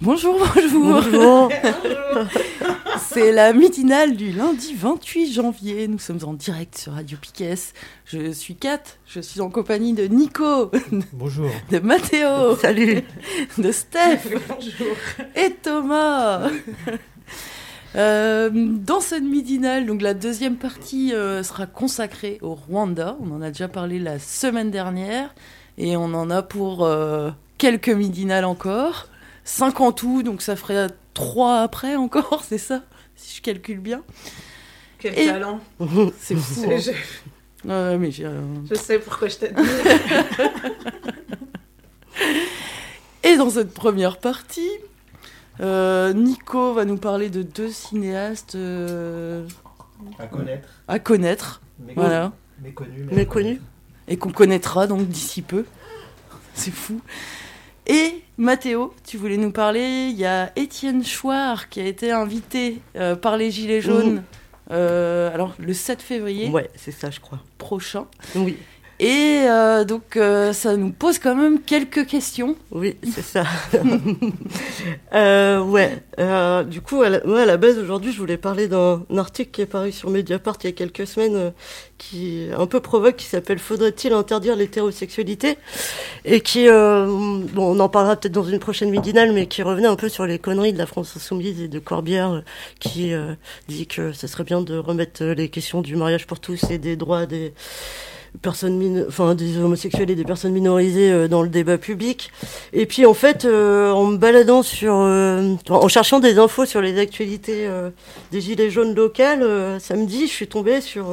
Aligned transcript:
Bonjour, 0.00 0.38
bonjour. 0.54 1.02
Bonjour. 1.02 1.50
C'est 3.10 3.32
la 3.32 3.52
midinale 3.52 4.16
du 4.16 4.30
lundi 4.30 4.74
28 4.74 5.32
janvier. 5.32 5.88
Nous 5.88 5.98
sommes 5.98 6.20
en 6.24 6.34
direct 6.34 6.78
sur 6.78 6.92
Radio 6.92 7.18
Piquet. 7.20 7.54
Je 8.04 8.30
suis 8.30 8.54
Kat. 8.54 8.82
Je 9.06 9.20
suis 9.20 9.40
en 9.40 9.50
compagnie 9.50 9.94
de 9.94 10.04
Nico, 10.04 10.70
Bonjour. 11.12 11.50
de 11.70 11.78
Mathéo, 11.80 12.56
Salut. 12.56 13.02
de 13.58 13.72
Steph 13.72 14.20
et 15.34 15.50
Thomas. 15.62 16.48
Euh, 17.98 18.50
dans 18.52 19.00
cette 19.00 19.24
midinale, 19.24 19.86
donc 19.86 20.02
la 20.02 20.14
deuxième 20.14 20.56
partie 20.56 21.12
euh, 21.14 21.42
sera 21.42 21.66
consacrée 21.66 22.38
au 22.42 22.54
Rwanda. 22.54 23.16
On 23.20 23.32
en 23.32 23.42
a 23.42 23.48
déjà 23.48 23.66
parlé 23.68 23.98
la 23.98 24.18
semaine 24.20 24.70
dernière 24.70 25.34
et 25.78 25.96
on 25.96 26.04
en 26.14 26.30
a 26.30 26.42
pour 26.42 26.84
euh, 26.84 27.30
quelques 27.58 27.88
midinales 27.88 28.44
encore. 28.44 29.08
Cinq 29.44 29.80
en 29.80 29.90
tout, 29.92 30.22
donc 30.22 30.42
ça 30.42 30.54
ferait 30.56 30.86
trois 31.14 31.60
après 31.60 31.96
encore, 31.96 32.42
c'est 32.48 32.58
ça 32.58 32.82
Si 33.16 33.36
je 33.38 33.42
calcule 33.42 33.80
bien. 33.80 34.02
Quel 35.00 35.18
Et- 35.18 35.26
talent. 35.26 35.58
C'est 36.18 36.36
fou. 36.36 36.66
Hein. 36.70 36.76
je- 36.78 36.92
mais 37.96 38.10
je 38.12 38.74
sais 38.74 38.98
pourquoi 39.00 39.26
je 39.28 39.36
t'ai 39.36 39.48
dit. 39.48 39.62
Et 43.24 43.36
dans 43.36 43.50
cette 43.50 43.74
première 43.74 44.18
partie, 44.18 44.68
euh, 45.60 46.12
Nico 46.12 46.72
va 46.74 46.84
nous 46.84 46.96
parler 46.96 47.30
de 47.30 47.42
deux 47.42 47.70
cinéastes 47.70 48.54
euh, 48.54 49.46
À 50.18 50.26
connaître. 50.26 50.68
à 50.88 50.98
connaître, 50.98 51.60
Méconnu. 51.80 51.94
voilà, 51.96 52.32
Méconnu. 52.62 53.04
Méconnu. 53.12 53.60
et 54.08 54.16
qu'on 54.16 54.30
connaîtra 54.32 54.86
donc 54.86 55.08
d'ici 55.08 55.42
peu. 55.42 55.64
C'est 56.54 56.70
fou. 56.72 57.00
Et 57.86 58.22
Mathéo, 58.36 58.94
tu 59.06 59.16
voulais 59.16 59.38
nous 59.38 59.50
parler, 59.52 60.08
il 60.10 60.16
y 60.18 60.26
a 60.26 60.52
Étienne 60.56 61.04
Chouard 61.04 61.68
qui 61.68 61.80
a 61.80 61.86
été 61.86 62.10
invité 62.12 62.80
euh, 62.96 63.16
par 63.16 63.36
les 63.36 63.50
Gilets 63.50 63.80
jaunes, 63.80 64.22
euh, 64.70 65.32
alors 65.32 65.54
le 65.58 65.72
7 65.72 66.02
février 66.02 66.50
Ouais, 66.50 66.68
c'est 66.76 66.90
ça, 66.92 67.10
je 67.10 67.18
crois. 67.20 67.38
prochain. 67.56 68.06
Oui, 68.36 68.58
Et 69.00 69.44
euh, 69.46 69.84
donc 69.84 70.16
euh, 70.16 70.52
ça 70.52 70.76
nous 70.76 70.90
pose 70.90 71.20
quand 71.20 71.36
même 71.36 71.60
quelques 71.60 72.04
questions. 72.06 72.56
oui, 72.72 72.96
c'est 73.14 73.22
ça. 73.22 73.44
euh, 75.14 75.60
ouais. 75.60 76.02
euh, 76.18 76.64
du 76.64 76.80
coup, 76.80 77.02
à 77.02 77.08
la, 77.08 77.24
moi, 77.24 77.42
à 77.42 77.46
la 77.46 77.56
base, 77.58 77.78
aujourd'hui, 77.78 78.12
je 78.12 78.18
voulais 78.18 78.36
parler 78.36 78.66
d'un 78.66 79.04
article 79.16 79.52
qui 79.52 79.62
est 79.62 79.66
paru 79.66 79.92
sur 79.92 80.10
Mediapart 80.10 80.56
il 80.64 80.66
y 80.66 80.70
a 80.70 80.72
quelques 80.72 81.06
semaines, 81.06 81.36
euh, 81.36 81.50
qui 81.96 82.48
un 82.56 82.66
peu 82.66 82.80
provoque, 82.80 83.14
qui 83.14 83.26
s'appelle 83.26 83.60
Faudrait-il 83.60 84.12
interdire 84.12 84.56
l'hétérosexualité? 84.56 85.58
Et 86.24 86.40
qui, 86.40 86.68
euh, 86.68 87.06
bon, 87.06 87.76
on 87.76 87.78
en 87.78 87.88
parlera 87.88 88.16
peut-être 88.16 88.34
dans 88.34 88.42
une 88.42 88.58
prochaine 88.58 88.90
midinale, 88.90 89.32
mais 89.32 89.46
qui 89.46 89.62
revenait 89.62 89.86
un 89.86 89.96
peu 89.96 90.08
sur 90.08 90.26
les 90.26 90.40
conneries 90.40 90.72
de 90.72 90.78
la 90.78 90.86
France 90.86 91.16
insoumise 91.16 91.60
et 91.60 91.68
de 91.68 91.78
Corbière, 91.78 92.42
qui 92.80 93.12
dit 93.68 93.86
que 93.86 94.12
ce 94.12 94.26
serait 94.26 94.44
bien 94.44 94.60
de 94.60 94.76
remettre 94.76 95.24
les 95.24 95.48
questions 95.48 95.82
du 95.82 95.94
mariage 95.94 96.26
pour 96.26 96.40
tous 96.40 96.64
et 96.70 96.78
des 96.78 96.96
droits 96.96 97.26
des 97.26 97.52
des 99.34 99.58
homosexuels 99.58 100.10
et 100.10 100.14
des 100.14 100.24
personnes 100.24 100.52
minorisées 100.52 101.10
euh, 101.10 101.28
dans 101.28 101.42
le 101.42 101.48
débat 101.48 101.78
public. 101.78 102.30
Et 102.72 102.86
puis 102.86 103.06
en 103.06 103.14
fait 103.14 103.44
euh, 103.44 103.90
en 103.90 104.06
me 104.06 104.16
baladant 104.16 104.62
sur 104.62 104.94
euh, 104.96 105.54
en 105.68 105.88
cherchant 105.88 106.20
des 106.20 106.38
infos 106.38 106.66
sur 106.66 106.80
les 106.80 106.98
actualités 106.98 107.68
des 108.30 108.40
gilets 108.40 108.70
jaunes 108.70 108.94
locales 108.94 109.80
samedi 109.80 110.26
je 110.26 110.32
suis 110.32 110.48
tombée 110.48 110.80
sur 110.80 111.06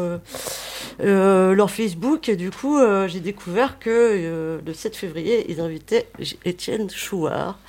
leur 0.99 1.71
Facebook 1.71 2.29
et 2.29 2.35
du 2.35 2.51
coup 2.51 2.79
j'ai 3.07 3.19
découvert 3.19 3.79
que 3.79 4.59
le 4.65 4.73
7 4.73 4.95
février 4.95 5.45
ils 5.49 5.59
invitaient 5.59 6.07
Étienne 6.43 6.89
Chouard 6.89 7.59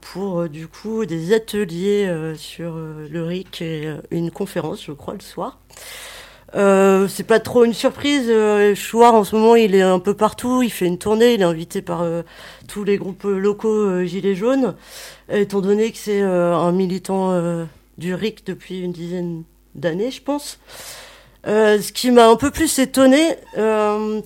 pour 0.00 0.48
du 0.48 0.68
coup 0.68 1.06
des 1.06 1.32
ateliers 1.32 2.34
sur 2.36 2.74
le 2.76 3.24
RIC 3.24 3.62
et 3.62 3.90
une 4.10 4.30
conférence 4.30 4.84
je 4.84 4.92
crois 4.92 5.14
le 5.14 5.20
soir 5.20 5.58
euh, 6.56 7.06
c'est 7.08 7.24
pas 7.24 7.40
trop 7.40 7.64
une 7.64 7.74
surprise. 7.74 8.26
Euh, 8.28 8.74
Chouard, 8.74 9.14
en 9.14 9.24
ce 9.24 9.36
moment, 9.36 9.54
il 9.54 9.74
est 9.74 9.82
un 9.82 9.98
peu 9.98 10.14
partout. 10.14 10.62
Il 10.62 10.70
fait 10.70 10.86
une 10.86 10.98
tournée. 10.98 11.34
Il 11.34 11.42
est 11.42 11.44
invité 11.44 11.82
par 11.82 12.02
euh, 12.02 12.22
tous 12.68 12.84
les 12.84 12.96
groupes 12.96 13.24
euh, 13.24 13.38
locaux 13.38 14.04
Gilets 14.04 14.34
jaunes. 14.34 14.74
Étant 15.30 15.60
donné 15.60 15.92
que 15.92 15.98
c'est 15.98 16.22
un 16.22 16.72
militant 16.72 17.40
du 17.98 18.14
RIC 18.14 18.44
depuis 18.44 18.80
une 18.80 18.90
dizaine 18.90 19.44
d'années, 19.76 20.10
je 20.10 20.20
pense. 20.20 20.58
Ce 21.44 21.92
qui 21.92 22.10
m'a 22.10 22.28
un 22.28 22.34
peu 22.34 22.50
plus 22.50 22.80
étonné, 22.80 23.36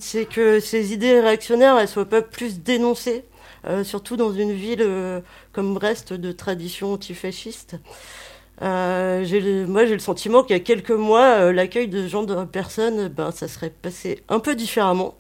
c'est 0.01 0.25
que 0.25 0.61
ces 0.61 0.95
idées 0.95 1.21
réactionnaires, 1.21 1.79
elles 1.79 1.89
soient 1.89 2.09
pas 2.09 2.23
plus 2.23 2.61
dénoncées, 2.61 3.25
surtout 3.83 4.17
dans 4.17 4.33
une 4.33 4.53
ville 4.53 5.23
comme 5.53 5.75
Brest 5.75 6.15
de 6.15 6.33
tradition 6.33 6.95
antifasciste. 6.95 7.77
Euh, 8.63 9.67
moi, 9.67 9.85
j'ai 9.87 9.93
le 9.93 9.99
sentiment 9.99 10.43
qu'il 10.43 10.57
y 10.57 10.61
a 10.61 10.63
quelques 10.63 10.91
mois, 10.91 11.41
euh, 11.41 11.53
l'accueil 11.53 11.89
de 11.89 12.03
ce 12.05 12.09
genre 12.09 12.27
de 12.27 12.45
personnes, 12.45 13.09
ben, 13.09 13.31
ça 13.33 13.49
serait 13.49 13.71
passé 13.71 14.23
un 14.29 14.39
peu 14.39 14.55
différemment. 14.55 15.15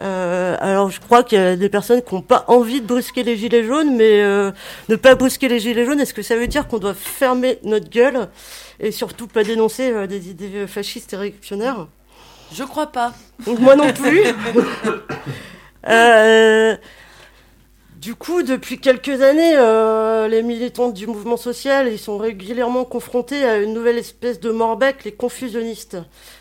Euh, 0.00 0.56
alors, 0.60 0.90
je 0.90 1.00
crois 1.00 1.22
qu'il 1.22 1.38
y 1.38 1.40
a 1.40 1.56
des 1.56 1.68
personnes 1.68 2.02
qui 2.02 2.14
n'ont 2.14 2.22
pas 2.22 2.44
envie 2.48 2.80
de 2.80 2.86
brusquer 2.86 3.22
les 3.22 3.36
gilets 3.36 3.64
jaunes, 3.64 3.96
mais 3.96 4.22
ne 4.88 4.96
pas 4.96 5.14
brusquer 5.14 5.48
les 5.48 5.60
gilets 5.60 5.84
jaunes, 5.84 6.00
est-ce 6.00 6.14
que 6.14 6.22
ça 6.22 6.36
veut 6.36 6.46
dire 6.46 6.68
qu'on 6.68 6.78
doit 6.78 6.94
fermer 6.94 7.58
notre 7.64 7.88
gueule 7.88 8.28
et 8.80 8.92
surtout 8.92 9.26
pas 9.26 9.42
dénoncer 9.42 10.06
des 10.06 10.30
idées 10.30 10.66
fascistes 10.66 11.12
et 11.14 11.16
réactionnaires? 11.16 11.86
Je 12.52 12.64
crois 12.64 12.86
pas. 12.86 13.12
donc 13.44 13.58
moi 13.58 13.76
non 13.76 13.92
plus. 13.92 14.22
Du 17.98 18.14
coup, 18.14 18.44
depuis 18.44 18.78
quelques 18.78 19.22
années, 19.22 19.56
euh, 19.56 20.28
les 20.28 20.44
militants 20.44 20.90
du 20.90 21.08
mouvement 21.08 21.36
social, 21.36 21.98
sont 21.98 22.16
régulièrement 22.16 22.84
confrontés 22.84 23.44
à 23.44 23.58
une 23.58 23.72
nouvelle 23.72 23.98
espèce 23.98 24.38
de 24.38 24.52
morbec, 24.52 25.02
les 25.04 25.10
confusionnistes, 25.10 25.96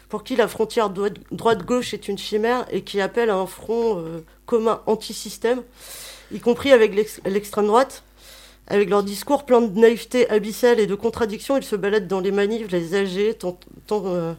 pour 0.08 0.24
qui 0.24 0.36
la 0.36 0.48
frontière 0.48 0.92
droite- 0.92 1.18
droite-gauche 1.32 1.96
est 1.96 2.08
une 2.10 2.18
chimère 2.20 2.68
et 2.72 2.82
qui 2.84 3.02
appellent 3.02 3.32
à 3.32 3.38
un 3.38 3.48
front 3.48 3.98
euh, 3.98 4.24
commun 4.46 4.82
anti-système, 4.86 5.64
y 6.32 6.40
compris 6.40 6.72
avec 6.72 6.94
l'ex- 6.94 7.22
l'extrême 7.26 7.66
droite. 7.66 8.04
Avec 8.68 8.90
leur 8.90 9.02
discours 9.02 9.46
plein 9.46 9.62
de 9.62 9.80
naïveté 9.80 10.30
abyssale 10.30 10.80
et 10.80 10.86
de 10.88 10.96
contradictions, 10.96 11.58
ils 11.58 11.64
se 11.64 11.76
baladent 11.78 12.08
dans 12.08 12.20
les 12.20 12.32
manifs, 12.32 12.70
les 12.70 12.94
âgés, 12.94 13.34
tentant 13.34 14.04
euh, 14.06 14.34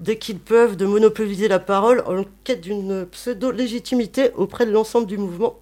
dès 0.00 0.16
qu'ils 0.18 0.38
peuvent, 0.40 0.76
de 0.76 0.86
monopoliser 0.86 1.46
la 1.46 1.58
parole 1.60 2.02
en 2.06 2.24
quête 2.42 2.62
d'une 2.62 3.06
pseudo-légitimité 3.06 4.30
auprès 4.34 4.66
de 4.66 4.72
l'ensemble 4.72 5.06
du 5.06 5.18
mouvement, 5.18 5.58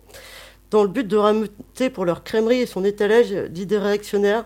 dans 0.75 0.83
le 0.83 0.89
but 0.89 1.07
de 1.07 1.17
rameuter 1.17 1.89
pour 1.89 2.05
leur 2.05 2.25
crèmerie 2.25 2.63
et 2.63 2.67
son 2.67 2.85
étalage 2.85 3.31
d'idées 3.31 3.79
réactionnaires. 3.79 4.45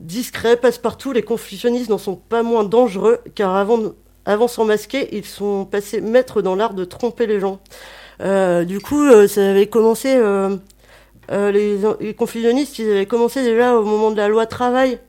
Discrets, 0.00 0.56
passe-partout, 0.56 1.12
les 1.12 1.20
confusionnistes 1.20 1.90
n'en 1.90 1.98
sont 1.98 2.16
pas 2.16 2.42
moins 2.42 2.64
dangereux, 2.64 3.18
car 3.34 3.54
avant, 3.54 3.92
avant 4.24 4.48
s'en 4.48 4.64
masquer, 4.64 5.14
ils 5.14 5.26
sont 5.26 5.66
passés 5.66 6.00
maîtres 6.00 6.40
dans 6.40 6.54
l'art 6.54 6.72
de 6.72 6.86
tromper 6.86 7.26
les 7.26 7.38
gens. 7.38 7.60
Euh, 8.22 8.64
du 8.64 8.80
coup, 8.80 9.04
euh, 9.04 9.28
ça 9.28 9.50
avait 9.50 9.66
commencé... 9.66 10.16
euh, 10.16 10.56
les, 11.30 11.78
les 12.00 12.14
confusionnistes, 12.14 12.78
ils 12.78 12.90
avaient 12.90 13.04
commencé 13.04 13.42
déjà 13.42 13.76
au 13.76 13.84
moment 13.84 14.10
de 14.10 14.16
la 14.16 14.28
loi 14.28 14.46
travail 14.46 15.00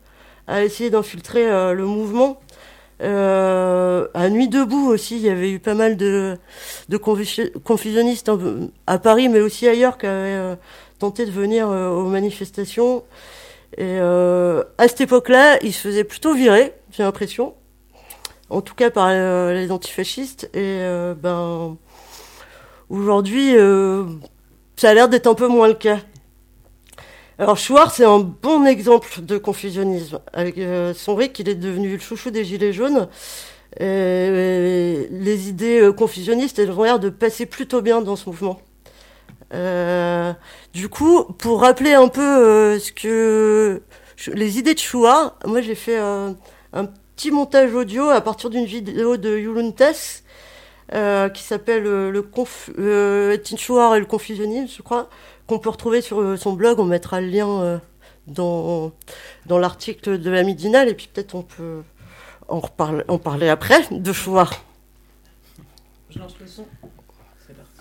à 0.48 0.64
essayer 0.66 0.90
d'infiltrer 0.90 1.46
le 1.74 1.86
mouvement. 1.86 2.42
Euh, 3.02 4.08
à 4.14 4.30
Nuit 4.30 4.48
debout 4.48 4.88
aussi, 4.88 5.18
il 5.18 5.22
y 5.22 5.30
avait 5.30 5.52
eu 5.52 5.60
pas 5.60 5.76
mal 5.76 5.98
de, 5.98 6.38
de 6.90 6.98
confu- 6.98 7.52
confusionnistes 7.64 8.32
à 8.88 8.98
Paris, 8.98 9.30
mais 9.30 9.40
aussi 9.40 9.68
ailleurs, 9.68 9.98
qui 9.98 10.08
avaient 10.08 10.16
euh, 10.16 10.56
tenté 10.98 11.26
de 11.26 11.32
venir 11.32 11.70
euh, 11.70 11.90
aux 11.90 12.08
manifestations. 12.08 13.04
Et 13.78 14.00
euh, 14.00 14.64
à 14.78 14.88
cette 14.88 15.02
époque-là, 15.02 15.60
ils 15.62 15.74
se 15.74 15.88
faisaient 15.88 16.04
plutôt 16.04 16.34
virer, 16.34 16.74
j'ai 16.92 17.04
l'impression. 17.04 17.54
En 18.50 18.62
tout 18.62 18.76
cas 18.76 18.90
par 18.90 19.10
les 19.10 19.72
antifascistes. 19.72 20.50
Et 20.54 20.80
ben 21.22 21.76
aujourd'hui, 22.90 23.56
ça 24.78 24.90
a 24.90 24.94
l'air 24.94 25.10
d'être 25.10 25.28
un 25.28 25.34
peu 25.34 25.48
moins 25.48 25.68
le 25.68 25.74
cas. 25.74 26.00
Alors 27.40 27.58
Chouard, 27.58 27.92
c'est 27.94 28.04
un 28.04 28.20
bon 28.20 28.66
exemple 28.66 29.22
de 29.22 29.38
confusionnisme. 29.38 30.20
Avec 30.34 30.58
euh, 30.58 30.96
son 30.96 31.16
RIC, 31.16 31.38
il 31.38 31.50
est 31.50 31.56
devenu 31.56 31.94
le 31.94 32.00
chouchou 32.00 32.32
des 32.32 32.44
Gilets 32.44 32.74
jaunes. 32.74 33.08
Et 33.80 35.08
les 35.12 35.50
idées 35.50 35.82
euh, 35.82 35.94
confusionnistes, 35.94 36.58
elles 36.58 36.72
ont 36.72 36.82
l'air 36.84 37.00
de 37.00 37.10
passer 37.10 37.46
plutôt 37.46 37.84
bien 37.84 38.02
dans 38.02 38.16
ce 38.16 38.28
mouvement. 38.28 38.60
Euh, 39.54 40.34
du 40.74 40.90
coup, 40.90 41.26
pour 41.26 41.62
rappeler 41.62 41.94
un 41.94 42.08
peu 42.08 42.22
euh, 42.22 42.80
ce 42.80 42.92
que 42.92 43.84
les 44.34 44.58
idées 44.58 44.74
de 44.74 44.80
Chouard, 44.80 45.38
moi 45.46 45.62
j'ai 45.62 45.76
fait 45.76 45.98
un 45.98 46.36
petit 47.16 47.30
montage 47.30 47.74
audio 47.74 48.10
à 48.10 48.22
partir 48.22 48.50
d'une 48.50 48.66
vidéo 48.66 49.16
de 49.18 49.38
Yuluntes 49.38 50.24
euh, 50.94 51.30
qui 51.30 51.44
s'appelle 51.44 51.84
le 51.84 52.22
conf, 52.22 52.70
et 52.78 52.80
le 52.80 54.06
confusionnisme, 54.06 54.74
je 54.76 54.82
crois 54.82 55.10
qu'on 55.48 55.60
peut 55.60 55.70
retrouver 55.70 56.02
sur 56.02 56.22
euh, 56.22 56.38
son 56.38 56.54
blog. 56.54 56.80
On 56.80 56.86
mettra 56.86 57.22
le 57.22 57.28
lien 57.28 57.48
euh, 57.50 57.80
dans, 58.28 58.92
dans 59.46 59.58
l'article 59.58 60.20
de 60.20 60.30
la 60.30 60.44
Midinale 60.44 60.90
et 60.90 60.94
puis 60.94 61.10
peut-être 61.12 61.34
on 61.36 61.42
peut 61.42 61.82
en, 62.48 62.60
reparler, 62.60 63.04
en 63.08 63.18
parler 63.18 63.50
après 63.50 63.82
de 63.90 64.14
choix. 64.14 64.50
Je 66.10 66.20
lance 66.20 66.36
le 66.40 66.48
son. 66.48 66.66
C'est 67.46 67.56
parti. 67.56 67.72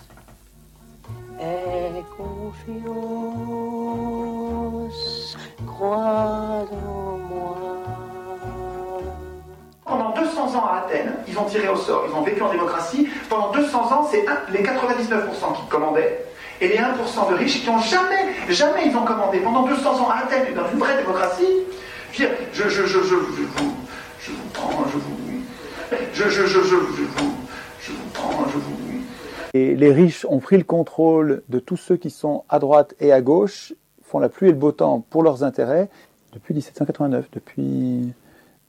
Et 1.39 2.03
confiance, 2.17 2.87
crois 5.65 6.65
en 6.71 7.17
moi. 7.17 7.57
Pendant 9.85 10.13
200 10.13 10.55
ans 10.55 10.65
à 10.65 10.83
Athènes, 10.85 11.13
ils 11.27 11.37
ont 11.39 11.45
tiré 11.45 11.69
au 11.69 11.77
sort, 11.77 12.05
ils 12.09 12.13
ont 12.13 12.21
vécu 12.21 12.41
en 12.41 12.51
démocratie. 12.51 13.07
Pendant 13.29 13.51
200 13.53 13.91
ans, 13.93 14.05
c'est 14.09 14.25
les 14.51 14.61
99% 14.61 15.55
qui 15.55 15.65
commandaient 15.69 16.25
et 16.61 16.67
les 16.67 16.77
1% 16.77 17.31
de 17.31 17.35
riches 17.35 17.63
qui 17.63 17.69
ont 17.69 17.79
jamais, 17.79 18.33
jamais 18.49 18.87
ils 18.87 18.95
ont 18.95 19.05
commandé 19.05 19.39
pendant 19.39 19.63
200 19.67 20.01
ans 20.01 20.09
à 20.09 20.23
Athènes, 20.23 20.53
dans 20.55 20.69
une 20.71 20.79
vraie 20.79 20.97
démocratie. 20.97 21.45
Je, 22.13 22.23
je, 22.53 22.69
je, 22.69 22.85
je, 22.85 22.95
vous, 22.97 23.75
je 24.19 24.31
vous 24.31 24.49
prends, 24.53 24.85
je 24.91 24.97
vous, 24.97 25.17
je, 26.13 26.29
je, 26.29 26.59
vous, 26.59 27.35
je 27.79 27.91
vous 27.91 28.09
prends, 28.13 28.45
je 28.47 28.57
vous. 28.57 28.77
Et 29.53 29.75
les 29.75 29.91
riches 29.91 30.25
ont 30.29 30.39
pris 30.39 30.57
le 30.57 30.63
contrôle 30.63 31.41
de 31.49 31.59
tous 31.59 31.77
ceux 31.77 31.97
qui 31.97 32.09
sont 32.09 32.43
à 32.49 32.59
droite 32.59 32.95
et 32.99 33.11
à 33.11 33.21
gauche, 33.21 33.73
font 34.03 34.19
la 34.19 34.29
pluie 34.29 34.49
et 34.49 34.51
le 34.51 34.57
beau 34.57 34.71
temps 34.71 35.05
pour 35.09 35.23
leurs 35.23 35.43
intérêts 35.43 35.89
depuis 36.33 36.53
1789, 36.53 37.29
depuis 37.31 38.13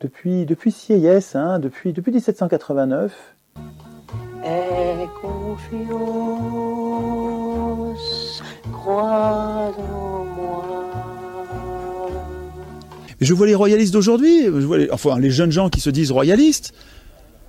depuis 0.00 0.46
depuis 0.46 0.70
Sieyès, 0.70 1.34
hein, 1.34 1.58
depuis 1.58 1.92
depuis 1.92 2.12
1789. 2.12 3.12
Je 13.20 13.34
vois 13.34 13.46
les 13.46 13.54
royalistes 13.54 13.92
d'aujourd'hui, 13.92 14.44
je 14.44 14.50
vois 14.50 14.78
les, 14.78 14.90
enfin 14.90 15.18
les 15.18 15.30
jeunes 15.30 15.52
gens 15.52 15.68
qui 15.68 15.80
se 15.80 15.90
disent 15.90 16.12
royalistes, 16.12 16.72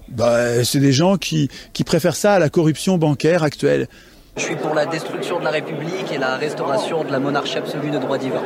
bah, 0.09 0.63
c'est 0.63 0.79
des 0.79 0.91
gens 0.91 1.17
qui, 1.17 1.49
qui 1.73 1.83
préfèrent 1.83 2.15
ça 2.15 2.33
à 2.33 2.39
la 2.39 2.49
corruption 2.49 2.97
bancaire 2.97 3.43
actuelle. 3.43 3.87
Je 4.37 4.43
suis 4.43 4.55
pour 4.55 4.73
la 4.73 4.85
destruction 4.85 5.39
de 5.39 5.43
la 5.43 5.51
République 5.51 6.11
et 6.13 6.17
la 6.17 6.37
restauration 6.37 7.03
de 7.03 7.11
la 7.11 7.19
monarchie 7.19 7.57
absolue 7.57 7.91
de 7.91 7.99
droit 7.99 8.17
divin. 8.17 8.41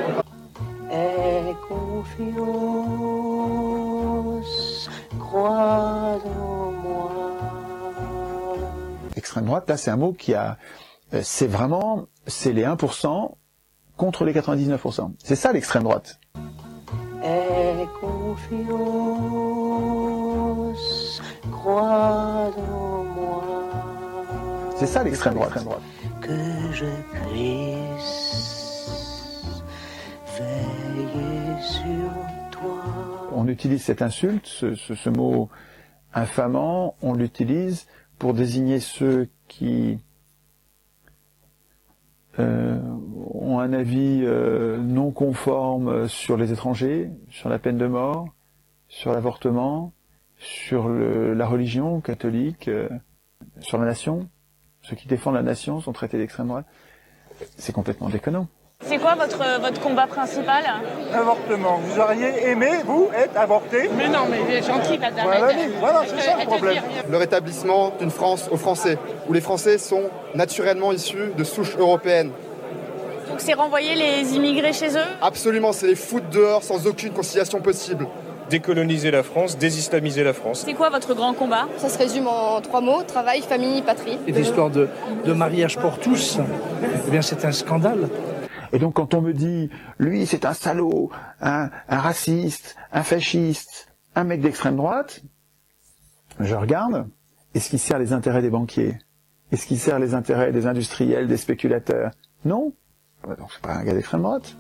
Extrême 9.34 9.48
droite, 9.48 9.68
là 9.68 9.78
c'est 9.78 9.90
un 9.90 9.98
mot 9.98 10.14
qui 10.14 10.36
a... 10.36 10.60
Euh, 11.16 11.22
c'est 11.24 11.48
vraiment... 11.48 12.06
C'est 12.28 12.54
les 12.54 12.66
1% 12.66 13.32
contre 13.98 14.26
les 14.26 14.32
99%. 14.32 15.14
C'est 15.24 15.36
ça 15.36 15.52
l'extrême 15.52 15.82
droite. 15.82 16.20
C'est 24.78 24.86
ça 24.86 25.04
l'extrême 25.04 25.34
droite. 25.34 25.66
Que 26.22 26.72
je 26.72 26.86
sur 31.60 32.52
toi. 32.52 32.84
On 33.32 33.48
utilise 33.48 33.82
cette 33.82 34.04
insulte, 34.04 34.46
ce 34.46 35.10
mot 35.10 35.50
infamant, 36.14 36.96
on 37.02 37.16
l'utilise 37.16 37.88
pour 38.24 38.34
désigner 38.34 38.80
ceux 38.80 39.28
qui 39.50 40.00
euh, 42.40 42.80
ont 43.34 43.60
un 43.60 43.74
avis 43.74 44.22
euh, 44.24 44.78
non 44.78 45.12
conforme 45.12 46.08
sur 46.08 46.38
les 46.38 46.54
étrangers, 46.54 47.12
sur 47.30 47.50
la 47.50 47.60
peine 47.60 47.78
de 47.78 47.86
mort, 47.86 48.30
sur 48.88 49.12
l'avortement, 49.12 49.92
sur 50.38 50.88
la 50.88 51.46
religion 51.46 52.00
catholique, 52.00 52.70
euh, 52.70 52.88
sur 53.60 53.78
la 53.78 53.88
nation. 53.88 54.30
Ceux 54.84 54.96
qui 54.96 55.10
défendent 55.10 55.36
la 55.36 55.44
nation 55.44 55.82
sont 55.82 55.92
traités 55.92 56.18
d'extrême 56.18 56.48
droite. 56.48 56.66
C'est 57.58 57.74
complètement 57.74 58.08
déconnant. 58.08 58.48
C'est 58.86 58.98
quoi 58.98 59.16
votre, 59.16 59.38
votre 59.62 59.80
combat 59.82 60.08
principal 60.08 60.64
Avortement. 61.14 61.80
Vous 61.84 62.00
auriez 62.00 62.50
aimé, 62.50 62.70
vous, 62.86 63.10
être 63.16 63.38
avorté 63.38 63.90
Mais 63.98 64.10
non, 64.10 64.26
mais 64.30 64.40
il 64.48 64.56
est 64.56 64.62
gentil, 64.64 64.98
madame. 64.98 65.26
Voilà, 65.26 65.54
voilà 65.80 66.02
c'est 66.06 66.22
ça 66.22 66.38
le 66.40 66.46
problème. 66.46 66.84
Le 67.10 67.18
rétablissement 67.18 67.94
d'une 68.00 68.12
France 68.12 68.50
aux 68.52 68.58
Français, 68.58 68.98
où 69.28 69.34
les 69.34 69.42
Français 69.42 69.78
sont 69.78 70.04
naturellement 70.36 70.92
issus 70.92 71.32
de 71.38 71.44
souches 71.44 71.78
européennes. 71.78 72.32
Donc 73.30 73.40
c'est 73.40 73.54
renvoyer 73.54 73.96
les 73.96 74.36
immigrés 74.36 74.74
chez 74.74 74.96
eux 74.96 75.10
Absolument, 75.22 75.72
c'est 75.72 75.88
les 75.88 75.96
foutre 75.96 76.30
dehors 76.30 76.62
sans 76.64 76.86
aucune 76.86 77.14
conciliation 77.14 77.62
possible. 77.62 78.08
Décoloniser 78.50 79.10
la 79.10 79.24
France, 79.24 79.58
désislamiser 79.58 80.24
la 80.24 80.34
France. 80.34 80.64
C'est 80.66 80.74
quoi 80.74 80.90
votre 80.90 81.16
grand 81.16 81.34
combat 81.34 81.68
Ça 81.78 81.90
se 81.90 81.98
résume 81.98 82.28
en 82.28 82.60
trois 82.62 82.82
mots, 82.82 83.02
travail, 83.02 83.42
famille, 83.42 83.82
patrie. 83.82 84.20
Et 84.28 84.32
l'histoire 84.34 84.70
de, 84.70 84.88
de 85.26 85.34
mariage 85.34 85.78
pour 85.78 85.98
tous, 85.98 86.38
eh 87.08 87.10
bien 87.10 87.22
c'est 87.22 87.46
un 87.46 87.52
scandale. 87.54 88.10
Et 88.74 88.80
donc 88.80 88.96
quand 88.96 89.14
on 89.14 89.22
me 89.22 89.34
dit, 89.34 89.70
lui 90.00 90.26
c'est 90.26 90.46
un 90.46 90.54
salaud, 90.54 91.12
un, 91.40 91.70
raciste, 91.88 92.76
un 92.92 93.04
fasciste, 93.04 93.94
un 94.16 94.24
mec 94.24 94.42
d'extrême 94.42 94.76
droite, 94.76 95.22
je 96.40 96.56
regarde, 96.56 97.08
est-ce 97.54 97.70
qu'il 97.70 97.78
sert 97.78 98.00
les 98.00 98.14
intérêts 98.14 98.42
des 98.42 98.50
banquiers? 98.50 98.98
Est-ce 99.52 99.68
qu'il 99.68 99.80
sert 99.80 100.00
les 100.00 100.16
intérêts 100.16 100.52
des 100.52 100.66
industriels, 100.66 101.28
des 101.28 101.38
spéculateurs? 101.38 102.10
Non. 102.46 102.74
Bah, 103.28 103.36
Donc 103.38 103.50
c'est 103.54 103.62
pas 103.62 103.76
un 103.76 103.84
gars 103.84 103.94
d'extrême 103.94 104.24
droite. 104.24 104.58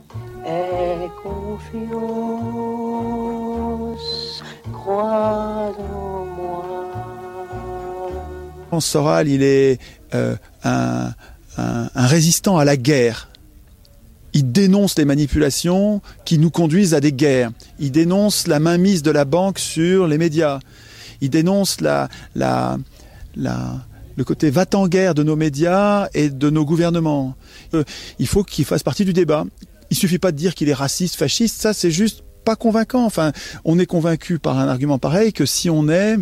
Soral, 8.80 9.28
il 9.28 9.42
est 9.42 9.80
euh, 10.14 10.36
un 10.64 11.14
résistant 11.96 12.60
à 12.60 12.66
la 12.66 12.78
guerre 12.78 13.33
il 14.34 14.52
dénonce 14.52 14.98
les 14.98 15.06
manipulations 15.06 16.02
qui 16.26 16.38
nous 16.38 16.50
conduisent 16.50 16.94
à 16.94 17.00
des 17.00 17.14
guerres. 17.14 17.52
Il 17.80 17.92
dénonce 17.92 18.48
la 18.48 18.60
mainmise 18.60 19.04
de 19.04 19.12
la 19.12 19.26
banque 19.26 19.60
sur 19.60 20.08
les 20.08 20.18
médias. 20.18 20.60
Il 21.22 21.30
dénonce 21.30 21.82
la, 21.82 22.10
la, 22.36 22.78
la, 23.36 23.86
le 24.16 24.24
côté 24.24 24.50
va-t-en-guerre 24.50 25.16
de 25.16 25.24
nos 25.24 25.36
médias 25.36 26.08
et 26.14 26.30
de 26.30 26.50
nos 26.50 26.66
gouvernements. 26.66 27.36
Euh, 27.74 27.84
il 28.20 28.28
faut 28.28 28.44
qu'il 28.44 28.66
fasse 28.66 28.84
partie 28.84 29.06
du 29.06 29.14
débat. 29.14 29.46
Il 29.90 29.98
suffit 29.98 30.20
pas 30.20 30.32
de 30.32 30.38
dire 30.38 30.56
qu'il 30.56 30.70
est 30.70 30.74
raciste, 30.74 31.16
fasciste. 31.16 31.62
Ça, 31.62 31.74
c'est 31.74 31.92
juste 31.92 32.24
pas 32.44 32.56
convaincant. 32.56 33.06
Enfin, 33.06 33.32
on 33.64 33.80
est 33.80 33.86
convaincu 33.86 34.40
par 34.40 34.60
un 34.60 34.68
argument 34.68 34.98
pareil 34.98 35.34
que 35.34 35.46
si 35.46 35.70
on 35.70 35.88
est 35.90 36.18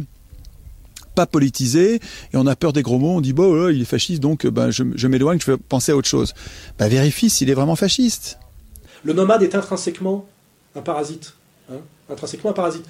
pas 1.16 1.26
politisé, 1.26 1.96
et 1.96 2.36
on 2.36 2.48
a 2.48 2.56
peur 2.56 2.74
des 2.74 2.82
gros 2.82 3.00
mots, 3.00 3.16
on 3.18 3.22
dit 3.22 3.34
bon, 3.34 3.66
oh 3.66 3.70
il 3.70 3.82
est 3.82 3.86
fasciste, 3.86 4.22
donc 4.22 4.46
ben, 4.48 4.72
je, 4.72 4.84
je 4.96 5.08
m'éloigne, 5.08 5.40
je 5.40 5.52
vais 5.52 5.58
penser 5.58 5.92
à 5.92 5.96
autre 5.96 6.08
chose. 6.08 6.34
Ben, 6.78 6.88
vérifie 6.88 7.30
s'il 7.30 7.50
est 7.50 7.54
vraiment 7.54 7.76
fasciste. 7.76 8.40
Le 9.04 9.14
nomade 9.14 9.44
est 9.44 9.56
intrinsèquement 9.56 10.26
un 10.76 10.82
parasite. 10.82 11.34
Hein 11.72 11.78
intrinsèquement 12.10 12.52
un 12.52 12.54
parasite. 12.54 12.86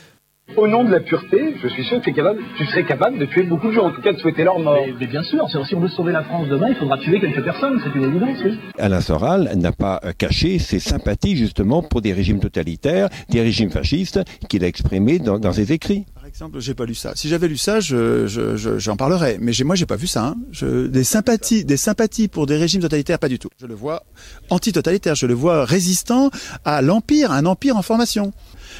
Au 0.57 0.67
nom 0.67 0.83
de 0.83 0.89
la 0.89 0.99
pureté, 0.99 1.55
je 1.63 1.67
suis 1.69 1.85
sûr 1.85 2.01
que 2.01 2.09
es 2.09 2.13
capable, 2.13 2.41
tu 2.57 2.65
serais 2.65 2.85
capable 2.85 3.17
de 3.19 3.25
tuer 3.25 3.43
beaucoup 3.43 3.67
de 3.67 3.73
gens, 3.73 3.85
en 3.85 3.91
tout 3.93 4.01
cas 4.01 4.11
de 4.11 4.17
souhaiter 4.17 4.43
leur 4.43 4.59
mort. 4.59 4.83
Mais, 4.99 5.07
bien 5.07 5.23
sûr, 5.23 5.47
si 5.49 5.75
on 5.75 5.79
veut 5.79 5.87
sauver 5.87 6.11
la 6.11 6.23
France 6.23 6.49
demain, 6.49 6.67
il 6.69 6.75
faudra 6.75 6.97
tuer 6.97 7.21
quelques 7.21 7.43
personnes, 7.43 7.79
c'est 7.81 7.97
une 7.97 8.03
évidence, 8.03 8.37
oui. 8.43 8.59
Alain 8.77 8.99
Soral 8.99 9.49
n'a 9.55 9.71
pas 9.71 10.01
caché 10.17 10.59
ses 10.59 10.79
sympathies 10.79 11.37
justement 11.37 11.81
pour 11.81 12.01
des 12.01 12.11
régimes 12.11 12.41
totalitaires, 12.41 13.07
des 13.29 13.41
régimes 13.41 13.69
fascistes 13.69 14.19
qu'il 14.49 14.65
a 14.65 14.67
exprimés 14.67 15.19
dans, 15.19 15.39
dans 15.39 15.53
ses 15.53 15.71
écrits. 15.71 16.05
Exemple, 16.31 16.59
j'ai 16.59 16.73
pas 16.73 16.85
lu 16.85 16.95
ça. 16.95 17.11
Si 17.15 17.27
j'avais 17.29 17.47
lu 17.47 17.57
ça, 17.57 17.79
je, 17.79 18.25
je, 18.27 18.55
je- 18.57 18.79
j'en 18.79 18.95
parlerais. 18.95 19.37
Mais 19.41 19.51
moi, 19.65 19.75
j'ai 19.75 19.85
pas 19.85 19.95
vu 19.97 20.07
ça. 20.07 20.25
hein. 20.27 20.35
Je, 20.51 20.87
des 20.87 21.03
sympathies, 21.03 21.65
des 21.65 21.77
sympathies 21.77 22.27
pour 22.27 22.45
des 22.45 22.57
régimes 22.57 22.81
totalitaires, 22.81 23.19
pas 23.19 23.27
du 23.29 23.37
tout. 23.37 23.49
Je 23.59 23.65
le 23.65 23.75
vois 23.75 24.03
anti-totalitaire. 24.49 25.15
Je 25.15 25.25
le 25.25 25.33
vois 25.33 25.65
résistant 25.65 26.31
à 26.65 26.81
l'empire, 26.81 27.31
un 27.31 27.45
empire 27.45 27.75
en 27.77 27.81
formation. 27.81 28.33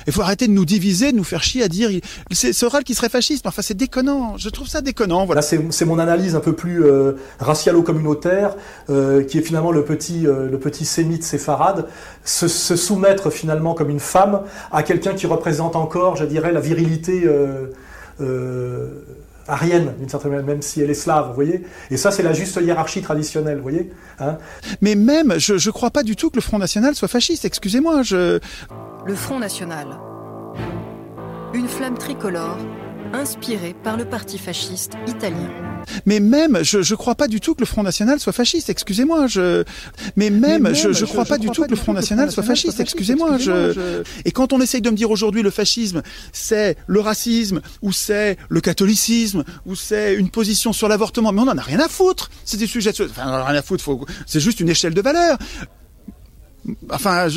Il 0.07 0.13
faut 0.13 0.21
arrêter 0.21 0.47
de 0.47 0.53
nous 0.53 0.65
diviser, 0.65 1.11
de 1.11 1.17
nous 1.17 1.23
faire 1.23 1.43
chier 1.43 1.63
à 1.63 1.67
dire 1.67 1.89
c'est 2.31 2.53
Soral 2.53 2.83
qui 2.83 2.95
serait 2.95 3.09
fasciste. 3.09 3.47
Enfin, 3.47 3.61
c'est 3.61 3.77
déconnant. 3.77 4.37
Je 4.37 4.49
trouve 4.49 4.67
ça 4.67 4.81
déconnant. 4.81 5.25
Voilà. 5.25 5.41
Là, 5.41 5.47
c'est 5.69 5.85
mon 5.85 5.99
analyse 5.99 6.35
un 6.35 6.39
peu 6.39 6.53
plus 6.53 6.83
euh, 6.83 7.13
racialo-communautaire, 7.39 8.55
euh, 8.89 9.23
qui 9.23 9.37
est 9.37 9.41
finalement 9.41 9.71
le 9.71 9.83
petit, 9.83 10.27
euh, 10.27 10.49
le 10.49 10.59
petit 10.59 10.85
sémite 10.85 11.23
séfarade, 11.23 11.87
se, 12.23 12.47
se 12.47 12.75
soumettre 12.75 13.29
finalement 13.29 13.73
comme 13.73 13.89
une 13.89 13.99
femme 13.99 14.41
à 14.71 14.83
quelqu'un 14.83 15.13
qui 15.13 15.27
représente 15.27 15.75
encore, 15.75 16.15
je 16.15 16.25
dirais, 16.25 16.51
la 16.51 16.61
virilité 16.61 17.23
euh, 18.21 18.87
arienne, 19.47 19.93
d'une 19.99 20.09
certaine 20.09 20.31
manière, 20.31 20.45
même 20.45 20.61
si 20.61 20.81
elle 20.81 20.89
est 20.89 20.95
slave, 20.95 21.27
vous 21.29 21.33
voyez. 21.33 21.63
Et 21.89 21.97
ça, 21.97 22.11
c'est 22.11 22.23
la 22.23 22.33
juste 22.33 22.59
hiérarchie 22.61 23.01
traditionnelle, 23.01 23.57
vous 23.57 23.63
voyez. 23.63 23.91
Hein 24.19 24.37
Mais 24.81 24.95
même, 24.95 25.33
je, 25.37 25.57
je 25.57 25.69
crois 25.71 25.89
pas 25.89 26.03
du 26.03 26.15
tout 26.15 26.29
que 26.29 26.35
le 26.35 26.41
Front 26.41 26.59
National 26.59 26.95
soit 26.95 27.07
fasciste. 27.07 27.45
Excusez-moi, 27.45 28.03
je. 28.03 28.39
Le 29.05 29.15
Front 29.15 29.39
National. 29.39 29.87
Une 31.53 31.67
flamme 31.67 31.97
tricolore 31.97 32.57
inspirée 33.13 33.75
par 33.83 33.97
le 33.97 34.05
parti 34.05 34.37
fasciste 34.37 34.93
italien. 35.07 35.49
Mais 36.05 36.19
même, 36.19 36.59
je, 36.63 36.81
je 36.83 36.95
crois 36.95 37.15
pas 37.15 37.27
du 37.27 37.39
tout 37.41 37.55
que 37.55 37.59
le 37.61 37.65
Front 37.65 37.81
National 37.83 38.19
soit 38.21 38.31
fasciste. 38.33 38.69
Excusez-moi, 38.69 39.27
je. 39.27 39.63
Mais 40.15 40.29
même, 40.29 40.63
même, 40.63 40.75
je, 40.75 40.93
je- 40.93 41.05
crois 41.05 41.23
je 41.23 41.29
pas 41.29 41.37
du 41.37 41.47
crois 41.47 41.55
tout 41.55 41.61
pas 41.61 41.67
que 41.67 41.71
le 41.71 41.75
du 41.77 41.81
Front 41.81 41.93
tout 41.93 41.97
que 41.97 41.97
le 41.97 42.01
National 42.01 42.31
Front 42.31 42.43
soit 42.43 42.43
National 42.43 42.57
fasciste. 42.57 42.75
soit 42.75 42.77
fasciste. 42.77 42.79
Excusez-moi, 42.79 43.37
je. 43.37 44.03
Et 44.23 44.31
quand 44.31 44.53
on 44.53 44.61
essaye 44.61 44.81
de 44.81 44.89
me 44.91 44.95
dire 44.95 45.09
aujourd'hui 45.11 45.41
le 45.41 45.49
fascisme, 45.49 46.03
c'est 46.31 46.77
le 46.87 46.99
racisme 46.99 47.61
ou 47.81 47.91
c'est 47.91 48.37
le 48.49 48.61
catholicisme 48.61 49.43
ou 49.65 49.75
c'est 49.75 50.13
une 50.13 50.29
position 50.29 50.71
sur 50.71 50.87
l'avortement, 50.87 51.31
mais 51.33 51.41
on 51.41 51.47
en 51.49 51.57
a 51.57 51.61
rien 51.63 51.79
à 51.79 51.89
foutre. 51.89 52.29
C'est 52.45 52.57
des 52.57 52.67
sujets. 52.67 52.91
de- 52.93 53.05
Enfin, 53.09 53.23
on 53.25 53.29
en 53.29 53.33
a 53.33 53.45
rien 53.45 53.59
à 53.59 53.63
foutre. 53.63 53.83
Faut... 53.83 54.05
C'est 54.27 54.39
juste 54.39 54.59
une 54.59 54.69
échelle 54.69 54.93
de 54.93 55.01
valeur. 55.01 55.37
Enfin, 56.89 57.27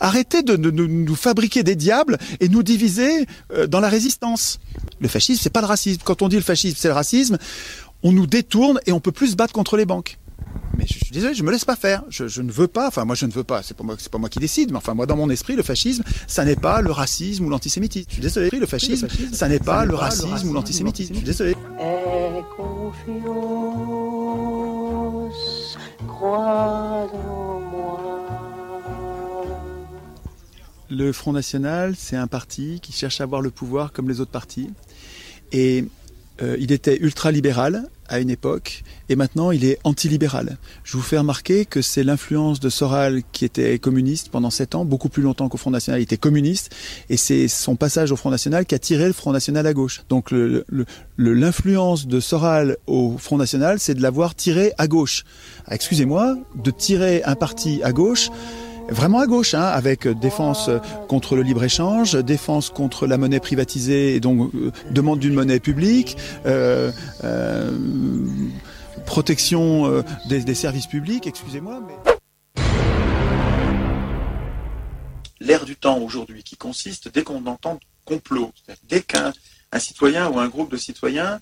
arrêtez 0.00 0.42
de, 0.42 0.56
nous 0.56 1.14
fabriquer 1.14 1.62
des 1.62 1.76
diables 1.76 2.18
et 2.40 2.48
nous 2.48 2.62
diviser 2.62 3.26
euh, 3.52 3.66
dans 3.66 3.80
la 3.80 3.88
résistance. 3.88 4.60
Le 5.00 5.08
fascisme, 5.08 5.40
c'est 5.42 5.50
pas 5.52 5.60
le 5.60 5.66
racisme. 5.66 6.00
Quand 6.04 6.22
on 6.22 6.28
dit 6.28 6.36
le 6.36 6.42
fascisme, 6.42 6.76
c'est 6.78 6.88
le 6.88 6.94
racisme, 6.94 7.38
on 8.02 8.12
nous 8.12 8.26
détourne 8.26 8.80
et 8.86 8.92
on 8.92 9.00
peut 9.00 9.12
plus 9.12 9.28
se 9.28 9.36
battre 9.36 9.52
contre 9.52 9.76
les 9.76 9.86
banques. 9.86 10.18
Mais 10.76 10.86
je 10.86 10.94
suis 10.94 11.10
désolé, 11.12 11.34
je 11.34 11.42
me 11.42 11.50
laisse 11.50 11.64
pas 11.64 11.76
faire. 11.76 12.02
Je, 12.08 12.40
ne 12.40 12.50
veux 12.50 12.66
pas. 12.66 12.88
Enfin, 12.88 13.04
moi, 13.04 13.14
je 13.14 13.26
ne 13.26 13.32
veux 13.32 13.44
pas. 13.44 13.62
C'est 13.62 13.76
pas 13.76 13.84
moi, 13.84 13.96
c'est 13.98 14.10
pas 14.10 14.18
moi 14.18 14.28
qui 14.28 14.38
décide. 14.38 14.70
Mais 14.70 14.78
enfin, 14.78 14.94
moi, 14.94 15.06
dans 15.06 15.16
mon 15.16 15.28
esprit, 15.30 15.54
le 15.54 15.62
fascisme, 15.62 16.02
ça 16.26 16.44
n'est 16.44 16.56
pas 16.56 16.80
le 16.80 16.90
racisme 16.90 17.44
ou 17.44 17.50
l'antisémitisme. 17.50 18.06
Je 18.08 18.14
suis 18.14 18.22
désolé. 18.22 18.50
Le 18.50 18.66
fascisme, 18.66 19.08
ça 19.32 19.48
n'est 19.48 19.58
pas 19.58 19.84
le 19.84 19.94
racisme 19.94 20.48
ou 20.48 20.52
l'antisémitisme. 20.52 21.12
Je 21.14 21.18
suis 21.18 21.26
désolé. 21.26 21.54
Aie 21.78 22.42
confiance, 22.56 23.22
Le 30.92 31.10
Front 31.12 31.32
National, 31.32 31.94
c'est 31.96 32.16
un 32.16 32.26
parti 32.26 32.78
qui 32.82 32.92
cherche 32.92 33.22
à 33.22 33.24
avoir 33.24 33.40
le 33.40 33.50
pouvoir 33.50 33.92
comme 33.92 34.10
les 34.10 34.20
autres 34.20 34.30
partis. 34.30 34.68
Et 35.50 35.86
euh, 36.42 36.54
il 36.60 36.70
était 36.70 36.98
ultra-libéral 36.98 37.88
à 38.08 38.18
une 38.20 38.28
époque, 38.28 38.82
et 39.08 39.16
maintenant 39.16 39.52
il 39.52 39.64
est 39.64 39.78
anti-libéral. 39.84 40.58
Je 40.84 40.98
vous 40.98 41.02
fais 41.02 41.16
remarquer 41.16 41.64
que 41.64 41.80
c'est 41.80 42.04
l'influence 42.04 42.60
de 42.60 42.68
Soral 42.68 43.22
qui 43.32 43.46
était 43.46 43.78
communiste 43.78 44.28
pendant 44.28 44.50
sept 44.50 44.74
ans, 44.74 44.84
beaucoup 44.84 45.08
plus 45.08 45.22
longtemps 45.22 45.48
qu'au 45.48 45.56
Front 45.56 45.70
National. 45.70 45.98
Il 45.98 46.04
était 46.04 46.18
communiste, 46.18 46.74
et 47.08 47.16
c'est 47.16 47.48
son 47.48 47.74
passage 47.74 48.12
au 48.12 48.16
Front 48.16 48.30
National 48.30 48.66
qui 48.66 48.74
a 48.74 48.78
tiré 48.78 49.06
le 49.06 49.14
Front 49.14 49.32
National 49.32 49.66
à 49.66 49.72
gauche. 49.72 50.02
Donc 50.10 50.28
l'influence 51.16 52.06
de 52.06 52.20
Soral 52.20 52.76
au 52.86 53.16
Front 53.16 53.38
National, 53.38 53.78
c'est 53.78 53.94
de 53.94 54.02
l'avoir 54.02 54.34
tiré 54.34 54.72
à 54.76 54.88
gauche. 54.88 55.24
Ah, 55.66 55.74
Excusez-moi, 55.74 56.36
de 56.54 56.70
tirer 56.70 57.22
un 57.24 57.34
parti 57.34 57.82
à 57.82 57.92
gauche, 57.92 58.28
vraiment 58.88 59.20
à 59.20 59.26
gauche, 59.26 59.54
hein, 59.54 59.62
avec 59.62 60.06
euh, 60.06 60.14
défense 60.14 60.68
euh, 60.68 60.78
contre 61.08 61.36
le 61.36 61.42
libre-échange, 61.42 62.14
défense 62.14 62.70
contre 62.70 63.06
la 63.06 63.18
monnaie 63.18 63.40
privatisée 63.40 64.14
et 64.14 64.20
donc 64.20 64.54
euh, 64.54 64.72
demande 64.90 65.18
d'une 65.18 65.34
monnaie 65.34 65.60
publique, 65.60 66.16
protection 69.06 70.02
des, 70.28 70.54
services 70.54 70.86
publics, 70.86 71.26
excusez-moi, 71.26 71.80
mais... 71.86 72.62
l'ère 75.40 75.64
du 75.64 75.76
temps 75.76 75.98
aujourd'hui 75.98 76.42
qui 76.42 76.56
consiste, 76.56 77.12
dès 77.12 77.22
qu'on 77.22 77.44
entend 77.46 77.80
complot, 78.04 78.52
dès 78.88 79.02
qu'un 79.02 79.32
un 79.72 79.78
citoyen 79.78 80.28
ou 80.28 80.38
un 80.38 80.48
groupe 80.48 80.70
de 80.70 80.76
citoyens 80.76 81.40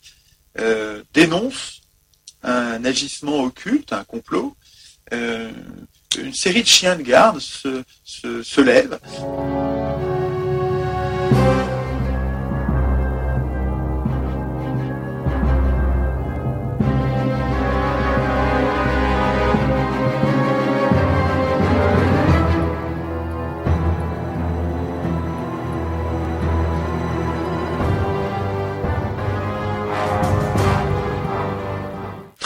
dénonce 1.12 1.82
un 2.42 2.84
agissement 2.84 3.42
occulte, 3.42 3.92
un 3.92 4.04
complot, 4.04 4.56
une 6.18 6.34
série 6.34 6.62
de 6.62 6.68
chiens 6.68 6.96
de 6.96 7.02
garde 7.02 7.38
se, 7.38 7.82
se, 8.04 8.42
se 8.42 8.60
lèvent. 8.60 8.98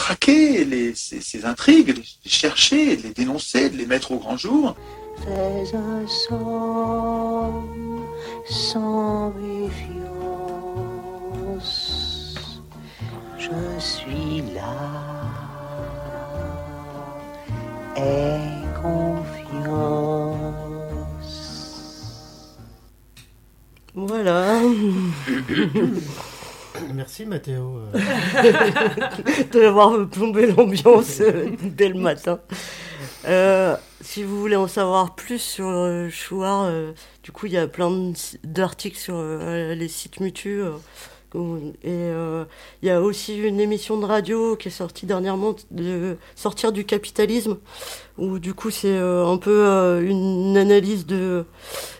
Traquer 0.04 0.66
les, 0.66 0.94
ces, 0.94 1.22
ces 1.22 1.46
intrigues, 1.46 1.96
les 1.96 2.30
chercher, 2.30 2.98
de 2.98 3.04
les 3.04 3.14
dénoncer, 3.14 3.70
de 3.70 3.78
les 3.78 3.86
mettre 3.86 4.12
au 4.12 4.18
grand 4.18 4.36
jour. 4.36 4.76
Fais 5.24 5.74
un 5.74 6.06
somme 6.06 8.04
sans 8.44 9.32
méfiance. 9.32 9.94
Je 13.38 13.80
suis 13.80 14.42
là. 14.54 14.76
Aie 17.96 18.40
confiance. 18.82 19.24
Voilà. 23.94 24.60
Merci 26.94 27.26
Mathéo. 27.26 27.80
de 29.52 29.64
avoir 29.66 30.08
plombé 30.08 30.46
l'ambiance 30.46 31.20
euh, 31.20 31.50
dès 31.62 31.88
le 31.88 31.98
matin. 31.98 32.38
Euh, 33.26 33.76
si 34.00 34.22
vous 34.22 34.38
voulez 34.38 34.54
en 34.56 34.68
savoir 34.68 35.16
plus 35.16 35.40
sur 35.40 35.66
euh, 35.68 36.08
Chouard, 36.08 36.66
euh, 36.66 36.92
du 37.24 37.32
coup, 37.32 37.46
il 37.46 37.52
y 37.52 37.58
a 37.58 37.66
plein 37.66 38.12
d'articles 38.44 38.98
sur 38.98 39.16
euh, 39.16 39.74
les 39.74 39.88
sites 39.88 40.20
mutus. 40.20 40.60
euh, 40.60 40.76
et 41.82 41.90
euh, 41.90 42.44
il 42.80 42.86
y 42.86 42.92
a 42.92 43.02
aussi 43.02 43.36
une 43.36 43.58
émission 43.58 43.98
de 43.98 44.06
radio 44.06 44.54
qui 44.54 44.68
est 44.68 44.70
sortie 44.70 45.04
dernièrement 45.04 45.56
de 45.72 46.16
Sortir 46.36 46.70
du 46.70 46.84
capitalisme, 46.84 47.58
où 48.18 48.38
du 48.38 48.54
coup 48.54 48.70
c'est 48.70 48.96
euh, 48.96 49.26
un 49.26 49.36
peu 49.36 49.66
euh, 49.66 50.08
une 50.08 50.56
analyse 50.56 51.06
de, 51.06 51.44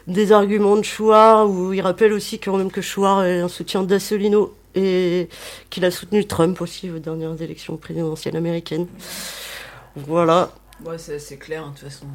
des 0.07 0.31
arguments 0.31 0.77
de 0.77 0.85
Chouard, 0.85 1.51
où 1.51 1.73
il 1.73 1.81
rappelle 1.81 2.13
aussi 2.13 2.39
quand 2.39 2.57
même 2.57 2.71
que 2.71 2.81
Chouard 2.81 3.25
est 3.25 3.41
un 3.41 3.49
soutien 3.49 3.83
d'Assolino 3.83 4.55
et 4.75 5.29
qu'il 5.71 5.85
a 5.85 5.91
soutenu 5.91 6.27
Trump 6.27 6.61
aussi 6.61 6.91
aux 6.91 6.99
dernières 6.99 7.41
élections 7.41 7.77
présidentielles 7.77 8.37
américaines. 8.37 8.87
Voilà. 9.97 10.51
Ouais, 10.85 10.99
c'est 10.99 11.17
assez 11.17 11.37
clair, 11.37 11.65
hein, 11.65 11.73
de 11.75 11.79
toute 11.79 11.89
façon. 11.89 12.07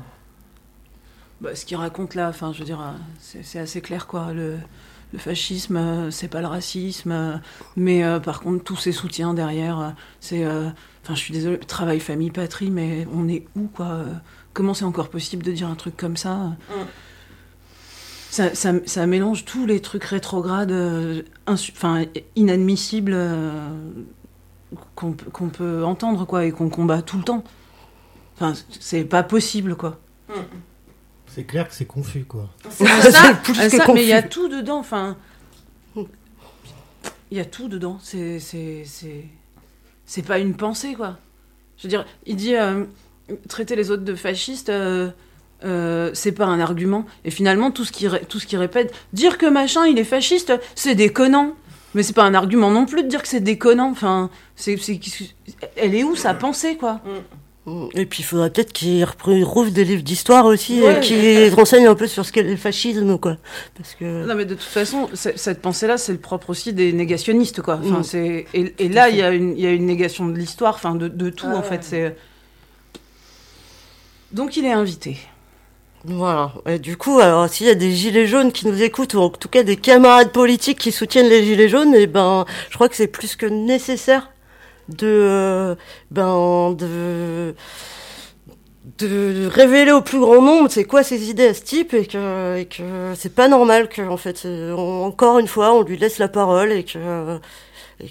Bah, 1.42 1.56
ce 1.56 1.66
qu'il 1.66 1.78
raconte 1.78 2.16
là, 2.16 2.28
enfin, 2.30 2.51
je 2.51 2.60
veux 2.60 2.66
dire, 2.66 2.82
c'est 3.20 3.60
assez 3.60 3.80
clair, 3.82 4.08
quoi. 4.08 4.34
Le, 4.34 4.58
le 5.13 5.20
fascisme, 5.20 5.78
euh, 5.78 6.12
c'est 6.12 6.28
pas 6.28 6.42
le 6.42 6.48
racisme, 6.48 7.12
euh, 7.12 7.38
mais 7.78 8.04
euh, 8.04 8.20
par 8.20 8.42
contre, 8.42 8.63
tous 8.63 8.75
ces 8.75 8.92
soutiens 8.92 9.34
derrière, 9.34 9.96
c'est. 10.20 10.44
euh, 10.44 10.70
Enfin, 11.01 11.16
je 11.16 11.22
suis 11.22 11.34
désolée, 11.34 11.58
travail, 11.60 12.00
famille, 12.01 12.30
patrie, 12.30 12.70
mais 12.70 13.08
on 13.13 13.28
est 13.30 13.46
où, 13.56 13.68
quoi 13.68 14.04
Comment 14.54 14.74
c'est 14.74 14.84
encore 14.84 15.10
possible 15.10 15.44
de 15.44 15.54
dire 15.54 15.68
un 15.70 15.75
truc 15.75 15.96
comme 15.96 16.18
ça 16.18 16.51
ça, 18.30 18.54
ça, 18.56 18.74
ça 18.86 19.08
mélange 19.08 19.46
tous 19.46 19.66
les 19.66 19.80
trucs 19.82 20.04
rétrogrades, 20.04 20.72
euh, 20.72 21.24
enfin, 21.48 22.06
inadmissibles 22.36 23.14
euh, 23.16 23.70
qu'on 24.96 25.14
peut- 25.14 25.84
entendre, 25.84 26.26
quoi, 26.26 26.46
et 26.46 26.52
qu'on 26.52 26.70
combat 26.70 27.02
tout 27.02 27.18
le 27.18 27.24
temps. 27.24 27.44
Enfin, 28.36 28.54
c'est 28.80 29.04
pas 29.04 29.24
possible, 29.24 29.76
quoi. 29.76 30.00
C'est 31.28 31.44
clair 31.44 31.68
que 31.68 31.74
c'est 31.76 31.86
confus 31.86 32.24
quoi. 32.26 32.50
C'est 32.70 32.86
ça, 32.86 33.40
ah, 33.60 33.70
ça, 33.70 33.94
mais 33.94 34.04
il 34.04 34.10
y 34.10 34.14
a 34.14 34.24
tout 34.24 34.48
dedans, 34.50 34.80
enfin. 34.80 35.16
Il 37.32 37.38
y 37.38 37.40
a 37.40 37.46
tout 37.46 37.68
dedans. 37.68 38.00
C'est. 38.02 38.40
C'est. 38.40 38.84
C'est 38.86 39.26
c'est 40.06 40.24
pas 40.24 40.40
une 40.40 40.56
pensée, 40.56 40.96
quoi. 40.96 41.18
Je 41.78 41.84
veux 41.84 41.90
dire, 41.90 42.04
il 42.26 42.36
dit 42.36 42.56
euh, 42.56 42.86
traiter 43.48 43.76
les 43.76 43.92
autres 43.92 44.04
de 44.04 44.16
fascistes. 44.16 44.70
euh, 44.70 45.12
euh, 45.66 46.12
c'est 46.13 46.32
pas 46.32 46.46
un 46.46 46.60
argument. 46.60 47.06
Et 47.25 47.32
finalement, 47.32 47.72
tout 47.72 47.86
ce 47.86 47.92
qui 47.92 48.08
tout 48.28 48.39
ce 48.39 48.46
qui 48.48 48.58
répète, 48.58 48.94
dire 49.13 49.38
que 49.38 49.46
machin 49.46 49.86
il 49.88 49.98
est 50.00 50.04
fasciste, 50.04 50.54
c'est 50.75 50.96
déconnant. 50.96 51.54
Mais 51.96 52.04
c'est 52.04 52.13
pas 52.13 52.24
un 52.24 52.36
argument 52.36 52.70
non 52.70 52.86
plus 52.86 53.01
de 53.04 53.08
dire 53.08 53.22
que 53.22 53.28
c'est 53.28 53.39
déconnant. 53.39 53.89
Enfin, 53.89 54.30
c'est, 54.56 54.78
elle 55.75 55.96
est 55.96 56.04
où 56.04 56.16
sa 56.16 56.34
pensée 56.36 56.75
quoi? 56.78 57.01
Et 57.94 58.06
puis 58.08 58.22
il 58.22 58.24
faudrait 58.25 58.50
peut-être 58.50 58.74
qu'ils 58.74 59.04
retrouvent 59.04 59.72
des 59.72 59.84
livres 59.84 60.01
d'histoire 60.01 60.46
aussi 60.48 60.82
Ouais. 60.82 60.98
et 60.98 61.00
qu'ils 61.01 61.54
renseignent 61.54 61.86
un 61.88 61.94
peu 61.96 62.08
sur 62.08 62.25
ce 62.25 62.32
qu'est 62.32 62.42
le 62.42 62.56
fascisme, 62.56 63.20
quoi. 63.20 63.38
Parce 63.75 63.94
que. 63.94 64.25
Non, 64.25 64.34
mais 64.34 64.46
de 64.46 64.56
toute 64.56 64.63
façon, 64.63 65.08
cette 65.13 65.62
pensée-là, 65.62 65.98
c'est 65.98 66.12
le 66.13 66.18
propre 66.20 66.50
aussi 66.50 66.74
des 66.74 66.94
négationnistes, 66.94 67.62
quoi. 67.62 67.80
Enfin, 67.84 68.00
Mm. 68.00 68.04
c'est 68.04 68.46
et, 68.56 68.74
et 68.80 68.89
là, 68.89 69.10
il 69.10 69.18
y, 69.18 69.22
a 69.22 69.32
une- 69.32 69.56
il 69.56 69.62
y 69.63 69.68
a 69.68 69.72
une 69.72 69.86
négation 69.86 70.28
de 70.28 70.36
l'histoire, 70.38 70.75
enfin, 70.75 70.96
de, 70.96 71.08
de 71.08 71.30
tout, 71.30 71.46
en 71.48 71.62
fait. 71.62 71.84
C'est 71.84 72.16
donc 74.32 74.58
il 74.58 74.66
est 74.66 74.72
invité. 74.72 75.18
Voilà. 76.06 76.53
Et 76.65 76.79
du 76.79 76.96
coup, 76.98 77.20
alors 77.20 77.50
s'il 77.50 77.68
y 77.68 77.70
a 77.70 77.75
des 77.75 77.91
gilets 77.91 78.25
jaunes 78.27 78.51
qui 78.53 78.65
nous 78.68 78.82
écoutent, 78.82 79.13
ou 79.15 79.20
en 79.20 79.29
tout 79.29 79.50
cas 79.50 79.63
des 79.63 79.75
camarades 79.75 80.32
politiques 80.32 80.79
qui 80.79 80.91
soutiennent 80.94 81.27
les 81.27 81.44
gilets 81.44 81.68
jaunes, 81.70 81.94
et 81.94 82.08
ben, 82.08 82.46
je 82.70 82.75
crois 82.75 82.88
que 82.88 82.96
c'est 82.96 83.08
plus 83.08 83.36
que 83.36 83.46
nécessaire 83.46 84.32
de, 84.88 85.08
euh, 85.08 85.75
ben, 86.10 86.72
de, 86.74 87.53
de 89.00 89.48
révéler 89.48 89.91
au 89.91 90.01
plus 90.01 90.20
grand 90.20 90.41
nombre 90.41 90.70
c'est 90.70 90.86
quoi 90.86 91.03
ces 91.03 91.29
idées 91.29 91.48
à 91.48 91.53
ce 91.53 91.62
type 91.63 91.94
et 91.94 92.06
que, 92.06 92.58
et 92.58 92.65
que 92.65 93.13
c'est 93.15 93.34
pas 93.36 93.48
normal 93.50 93.89
que, 93.89 94.01
en 94.01 94.18
fait, 94.18 94.44
on- 94.46 95.03
encore 95.03 95.38
une 95.39 95.48
fois, 95.48 95.74
on 95.74 95.84
lui 95.84 95.98
laisse 95.98 96.18
la 96.18 96.29
parole 96.29 96.72
et 96.72 96.86
que, 96.86 97.39
et, 98.00 98.10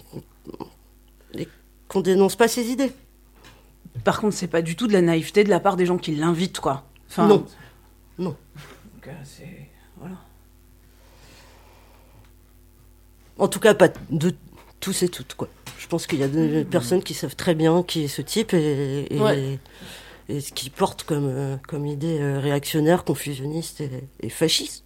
et 1.38 1.48
qu'on 1.88 2.00
dénonce 2.00 2.36
pas 2.36 2.48
ses 2.48 2.66
idées. 2.70 2.92
Par 4.04 4.20
contre, 4.20 4.34
c'est 4.36 4.46
pas 4.46 4.62
du 4.62 4.76
tout 4.76 4.86
de 4.86 4.92
la 4.92 5.00
naïveté 5.00 5.42
de 5.42 5.48
la 5.50 5.58
part 5.58 5.76
des 5.76 5.86
gens 5.86 5.96
qui 5.98 6.14
l'invitent, 6.14 6.60
quoi. 6.60 6.84
Enfin, 7.10 7.26
Non. 7.26 7.44
Non. 8.18 8.30
donc, 8.94 9.06
euh, 9.08 9.12
c'est 9.24 9.68
voilà. 9.96 10.16
En 13.38 13.48
tout 13.48 13.60
cas, 13.60 13.74
pas 13.74 13.88
de 14.10 14.34
tous 14.80 15.02
et 15.02 15.08
toutes, 15.08 15.34
quoi. 15.34 15.48
Je 15.78 15.86
pense 15.86 16.06
qu'il 16.06 16.18
y 16.18 16.22
a 16.24 16.28
des 16.28 16.64
personnes 16.64 17.02
qui 17.02 17.14
savent 17.14 17.36
très 17.36 17.54
bien 17.54 17.82
qui 17.82 18.04
est 18.04 18.08
ce 18.08 18.20
type 18.22 18.52
et, 18.52 19.06
et, 19.14 19.20
Ouais. 19.20 19.58
et 20.28 20.40
ce 20.40 20.52
qu'il 20.52 20.70
porte 20.72 21.04
comme, 21.04 21.26
euh, 21.28 21.56
comme 21.68 21.86
idée 21.86 22.18
euh, 22.20 22.40
réactionnaire, 22.40 23.04
confusionniste 23.04 23.80
et, 23.80 23.90
et 24.20 24.28
fasciste. 24.28 24.84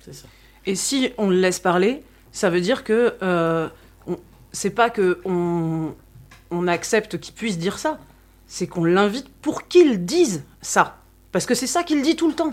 c'est 0.00 0.12
ça. 0.14 0.26
Et 0.66 0.74
si 0.76 1.10
on 1.18 1.28
le 1.30 1.36
laisse 1.40 1.58
parler, 1.58 2.02
ça 2.32 2.50
veut 2.50 2.60
dire 2.60 2.84
que 2.84 3.14
euh, 3.22 3.68
on- 4.06 4.18
c'est 4.52 4.70
pas 4.70 4.88
que 4.90 5.20
on, 5.24 5.94
on 6.50 6.68
accepte 6.68 7.18
qu'il 7.18 7.34
puisse 7.34 7.58
dire 7.58 7.78
ça, 7.78 7.98
c'est 8.46 8.66
qu'on 8.66 8.84
l'invite 8.84 9.28
pour 9.42 9.68
qu'il 9.68 10.04
dise 10.04 10.42
ça, 10.62 11.02
parce 11.34 11.46
que 11.46 11.56
c'est 11.56 11.66
ça 11.66 11.82
qu'il 11.82 12.00
dit 12.00 12.14
tout 12.14 12.28
le 12.28 12.34
temps. 12.34 12.52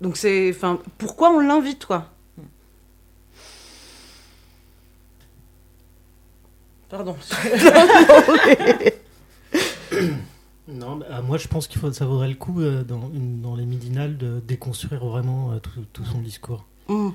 Donc 0.00 0.16
c'est, 0.16 0.48
enfin, 0.50 0.78
pourquoi 0.98 1.30
on 1.32 1.40
l'invite 1.40 1.84
quoi? 1.84 2.12
Pardon. 6.88 7.16
Non, 10.66 10.96
bah, 10.96 11.20
moi 11.22 11.36
je 11.36 11.46
pense 11.46 11.66
qu'il 11.68 11.78
faut, 11.80 11.92
ça 11.92 12.06
vaudrait 12.06 12.28
le 12.28 12.34
coup 12.36 12.60
euh, 12.62 12.84
dans, 12.84 13.10
une- 13.14 13.42
dans 13.42 13.54
les 13.54 13.66
midinales 13.66 14.16
de 14.16 14.40
déconstruire 14.40 15.04
vraiment 15.04 15.52
euh, 15.52 15.58
tout, 15.58 15.70
tout 15.92 16.04
son 16.06 16.20
discours. 16.20 16.64
Mm. 16.88 17.10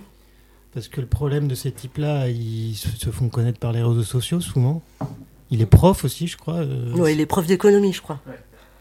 Parce 0.74 0.88
que 0.88 1.02
le 1.02 1.08
problème 1.08 1.48
de 1.48 1.56
ces 1.56 1.72
types-là, 1.72 2.30
ils 2.30 2.76
se, 2.76 3.10
font 3.10 3.28
connaître 3.30 3.60
par 3.60 3.72
les 3.72 3.82
réseaux 3.82 4.04
sociaux 4.04 4.40
souvent. 4.40 4.84
Il 5.50 5.62
est 5.62 5.66
prof 5.66 6.06
aussi, 6.06 6.28
je 6.28 6.38
crois. 6.38 6.58
euh, 6.58 6.94
Ouais, 6.94 7.14
il 7.16 7.20
est 7.22 7.26
prof 7.26 7.48
d'économie, 7.48 7.92
je 7.92 8.02
crois. 8.04 8.20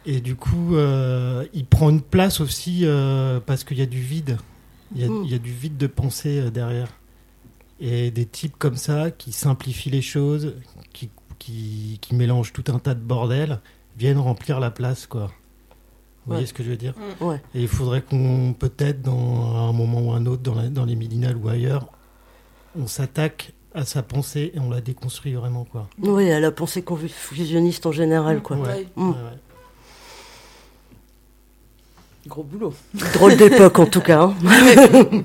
Et 0.07 0.21
du 0.21 0.37
coup, 0.37 0.75
euh, 0.77 1.45
il 1.53 1.67
prend 1.67 1.91
une 1.91 2.01
place 2.01 2.41
aussi 2.41 2.81
euh, 2.85 3.41
parce 3.45 3.65
qu'il 3.65 3.79
y 3.79 3.83
a 3.83 3.87
du 3.87 4.01
vide. 4.01 4.39
Il 4.95 5.03
y 5.03 5.05
a, 5.05 5.09
Mm. 5.09 5.23
il 5.25 5.31
y 5.31 5.35
a 5.35 5.39
du 5.39 5.53
vide 5.53 5.77
de 5.77 5.87
pensée 5.87 6.41
euh, 6.41 6.51
derrière. 6.51 6.89
Et 7.81 8.11
des 8.11 8.25
types 8.27 8.55
comme 8.59 8.77
ça 8.77 9.11
qui 9.11 9.33
simplifient 9.33 9.91
les 9.91 10.03
choses, 10.03 10.55
qui, 10.93 11.11
qui, 11.39 11.99
qui 12.01 12.15
mélangent 12.15 12.53
tout 12.53 12.65
un 12.69 12.79
tas 12.79 12.95
de 12.95 13.01
bordel, 13.01 13.61
viennent 13.99 14.19
remplir 14.19 14.61
la 14.61 14.71
place, 14.71 15.07
quoi. 15.07 15.31
Vous 16.27 16.33
voyez 16.35 16.47
ce 16.47 16.53
que 16.55 16.63
je 16.63 16.71
veux 16.71 16.77
dire 16.77 16.95
Mm. 17.21 17.25
Ouais. 17.27 17.43
Et 17.55 17.63
il 17.63 17.69
faudrait 17.69 18.03
qu'on, 18.03 18.55
peut-être, 18.59 19.03
dans 19.03 19.57
un 19.69 19.73
moment 19.73 20.01
ou 20.01 20.13
un 20.13 20.25
autre, 20.27 20.43
dans, 20.43 20.55
la- 20.55 20.69
dans 20.69 20.85
les 20.85 20.97
midinales 20.97 21.37
ou 21.37 21.49
ailleurs, 21.49 21.87
on 22.79 22.87
s'attaque 22.87 23.53
à 23.75 23.85
sa 23.85 24.03
pensée 24.03 24.53
et 24.55 24.59
on 24.61 24.71
la 24.71 24.81
déconstruit 24.81 25.35
vraiment, 25.35 25.65
quoi. 25.65 25.89
Oui, 26.01 26.31
à 26.31 26.41
la 26.41 26.51
pensée 26.51 26.83
confusionniste 26.83 27.85
en 27.87 27.93
général, 27.93 28.41
quoi. 28.43 28.57
Ouais. 28.57 28.87
Mm. 28.97 29.13
Gros 32.29 32.45
boulot. 32.45 32.75
Drôle 33.15 33.37
d'époque, 33.37 33.79
en 33.79 33.87
tout 33.87 34.01
cas. 34.01 34.21
hein. 34.23 34.35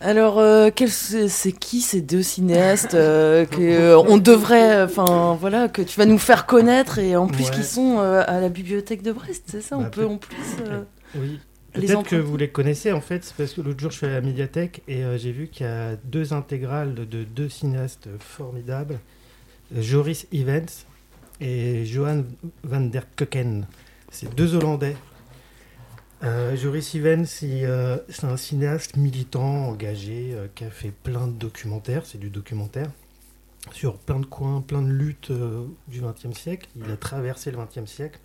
Alors, 0.00 0.38
euh, 0.38 0.70
c'est 0.86 1.52
qui 1.52 1.80
ces 1.80 2.00
deux 2.00 2.22
cinéastes 2.22 2.94
euh, 2.94 3.44
que 3.46 3.60
euh, 3.60 3.98
on 3.98 4.16
devrait, 4.16 4.82
enfin 4.82 5.36
voilà, 5.40 5.68
que 5.68 5.82
tu 5.82 5.98
vas 5.98 6.06
nous 6.06 6.18
faire 6.18 6.46
connaître 6.46 6.98
et 7.00 7.16
en 7.16 7.26
plus 7.26 7.46
Ouais. 7.46 7.50
qui 7.56 7.64
sont 7.64 7.98
euh, 7.98 8.22
à 8.26 8.40
la 8.40 8.48
bibliothèque 8.48 9.02
de 9.02 9.10
Brest, 9.10 9.44
c'est 9.50 9.60
ça 9.60 9.76
On 9.76 9.82
Bah, 9.82 9.90
peut 9.90 10.02
peut- 10.02 10.06
en 10.08 10.16
plus 10.18 10.36
euh, 10.66 10.82
Oui. 11.16 11.40
Peut-être 11.72 12.04
que 12.04 12.16
vous 12.16 12.36
les 12.36 12.48
connaissez 12.48 12.92
en 12.92 13.00
fait, 13.00 13.34
parce 13.36 13.52
que 13.54 13.60
l'autre 13.60 13.78
jour 13.80 13.90
je 13.90 13.96
suis 13.98 14.06
à 14.06 14.10
la 14.10 14.20
médiathèque 14.20 14.82
et 14.88 15.04
euh, 15.04 15.18
j'ai 15.18 15.32
vu 15.32 15.48
qu'il 15.48 15.66
y 15.66 15.68
a 15.68 15.96
deux 16.04 16.32
intégrales 16.32 16.94
de 16.94 17.24
deux 17.24 17.48
cinéastes 17.48 18.08
formidables, 18.20 18.98
Joris 19.76 20.26
Evans 20.32 20.66
et 21.40 21.84
Johan 21.86 22.24
van 22.64 22.80
der 22.80 23.02
Koken. 23.16 23.66
C'est 24.10 24.34
deux 24.34 24.54
Hollandais. 24.54 24.96
Euh, 26.24 26.56
Joris 26.56 26.96
euh, 26.96 27.98
c'est 28.08 28.24
un 28.24 28.36
cinéaste 28.36 28.96
militant, 28.96 29.68
engagé, 29.68 30.30
euh, 30.32 30.48
qui 30.54 30.64
a 30.64 30.70
fait 30.70 30.90
plein 30.90 31.26
de 31.28 31.32
documentaires, 31.32 32.06
c'est 32.06 32.18
du 32.18 32.30
documentaire, 32.30 32.90
sur 33.72 33.98
plein 33.98 34.18
de 34.18 34.26
coins, 34.26 34.60
plein 34.60 34.82
de 34.82 34.88
luttes 34.90 35.30
euh, 35.30 35.64
du 35.86 36.00
XXe 36.00 36.36
siècle. 36.36 36.68
Il 36.76 36.90
a 36.90 36.96
traversé 36.96 37.50
le 37.52 37.58
XXe 37.58 37.90
siècle. 37.90 38.18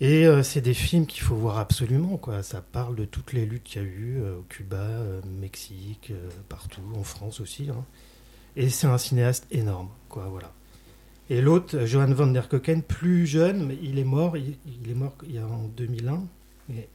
Et 0.00 0.26
euh, 0.26 0.42
c'est 0.42 0.60
des 0.60 0.74
films 0.74 1.06
qu'il 1.06 1.22
faut 1.22 1.34
voir 1.36 1.58
absolument, 1.58 2.16
quoi. 2.16 2.42
Ça 2.42 2.60
parle 2.62 2.96
de 2.96 3.04
toutes 3.04 3.32
les 3.32 3.46
luttes 3.46 3.64
qu'il 3.64 3.82
y 3.82 3.84
a 3.84 3.88
eu 3.88 4.22
au 4.22 4.42
Cuba, 4.48 4.76
euh, 4.78 5.20
Mexique, 5.40 6.12
partout, 6.48 6.82
en 6.96 7.04
France 7.04 7.40
aussi. 7.40 7.68
hein. 7.70 7.84
Et 8.56 8.70
c'est 8.70 8.86
un 8.86 8.98
cinéaste 8.98 9.46
énorme, 9.50 9.90
quoi, 10.08 10.26
voilà. 10.28 10.52
Et 11.30 11.40
l'autre, 11.42 11.84
Johan 11.84 12.12
van 12.12 12.28
der 12.28 12.48
Koken, 12.48 12.82
plus 12.82 13.26
jeune, 13.26 13.66
mais 13.66 13.78
il 13.82 13.98
est 13.98 14.04
mort, 14.04 14.36
il, 14.36 14.56
est 14.90 14.94
mort 14.94 15.14
il 15.26 15.34
y 15.34 15.38
a 15.38 15.46
en 15.46 15.68
2001. 15.76 16.24
Et, 16.70 16.88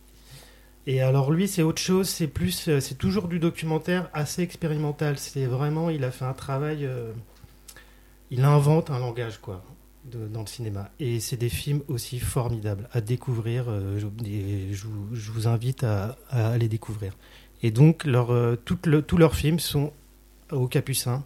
et 0.88 1.02
alors 1.02 1.32
lui, 1.32 1.48
c'est 1.48 1.62
autre 1.62 1.82
chose, 1.82 2.10
c'est 2.10 2.28
plus, 2.28 2.68
euh, 2.68 2.80
c'est 2.80 2.98
toujours 2.98 3.28
du 3.28 3.40
documentaire 3.40 4.10
assez 4.14 4.42
expérimental. 4.42 5.18
C'est 5.20 5.46
vraiment, 5.46 5.90
il 5.90 6.04
a 6.04 6.12
fait 6.12 6.26
un 6.26 6.34
travail, 6.34 6.86
euh, 6.86 7.12
il 8.32 8.44
invente 8.44 8.90
un 8.90 9.00
langage, 9.00 9.38
quoi 9.40 9.64
dans 10.06 10.42
le 10.42 10.48
cinéma. 10.48 10.90
Et 11.00 11.22
c'est 11.22 11.38
des 11.38 11.48
films 11.48 11.82
aussi 11.88 12.20
formidables 12.20 12.90
à 12.92 13.00
découvrir. 13.00 13.70
euh, 13.70 14.00
je, 14.00 14.88
vous, 15.32 15.48
invite 15.48 15.86
à, 15.86 16.18
les 16.58 16.68
découvrir. 16.68 17.14
Et 17.62 17.72
donc, 17.72 18.06
tous 18.66 19.18
leurs 19.18 19.36
films 19.36 19.60
sont 19.60 19.94
au 20.52 20.68
Capucin. 20.68 21.24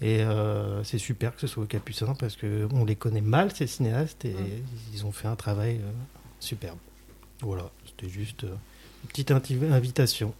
Et 0.00 0.22
euh, 0.22 0.84
c'est 0.84 0.98
super 0.98 1.34
que 1.34 1.40
ce 1.40 1.46
soit 1.48 1.64
au 1.64 1.66
Capucin 1.66 2.14
parce 2.14 2.36
qu'on 2.36 2.84
les 2.84 2.94
connaît 2.94 3.20
mal, 3.20 3.52
ces 3.52 3.66
cinéastes, 3.66 4.24
et 4.24 4.36
ils 4.94 5.04
ont 5.04 5.12
fait 5.12 5.26
un 5.26 5.34
travail 5.34 5.76
euh, 5.76 5.90
superbe. 6.38 6.78
Voilà, 7.40 7.70
c'était 7.84 8.08
juste 8.08 8.44
euh, 8.44 8.54
une 9.02 9.08
petite 9.08 9.32
invitation. 9.32 10.32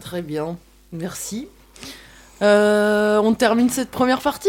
Très 0.00 0.22
bien, 0.22 0.56
merci. 0.92 1.46
Euh, 2.42 3.18
on 3.18 3.34
termine 3.34 3.68
cette 3.68 3.90
première 3.90 4.20
partie 4.20 4.48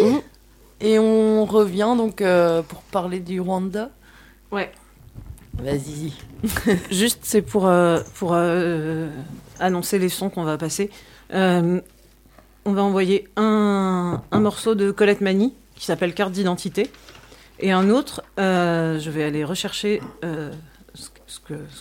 et 0.80 0.98
on 0.98 1.46
revient 1.46 1.94
donc 1.98 2.22
euh, 2.22 2.64
pour 2.64 2.82
parler 2.84 3.20
du 3.20 3.40
Rwanda. 3.40 3.92
Ouais. 4.52 4.72
Vas-y. 5.54 6.14
Juste, 6.90 7.20
c'est 7.24 7.42
pour, 7.42 7.68
euh, 7.68 8.02
pour 8.16 8.32
euh, 8.34 9.10
annoncer 9.60 10.00
les 10.00 10.10
sons 10.10 10.30
qu'on 10.30 10.44
va 10.44 10.58
passer. 10.58 10.90
On 12.66 12.74
va 12.74 12.84
envoyer 12.84 13.28
un, 13.38 14.22
un 14.32 14.40
morceau 14.40 14.76
de 14.76 14.92
Colette 14.92 15.22
Mani 15.22 15.54
qui 15.76 15.86
s'appelle 15.86 16.14
Carte 16.14 16.32
d'identité. 16.32 16.92
Et 17.60 17.72
un 17.72 17.90
autre, 17.90 18.24
euh, 18.40 19.00
je 19.00 19.10
vais 19.10 19.24
aller 19.24 19.44
rechercher 19.44 20.02
euh, 20.24 20.52
ce, 20.96 21.10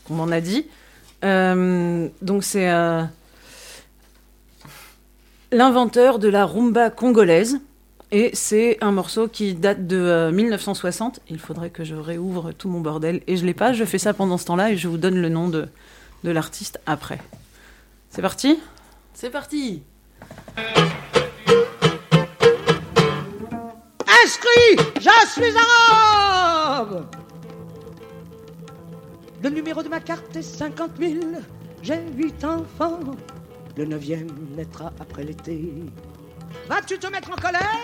qu'on 0.04 0.14
m'en 0.14 0.28
a 0.28 0.40
dit. 0.40 0.66
Euh, 1.24 2.08
donc 2.22 2.44
c'est 2.44 2.70
l'inventeur 5.52 6.18
de 6.18 6.28
la 6.28 6.46
rumba 6.46 6.90
congolaise. 6.90 7.60
Et 8.12 8.30
c'est 8.34 8.76
un 8.80 8.90
morceau 8.90 9.28
qui 9.28 9.54
date 9.54 9.86
de 9.86 9.96
euh, 9.96 10.32
1960. 10.32 11.20
Il 11.28 11.38
faudrait 11.38 11.70
que 11.70 11.84
je 11.84 11.94
réouvre 11.94 12.50
tout 12.52 12.68
mon 12.68 12.80
bordel. 12.80 13.22
Et 13.28 13.36
je 13.36 13.46
l'ai 13.46 13.54
pas, 13.54 13.72
je 13.72 13.84
fais 13.84 13.98
ça 13.98 14.12
pendant 14.14 14.36
ce 14.36 14.46
temps-là 14.46 14.72
et 14.72 14.76
je 14.76 14.88
vous 14.88 14.98
donne 14.98 15.20
le 15.20 15.28
nom 15.28 15.48
de, 15.48 15.68
de 16.24 16.30
l'artiste 16.30 16.80
après. 16.86 17.20
C'est 18.10 18.22
parti? 18.22 18.58
C'est 19.14 19.30
parti. 19.30 19.82
Inscrit, 24.24 24.76
je 24.96 25.28
suis 25.28 25.54
un 25.56 26.84
robe. 26.84 27.06
Le 29.42 29.48
numéro 29.48 29.82
de 29.82 29.88
ma 29.88 30.00
carte 30.00 30.36
est 30.36 30.42
50 30.42 30.90
000. 30.98 31.14
J'ai 31.82 32.00
huit 32.14 32.44
enfants. 32.44 33.00
Le 33.76 33.84
neuvième 33.84 34.28
naîtra 34.54 34.92
après 35.00 35.24
l'été. 35.24 35.72
Vas-tu 36.68 36.98
te 36.98 37.06
mettre 37.06 37.30
en 37.30 37.40
colère? 37.40 37.78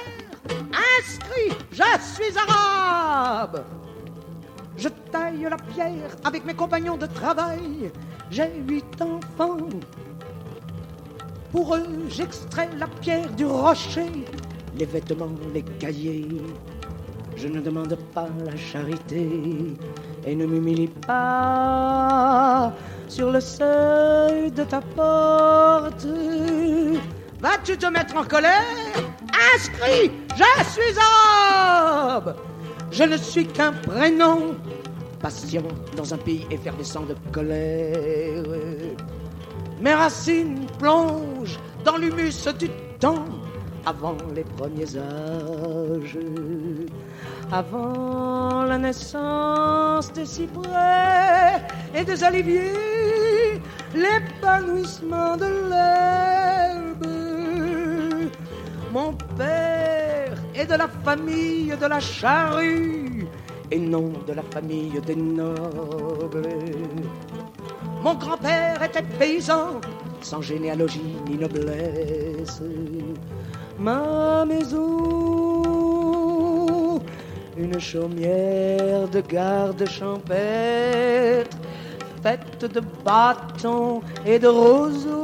Inscrit, 0.99 1.57
je 1.73 1.83
suis 2.15 2.39
arabe. 2.39 3.65
Je 4.77 4.89
taille 5.11 5.47
la 5.49 5.57
pierre 5.57 6.15
avec 6.25 6.45
mes 6.45 6.55
compagnons 6.55 6.99
de 6.99 7.07
travail. 7.07 7.91
J'ai 8.31 8.53
huit 8.69 9.01
enfants. 9.01 9.57
Pour 11.53 11.75
eux, 11.75 11.87
j'extrais 12.09 12.69
la 12.79 12.87
pierre 12.87 13.31
du 13.33 13.47
rocher, 13.47 14.11
les 14.79 14.85
vêtements, 14.85 15.31
les 15.55 15.63
cahiers. 15.63 16.29
Je 17.37 17.49
ne 17.49 17.61
demande 17.61 17.97
pas 18.15 18.29
la 18.45 18.57
charité 18.57 19.29
et 20.27 20.35
ne 20.35 20.47
m'humilie 20.47 20.89
pas 21.07 22.73
sur 23.09 23.31
le 23.31 23.41
seuil 23.41 24.51
de 24.51 24.65
ta 24.65 24.81
porte. 24.81 26.07
Vas-tu 27.41 27.77
te 27.77 27.87
mettre 27.87 28.17
en 28.17 28.25
colère? 28.25 28.65
Inscrit, 29.55 30.11
je 30.35 30.65
suis 30.71 30.99
arabe. 30.99 32.37
Je 32.91 33.05
ne 33.05 33.17
suis 33.17 33.47
qu'un 33.47 33.73
prénom, 33.73 34.55
patient 35.21 35.63
dans 35.97 36.15
un 36.15 36.19
pays 36.19 36.47
effervescent 36.51 37.03
de 37.03 37.15
colère. 37.33 38.43
Mes 39.81 39.93
racines 39.95 40.67
plongent 40.79 41.59
dans 41.85 41.99
l'humus 41.99 42.49
du 42.59 42.69
temps 42.99 43.27
avant 43.85 44.17
les 44.35 44.43
premiers 44.43 44.97
âges, 44.97 46.19
avant 47.53 48.65
la 48.65 48.79
naissance 48.79 50.13
des 50.13 50.25
cyprès 50.27 51.63
et 51.95 52.05
des 52.05 52.25
oliviers, 52.25 53.61
l'épanouissement 53.95 55.37
de 55.37 55.47
l'herbe. 55.71 57.07
Mon 58.93 59.13
père 59.37 60.35
est 60.55 60.67
de 60.67 60.75
la 60.75 60.89
famille 60.89 61.75
de 61.81 61.87
la 61.87 62.01
charrue 62.01 63.27
et 63.71 63.79
non 63.79 64.11
de 64.27 64.33
la 64.33 64.43
famille 64.43 64.99
des 65.07 65.17
nobles. 65.17 66.49
Mon 68.07 68.15
grand-père 68.15 68.81
était 68.85 69.03
paysan, 69.03 69.81
sans 70.23 70.41
généalogie 70.41 71.17
ni 71.29 71.37
noblesse. 71.37 72.63
Ma 73.81 74.45
maison, 74.45 75.65
une 77.57 77.81
chaumière 77.81 79.09
de 79.09 79.21
garde 79.23 79.85
champêtre, 79.89 81.57
faite 82.23 82.65
de 82.73 82.81
bâtons 83.05 84.03
et 84.25 84.39
de 84.39 84.47
roseaux. 84.47 85.21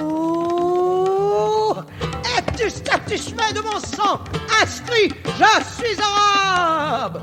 Es-tu 2.37 2.69
satisfait 2.69 3.53
de 3.55 3.61
mon 3.61 3.79
sang? 3.79 4.19
Inscrit 4.61 5.13
Je 5.25 5.63
suis 5.77 5.97
arabe 6.03 7.21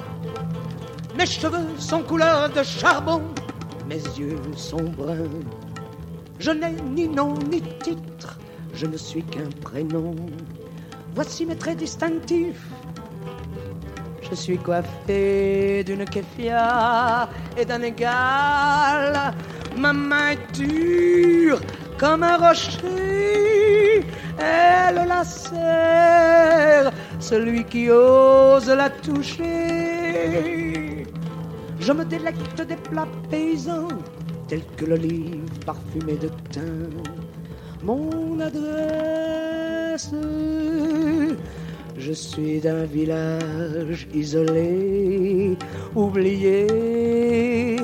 Mes 1.18 1.26
cheveux 1.26 1.68
sont 1.78 2.04
couleur 2.04 2.48
de 2.48 2.64
charbon 2.64 3.22
mes 3.90 4.04
yeux 4.20 4.40
sont 4.56 4.84
bruns. 4.98 5.44
Je 6.40 6.52
n'ai 6.52 6.74
ni 6.96 7.08
nom 7.08 7.34
ni 7.52 7.62
titre, 7.84 8.40
je 8.74 8.86
ne 8.86 8.98
suis 8.98 9.24
qu'un 9.24 9.50
prénom. 9.62 10.16
Voici 11.16 11.46
mes 11.46 11.56
traits 11.56 11.80
distinctifs. 11.80 12.68
Je 14.30 14.36
suis 14.36 14.60
coiffé 14.60 15.84
d'une 15.84 16.06
kéfia 16.06 17.28
et 17.58 17.66
d'un 17.66 17.82
égal. 17.82 19.34
Ma 19.76 19.92
main 19.92 20.30
est 20.34 20.52
dure 20.54 21.60
comme 21.98 22.22
un 22.22 22.38
rocher. 22.38 24.06
Elle 24.38 25.08
la 25.08 25.24
serre, 25.24 26.92
celui 27.20 27.64
qui 27.66 27.90
ose 27.90 28.70
la 28.70 28.90
toucher. 28.92 30.79
Je 31.80 31.94
me 31.94 32.04
délecte 32.04 32.62
des 32.62 32.76
plats 32.76 33.08
paysans, 33.30 33.88
tels 34.48 34.66
que 34.76 34.86
l'olive 34.86 35.50
parfumée 35.66 36.18
de 36.18 36.30
thym. 36.52 36.90
Mon 37.82 38.40
adresse, 38.42 40.12
je 41.98 42.12
suis 42.12 42.60
d'un 42.60 42.84
village 42.84 44.08
isolé, 44.14 45.58
oublié. 45.96 47.78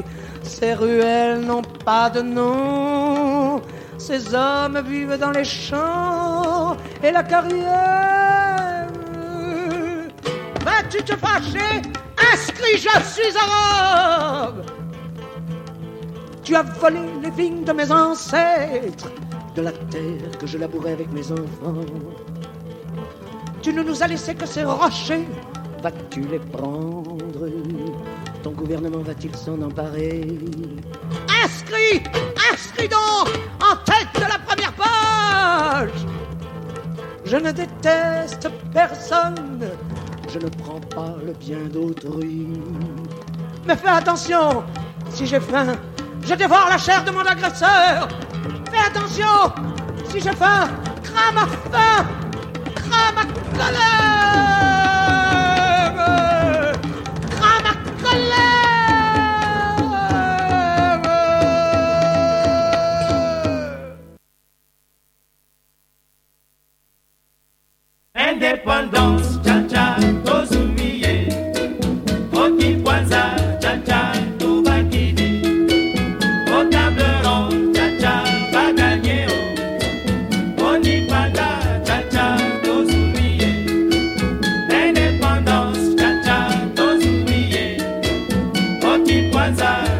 Ces 0.44 0.74
ruelles 0.74 1.42
n'ont 1.42 1.62
pas 1.86 2.10
de 2.10 2.22
nom. 2.22 3.62
Ces 3.98 4.36
hommes 4.36 4.82
vivent 4.86 5.18
dans 5.18 5.32
les 5.32 5.46
champs 5.46 6.76
et 7.02 7.12
la 7.12 7.24
carrière. 7.24 8.65
Vas-tu 10.66 11.04
te 11.04 11.16
fâcher? 11.16 11.82
Inscrit, 12.34 12.78
je 12.78 13.04
suis 13.14 13.38
arabe. 13.38 14.66
Tu 16.44 16.56
as 16.56 16.64
volé 16.64 17.00
les 17.22 17.30
vignes 17.30 17.64
de 17.64 17.72
mes 17.72 17.92
ancêtres, 17.92 19.12
de 19.56 19.62
la 19.62 19.72
terre 19.72 20.38
que 20.40 20.48
je 20.48 20.58
labourais 20.58 20.94
avec 20.94 21.12
mes 21.12 21.32
enfants. 21.32 21.86
Tu 23.62 23.74
ne 23.74 23.84
nous 23.84 24.02
as 24.02 24.08
laissé 24.08 24.34
que 24.34 24.46
ces 24.46 24.64
rochers, 24.64 25.28
vas-tu 25.84 26.22
les 26.22 26.40
prendre? 26.40 27.18
Ton 28.44 28.52
gouvernement 28.52 29.04
va-t-il 29.04 29.36
s'en 29.36 29.62
emparer? 29.62 30.38
Inscrit, 31.44 32.04
inscrit 32.52 32.88
donc 32.88 33.28
en 33.62 33.76
tête 33.86 34.14
de 34.16 34.22
la 34.22 34.40
première 34.40 34.74
page. 34.74 36.06
Je 37.26 37.38
ne 37.38 37.52
déteste 37.52 38.50
personne, 38.72 39.72
je 40.36 40.46
ne 40.46 40.50
prends 40.50 40.82
pas 40.82 41.16
le 41.26 41.32
bien 41.34 41.64
d'autrui. 41.72 42.48
Mais 43.66 43.76
fais 43.76 43.88
attention, 43.88 44.64
si 45.10 45.26
j'ai 45.26 45.40
faim, 45.40 45.78
je 46.24 46.34
dévore 46.34 46.68
la 46.70 46.78
chair 46.78 47.04
de 47.06 47.12
mon 47.12 47.22
agresseur. 47.22 48.10
Fais 48.70 48.86
attention, 48.90 49.54
si 50.10 50.20
j'ai 50.20 50.34
faim, 50.34 50.68
crains 51.04 51.32
ma 51.34 51.48
faim, 51.72 52.06
crains 52.76 53.14
ma 53.16 53.24
colère, 53.58 54.36
crains 57.32 57.62
ma 57.64 57.74
colère. 58.04 58.66
Indépendance, 68.16 69.40
cha-cha, 69.46 69.96
kwanza 89.46 89.95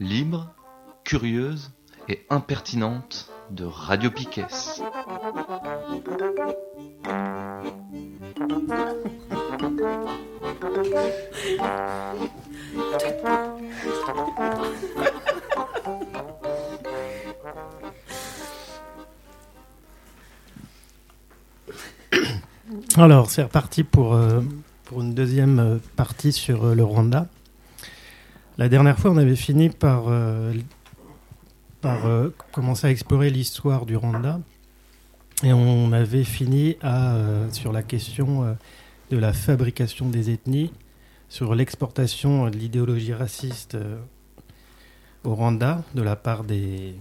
libre, 0.00 0.52
curieuse 1.04 1.70
et 2.08 2.26
impertinente 2.30 3.30
de 3.50 3.64
Radio 3.64 4.10
Piquet. 4.10 4.46
Alors, 22.96 23.30
c'est 23.30 23.42
reparti 23.42 23.84
pour, 23.84 24.14
euh, 24.14 24.40
pour 24.84 25.00
une 25.00 25.14
deuxième 25.14 25.58
euh, 25.58 25.78
partie 25.96 26.32
sur 26.32 26.66
euh, 26.66 26.74
le 26.74 26.84
Rwanda. 26.84 27.26
La 28.58 28.68
dernière 28.68 28.98
fois, 28.98 29.10
on 29.10 29.16
avait 29.16 29.36
fini 29.36 29.70
par, 29.70 30.04
euh, 30.08 30.52
par 31.80 32.04
euh, 32.04 32.28
commencer 32.52 32.86
à 32.86 32.90
explorer 32.90 33.30
l'histoire 33.30 33.86
du 33.86 33.96
Rwanda. 33.96 34.40
Et 35.42 35.54
on 35.54 35.90
avait 35.92 36.22
fini 36.22 36.76
à, 36.82 37.14
euh, 37.14 37.50
sur 37.50 37.72
la 37.72 37.82
question 37.82 38.56
de 39.10 39.16
la 39.16 39.32
fabrication 39.32 40.08
des 40.08 40.30
ethnies, 40.30 40.70
sur 41.30 41.54
l'exportation 41.54 42.48
de 42.50 42.56
l'idéologie 42.56 43.14
raciste 43.14 43.78
au 45.24 45.34
Rwanda 45.34 45.82
de 45.94 46.02
la 46.02 46.14
part 46.14 46.44
des, 46.44 46.94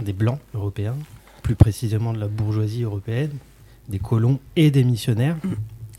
des 0.00 0.12
Blancs 0.12 0.40
européens, 0.52 0.96
plus 1.42 1.54
précisément 1.54 2.12
de 2.12 2.18
la 2.18 2.28
bourgeoisie 2.28 2.82
européenne, 2.82 3.36
des 3.88 4.00
colons 4.00 4.40
et 4.56 4.70
des 4.72 4.84
missionnaires, 4.84 5.36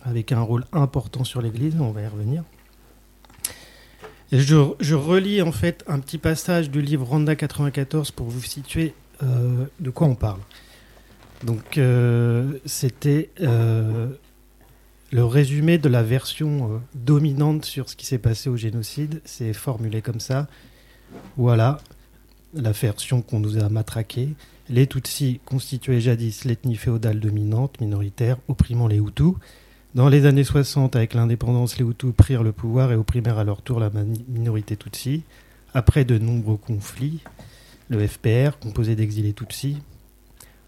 avec 0.04 0.34
un 0.34 0.42
rôle 0.42 0.66
important 0.74 1.24
sur 1.24 1.42
l'Église, 1.42 1.78
on 1.80 1.92
va 1.92 2.02
y 2.02 2.08
revenir. 2.08 2.44
Je, 4.32 4.94
relis 4.94 5.42
en 5.42 5.52
fait 5.52 5.84
un 5.88 6.00
petit 6.00 6.20
passage 6.20 6.70
du 6.70 6.82
livre 6.82 7.06
Rwanda 7.06 7.36
94 7.36 8.12
pour 8.12 8.28
vous 8.28 8.44
situer 8.44 8.94
euh, 9.24 9.66
de 9.80 9.90
quoi 9.90 10.08
on 10.08 10.16
parle. 10.16 10.40
Donc 11.44 11.78
euh, 11.78 12.60
c'était 12.66 13.32
euh, 13.42 14.08
le 15.12 15.26
résumé 15.26 15.80
de 15.80 15.90
la 15.90 16.04
version 16.04 16.82
dominante 16.94 17.66
sur 17.66 17.90
ce 17.90 17.96
qui 17.96 18.06
s'est 18.06 18.20
passé 18.20 18.50
au 18.50 18.58
génocide. 18.58 19.22
C'est 19.26 19.54
formulé 19.54 20.02
comme 20.04 20.20
ça. 20.20 20.48
Voilà 21.36 21.80
la 22.54 22.72
version 22.72 23.24
qu'on 23.24 23.40
nous 23.40 23.58
a 23.58 23.68
matraquée. 23.70 24.30
Les 24.70 24.86
Tutsis 24.86 25.40
constituaient 25.46 26.02
jadis 26.02 26.46
l'ethnie 26.46 26.76
féodale 26.76 27.20
dominante, 27.20 27.82
minoritaire, 27.82 28.38
opprimant 28.48 28.88
les 28.88 28.98
Hutus. 28.98 29.34
Dans 29.96 30.08
les 30.08 30.28
années 30.28 30.44
60, 30.44 30.96
avec 30.96 31.16
l'indépendance, 31.16 31.80
les 31.80 31.84
Hutus 31.84 32.14
prirent 32.16 32.44
le 32.44 32.52
pouvoir 32.52 32.92
et 32.92 32.96
opprimèrent 32.96 33.40
à 33.40 33.44
leur 33.44 33.64
tour 33.64 33.80
la 33.80 33.90
minorité 34.28 34.78
Tutsi. 34.78 35.24
Après 35.74 36.06
de 36.06 36.20
nombreux 36.20 36.58
conflits, 36.58 37.22
le 37.90 38.08
FPR, 38.08 38.60
composé 38.60 38.96
d'exilés 38.96 39.34
Tutsis, 39.34 39.78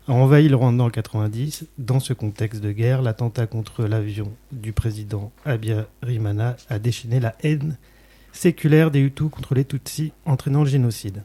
a 0.08 0.14
envahi 0.14 0.50
le 0.50 0.56
Rwanda 0.56 0.86
en 0.86 0.90
90. 0.90 1.68
Dans 1.78 2.00
ce 2.00 2.14
contexte 2.14 2.62
de 2.62 2.72
guerre, 2.72 3.04
l'attentat 3.04 3.46
contre 3.46 3.84
l'avion 3.84 4.32
du 4.52 4.74
président 4.74 5.32
Habyarimana 5.46 6.58
a 6.70 6.80
déchaîné 6.80 7.20
la 7.20 7.36
haine 7.44 7.78
séculaire 8.34 8.90
des 8.90 9.02
Hutus 9.02 9.30
contre 9.30 9.54
les 9.54 9.66
Tutsis, 9.66 10.14
entraînant 10.26 10.64
le 10.64 10.70
génocide. 10.70 11.22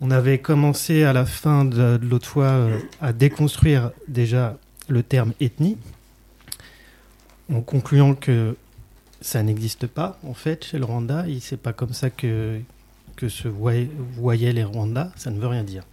On 0.00 0.12
avait 0.12 0.38
commencé 0.38 1.02
à 1.02 1.12
la 1.12 1.24
fin 1.24 1.64
de, 1.64 1.96
de 1.96 2.06
l'autre 2.06 2.28
fois 2.28 2.44
euh, 2.44 2.78
à 3.00 3.12
déconstruire 3.12 3.90
déjà 4.06 4.56
le 4.88 5.02
terme 5.02 5.32
ethnie, 5.40 5.78
en 7.52 7.60
concluant 7.60 8.14
que 8.14 8.56
ça 9.20 9.42
n'existe 9.42 9.86
pas 9.86 10.18
en 10.26 10.34
fait 10.34 10.64
chez 10.64 10.78
le 10.78 10.84
Rwanda. 10.84 11.28
Et 11.28 11.40
c'est 11.40 11.56
pas 11.56 11.72
comme 11.72 11.92
ça 11.92 12.10
que, 12.10 12.58
que 13.16 13.28
se 13.28 13.48
voyaient, 13.48 14.52
les 14.52 14.64
Rwandais. 14.64 15.06
Ça 15.16 15.30
ne 15.30 15.38
veut 15.38 15.46
rien 15.48 15.64
dire. 15.64 15.84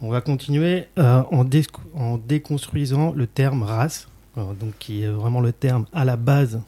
On 0.00 0.10
va 0.10 0.20
continuer 0.20 0.86
euh, 0.98 1.22
en, 1.32 1.44
dé- 1.44 1.66
en 1.94 2.18
déconstruisant 2.18 3.12
le 3.12 3.26
terme 3.26 3.62
race, 3.64 4.08
euh, 4.36 4.52
donc 4.54 4.72
qui 4.78 5.02
est 5.02 5.08
vraiment 5.08 5.40
le 5.40 5.52
terme 5.52 5.86
à 5.92 6.04
la 6.04 6.16
base 6.16 6.60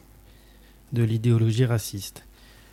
de 0.91 1.03
l'idéologie 1.03 1.63
raciste. 1.65 2.25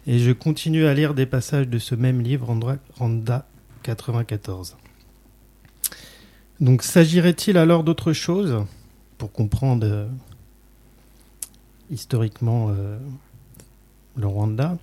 Et 0.07 0.19
je 0.19 0.33
continue 0.33 0.87
à 0.87 0.95
lire 0.95 1.15
des 1.15 1.27
passages 1.27 1.69
de 1.69 1.79
ce 1.79 1.95
même 1.95 2.21
livre, 2.23 2.47
Rwanda, 2.47 2.79
Rwanda 2.99 3.47
94. 3.85 4.77
Donc 6.61 6.83
s'agirait-il 6.83 7.57
alors 7.57 7.85
d'autre 7.85 8.13
chose 8.13 8.65
pour 9.17 9.31
comprendre 9.31 9.87
euh, 9.87 10.09
historiquement 11.91 12.71
euh, 12.71 12.99
le 14.17 14.27
Rwanda. 14.27 14.77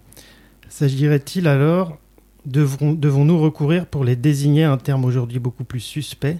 S'agirait-il 0.70 1.48
alors, 1.48 1.98
devons-nous 2.46 3.40
recourir 3.40 3.86
pour 3.86 4.04
les 4.04 4.16
désigner 4.16 4.64
un 4.64 4.78
terme 4.78 5.06
aujourd'hui 5.06 5.40
beaucoup 5.40 5.64
plus 5.64 5.80
suspect, 5.80 6.38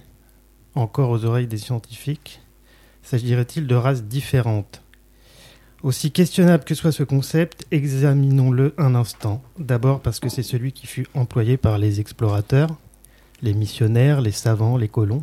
encore 0.74 1.10
aux 1.10 1.24
oreilles 1.24 1.46
des 1.46 1.58
scientifiques? 1.58 2.40
S'agirait-il 3.02 3.66
de 3.66 3.74
races 3.74 4.04
différentes? 4.04 4.82
Aussi 5.82 6.10
questionnable 6.10 6.64
que 6.64 6.74
soit 6.74 6.90
ce 6.90 7.02
concept, 7.02 7.66
examinons-le 7.70 8.74
un 8.78 8.94
instant. 8.94 9.42
D'abord 9.58 10.00
parce 10.00 10.20
que 10.20 10.28
c'est 10.28 10.42
celui 10.42 10.72
qui 10.72 10.86
fut 10.86 11.06
employé 11.14 11.56
par 11.56 11.78
les 11.78 12.00
explorateurs, 12.00 12.76
les 13.42 13.54
missionnaires, 13.54 14.20
les 14.20 14.32
savants, 14.32 14.76
les 14.76 14.88
colons, 14.88 15.22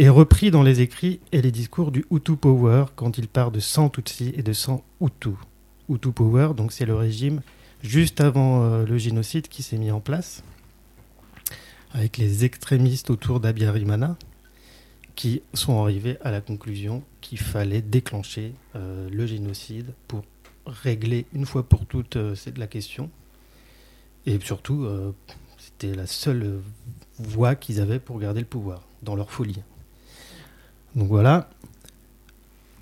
et 0.00 0.08
repris 0.08 0.50
dans 0.50 0.62
les 0.62 0.80
écrits 0.80 1.20
et 1.30 1.42
les 1.42 1.52
discours 1.52 1.92
du 1.92 2.06
Hutu 2.10 2.34
Power 2.34 2.86
quand 2.96 3.18
il 3.18 3.28
part 3.28 3.50
de 3.50 3.60
100 3.60 3.90
Tutsis 3.90 4.32
et 4.34 4.42
de 4.42 4.54
100 4.54 4.82
Hutus. 5.02 5.34
Hutu 5.90 6.10
Power, 6.10 6.54
donc 6.56 6.72
c'est 6.72 6.86
le 6.86 6.94
régime 6.94 7.42
juste 7.82 8.22
avant 8.22 8.62
euh, 8.62 8.86
le 8.86 8.96
génocide 8.96 9.46
qui 9.48 9.62
s'est 9.62 9.76
mis 9.76 9.90
en 9.90 10.00
place, 10.00 10.42
avec 11.92 12.16
les 12.16 12.46
extrémistes 12.46 13.10
autour 13.10 13.40
d'Abiyarimana, 13.40 14.16
qui 15.16 15.42
sont 15.52 15.82
arrivés 15.82 16.16
à 16.22 16.30
la 16.30 16.40
conclusion 16.40 17.02
qu'il 17.20 17.38
fallait 17.38 17.82
déclencher 17.82 18.54
euh, 18.76 19.06
le 19.12 19.26
génocide 19.26 19.92
pour 20.08 20.24
régler 20.64 21.26
une 21.34 21.44
fois 21.44 21.62
pour 21.62 21.84
toutes 21.84 22.16
euh, 22.16 22.34
la 22.56 22.66
question. 22.66 23.10
Et 24.24 24.40
surtout, 24.40 24.86
c'était 25.58 25.94
la 25.94 26.06
seule 26.06 26.60
voie 27.18 27.54
qu'ils 27.54 27.80
avaient 27.80 27.98
pour 27.98 28.18
garder 28.18 28.40
le 28.40 28.46
pouvoir, 28.46 28.82
dans 29.02 29.14
leur 29.14 29.30
folie. 29.30 29.60
Donc 30.94 31.08
voilà. 31.08 31.48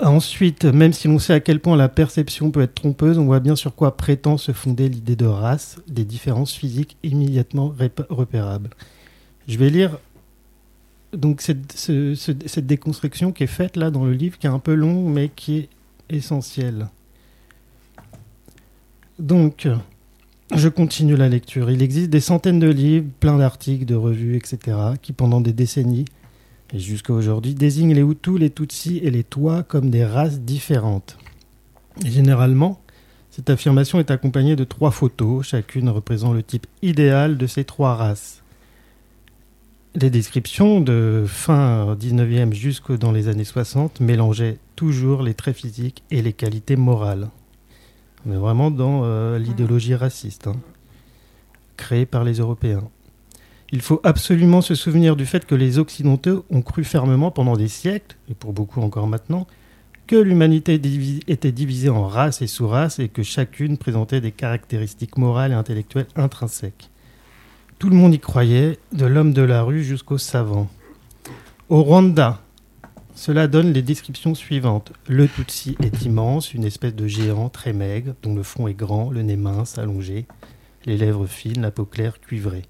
Ensuite, 0.00 0.64
même 0.64 0.92
si 0.92 1.08
l'on 1.08 1.18
sait 1.18 1.32
à 1.34 1.40
quel 1.40 1.58
point 1.60 1.76
la 1.76 1.88
perception 1.88 2.52
peut 2.52 2.60
être 2.62 2.74
trompeuse, 2.74 3.18
on 3.18 3.24
voit 3.24 3.40
bien 3.40 3.56
sur 3.56 3.74
quoi 3.74 3.96
prétend 3.96 4.36
se 4.36 4.52
fonder 4.52 4.88
l'idée 4.88 5.16
de 5.16 5.26
race, 5.26 5.78
des 5.88 6.04
différences 6.04 6.52
physiques 6.54 6.96
immédiatement 7.02 7.74
repérables. 8.08 8.70
Je 9.48 9.58
vais 9.58 9.70
lire 9.70 9.98
donc 11.12 11.40
cette, 11.40 11.72
ce- 11.72 12.14
ce- 12.14 12.32
cette 12.46 12.66
déconstruction 12.66 13.32
qui 13.32 13.42
est 13.42 13.48
faite 13.48 13.76
là 13.76 13.90
dans 13.90 14.04
le 14.04 14.12
livre, 14.12 14.38
qui 14.38 14.46
est 14.46 14.50
un 14.50 14.58
peu 14.60 14.74
long, 14.74 15.08
mais 15.08 15.30
qui 15.34 15.58
est 15.58 15.68
essentielle. 16.10 16.86
Donc, 19.18 19.66
je 20.54 20.68
continue 20.68 21.16
la 21.16 21.28
lecture. 21.28 21.70
Il 21.70 21.82
existe 21.82 22.10
des 22.10 22.20
centaines 22.20 22.60
de 22.60 22.68
livres, 22.70 23.06
plein 23.20 23.36
d'articles, 23.38 23.84
de 23.84 23.94
revues, 23.96 24.36
etc., 24.36 24.76
qui 25.02 25.12
pendant 25.12 25.40
des 25.40 25.52
décennies 25.52 26.04
jusqu'à 26.74 27.12
aujourd'hui 27.12 27.54
désignent 27.54 27.94
les 27.94 28.02
Hutus, 28.02 28.38
les 28.38 28.50
Tutsis 28.50 28.98
et 29.02 29.10
les 29.10 29.24
Tois 29.24 29.62
comme 29.62 29.90
des 29.90 30.04
races 30.04 30.40
différentes. 30.40 31.18
Généralement, 32.04 32.80
cette 33.30 33.50
affirmation 33.50 33.98
est 33.98 34.10
accompagnée 34.10 34.56
de 34.56 34.64
trois 34.64 34.90
photos, 34.90 35.46
chacune 35.46 35.88
représentant 35.88 36.32
le 36.32 36.42
type 36.42 36.66
idéal 36.82 37.38
de 37.38 37.46
ces 37.46 37.64
trois 37.64 37.94
races. 37.94 38.42
Les 39.94 40.10
descriptions 40.10 40.80
de 40.80 41.24
fin 41.26 41.94
19e 41.94 42.52
jusque 42.52 42.96
dans 42.96 43.10
les 43.10 43.28
années 43.28 43.44
60 43.44 44.00
mélangeaient 44.00 44.58
toujours 44.76 45.22
les 45.22 45.34
traits 45.34 45.56
physiques 45.56 46.02
et 46.10 46.20
les 46.22 46.32
qualités 46.32 46.76
morales. 46.76 47.30
On 48.26 48.32
est 48.32 48.36
vraiment 48.36 48.70
dans 48.70 49.02
euh, 49.04 49.38
l'idéologie 49.38 49.94
raciste, 49.94 50.48
hein, 50.48 50.56
créée 51.76 52.06
par 52.06 52.24
les 52.24 52.34
Européens. 52.34 52.88
Il 53.70 53.82
faut 53.82 54.00
absolument 54.02 54.62
se 54.62 54.74
souvenir 54.74 55.14
du 55.14 55.26
fait 55.26 55.44
que 55.44 55.54
les 55.54 55.78
Occidentaux 55.78 56.46
ont 56.48 56.62
cru 56.62 56.84
fermement 56.84 57.30
pendant 57.30 57.56
des 57.56 57.68
siècles, 57.68 58.16
et 58.30 58.34
pour 58.34 58.54
beaucoup 58.54 58.80
encore 58.80 59.06
maintenant, 59.06 59.46
que 60.06 60.16
l'humanité 60.16 60.80
était 61.28 61.52
divisée 61.52 61.90
en 61.90 62.06
races 62.06 62.40
et 62.40 62.46
sous-races 62.46 62.98
et 62.98 63.08
que 63.08 63.22
chacune 63.22 63.76
présentait 63.76 64.22
des 64.22 64.32
caractéristiques 64.32 65.18
morales 65.18 65.52
et 65.52 65.54
intellectuelles 65.54 66.06
intrinsèques. 66.16 66.88
Tout 67.78 67.90
le 67.90 67.96
monde 67.96 68.14
y 68.14 68.18
croyait, 68.18 68.78
de 68.92 69.04
l'homme 69.04 69.34
de 69.34 69.42
la 69.42 69.62
rue 69.62 69.84
jusqu'au 69.84 70.16
savant. 70.16 70.68
Au 71.68 71.82
Rwanda, 71.82 72.40
cela 73.14 73.48
donne 73.48 73.74
les 73.74 73.82
descriptions 73.82 74.34
suivantes. 74.34 74.94
Le 75.06 75.28
Tutsi 75.28 75.76
est 75.82 76.06
immense, 76.06 76.54
une 76.54 76.64
espèce 76.64 76.94
de 76.94 77.06
géant 77.06 77.50
très 77.50 77.74
maigre, 77.74 78.14
dont 78.22 78.34
le 78.34 78.42
front 78.42 78.66
est 78.66 78.74
grand, 78.74 79.10
le 79.10 79.20
nez 79.20 79.36
mince, 79.36 79.76
allongé, 79.76 80.24
les 80.86 80.96
lèvres 80.96 81.26
fines, 81.26 81.60
la 81.60 81.70
peau 81.70 81.84
claire, 81.84 82.18
cuivrée. 82.18 82.62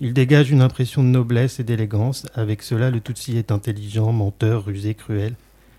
Il 0.00 0.12
dégage 0.12 0.52
une 0.52 0.62
impression 0.62 1.02
de 1.02 1.08
noblesse 1.08 1.58
et 1.58 1.64
d'élégance. 1.64 2.26
Avec 2.34 2.62
cela, 2.62 2.90
le 2.90 3.00
Tutsi 3.00 3.36
est 3.36 3.50
intelligent, 3.50 4.12
menteur, 4.12 4.64
rusé, 4.64 4.94
cruel, 4.94 5.34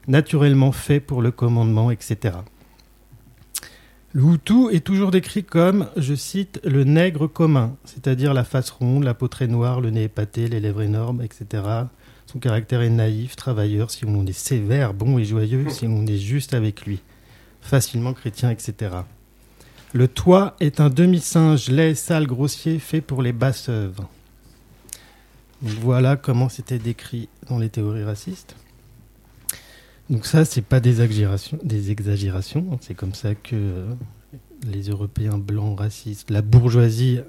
naturellement 0.07 0.73
fait 0.73 0.99
pour 0.99 1.21
le 1.21 1.31
commandement, 1.31 1.89
etc. 1.89 2.35
Le 4.11 4.23
Hutu 4.23 4.73
est 4.73 4.83
toujours 4.83 5.11
décrit 5.11 5.43
comme, 5.43 5.87
je 5.95 6.15
cite, 6.15 6.59
le 6.65 6.83
nègre 6.83 7.27
commun, 7.27 7.75
c'est-à-dire 7.85 8.33
la 8.33 8.43
face 8.43 8.71
ronde, 8.71 9.03
la 9.03 9.13
peau 9.13 9.27
très 9.27 9.47
noire, 9.47 9.79
le 9.79 9.91
nez 9.91 10.05
épaté, 10.05 10.47
les 10.47 10.59
lèvres 10.59 10.81
énormes, 10.81 11.21
etc. 11.21 11.63
Son 12.25 12.39
caractère 12.39 12.81
est 12.81 12.89
naïf, 12.89 13.35
travailleur, 13.35 13.91
si 13.91 14.05
on 14.05 14.25
est 14.25 14.33
sévère, 14.33 14.93
bon 14.93 15.17
et 15.19 15.25
joyeux, 15.25 15.69
si 15.69 15.85
on 15.87 16.07
est 16.07 16.17
juste 16.17 16.55
avec 16.55 16.85
lui, 16.87 17.01
facilement 17.61 18.13
chrétien, 18.13 18.49
etc. 18.49 18.89
Le 19.93 20.07
toit 20.07 20.55
est 20.59 20.79
un 20.79 20.89
demi-singe 20.89 21.69
laid, 21.69 21.95
sale, 21.95 22.27
grossier, 22.27 22.77
fait 22.77 23.01
pour 23.01 23.23
les 23.23 23.33
basses 23.33 23.69
œuvres. 23.69 24.07
Voilà 25.61 26.15
comment 26.15 26.47
c'était 26.47 26.77
décrit 26.79 27.27
dans 27.49 27.57
les 27.57 27.69
théories 27.69 28.03
racistes. 28.03 28.55
Donc 30.09 30.25
ça, 30.25 30.45
c'est 30.45 30.61
pas 30.61 30.79
des 30.79 31.01
exagérations, 31.01 31.59
des 31.63 31.91
exagérations. 31.91 32.65
hein. 32.71 32.77
C'est 32.81 32.93
comme 32.93 33.13
ça 33.13 33.35
que 33.35 33.55
euh, 33.55 33.93
les 34.63 34.89
Européens 34.89 35.37
blancs 35.37 35.79
racistes, 35.79 36.29
la 36.29 36.41
bourgeoisie 36.41 37.19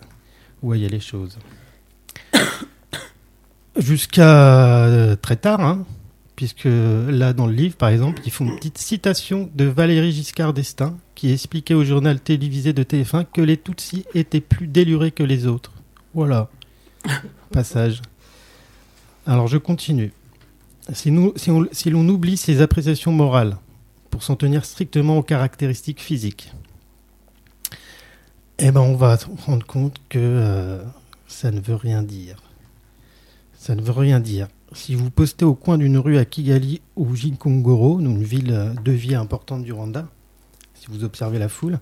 voyaient 0.63 0.89
les 0.89 1.01
choses. 1.01 1.39
Jusqu'à 3.77 4.85
euh, 4.87 5.17
très 5.17 5.37
tard, 5.37 5.61
hein, 5.61 5.87
puisque 6.41 6.65
là 6.65 7.35
dans 7.35 7.47
le 7.47 7.53
livre, 7.53 7.77
par 7.77 7.91
exemple, 7.91 8.23
ils 8.25 8.33
font 8.33 8.47
une 8.47 8.57
petite 8.57 8.79
citation 8.79 9.51
de 9.55 9.67
Valéry 9.67 10.11
Giscard 10.11 10.55
d'Estaing 10.55 10.97
qui 11.15 11.31
expliquait 11.31 11.75
au 11.75 11.85
journal 11.85 12.19
télévisé 12.19 12.73
de 12.73 12.83
TF1 12.83 13.27
que 13.31 13.43
les 13.43 13.59
Tutsis 13.59 14.07
étaient 14.15 14.41
plus 14.41 14.67
délurés 14.67 15.11
que 15.11 15.23
les 15.23 15.47
autres. 15.47 15.71
Voilà. 16.15 16.49
Passage. 17.53 18.01
Alors 19.27 19.49
je 19.49 19.59
continue. 19.59 20.15
Si, 20.95 21.11
nous- 21.11 21.35
si 21.37 21.51
on- 21.51 21.69
si 21.73 21.91
l'on 21.91 22.09
oublie 22.09 22.39
ces 22.39 22.63
appréciations 22.63 23.13
morales 23.13 23.59
pour 24.09 24.23
s'en 24.23 24.35
tenir 24.35 24.65
strictement 24.65 25.19
aux 25.19 25.23
caractéristiques 25.23 26.01
physiques, 26.01 26.55
eh 28.59 28.71
ben 28.71 28.81
on 28.81 28.97
va 28.97 29.19
se 29.19 29.27
rendre 29.45 29.67
compte 29.67 30.01
que 30.09 30.19
euh, 30.19 30.83
ça 31.27 31.51
ne 31.51 31.61
veut 31.61 31.75
rien 31.75 32.03
dire. 32.03 32.37
Ça 33.59 33.75
ne 33.75 33.83
veut 33.83 33.93
rien 33.93 34.21
dire. 34.21 34.49
Si 34.73 34.95
vous 34.95 35.11
postez 35.11 35.45
au 35.45 35.55
coin 35.55 35.79
d'une 35.79 35.99
rue 35.99 36.17
à 36.17 36.25
Kigali 36.25 36.81
ou 36.95 37.17
Gikongoro, 37.17 37.99
une 37.99 38.23
ville 38.23 38.53
euh, 38.53 38.73
de 38.73 38.93
vie 38.93 39.17
importante 39.17 39.65
du 39.65 39.73
Rwanda, 39.73 40.07
si 40.75 40.87
vous 40.89 41.03
observez 41.03 41.41
la 41.41 41.49
foule, 41.49 41.81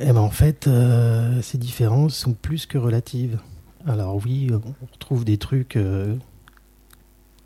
eh 0.00 0.06
ben 0.06 0.16
en 0.16 0.30
fait, 0.30 0.66
euh, 0.66 1.40
ces 1.42 1.58
différences 1.58 2.16
sont 2.16 2.32
plus 2.32 2.66
que 2.66 2.76
relatives. 2.76 3.38
Alors 3.86 4.20
oui, 4.24 4.48
euh, 4.50 4.58
on 4.82 4.86
retrouve 4.92 5.24
des 5.24 5.38
trucs, 5.38 5.78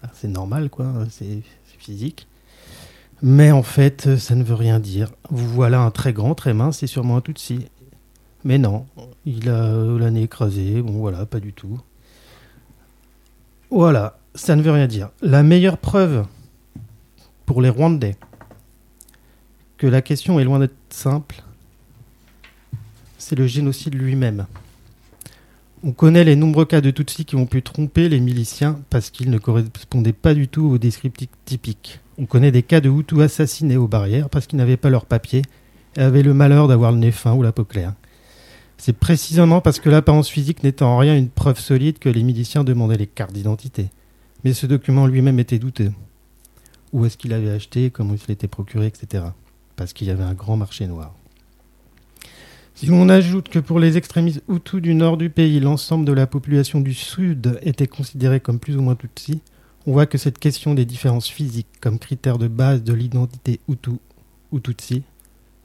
ah, 0.03 0.09
c'est 0.15 0.29
normal 0.29 0.71
quoi, 0.71 1.05
c'est 1.11 1.43
physique. 1.79 2.27
Mais 3.23 3.51
en 3.53 3.63
fait, 3.63 4.17
ça 4.17 4.35
ne 4.35 4.43
veut 4.43 4.55
rien 4.55 4.81
dire. 4.81 5.13
Vous 5.31 5.49
voilà 5.49 5.81
un 5.81 5.91
très 5.91 6.15
grand, 6.15 6.35
très 6.35 6.55
mince, 6.55 6.79
c'est 6.79 6.87
sûrement 6.87 7.19
un 7.19 7.21
Tutsi. 7.21 7.67
Mais 8.45 8.59
non, 8.59 8.87
il 9.27 9.51
a 9.51 9.73
la 9.99 10.11
nez 10.11 10.29
bon 10.83 10.93
voilà, 10.93 11.27
pas 11.27 11.41
du 11.41 11.53
tout. 11.53 11.79
Voilà, 13.71 14.19
ça 14.37 14.55
ne 14.55 14.63
veut 14.63 14.71
rien 14.71 14.87
dire. 14.87 15.11
La 15.23 15.43
meilleure 15.43 15.79
preuve 15.79 16.27
pour 17.47 17.63
les 17.63 17.71
Rwandais 17.71 18.17
que 19.79 19.87
la 19.87 20.03
question 20.03 20.39
est 20.39 20.45
loin 20.45 20.59
d'être 20.59 20.77
simple, 20.91 21.43
c'est 23.19 23.37
le 23.37 23.47
génocide 23.47 23.95
lui-même. 23.95 24.47
On 25.83 25.93
connaît 25.93 26.25
les 26.25 26.37
nombreux 26.37 26.65
cas 26.65 26.81
de 26.81 26.91
Tutsis 26.91 27.25
qui 27.25 27.37
ont 27.37 27.47
pu 27.47 27.63
tromper 27.63 28.09
les 28.09 28.21
miliciens 28.21 28.81
parce 28.91 29.11
qu'ils 29.11 29.31
ne 29.31 29.39
correspondaient 29.39 30.13
pas 30.13 30.35
du 30.35 30.49
tout 30.49 30.67
aux 30.67 30.79
descriptifs 30.79 31.29
typiques. 31.45 32.01
On 32.19 32.27
connaît 32.27 32.51
des 32.51 32.63
cas 32.63 32.81
de 32.81 32.89
Hutus 32.89 33.21
assassinés 33.21 33.77
aux 33.77 33.89
barrières 33.89 34.31
parce 34.31 34.47
qu'ils 34.47 34.59
n'avaient 34.59 34.79
pas 34.79 34.91
leurs 34.91 35.07
papiers 35.07 35.43
et 35.97 36.01
avaient 36.01 36.23
le 36.23 36.35
malheur 36.35 36.69
d'avoir 36.69 36.93
le 36.93 36.99
nez 36.99 37.13
fin 37.13 37.35
ou 37.35 37.43
la 37.43 37.53
peau 37.53 37.65
claire. 37.65 37.93
C'est 38.79 38.97
précisément 38.97 39.61
parce 39.61 39.81
que 39.81 39.91
l'apparence 39.91 40.29
physique 40.29 40.63
n'était 40.63 40.83
en 40.83 40.99
rien 40.99 41.17
une 41.17 41.29
preuve 41.29 41.59
solide 41.59 41.99
que 41.99 42.09
les 42.09 42.23
miliciens 42.23 42.65
demandaient 42.65 42.99
les 42.99 43.07
cartes 43.07 43.33
d'identité. 43.33 43.89
Mais 44.47 44.53
ce 44.53 44.67
document 44.67 45.09
lui-même 45.09 45.41
était 45.41 45.59
douteux. 45.59 45.93
Où 46.93 47.05
est-ce 47.05 47.17
qu'il 47.17 47.33
avait 47.33 47.51
acheté, 47.51 47.91
comment 47.91 48.15
il 48.15 48.21
se 48.21 48.29
l'était 48.29 48.47
procuré, 48.47 48.87
etc. 48.87 49.25
Parce 49.75 49.93
qu'il 49.93 50.07
y 50.07 50.11
avait 50.13 50.23
un 50.23 50.35
grand 50.35 50.57
marché 50.57 50.87
noir. 50.87 51.17
Si 52.77 52.87
l'on 52.87 53.09
ajoute 53.09 53.49
que 53.49 53.59
pour 53.59 53.81
les 53.81 53.97
extrémistes 53.97 54.45
Hutus 54.49 54.81
du 54.81 54.95
nord 54.95 55.17
du 55.17 55.31
pays, 55.31 55.59
l'ensemble 55.59 56.05
de 56.05 56.13
la 56.13 56.29
population 56.29 56.81
du 56.81 56.95
sud 56.95 57.59
était 57.61 57.89
considérée 57.89 58.39
comme 58.39 58.61
plus 58.61 58.77
ou 58.77 58.83
moins 58.83 58.95
Tutsi, 58.95 59.41
on 59.85 59.91
voit 59.91 60.07
que 60.07 60.17
cette 60.17 60.39
question 60.39 60.75
des 60.75 60.85
différences 60.85 61.29
physiques 61.29 61.81
comme 61.81 61.99
critère 61.99 62.39
de 62.39 62.47
base 62.47 62.85
de 62.85 62.93
l'identité 62.93 63.59
Hutu 63.69 63.99
ou 64.53 64.61
Tutsi 64.61 65.03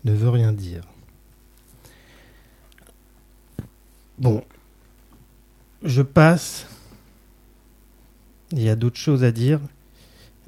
ne 0.06 0.12
veut 0.12 0.30
rien 0.30 0.54
dire. 0.54 0.82
Bon, 4.18 4.44
je 5.84 6.02
passe. 6.02 6.66
Il 8.52 8.62
y 8.62 8.70
a 8.70 8.76
d'autres 8.76 8.98
choses 8.98 9.24
à 9.24 9.32
dire. 9.32 9.60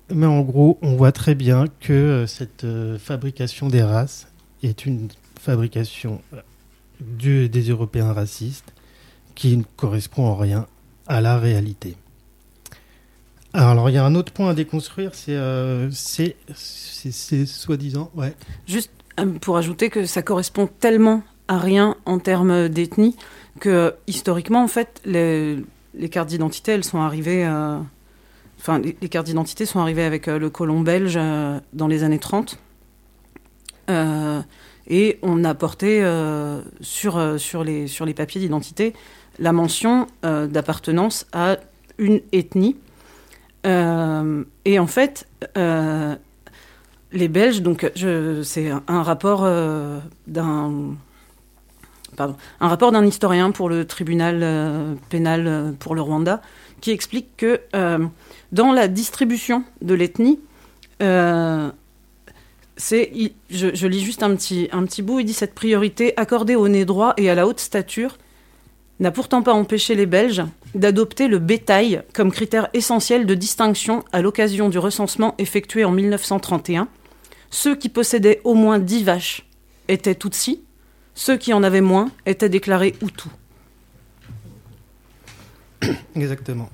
Mais 0.09 0.25
en 0.25 0.41
gros, 0.41 0.77
on 0.81 0.95
voit 0.95 1.11
très 1.11 1.35
bien 1.35 1.65
que 1.79 1.93
euh, 1.93 2.27
cette 2.27 2.63
euh, 2.63 2.99
fabrication 2.99 3.67
des 3.67 3.81
races 3.81 4.27
est 4.61 4.85
une 4.85 5.07
fabrication 5.39 6.21
euh, 6.33 7.47
des 7.47 7.69
Européens 7.69 8.13
racistes 8.13 8.73
qui 9.35 9.57
ne 9.57 9.63
correspond 9.77 10.25
en 10.25 10.35
rien 10.35 10.67
à 11.07 11.21
la 11.21 11.39
réalité. 11.39 11.95
Alors, 13.53 13.89
il 13.89 13.93
y 13.93 13.97
a 13.97 14.05
un 14.05 14.15
autre 14.15 14.33
point 14.33 14.49
à 14.49 14.53
déconstruire, 14.53 15.11
c'est 15.13 15.37
soi-disant, 17.45 18.09
ouais. 18.15 18.33
Juste 18.67 18.91
pour 19.41 19.57
ajouter 19.57 19.89
que 19.89 20.05
ça 20.05 20.23
correspond 20.23 20.67
tellement 20.67 21.23
à 21.47 21.59
rien 21.59 21.95
en 22.05 22.19
termes 22.19 22.67
d'ethnie 22.67 23.15
que 23.59 23.93
historiquement, 24.07 24.63
en 24.63 24.67
fait, 24.67 25.01
les, 25.05 25.63
cartes 26.09 26.29
d'identité, 26.29 26.71
elles 26.71 26.83
sont 26.83 27.01
arrivées. 27.01 27.47
Enfin, 28.63 28.79
les, 28.79 29.09
cartes 29.09 29.25
d'identité 29.25 29.65
sont 29.65 29.81
arrivées 29.81 30.05
avec 30.05 30.29
euh, 30.29 30.39
le 30.39 30.49
colon 30.49 30.79
belge 30.79 31.15
euh, 31.17 31.59
dans 31.73 31.89
les 31.89 32.05
années 32.05 32.17
30. 32.17 32.57
Euh, 33.89 34.41
et 34.87 35.19
on 35.21 35.43
a 35.43 35.53
porté 35.53 36.01
sur, 36.81 37.39
sur, 37.39 37.63
les, 37.63 37.87
sur 37.87 38.05
les 38.05 38.13
papiers 38.13 38.41
d'identité 38.41 38.93
la 39.39 39.53
mention 39.53 40.07
d'appartenance 40.21 41.25
à 41.31 41.57
une 41.97 42.19
ethnie. 42.33 42.75
Et 43.63 44.79
en 44.79 44.87
fait, 44.87 45.25
les 45.55 47.27
Belges, 47.29 47.61
donc 47.61 47.89
c'est 47.95 48.71
un, 48.87 49.03
rapport 49.03 49.43
d'un 50.27 50.95
pardon, 52.17 52.35
un 52.59 52.67
rapport 52.67 52.91
d'un 52.91 53.05
historien 53.05 53.51
pour 53.51 53.69
le 53.69 53.85
tribunal 53.85 54.97
pénal 55.09 55.75
pour 55.79 55.95
le 55.95 56.01
Rwanda 56.01 56.41
qui 56.81 56.91
explique 56.91 57.37
que 57.37 57.61
dans 58.53 58.71
la 58.71 58.87
distribution 58.87 59.63
de 59.81 59.95
l'ethnie, 59.95 60.39
euh, 61.01 61.69
c'est, 62.77 63.11
je 63.49 63.87
lis 63.87 63.99
juste 63.99 64.23
un 64.23 64.35
petit, 64.35 64.69
un 64.71 64.85
petit 64.85 65.01
bout, 65.01 65.19
il 65.19 65.25
dit 65.25 65.33
cette 65.33 65.55
priorité 65.55 66.13
accordée 66.17 66.55
au 66.55 66.67
nez 66.67 66.85
droit 66.85 67.13
et 67.17 67.29
à 67.29 67.35
la 67.35 67.47
haute 67.47 67.59
stature 67.59 68.17
n'a 68.99 69.11
pourtant 69.11 69.41
pas 69.41 69.53
empêché 69.53 69.95
les 69.95 70.05
Belges 70.05 70.43
d'adopter 70.75 71.27
le 71.27 71.39
bétail 71.39 72.03
comme 72.13 72.31
critère 72.31 72.69
essentiel 72.73 73.25
de 73.25 73.33
distinction 73.33 74.05
à 74.11 74.21
l'occasion 74.21 74.69
du 74.69 74.77
recensement 74.77 75.33
effectué 75.39 75.83
en 75.83 75.91
1931. 75.91 76.87
Ceux 77.49 77.75
qui 77.75 77.89
possédaient 77.89 78.39
au 78.43 78.53
moins 78.53 78.77
10 78.77 79.03
vaches 79.03 79.45
étaient 79.87 80.15
Tutsis, 80.15 80.61
ceux 81.15 81.37
qui 81.37 81.53
en 81.53 81.63
avaient 81.63 81.81
moins 81.81 82.11
étaient 82.27 82.49
déclarés 82.49 82.95
Hutus. 83.01 83.31
Exactement. 86.15 86.69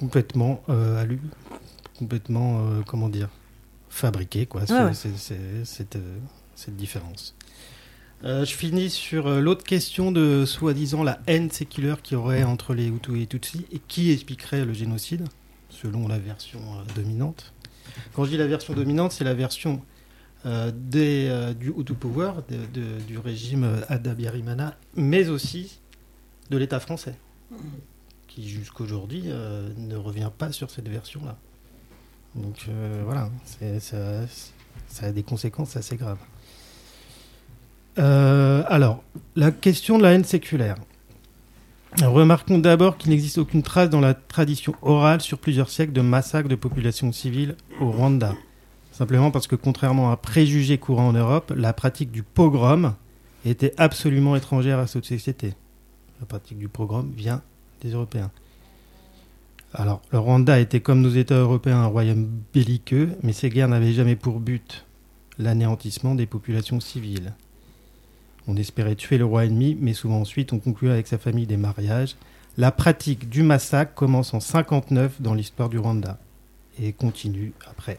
Complètement 0.00 0.62
euh, 0.68 1.00
alu, 1.00 1.20
complètement, 1.98 2.66
euh, 2.66 2.80
comment 2.86 3.08
dire, 3.08 3.28
fabriqué, 3.90 4.46
quoi, 4.46 4.62
Ouais, 4.62 4.94
c'est- 4.94 5.16
c'est- 5.16 5.64
cette, 5.64 5.96
euh, 5.96 6.16
cette 6.56 6.74
différence. 6.76 7.36
Euh, 8.24 8.44
je 8.44 8.54
finis 8.54 8.90
sur 8.90 9.28
l'autre 9.40 9.62
question 9.64 10.10
de 10.12 10.44
soi-disant 10.46 11.02
la 11.02 11.20
haine 11.26 11.50
séculaire 11.50 12.00
qu'il 12.02 12.14
y 12.14 12.20
aurait 12.20 12.42
entre 12.44 12.74
les 12.74 12.86
Hutus 12.88 13.14
et 13.14 13.18
les 13.20 13.26
Tutsis 13.26 13.66
et 13.72 13.78
qui 13.88 14.10
expliquerait 14.10 14.64
le 14.64 14.72
génocide, 14.72 15.24
selon 15.68 16.08
la 16.08 16.18
version 16.18 16.60
dominante. 16.96 17.52
Quand 18.14 18.24
je 18.24 18.30
dis 18.30 18.36
la 18.38 18.46
version 18.46 18.72
dominante, 18.74 19.12
c'est 19.12 19.24
la 19.24 19.34
version 19.34 19.82
des, 20.44 21.52
du 21.58 21.68
Hutu 21.76 21.92
Power, 21.94 22.32
de- 22.48 22.80
de- 22.80 23.00
du 23.06 23.18
régime 23.18 23.82
Adabiarimana, 23.88 24.76
mais 24.96 25.28
aussi 25.28 25.78
de 26.50 26.56
l'État 26.56 26.80
français 26.80 27.14
qui 28.30 28.48
jusqu'aujourd'hui 28.48 29.24
euh, 29.26 29.68
ne 29.76 29.96
revient 29.96 30.30
pas 30.36 30.52
sur 30.52 30.70
cette 30.70 30.88
version-là. 30.88 31.36
Donc 32.36 32.66
euh, 32.68 33.02
voilà, 33.04 33.28
ça, 33.80 35.06
a 35.06 35.10
des 35.10 35.24
conséquences 35.24 35.76
assez 35.76 35.96
graves. 35.96 36.20
Euh, 37.98 38.62
alors, 38.68 39.02
la 39.34 39.50
question 39.50 39.98
de 39.98 40.04
la 40.04 40.12
haine 40.12 40.24
séculaire. 40.24 40.76
Remarquons 42.00 42.58
d'abord 42.58 42.98
qu'il 42.98 43.10
n'existe 43.10 43.38
aucune 43.38 43.64
trace 43.64 43.90
dans 43.90 44.00
la 44.00 44.14
tradition 44.14 44.76
orale 44.80 45.20
sur 45.20 45.38
plusieurs 45.38 45.70
siècles 45.70 45.92
de 45.92 46.00
massacres 46.00 46.48
de 46.48 46.54
populations 46.54 47.10
civiles 47.10 47.56
au 47.80 47.90
Rwanda. 47.90 48.36
Simplement 48.92 49.32
parce 49.32 49.48
que 49.48 49.56
contrairement 49.56 50.10
à 50.10 50.12
un 50.12 50.16
préjugé 50.16 50.78
courant 50.78 51.08
en 51.08 51.12
Europe, 51.12 51.52
la 51.56 51.72
pratique 51.72 52.12
du 52.12 52.22
pogrom 52.22 52.94
était 53.44 53.74
absolument 53.76 54.36
étrangère 54.36 54.78
à 54.78 54.86
cette 54.86 55.04
société. 55.04 55.54
La 56.20 56.26
pratique 56.26 56.58
du 56.58 56.68
pogrom 56.68 57.10
vient 57.16 57.42
Alors, 59.72 60.02
le 60.12 60.18
Rwanda 60.18 60.58
était 60.58 60.80
comme 60.80 61.00
nos 61.00 61.10
États 61.10 61.38
européens 61.38 61.78
un 61.78 61.86
royaume 61.86 62.28
belliqueux, 62.52 63.10
mais 63.22 63.32
ces 63.32 63.50
guerres 63.50 63.68
n'avaient 63.68 63.92
jamais 63.92 64.16
pour 64.16 64.40
but 64.40 64.84
l'anéantissement 65.38 66.14
des 66.14 66.26
populations 66.26 66.80
civiles. 66.80 67.32
On 68.48 68.56
espérait 68.56 68.96
tuer 68.96 69.18
le 69.18 69.24
roi 69.24 69.44
ennemi, 69.44 69.76
mais 69.80 69.94
souvent 69.94 70.20
ensuite 70.20 70.52
on 70.52 70.58
concluait 70.58 70.92
avec 70.92 71.06
sa 71.06 71.18
famille 71.18 71.46
des 71.46 71.56
mariages. 71.56 72.16
La 72.58 72.72
pratique 72.72 73.28
du 73.28 73.42
massacre 73.42 73.94
commence 73.94 74.34
en 74.34 74.40
59 74.40 75.22
dans 75.22 75.34
l'histoire 75.34 75.68
du 75.68 75.78
Rwanda 75.78 76.18
et 76.82 76.92
continue 76.92 77.52
après. 77.70 77.98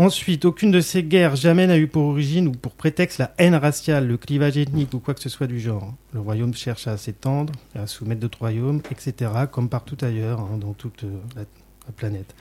Ensuite, 0.00 0.46
aucune 0.46 0.70
de 0.70 0.80
ces 0.80 1.02
guerres 1.02 1.36
jamais 1.36 1.66
n'a 1.66 1.76
eu 1.76 1.86
pour 1.86 2.04
origine 2.04 2.48
ou 2.48 2.52
pour 2.52 2.72
prétexte 2.72 3.18
la 3.18 3.34
haine 3.36 3.54
raciale, 3.54 4.06
le 4.06 4.16
clivage 4.16 4.56
ethnique 4.56 4.94
ou 4.94 4.98
quoi 4.98 5.12
que 5.12 5.20
ce 5.20 5.28
soit 5.28 5.46
du 5.46 5.60
genre. 5.60 5.92
Le 6.14 6.20
royaume 6.20 6.54
cherche 6.54 6.86
à 6.86 6.96
s'étendre, 6.96 7.52
à 7.74 7.86
soumettre 7.86 8.22
d'autres 8.22 8.38
royaumes, 8.38 8.80
etc., 8.90 9.30
comme 9.52 9.68
partout 9.68 9.98
ailleurs 10.00 10.40
hein, 10.40 10.56
dans 10.58 10.72
toute 10.72 11.04
euh, 11.04 11.18
la, 11.36 11.42
la 11.42 11.92
planète. 11.94 12.34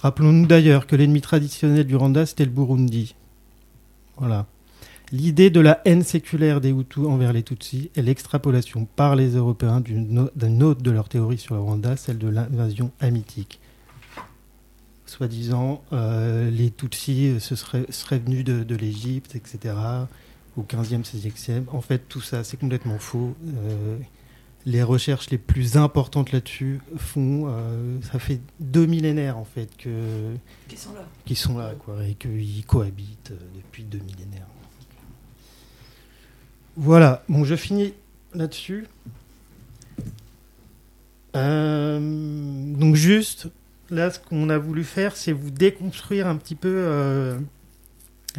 Rappelons-nous 0.00 0.48
d'ailleurs 0.48 0.88
que 0.88 0.96
l'ennemi 0.96 1.20
traditionnel 1.20 1.86
du 1.86 1.94
Rwanda, 1.94 2.26
c'était 2.26 2.44
le 2.44 2.50
Burundi. 2.50 3.14
Voilà. 4.16 4.46
L'idée 5.12 5.50
de 5.50 5.60
la 5.60 5.80
haine 5.84 6.02
séculaire 6.02 6.60
des 6.60 6.70
Hutus 6.70 7.06
envers 7.06 7.32
les 7.32 7.44
Tutsis 7.44 7.92
est 7.94 8.02
l'extrapolation 8.02 8.88
par 8.96 9.14
les 9.14 9.36
Européens 9.36 9.80
d'une 9.80 10.62
autre 10.64 10.82
de 10.82 10.90
leurs 10.90 11.08
théories 11.08 11.38
sur 11.38 11.54
le 11.54 11.60
Rwanda, 11.60 11.96
celle 11.96 12.18
de 12.18 12.26
l'invasion 12.26 12.90
hamitique. 12.98 13.60
Soi-disant, 15.14 15.84
euh, 15.92 16.50
les 16.50 16.72
Tutsis 16.72 17.38
se 17.38 17.54
seraient, 17.54 17.86
seraient 17.90 18.18
venus 18.18 18.42
de, 18.44 18.64
de 18.64 18.74
l'Égypte, 18.74 19.36
etc., 19.36 19.72
au 20.56 20.62
15e, 20.62 21.04
16e. 21.04 21.68
En 21.68 21.80
fait, 21.80 22.00
tout 22.08 22.20
ça, 22.20 22.42
c'est 22.42 22.56
complètement 22.56 22.98
faux. 22.98 23.36
Euh, 23.46 23.96
les 24.66 24.82
recherches 24.82 25.30
les 25.30 25.38
plus 25.38 25.76
importantes 25.76 26.32
là-dessus 26.32 26.80
font. 26.96 27.44
euh, 27.46 28.00
ça 28.10 28.18
fait 28.18 28.40
deux 28.58 28.86
millénaires, 28.86 29.38
en 29.38 29.44
fait, 29.44 29.68
que. 29.76 30.34
Qui 30.66 30.76
sont 30.76 30.92
là. 30.94 31.06
Qui 31.24 31.36
sont 31.36 31.58
là, 31.58 31.74
quoi, 31.78 32.04
et 32.04 32.14
qu'ils 32.14 32.64
cohabitent 32.66 33.30
euh, 33.30 33.56
depuis 33.56 33.84
deux 33.84 34.00
millénaires. 34.00 34.48
Voilà, 36.74 37.22
bon, 37.28 37.44
je 37.44 37.54
finis 37.54 37.94
là-dessus. 38.34 38.88
Euh, 41.36 42.00
donc, 42.74 42.96
juste, 42.96 43.46
là, 43.90 44.10
ce 44.10 44.18
qu'on 44.18 44.48
a 44.48 44.58
voulu 44.58 44.84
faire, 44.84 45.16
c'est 45.16 45.32
vous 45.32 45.50
déconstruire 45.50 46.26
un 46.26 46.36
petit 46.36 46.54
peu 46.54 46.72
euh, 46.72 47.38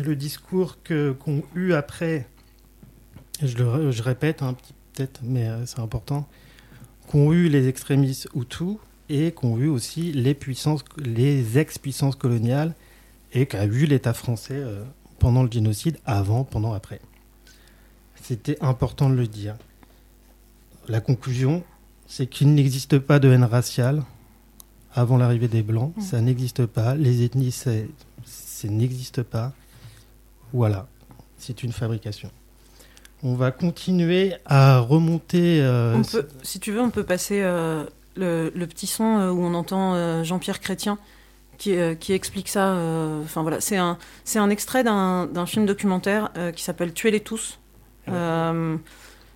le 0.02 0.16
discours 0.16 0.78
que- 0.84 1.12
qu'ont 1.14 1.43
eu 1.56 1.74
après, 1.74 2.28
je 3.43 3.58
le 3.58 3.91
je 3.91 4.02
répète 4.04 4.41
un 4.41 4.54
petit 4.54 4.74
peut-être, 4.93 5.22
mais 5.24 5.48
euh, 5.48 5.66
c'est 5.66 5.80
important, 5.80 6.28
qu'ont 7.08 7.32
eu 7.34 7.50
les 7.50 7.68
extrémistes 7.68 8.28
Hutus 8.36 8.78
et 9.10 9.32
qu'ont 9.32 9.58
eu 9.58 9.68
aussi 9.68 10.12
les 10.14 10.34
puissances, 10.34 10.84
les 10.98 11.58
ex-puissances 11.58 12.16
coloniales 12.16 12.74
et 13.34 13.46
qu'a 13.46 13.66
eu 13.66 13.86
l'État 13.86 14.14
français 14.14 14.56
euh, 14.56 14.84
pendant 15.20 15.43
le 15.43 15.52
génocide, 15.52 15.98
avant, 16.06 16.43
pendant, 16.43 16.74
après. 16.74 17.00
C'était 18.22 18.58
important 18.62 19.10
de 19.10 19.16
le 19.16 19.28
dire. 19.28 19.56
La 20.88 21.02
conclusion, 21.02 21.64
c'est 22.08 22.28
qu'il 22.28 22.54
n'existe 22.54 22.98
pas 23.00 23.20
de 23.20 23.30
haine 23.30 23.43
raciale 23.43 24.04
avant 24.96 25.18
l'arrivée 25.18 25.48
des 25.48 25.62
Blancs. 25.62 25.93
Mm. 25.98 26.02
Ça 26.02 26.22
n'existe 26.22 26.66
pas. 26.66 26.96
Les 26.96 27.24
ethnies, 27.24 27.52
c'est- 27.52 27.89
ça 28.26 28.68
n'existe 28.68 29.22
pas. 29.22 29.52
Voilà, 30.54 30.88
c'est 31.38 31.62
une 31.64 31.72
fabrication. 31.74 32.32
On 33.24 33.36
va 33.36 33.52
continuer 33.52 34.34
à 34.46 34.80
remonter. 34.80 35.62
euh, 35.62 35.96
On 35.96 36.02
peut- 36.04 36.28
si 36.43 36.60
tu 36.60 36.72
veux, 36.72 36.82
on 36.82 36.89
peut 36.91 37.04
passer 37.04 37.41
euh, 37.41 37.84
le, 38.16 38.52
le 38.56 38.68
petit 38.68 38.88
son 38.88 39.18
euh, 39.20 39.32
où 39.32 39.41
on 39.43 39.54
entend 39.54 39.96
euh, 39.96 40.24
Jean-Pierre 40.24 40.60
Chrétien 40.60 40.98
qui, 41.58 41.76
qui 42.00 42.12
explique 42.14 42.50
ça. 42.50 42.74
Enfin 43.24 43.41
voilà, 43.41 43.62
c'est 43.62 43.78
un, 43.78 43.98
c'est 44.26 44.39
un 44.39 44.50
extrait 44.50 44.84
d'un 44.84 45.26
d'un 45.26 45.46
film 45.46 45.66
documentaire 45.66 46.30
qui 46.56 46.62
s'appelle 46.64 46.93
Tuez-les 46.93 47.22
tous 47.22 47.60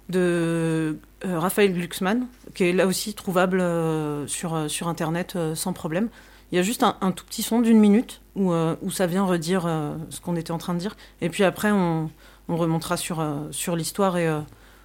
de 0.09 0.97
Raphaël 1.23 1.73
Glucksmann, 1.73 2.27
qui 2.55 2.63
est 2.65 2.73
là 2.73 2.87
aussi 2.87 3.13
trouvable 3.13 3.59
euh, 3.61 4.25
sur, 4.27 4.53
euh, 4.55 4.67
sur 4.67 4.87
Internet 4.87 5.33
euh, 5.35 5.55
sans 5.55 5.73
problème. 5.73 6.09
Il 6.51 6.55
y 6.55 6.59
a 6.59 6.63
juste 6.63 6.81
un, 6.83 6.95
un 7.01 7.11
tout 7.11 7.25
petit 7.25 7.43
son 7.43 7.59
d'une 7.61 7.79
minute 7.79 8.21
où, 8.35 8.51
euh, 8.53 8.75
où 8.81 8.89
ça 8.89 9.05
vient 9.05 9.23
redire 9.25 9.65
euh, 9.67 9.95
ce 10.09 10.19
qu'on 10.21 10.35
était 10.35 10.51
en 10.51 10.57
train 10.57 10.73
de 10.73 10.79
dire. 10.79 10.95
Et 11.21 11.29
puis 11.29 11.43
après, 11.43 11.71
on, 11.71 12.09
on 12.47 12.57
remontera 12.57 12.97
sur, 12.97 13.19
euh, 13.19 13.35
sur 13.51 13.75
l'histoire 13.75 14.17
et 14.17 14.27
euh, 14.27 14.39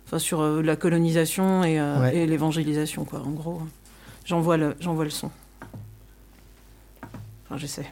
enfin, 0.06 0.18
sur 0.18 0.40
euh, 0.42 0.60
la 0.60 0.76
colonisation 0.76 1.64
et, 1.64 1.78
euh, 1.80 2.00
Ouais. 2.00 2.16
et 2.16 2.26
l'évangélisation, 2.26 3.04
quoi. 3.04 3.20
En 3.20 3.30
gros, 3.30 3.56
euh, 3.62 3.68
j'envoie 4.26 4.56
le, 4.58 4.76
j'envoie 4.80 5.04
le 5.04 5.10
son. 5.10 5.30
Enfin, 7.46 7.56
j'essaie. 7.56 7.90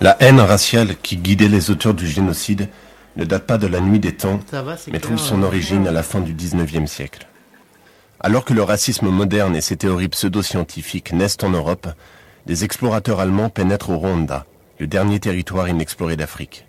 La 0.00 0.16
haine 0.20 0.40
raciale 0.40 0.96
qui 1.00 1.16
guidait 1.16 1.48
les 1.48 1.70
auteurs 1.70 1.94
du 1.94 2.06
génocide 2.08 2.68
ne 3.16 3.24
date 3.24 3.46
pas 3.46 3.58
de 3.58 3.66
la 3.66 3.80
nuit 3.80 4.00
des 4.00 4.14
temps, 4.14 4.40
va, 4.52 4.76
mais 4.86 4.98
clair, 4.98 5.00
trouve 5.00 5.18
son 5.18 5.42
hein. 5.42 5.46
origine 5.46 5.86
à 5.86 5.92
la 5.92 6.02
fin 6.02 6.20
du 6.20 6.34
19e 6.34 6.86
siècle. 6.86 7.26
Alors 8.20 8.44
que 8.44 8.54
le 8.54 8.62
racisme 8.62 9.08
moderne 9.08 9.54
et 9.54 9.60
ses 9.60 9.76
théories 9.76 10.08
pseudo-scientifiques 10.08 11.12
naissent 11.12 11.42
en 11.42 11.50
Europe, 11.50 11.88
des 12.46 12.64
explorateurs 12.64 13.20
allemands 13.20 13.50
pénètrent 13.50 13.90
au 13.90 13.98
Rwanda, 13.98 14.46
le 14.78 14.86
dernier 14.86 15.20
territoire 15.20 15.68
inexploré 15.68 16.16
d'Afrique. 16.16 16.66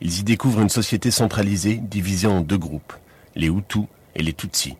Ils 0.00 0.20
y 0.20 0.22
découvrent 0.24 0.60
une 0.60 0.68
société 0.68 1.10
centralisée 1.10 1.76
divisée 1.76 2.26
en 2.26 2.40
deux 2.40 2.58
groupes, 2.58 2.92
les 3.36 3.46
Hutus 3.46 3.86
et 4.14 4.22
les 4.22 4.32
Tutsis. 4.32 4.76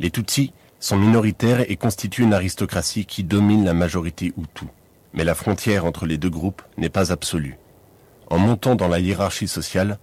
Les 0.00 0.10
Tutsis 0.10 0.52
sont 0.80 0.96
minoritaires 0.96 1.64
et 1.70 1.76
constituent 1.76 2.24
une 2.24 2.34
aristocratie 2.34 3.06
qui 3.06 3.24
domine 3.24 3.64
la 3.64 3.74
majorité 3.74 4.34
Hutu. 4.36 4.66
Mais 5.14 5.24
la 5.24 5.34
frontière 5.34 5.84
entre 5.84 6.06
les 6.06 6.18
deux 6.18 6.30
groupes 6.30 6.62
n'est 6.76 6.90
pas 6.90 7.12
absolue. 7.12 7.56
En 8.30 8.38
montant 8.38 8.74
dans 8.74 8.88
la 8.88 9.00
hiérarchie 9.00 9.48
sociale, 9.48 9.98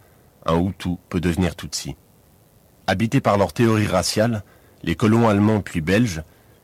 un 0.46 0.60
Hutu 0.60 0.90
peut 1.10 1.20
devenir 1.20 1.56
Tutsi. 1.56 1.96
Habités 2.88 3.22
par 3.22 3.38
leur 3.38 3.54
théorie 3.54 3.88
raciale, 3.88 4.44
les 4.84 4.96
colons 4.96 5.28
allemands 5.28 5.62
puis 5.62 5.82
belges 5.82 6.24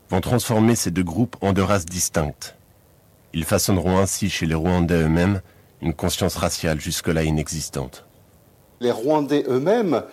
vont 0.10 0.22
transformer 0.22 0.76
ces 0.76 0.92
deux 0.92 1.04
groupes 1.04 1.36
en 1.42 1.54
deux 1.54 1.64
races 1.64 1.86
distinctes. 1.86 2.56
Ils 3.34 3.46
façonneront 3.46 4.00
ainsi 4.00 4.30
chez 4.30 4.46
les 4.46 4.56
Rwandais 4.56 5.04
eux-mêmes 5.04 5.42
une 5.82 5.94
conscience 5.94 6.36
raciale 6.36 6.80
jusque-là 6.80 7.24
inexistante. 7.24 8.06
Les 8.80 8.92
Rwandais 8.92 9.44
eux-mêmes, 9.48 10.04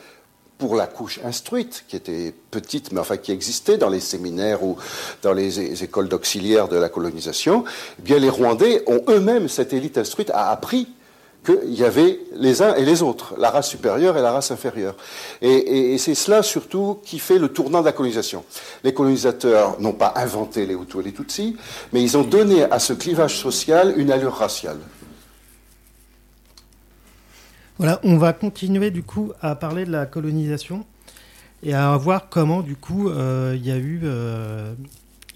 pour 0.59 0.77
la 0.77 0.87
couche 0.87 1.21
instruite, 1.25 1.85
qui 1.89 1.97
était 1.97 2.35
petite, 2.51 2.93
mais 2.93 3.01
enfin 3.01 3.17
qui 3.17 3.33
existait 3.33 3.79
dans 3.79 3.89
les 3.89 4.01
séminaires 4.01 4.63
ou 4.63 4.77
dans 5.23 5.33
les 5.33 5.83
écoles 5.83 6.09
d'auxiliaires 6.09 6.69
de 6.69 6.77
la 6.77 6.89
colonisation, 6.89 7.65
eh 7.99 8.03
bien 8.03 8.19
les 8.19 8.29
Rwandais 8.29 8.83
ont 8.87 9.03
eux-mêmes, 9.09 9.49
cette 9.49 9.73
élite 9.73 9.99
instruite, 9.99 10.31
a 10.31 10.51
appris 10.51 10.89
qu'il 11.45 11.75
y 11.75 11.85
avait 11.85 12.21
les 12.35 12.63
uns 12.63 12.75
et 12.75 12.85
les 12.85 13.03
autres, 13.03 13.35
la 13.39 13.51
race 13.51 13.69
supérieure 13.69 14.17
et 14.17 14.23
la 14.23 14.33
race 14.33 14.51
inférieure. 14.51 14.97
Et, 15.43 15.97
c'est 15.99 16.15
cela 16.15 16.43
surtout 16.43 16.99
qui 17.05 17.19
fait 17.19 17.39
le 17.39 17.49
tournant 17.49 17.81
de 17.81 17.87
la 17.87 17.93
colonisation. 17.93 18.45
Les 18.83 18.95
colonisateurs 18.95 19.81
n'ont 19.81 19.93
pas 19.93 20.15
inventé 20.17 20.67
les 20.67 20.75
Hutus 20.75 21.01
et 21.01 21.05
les 21.05 21.13
Tutsis, 21.13 21.57
mais 21.93 22.03
ils 22.03 22.17
ont 22.17 22.23
donné 22.23 22.65
à 22.65 22.79
ce 22.79 22.93
clivage 22.93 23.37
social 23.37 23.95
une 23.97 24.11
allure 24.11 24.35
raciale. 24.35 24.79
Voilà, 27.79 28.01
on 28.05 28.19
va 28.19 28.33
continuer 28.33 28.91
du 28.91 29.03
coup 29.03 29.33
à 29.41 29.57
parler 29.57 29.85
de 29.85 29.91
la 29.91 30.07
colonisation 30.07 30.85
et 31.65 31.75
à 31.75 31.97
voir 31.97 32.29
comment 32.29 32.61
du 32.61 32.77
coup 32.77 33.09
euh, 33.09 33.55
il 33.57 33.67
y 33.67 33.73
a 33.73 33.77
eu 33.77 34.01
euh, 34.05 34.75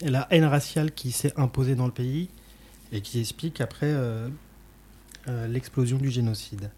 la 0.02 0.26
haine 0.30 0.44
raciale 0.44 0.92
qui 0.92 1.10
s'est 1.10 1.32
imposée 1.36 1.74
dans 1.74 1.86
le 1.86 1.92
pays 1.92 2.28
et 2.92 3.00
qui 3.00 3.18
explique 3.18 3.60
après 3.60 3.88
euh, 3.88 4.28
l'explosion 5.48 5.98
du 5.98 6.10
génocide. 6.10 6.70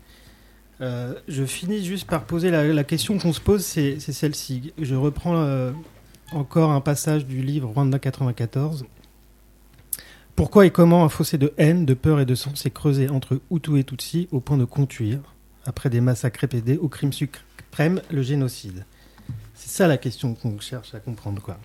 Euh, 0.81 1.15
je 1.29 1.45
finis 1.45 1.85
juste 1.85 2.09
par 2.09 2.25
poser 2.25 2.51
la, 2.51 2.85
question 2.85 3.19
qu'on 3.19 3.33
se 3.33 3.41
pose, 3.41 3.65
c'est 3.65 4.01
c'est 4.01 4.13
celle-ci. 4.13 4.73
Je 4.81 4.95
reprends 4.95 5.37
euh, 5.37 5.73
encore 6.33 6.71
un 6.71 6.81
passage 6.81 7.27
du 7.27 7.43
livre 7.43 7.69
Rwanda 7.69 7.99
94. 7.99 8.87
Pourquoi 10.37 10.65
et 10.65 10.71
comment 10.71 11.05
un 11.05 11.11
fossé 11.11 11.37
de 11.37 11.53
haine, 11.59 11.85
de 11.85 11.93
peur 11.93 12.19
et 12.19 12.25
de 12.25 12.35
sang 12.35 12.55
s'est 12.55 12.71
creusé 12.71 13.11
entre 13.11 13.43
Hutu 13.51 13.79
et 13.79 13.85
Tutsi 13.85 14.27
au 14.33 14.41
point 14.41 14.57
de 14.57 14.65
conduire, 14.65 15.21
après 15.67 15.91
des 15.91 16.01
massacres 16.01 16.41
répétés, 16.41 16.79
au 16.79 16.89
crime 16.89 17.13
suprême, 17.13 18.01
le 18.11 18.23
génocide? 18.23 18.87
C'est 19.55 19.69
ça 19.69 19.87
la 19.87 19.99
question 19.99 20.35
qu'on 20.35 20.59
cherche 20.59 20.95
à 20.95 21.01
comprendre. 21.01 21.43
quoi. 21.43 21.59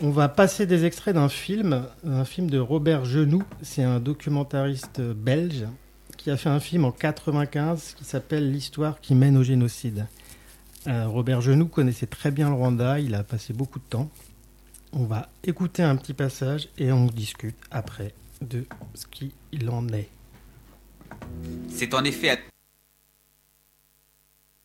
On 0.00 0.10
va 0.10 0.28
passer 0.28 0.64
des 0.64 0.84
extraits 0.84 1.16
d'un 1.16 1.28
film, 1.28 1.84
un 2.06 2.24
film 2.24 2.48
de 2.48 2.58
Robert 2.60 3.04
Genoux. 3.04 3.42
C'est 3.62 3.82
un 3.82 3.98
documentariste 3.98 5.00
belge 5.00 5.66
qui 6.16 6.30
a 6.30 6.36
fait 6.36 6.48
un 6.48 6.60
film 6.60 6.84
en 6.84 6.92
95 6.92 7.94
qui 7.98 8.04
s'appelle 8.04 8.52
L'histoire 8.52 9.00
qui 9.00 9.16
mène 9.16 9.36
au 9.36 9.42
génocide. 9.42 10.06
Euh, 10.86 11.08
Robert 11.08 11.40
Genoux 11.40 11.66
connaissait 11.66 12.06
très 12.06 12.30
bien 12.30 12.48
le 12.48 12.54
Rwanda, 12.54 13.00
il 13.00 13.16
a 13.16 13.24
passé 13.24 13.52
beaucoup 13.52 13.80
de 13.80 13.84
temps. 13.90 14.08
On 14.92 15.02
va 15.02 15.30
écouter 15.42 15.82
un 15.82 15.96
petit 15.96 16.14
passage 16.14 16.68
et 16.78 16.92
on 16.92 17.06
discute 17.06 17.56
après 17.72 18.14
de 18.40 18.66
ce 18.94 19.04
qu'il 19.06 19.68
en 19.68 19.88
est. 19.88 20.08
C'est 21.68 21.92
en 21.92 22.04
effet 22.04 22.30
à 22.30 22.36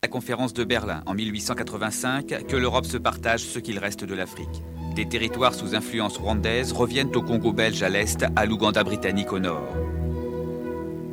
la 0.04 0.08
conférence 0.08 0.54
de 0.54 0.62
Berlin 0.62 1.02
en 1.06 1.14
1885 1.14 2.46
que 2.46 2.56
l'Europe 2.56 2.86
se 2.86 2.98
partage 2.98 3.40
ce 3.40 3.58
qu'il 3.58 3.80
reste 3.80 4.04
de 4.04 4.14
l'Afrique. 4.14 4.62
Des 4.94 5.06
territoires 5.06 5.54
sous 5.54 5.74
influence 5.74 6.18
rwandaise 6.18 6.72
reviennent 6.72 7.14
au 7.16 7.22
Congo 7.22 7.52
belge 7.52 7.82
à 7.82 7.88
l'est, 7.88 8.24
à 8.36 8.46
l'Ouganda 8.46 8.84
britannique 8.84 9.32
au 9.32 9.40
nord. 9.40 9.66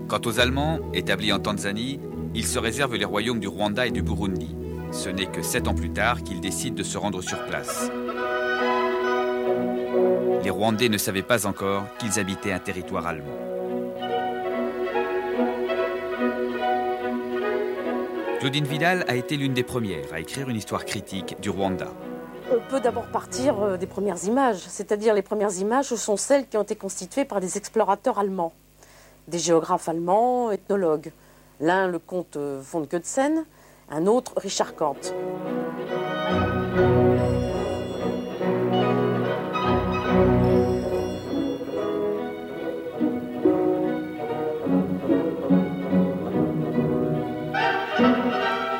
Quant 0.07 0.21
aux 0.23 0.39
Allemands, 0.39 0.79
établis 0.93 1.33
en 1.33 1.39
Tanzanie, 1.39 1.99
ils 2.35 2.45
se 2.45 2.59
réservent 2.59 2.95
les 2.95 3.05
royaumes 3.05 3.39
du 3.39 3.47
Rwanda 3.47 3.87
et 3.87 3.91
du 3.91 4.03
Burundi. 4.03 4.55
Ce 4.91 5.09
n'est 5.09 5.25
que 5.25 5.41
sept 5.41 5.67
ans 5.67 5.73
plus 5.73 5.89
tard 5.89 6.21
qu'ils 6.21 6.41
décident 6.41 6.75
de 6.75 6.83
se 6.83 6.99
rendre 6.99 7.23
sur 7.23 7.43
place. 7.45 7.89
Les 10.43 10.51
Rwandais 10.51 10.89
ne 10.89 10.99
savaient 10.99 11.23
pas 11.23 11.47
encore 11.47 11.85
qu'ils 11.97 12.19
habitaient 12.19 12.51
un 12.51 12.59
territoire 12.59 13.07
allemand. 13.07 13.25
Claudine 18.39 18.65
Vidal 18.65 19.05
a 19.07 19.15
été 19.15 19.37
l'une 19.37 19.53
des 19.53 19.63
premières 19.63 20.13
à 20.13 20.19
écrire 20.19 20.49
une 20.49 20.55
histoire 20.55 20.85
critique 20.85 21.35
du 21.41 21.49
Rwanda. 21.49 21.91
On 22.53 22.59
peut 22.59 22.81
d'abord 22.81 23.05
partir 23.05 23.61
euh, 23.61 23.77
des 23.77 23.87
premières 23.87 24.21
images, 24.25 24.59
c'est-à-dire 24.67 25.13
les 25.13 25.21
premières 25.21 25.57
images 25.59 25.95
sont 25.95 26.17
celles 26.17 26.45
qui 26.49 26.57
ont 26.57 26.63
été 26.63 26.75
constituées 26.75 27.23
par 27.23 27.39
des 27.39 27.57
explorateurs 27.57 28.19
allemands, 28.19 28.51
des 29.29 29.39
géographes 29.39 29.87
allemands, 29.87 30.51
ethnologues. 30.51 31.13
L'un, 31.61 31.87
le 31.87 31.97
comte 31.97 32.35
euh, 32.35 32.59
von 32.61 32.81
Goetzen, 32.81 33.45
un 33.89 34.05
autre, 34.05 34.33
Richard 34.35 34.75
Kant. 34.75 34.97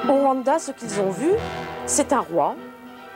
Au 0.09 0.13
Rwanda, 0.13 0.59
ce 0.59 0.71
qu'ils 0.71 0.99
ont 0.99 1.11
vu, 1.11 1.29
c'est 1.85 2.11
un 2.11 2.19
roi, 2.19 2.57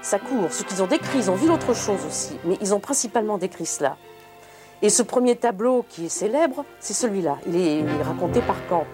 sa 0.05 0.19
cour. 0.19 0.51
Ce 0.51 0.63
qu'ils 0.63 0.83
ont 0.83 0.87
décrit, 0.87 1.17
ils 1.17 1.31
ont 1.31 1.35
vu 1.35 1.47
d'autres 1.47 1.73
choses 1.73 2.05
aussi, 2.05 2.37
mais 2.45 2.57
ils 2.61 2.73
ont 2.73 2.79
principalement 2.79 3.37
décrit 3.37 3.65
cela. 3.65 3.97
Et 4.81 4.89
ce 4.89 5.01
premier 5.01 5.35
tableau 5.35 5.83
qui 5.89 6.05
est 6.05 6.09
célèbre, 6.09 6.63
c'est 6.79 6.93
celui-là. 6.93 7.37
Il 7.47 7.55
est, 7.55 7.79
il 7.79 7.89
est 7.89 8.03
raconté 8.03 8.41
par 8.41 8.55
Kant. 8.67 8.85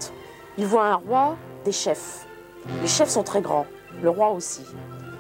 Il 0.58 0.66
voit 0.66 0.86
un 0.86 0.96
roi, 0.96 1.36
des 1.66 1.74
chefs. 1.74 2.26
Les 2.82 2.88
chefs 2.88 3.10
sont 3.10 3.24
très 3.24 3.42
grands, 3.42 3.66
le 4.02 4.10
roi 4.10 4.30
aussi. 4.30 4.62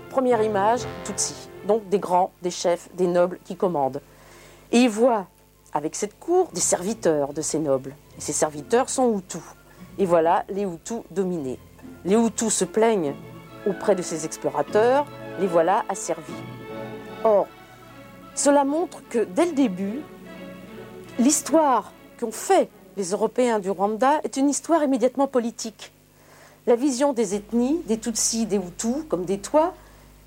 Première 0.09 0.41
image, 0.41 0.81
Tutsi. 1.03 1.35
Donc 1.67 1.87
des 1.89 1.99
grands, 1.99 2.31
des 2.41 2.51
chefs, 2.51 2.87
des 2.95 3.07
nobles 3.07 3.39
qui 3.43 3.57
commandent. 3.57 4.01
Et 4.71 4.79
il 4.79 4.89
voit, 4.89 5.27
avec 5.73 5.95
cette 5.95 6.17
cour, 6.19 6.49
des 6.53 6.61
serviteurs 6.61 7.33
de 7.33 7.41
ces 7.41 7.59
nobles. 7.59 7.95
Et 8.17 8.21
ces 8.21 8.33
serviteurs 8.33 8.89
sont 8.89 9.17
Hutus. 9.17 9.41
Et 9.97 10.05
voilà 10.05 10.45
les 10.47 10.63
Hutus 10.63 11.01
dominés. 11.11 11.59
Les 12.05 12.15
Hutus 12.15 12.53
se 12.53 12.65
plaignent 12.65 13.13
auprès 13.67 13.95
de 13.95 14.01
ces 14.01 14.25
explorateurs, 14.25 15.05
les 15.39 15.47
voilà 15.47 15.83
asservis. 15.89 16.33
Or, 17.23 17.47
cela 18.35 18.63
montre 18.63 19.01
que 19.09 19.23
dès 19.23 19.45
le 19.45 19.53
début, 19.53 20.01
l'histoire 21.19 21.91
qu'ont 22.19 22.31
fait 22.31 22.69
les 22.97 23.11
Européens 23.11 23.59
du 23.59 23.69
Rwanda 23.69 24.19
est 24.23 24.37
une 24.37 24.49
histoire 24.49 24.83
immédiatement 24.83 25.27
politique. 25.27 25.91
La 26.67 26.75
vision 26.75 27.13
des 27.13 27.35
ethnies, 27.35 27.81
des 27.85 27.97
Tutsis, 27.97 28.45
des 28.45 28.57
Hutus, 28.57 29.03
comme 29.09 29.25
des 29.25 29.39
toits, 29.39 29.73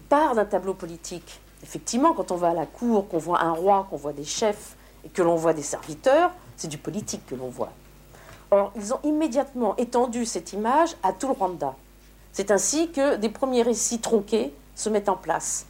part 0.09 0.35
d'un 0.35 0.45
tableau 0.45 0.75
politique. 0.75 1.41
Effectivement, 1.63 2.13
quand 2.13 2.31
on 2.31 2.37
va 2.37 2.49
à 2.49 2.55
la 2.55 2.67
cour, 2.67 3.09
qu'on 3.09 3.19
voit 3.19 3.41
un 3.41 3.53
roi, 3.53 3.87
qu'on 3.89 3.97
voit 3.97 4.13
des 4.13 4.25
chefs 4.25 4.77
et 5.05 5.09
que 5.09 5.23
l'on 5.23 5.37
voit 5.37 5.53
des 5.53 5.63
serviteurs, 5.63 6.33
c'est 6.57 6.69
du 6.69 6.79
politique 6.79 7.25
que 7.27 7.35
l'on 7.35 7.49
voit. 7.49 7.73
Or, 8.51 8.73
ils 8.77 8.93
ont 8.93 9.01
immédiatement 9.05 9.77
étendu 9.77 10.27
cette 10.27 10.53
image 10.53 10.97
à 11.03 11.13
tout 11.13 11.29
le 11.29 11.33
Rwanda. 11.33 11.75
C'est 12.33 12.51
ainsi 12.51 12.91
que 12.91 13.17
des 13.17 13.29
premiers 13.29 13.63
récits 13.63 14.01
tronqués 14.01 14.53
se 14.75 14.89
mettent 14.89 15.09
en 15.09 15.17
place. 15.17 15.67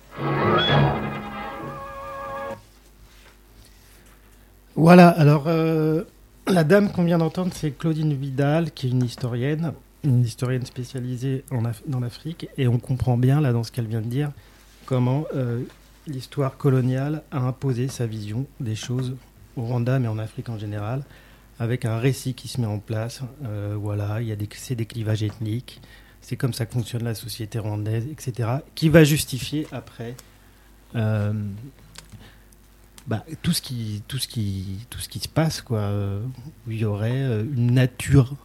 Voilà, 4.76 5.08
alors 5.08 5.44
euh, 5.46 6.02
la 6.48 6.64
dame 6.64 6.90
qu'on 6.90 7.04
vient 7.04 7.18
d'entendre, 7.18 7.52
c'est 7.54 7.70
Claudine 7.70 8.12
Vidal, 8.14 8.72
qui 8.72 8.88
est 8.88 8.90
une 8.90 9.04
historienne, 9.04 9.72
une 10.02 10.22
historienne 10.22 10.66
spécialisée 10.66 11.44
en 11.50 11.62
Af- 11.62 11.82
dans 11.86 12.00
l'Afrique, 12.00 12.48
et 12.58 12.66
on 12.66 12.78
comprend 12.78 13.16
bien, 13.16 13.40
là, 13.40 13.52
dans 13.52 13.62
ce 13.62 13.70
qu'elle 13.70 13.86
vient 13.86 14.00
de 14.00 14.08
dire, 14.08 14.30
comment 14.84 15.24
euh, 15.34 15.62
l'histoire 16.06 16.56
coloniale 16.56 17.22
a 17.30 17.38
imposé 17.38 17.88
sa 17.88 18.06
vision 18.06 18.46
des 18.58 18.74
choses 18.74 19.14
au 19.56 19.62
Rwanda, 19.62 19.98
mais 20.00 20.08
en 20.08 20.18
Afrique 20.18 20.48
en 20.48 20.58
général, 20.58 21.04
avec 21.60 21.84
un 21.84 21.98
récit 21.98 22.34
qui 22.34 22.48
se 22.48 22.60
met 22.60 22.66
en 22.66 22.80
place. 22.80 23.20
Euh, 23.44 23.76
voilà, 23.78 24.20
il 24.20 24.26
y 24.26 24.32
a 24.32 24.36
des, 24.36 24.48
des 24.74 24.86
clivages 24.86 25.22
ethniques, 25.22 25.80
c'est 26.24 26.36
comme 26.36 26.54
ça 26.54 26.66
fonctionne 26.66 27.04
la 27.04 27.14
société 27.14 27.58
rwandaise, 27.58 28.06
etc., 28.10 28.48
qui 28.74 28.88
va 28.88 29.04
justifier 29.04 29.66
après. 29.72 30.16
euh, 30.96 31.32
bah, 33.06 33.24
tout 33.42 33.52
ce 33.52 33.60
qui 33.60 34.02
qui 34.08 34.78
qui 35.10 35.18
se 35.18 35.28
passe 35.28 35.60
quoi 35.60 35.80
euh, 35.80 36.22
où 36.66 36.70
il 36.70 36.78
y 36.78 36.84
aurait 36.86 37.10
euh, 37.12 37.44
une 37.44 37.74
nature 37.74 38.36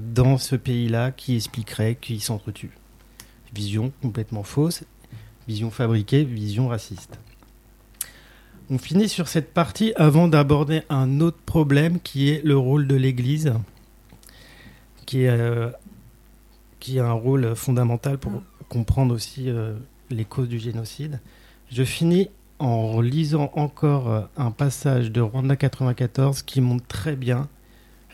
dans 0.00 0.38
ce 0.38 0.54
pays-là 0.54 1.10
qui 1.10 1.34
expliquerait 1.34 1.96
qu'ils 1.96 2.22
s'entretuent 2.22 2.76
vision 3.52 3.92
complètement 4.00 4.44
fausse 4.44 4.84
vision 5.48 5.72
fabriquée 5.72 6.22
vision 6.22 6.68
raciste 6.68 7.18
on 8.70 8.78
finit 8.78 9.08
sur 9.08 9.28
cette 9.28 9.52
partie 9.52 9.92
avant 9.96 10.28
d'aborder 10.28 10.82
un 10.88 11.20
autre 11.20 11.38
problème 11.44 12.00
qui 12.00 12.30
est 12.30 12.42
le 12.44 12.56
rôle 12.56 12.86
de 12.86 12.94
l'Église 12.94 13.54
qui 15.04 15.24
est 15.24 15.28
euh, 15.28 15.70
a 15.70 17.02
un 17.02 17.12
rôle 17.12 17.54
fondamental 17.56 18.18
pour 18.18 18.42
comprendre 18.68 19.14
aussi 19.14 19.48
euh, 19.48 19.74
les 20.10 20.24
causes 20.24 20.48
du 20.48 20.58
génocide. 20.58 21.20
Je 21.70 21.82
finis 21.82 22.28
en 22.58 23.00
lisant 23.00 23.50
encore 23.54 24.10
euh, 24.10 24.20
un 24.36 24.50
passage 24.50 25.10
de 25.10 25.20
Rwanda 25.20 25.56
94 25.56 26.42
qui 26.42 26.60
montre 26.60 26.86
très 26.86 27.16
bien 27.16 27.48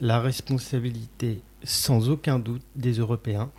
la 0.00 0.20
responsabilité 0.20 1.42
sans 1.62 2.08
aucun 2.08 2.38
doute 2.38 2.62
des 2.76 2.92
Européens. 2.92 3.50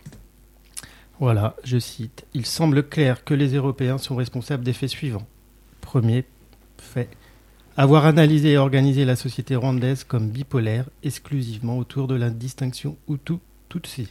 Voilà, 1.20 1.56
je 1.62 1.78
cite, 1.78 2.26
Il 2.34 2.46
semble 2.46 2.88
clair 2.88 3.22
que 3.22 3.34
les 3.34 3.54
Européens 3.54 3.98
sont 3.98 4.16
responsables 4.16 4.64
des 4.64 4.72
faits 4.72 4.90
suivants. 4.90 5.26
Premier 5.80 6.24
fait, 6.82 7.08
avoir 7.76 8.04
analysé 8.04 8.52
et 8.52 8.58
organisé 8.58 9.04
la 9.04 9.16
société 9.16 9.56
rwandaise 9.56 10.04
comme 10.04 10.28
bipolaire 10.28 10.90
exclusivement 11.02 11.78
autour 11.78 12.06
de 12.06 12.14
la 12.14 12.30
distinction 12.30 12.96
Hutu-Tutsi. 13.08 14.08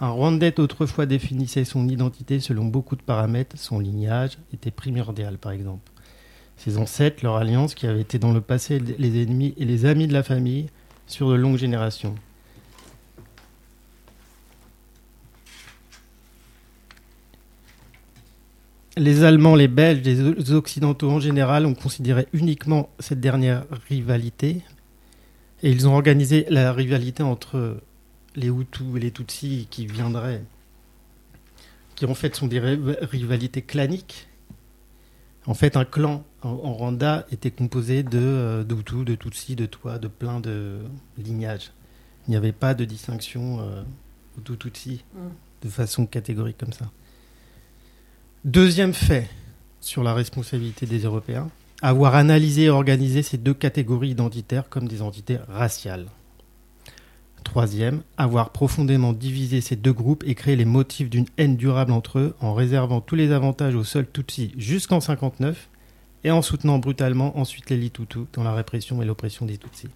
Un 0.00 0.08
Rwandais 0.08 0.60
autrefois 0.60 1.06
définissait 1.06 1.64
son 1.64 1.88
identité 1.88 2.38
selon 2.40 2.66
beaucoup 2.66 2.96
de 2.96 3.02
paramètres, 3.02 3.56
son 3.56 3.78
lignage 3.78 4.36
était 4.52 4.70
primordial 4.70 5.38
par 5.38 5.52
exemple. 5.52 5.90
Ses 6.58 6.76
ancêtres, 6.76 7.22
leur 7.22 7.36
alliance 7.36 7.74
qui 7.74 7.86
avait 7.86 8.00
été 8.00 8.18
dans 8.18 8.32
le 8.32 8.40
passé 8.40 8.78
les 8.78 9.22
ennemis 9.22 9.54
et 9.56 9.64
les 9.64 9.86
amis 9.86 10.06
de 10.06 10.12
la 10.12 10.22
famille 10.22 10.66
sur 11.06 11.30
de 11.30 11.34
longues 11.34 11.56
générations. 11.56 12.14
Les 18.96 19.24
Allemands, 19.24 19.54
les 19.56 19.68
Belges, 19.68 20.02
les 20.02 20.52
Occidentaux 20.52 21.10
en 21.10 21.20
général 21.20 21.66
ont 21.66 21.74
considéré 21.74 22.26
uniquement 22.32 22.88
cette 22.98 23.20
dernière 23.20 23.66
rivalité 23.88 24.62
et 25.62 25.70
ils 25.70 25.86
ont 25.86 25.94
organisé 25.94 26.46
la 26.48 26.72
rivalité 26.72 27.22
entre 27.22 27.76
les 28.36 28.48
Hutus 28.48 28.86
et 28.96 29.00
les 29.00 29.10
Tutsis 29.10 29.66
qui 29.70 29.86
viendraient, 29.86 30.42
qui 31.94 32.06
en 32.06 32.14
fait 32.14 32.34
sont 32.36 32.46
des 32.46 32.58
ri- 32.58 32.78
rivalités 33.02 33.60
claniques. 33.62 34.28
En 35.46 35.54
fait, 35.54 35.76
un 35.76 35.84
clan 35.84 36.24
en, 36.42 36.48
en 36.48 36.72
Rwanda 36.74 37.26
était 37.30 37.50
composé 37.50 38.02
de, 38.02 38.18
euh, 38.18 38.64
de 38.64 38.74
Hutus, 38.74 39.04
de 39.04 39.14
Tutsis, 39.14 39.56
de 39.56 39.66
Tois, 39.66 39.98
de 39.98 40.08
plein 40.08 40.40
de 40.40 40.78
lignages. 41.18 41.70
Il 42.26 42.30
n'y 42.30 42.36
avait 42.36 42.52
pas 42.52 42.74
de 42.74 42.84
distinction 42.86 43.60
euh, 43.60 43.82
Hutu-Tutsi 44.38 45.04
Mm. 45.14 45.18
de 45.64 45.68
façon 45.68 46.06
catégorique 46.06 46.58
comme 46.58 46.72
ça. 46.72 46.90
Deuxième 48.46 48.94
fait 48.94 49.28
sur 49.80 50.04
la 50.04 50.14
responsabilité 50.14 50.86
des 50.86 51.00
Européens, 51.00 51.50
avoir 51.82 52.14
analysé 52.14 52.66
et 52.66 52.70
organisé 52.70 53.22
ces 53.22 53.38
deux 53.38 53.54
catégories 53.54 54.10
identitaires 54.10 54.68
comme 54.68 54.86
des 54.86 55.02
entités 55.02 55.38
raciales. 55.48 56.06
Troisième, 57.42 58.02
avoir 58.16 58.50
profondément 58.50 59.12
divisé 59.12 59.60
ces 59.60 59.74
deux 59.74 59.92
groupes 59.92 60.22
et 60.24 60.36
créé 60.36 60.54
les 60.54 60.64
motifs 60.64 61.10
d'une 61.10 61.26
haine 61.38 61.56
durable 61.56 61.90
entre 61.90 62.20
eux 62.20 62.36
en 62.40 62.54
réservant 62.54 63.00
tous 63.00 63.16
les 63.16 63.32
avantages 63.32 63.74
aux 63.74 63.82
seuls 63.82 64.08
Tutsis 64.08 64.52
jusqu'en 64.56 65.00
59 65.00 65.68
et 66.22 66.30
en 66.30 66.40
soutenant 66.40 66.78
brutalement 66.78 67.36
ensuite 67.36 67.68
l'élite 67.68 67.98
Hutu 67.98 68.26
dans 68.32 68.44
la 68.44 68.54
répression 68.54 69.02
et 69.02 69.06
l'oppression 69.06 69.44
des 69.44 69.58
Tutsis. 69.58 69.90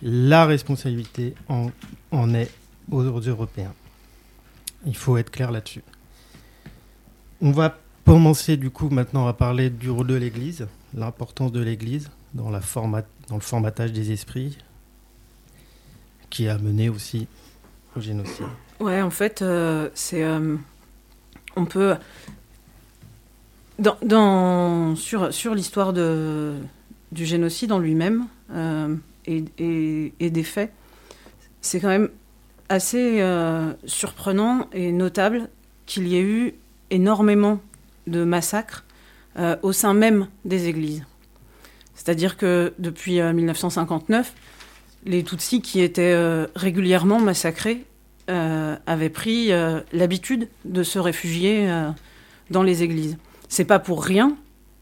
La 0.00 0.46
responsabilité 0.46 1.34
en, 1.50 1.66
en 2.10 2.32
est 2.32 2.50
aux 2.90 3.02
Européens. 3.02 3.74
Il 4.86 4.96
faut 4.96 5.18
être 5.18 5.30
clair 5.30 5.50
là-dessus. 5.50 5.82
On 7.40 7.50
va 7.50 7.76
commencer 8.06 8.56
du 8.56 8.70
coup 8.70 8.88
maintenant 8.88 9.26
à 9.26 9.32
parler 9.32 9.68
du 9.68 9.90
rôle 9.90 10.06
de 10.06 10.14
l'Église, 10.14 10.66
l'importance 10.94 11.52
de 11.52 11.60
l'Église 11.60 12.10
dans, 12.34 12.50
la 12.50 12.60
format, 12.60 13.02
dans 13.28 13.34
le 13.34 13.40
formatage 13.40 13.92
des 13.92 14.12
esprits, 14.12 14.56
qui 16.30 16.48
a 16.48 16.56
mené 16.58 16.88
aussi 16.88 17.26
au 17.96 18.00
génocide. 18.00 18.46
Ouais, 18.80 19.02
en 19.02 19.10
fait, 19.10 19.42
euh, 19.42 19.90
c'est. 19.94 20.22
euh, 20.22 20.56
on 21.56 21.64
peut. 21.64 21.96
Sur 24.94 25.54
l'histoire 25.54 25.92
du 25.92 27.26
génocide 27.26 27.72
en 27.72 27.78
lui-même 27.78 28.26
euh, 28.52 28.94
et, 29.26 30.30
des 30.30 30.42
faits, 30.42 30.72
c'est 31.60 31.80
quand 31.80 31.88
même 31.88 32.08
assez 32.70 33.22
surprenant 33.84 34.68
et 34.72 34.92
notable 34.92 35.50
qu'il 35.84 36.08
y 36.08 36.16
ait 36.16 36.22
eu 36.22 36.54
énormément 36.90 37.60
de 38.06 38.24
massacres 38.24 38.84
euh, 39.38 39.56
au 39.62 39.72
sein 39.72 39.94
même 39.94 40.28
des 40.44 40.68
églises. 40.68 41.04
C'est-à-dire 41.94 42.36
que 42.36 42.72
depuis 42.78 43.20
euh, 43.20 43.32
1959, 43.32 44.32
les 45.04 45.22
Tutsis 45.22 45.60
qui 45.62 45.80
étaient 45.80 46.12
euh, 46.14 46.46
régulièrement 46.54 47.20
massacrés 47.20 47.84
euh, 48.28 48.76
avaient 48.86 49.10
pris 49.10 49.52
euh, 49.52 49.80
l'habitude 49.92 50.48
de 50.64 50.82
se 50.82 50.98
réfugier 50.98 51.70
euh, 51.70 51.90
dans 52.50 52.62
les 52.62 52.82
églises. 52.82 53.16
C'est 53.48 53.64
pas 53.64 53.78
pour 53.78 54.04
rien 54.04 54.36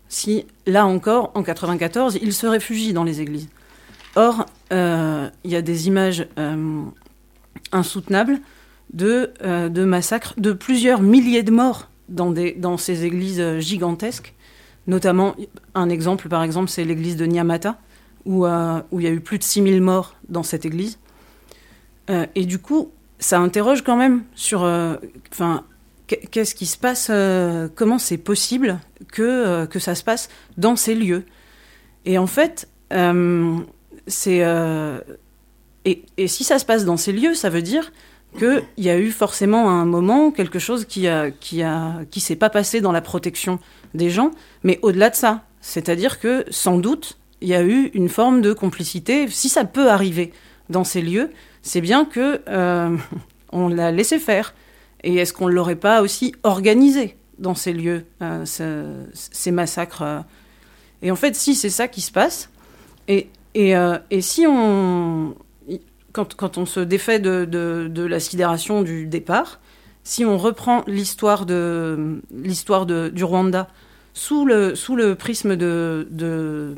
si, 0.09 0.47
là 0.67 0.87
encore, 0.87 1.33
en 1.35 1.43
94, 1.43 2.19
ils 2.23 2.33
se 2.33 2.47
réfugient 2.47 2.93
dans 2.93 3.05
les 3.05 3.21
églises. 3.21 3.49
Or, 4.17 4.47
euh, 4.73 5.29
il 5.43 5.51
y 5.51 5.57
a 5.57 5.63
des 5.63 5.89
images 5.89 6.27
euh, 6.39 6.83
insoutenables 7.73 8.39
de, 8.93 9.33
euh, 9.43 9.69
de 9.69 9.85
massacres, 9.85 10.35
de 10.37 10.53
plusieurs 10.53 11.03
milliers 11.03 11.43
de 11.43 11.51
morts 11.51 11.89
dans, 12.09 12.77
ces 12.77 13.05
églises 13.05 13.41
euh, 13.41 13.61
gigantesques. 13.61 14.35
Notamment, 14.87 15.35
un 15.75 15.89
exemple, 15.89 16.29
par 16.29 16.43
exemple, 16.43 16.69
c'est 16.69 16.85
l'église 16.85 17.17
de 17.17 17.25
Nyamata, 17.25 17.79
où, 18.27 18.45
euh, 18.45 18.81
il 18.93 19.03
y 19.03 19.07
a 19.07 19.11
eu 19.11 19.21
plus 19.21 19.39
de 19.39 19.45
6000 19.45 19.81
morts 19.81 20.17
dans 20.29 20.43
cette 20.43 20.67
église. 20.67 20.99
Euh, 22.11 22.27
et 22.35 22.45
du 22.45 22.59
coup, 22.59 22.91
ça 23.19 23.39
interroge 23.39 23.83
quand 23.83 23.97
même 23.97 24.25
sur, 24.35 24.69
qu'est-ce 26.07 26.55
qui 26.55 26.67
se 26.67 26.77
passe, 26.77 27.11
comment 27.75 27.99
c'est 27.99 28.19
possible 28.19 28.79
que, 29.11 29.67
ça 29.79 29.95
se 29.95 30.05
passe 30.05 30.29
dans 30.59 30.77
ces 30.77 30.95
lieux. 30.95 31.25
Et 32.05 32.19
en 32.19 32.27
fait, 32.27 32.69
c'est 34.07 34.43
et 35.87 36.29
si 36.29 36.45
ça 36.45 36.59
se 36.59 36.65
passe 36.65 36.85
dans 36.85 36.97
ces 36.97 37.13
lieux, 37.13 37.35
ça 37.35 37.51
veut 37.51 37.63
dire 37.63 37.93
qu'il 38.39 38.63
y 38.79 38.91
a 38.91 38.99
eu 38.99 39.11
forcément 39.11 39.69
à 39.69 39.73
un 39.73 39.85
moment 39.85 40.31
quelque 40.31 40.59
chose 40.59 40.85
qui 40.85 41.09
a 41.09 41.31
qui 41.31 41.63
a 41.63 42.01
qui 42.11 42.21
s'est 42.21 42.37
pas 42.37 42.51
passé 42.51 42.81
dans 42.81 42.93
la 42.93 43.01
protection 43.01 43.59
des 43.95 44.11
gens, 44.11 44.31
mais 44.63 44.79
au-delà 44.83 45.11
de 45.11 45.15
ça, 45.17 45.45
c'est-à-dire 45.61 46.19
que 46.21 46.45
sans 46.51 46.79
doute 46.79 47.19
il 47.41 47.49
y 47.49 47.55
a 47.55 47.63
eu 47.63 47.91
une 47.95 48.09
forme 48.09 48.41
de 48.41 48.53
complicité. 48.53 49.29
Si 49.29 49.49
ça 49.49 49.65
peut 49.65 49.91
arriver 49.91 50.33
dans 50.71 50.85
ces 50.85 51.03
lieux, 51.03 51.31
c'est 51.63 51.81
bien 51.83 52.05
que 52.07 52.41
euh, 52.49 52.97
on 53.53 53.69
l'a 53.69 53.93
laissé 53.93 54.19
faire. 54.19 54.55
Et 55.03 55.17
est-ce 55.17 55.33
qu'on 55.35 55.49
ne 55.49 55.53
l'aurait 55.53 55.77
pas 55.77 56.01
aussi 56.01 56.35
organisé 56.45 57.17
dans 57.39 57.55
ces 57.55 57.75
lieux, 57.75 58.07
euh, 58.23 58.47
ce- 58.47 59.05
ces 59.13 59.51
massacres 59.51 60.03
euh? 60.03 60.21
Et 61.03 61.11
en 61.11 61.17
fait, 61.17 61.37
si 61.37 61.55
c'est 61.55 61.69
ça 61.69 61.87
qui 61.87 62.01
se 62.01 62.11
passe, 62.11 62.49
et, 63.09 63.29
et, 63.55 63.75
et 64.11 64.21
si 64.23 64.47
on. 64.49 65.35
Quand, 66.15 66.59
on 66.59 66.65
se 66.65 66.79
défait 66.79 67.19
de, 67.19 68.07
la 68.07 68.21
sidération 68.21 68.83
du 68.83 69.07
départ, 69.07 69.59
si 70.05 70.25
on 70.25 70.39
reprend 70.39 70.85
l'histoire 70.87 71.45
du 71.45 73.25
Rwanda 73.25 73.69
sous 74.13 74.47
le, 74.47 74.77
sous 74.77 74.95
le 74.95 75.17
prisme 75.17 75.57
de, 75.57 76.07
de, 76.13 76.77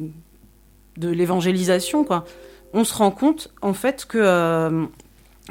l'évangélisation, 0.99 2.07
on 2.73 2.85
se 2.85 2.95
rend 2.95 3.11
compte 3.11 3.53
en 3.61 3.75
fait 3.75 4.07
que, 4.07 4.17
euh, 4.19 4.87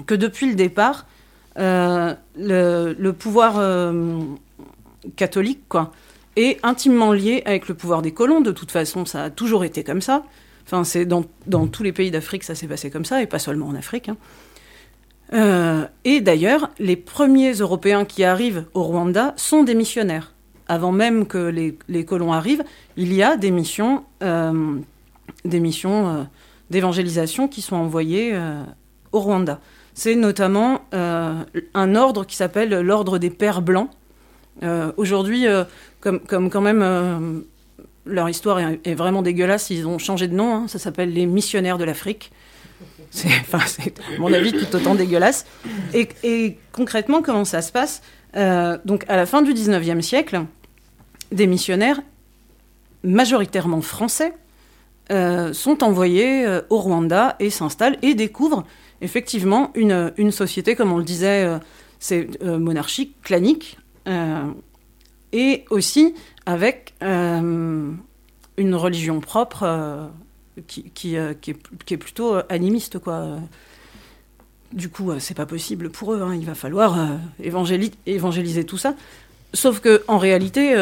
que 0.07 0.15
depuis 0.15 0.47
le 0.49 0.55
départ, 0.55 1.05
euh, 1.59 2.15
le, 2.35 2.95
le 2.97 3.13
pouvoir 3.13 3.59
euh, 3.59 4.19
catholique 5.15 5.61
quoi, 5.69 5.91
est 6.35 6.59
intimement 6.63 7.13
lié 7.13 7.43
avec 7.45 7.67
le 7.67 7.75
pouvoir 7.75 8.01
des 8.01 8.13
colons. 8.13 8.41
De 8.41 8.51
toute 8.51 8.71
façon, 8.71 9.05
ça 9.05 9.25
a 9.25 9.29
toujours 9.29 9.63
été 9.63 9.83
comme 9.83 10.01
ça. 10.01 10.23
Enfin, 10.65 10.83
c'est 10.83 11.05
dans, 11.05 11.25
dans 11.45 11.67
tous 11.67 11.83
les 11.83 11.91
pays 11.93 12.11
d'Afrique, 12.11 12.43
ça 12.43 12.55
s'est 12.55 12.67
passé 12.67 12.89
comme 12.89 13.05
ça, 13.05 13.21
et 13.21 13.27
pas 13.27 13.39
seulement 13.39 13.67
en 13.67 13.75
Afrique. 13.75 14.09
hein. 14.09 14.17
Euh, 15.33 15.85
et 16.03 16.21
d'ailleurs, 16.21 16.69
les 16.77 16.95
premiers 16.95 17.53
Européens 17.53 18.05
qui 18.05 18.23
arrivent 18.23 18.65
au 18.73 18.83
Rwanda 18.83 19.33
sont 19.37 19.63
des 19.63 19.73
missionnaires. 19.73 20.33
Avant 20.67 20.91
même 20.91 21.25
que 21.25 21.37
les, 21.37 21.77
les 21.87 22.05
colons 22.05 22.31
arrivent, 22.31 22.63
il 22.95 23.13
y 23.13 23.23
a 23.23 23.35
des 23.37 23.51
missions, 23.51 24.03
euh, 24.23 24.77
des 25.43 25.59
missions 25.59 26.07
euh, 26.07 26.23
d'évangélisation 26.69 27.47
qui 27.47 27.61
sont 27.61 27.75
envoyées 27.75 28.35
au 29.11 29.19
Rwanda. 29.19 29.59
C'est 29.93 30.15
notamment 30.15 30.81
un 30.91 31.95
ordre 31.95 32.25
qui 32.25 32.35
s'appelle 32.35 32.81
l'ordre 32.81 33.19
des 33.19 33.29
Pères 33.29 33.61
Blancs. 33.61 33.89
Aujourd'hui, 34.97 35.45
comme, 36.01 36.19
comme 36.21 36.49
quand 36.49 36.61
même 36.61 37.43
leur 38.05 38.29
histoire 38.29 38.59
est, 38.59 38.93
vraiment 38.93 39.21
dégueulasse, 39.21 39.69
ils 39.69 39.87
ont 39.87 39.97
changé 39.97 40.27
de 40.27 40.35
nom, 40.35 40.53
hein, 40.55 40.67
ça 40.67 40.79
s'appelle 40.79 41.11
les 41.13 41.25
missionnaires 41.25 41.77
de 41.77 41.83
l'Afrique. 41.83 42.31
C'est, 43.09 43.29
à 43.53 44.19
mon 44.19 44.31
avis, 44.33 44.51
tout 44.51 44.75
autant 44.75 44.95
dégueulasse. 44.95 45.45
Et, 45.93 46.57
concrètement, 46.71 47.21
comment 47.21 47.45
ça 47.45 47.61
se 47.61 47.71
passe? 47.71 48.01
Euh, 48.35 48.77
Donc, 48.85 49.05
à 49.07 49.15
la 49.15 49.25
fin 49.25 49.41
du 49.41 49.53
19e 49.53 50.01
siècle, 50.01 50.43
des 51.31 51.47
missionnaires, 51.47 52.01
majoritairement 53.03 53.81
français, 53.81 54.33
euh, 55.11 55.53
sont 55.53 55.83
envoyés 55.83 56.47
euh, 56.47 56.61
au 56.71 56.79
Rwanda 56.79 57.35
et 57.39 57.51
s'installent 57.51 57.97
et 58.01 58.15
découvrent 58.15 58.65
effectivement 59.01 59.71
une, 59.75 60.11
une 60.17 60.31
société, 60.31 60.75
comme 60.75 60.91
on 60.91 60.97
le 60.97 61.03
disait, 61.03 61.45
euh, 61.45 61.59
c'est 61.99 62.27
monarchique, 62.43 63.15
clanique, 63.21 63.77
et 65.35 65.65
aussi 65.69 66.15
avec 66.45 66.93
euh, 67.03 67.91
une 68.57 68.75
religion 68.75 69.19
propre 69.19 69.63
euh, 69.63 70.07
qui, 70.67 70.83
qui, 70.91 71.17
euh, 71.17 71.33
qui 71.33 71.51
est, 71.51 71.97
plutôt 71.97 72.35
animiste, 72.49 72.99
quoi. 72.99 73.37
Du 74.73 74.89
coup, 74.89 75.11
c'est 75.19 75.35
pas 75.37 75.45
possible 75.45 75.89
pour 75.89 76.13
eux. 76.13 76.21
hein. 76.21 76.33
Il 76.35 76.45
va 76.45 76.55
falloir 76.55 76.97
évangéli- 77.41 77.93
évangéliser 78.07 78.63
tout 78.65 78.77
ça. 78.77 78.95
Sauf 79.53 79.79
que 79.79 80.03
en 80.07 80.17
réalité, 80.17 80.75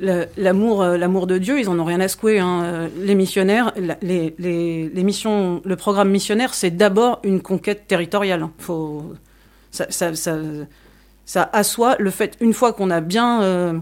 l'amour, 0.00 0.82
l'amour 0.84 1.26
de 1.28 1.38
Dieu, 1.38 1.60
ils 1.60 1.68
en 1.68 1.78
ont 1.78 1.84
rien 1.84 2.00
à 2.00 2.08
secouer. 2.08 2.40
hein. 2.40 2.88
Les 2.96 3.14
missionnaires, 3.14 3.72
les, 4.02 4.34
les- 4.38 4.88
les 4.88 5.02
missions, 5.04 5.60
le 5.64 5.76
programme 5.76 6.10
missionnaire, 6.10 6.52
c'est 6.54 6.70
d'abord 6.72 7.20
une 7.22 7.40
conquête 7.40 7.86
territoriale. 7.86 8.42
hein. 8.42 8.50
Faut, 8.58 9.12
ça, 9.70 9.86
ça, 9.90 10.10
ça 11.28 11.50
assoit 11.52 11.94
le 11.98 12.10
fait, 12.10 12.38
une 12.40 12.54
fois 12.54 12.72
qu'on 12.72 12.88
a 12.88 13.02
bien 13.02 13.42
euh, 13.42 13.78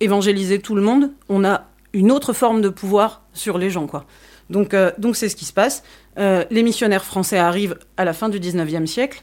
évangélisé 0.00 0.58
tout 0.58 0.74
le 0.74 0.82
monde, 0.82 1.12
on 1.28 1.44
a 1.44 1.68
une 1.92 2.10
autre 2.10 2.32
forme 2.32 2.60
de 2.60 2.68
pouvoir 2.68 3.22
sur 3.32 3.56
les 3.56 3.70
gens, 3.70 3.86
quoi. 3.86 4.04
Donc, 4.50 4.74
euh, 4.74 4.90
donc 4.98 5.14
c'est 5.14 5.28
ce 5.28 5.36
qui 5.36 5.44
se 5.44 5.52
passe. 5.52 5.84
Euh, 6.18 6.44
les 6.50 6.64
missionnaires 6.64 7.04
français 7.04 7.38
arrivent 7.38 7.78
à 7.96 8.04
la 8.04 8.12
fin 8.12 8.28
du 8.28 8.40
19e 8.40 8.86
siècle. 8.86 9.22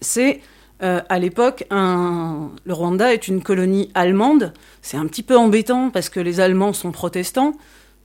C'est 0.00 0.40
à 0.80 1.18
l'époque, 1.18 1.66
le 1.70 2.72
Rwanda 2.72 3.12
est 3.12 3.28
une 3.28 3.42
colonie 3.42 3.90
allemande. 3.94 4.54
C'est 4.80 4.96
un 4.96 5.06
petit 5.06 5.22
peu 5.22 5.36
embêtant 5.36 5.90
parce 5.90 6.08
que 6.08 6.20
les 6.20 6.40
Allemands 6.40 6.72
sont 6.72 6.90
protestants. 6.90 7.52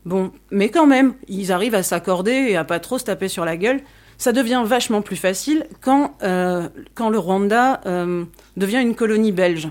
Bon, 0.03 0.33
mais 0.51 0.67
quand 0.67 0.85
même, 0.85 1.13
ils 1.29 1.53
arrivent 1.53 1.73
à 1.73 1.83
s'accorder 1.83 2.33
et 2.33 2.57
à 2.57 2.65
pas 2.65 2.81
trop 2.81 2.97
se 2.97 3.05
taper 3.05 3.29
sur 3.29 3.45
la 3.45 3.55
gueule. 3.55 3.79
Ça 4.17 4.31
devient 4.31 4.63
vachement 4.65 5.01
plus 5.01 5.15
facile 5.15 5.67
quand, 5.81 6.15
euh, 6.23 6.69
quand 6.93 7.09
le 7.09 7.19
Rwanda 7.19 7.81
euh, 7.85 8.25
devient 8.57 8.81
une 8.81 8.95
colonie 8.95 9.31
belge. 9.31 9.69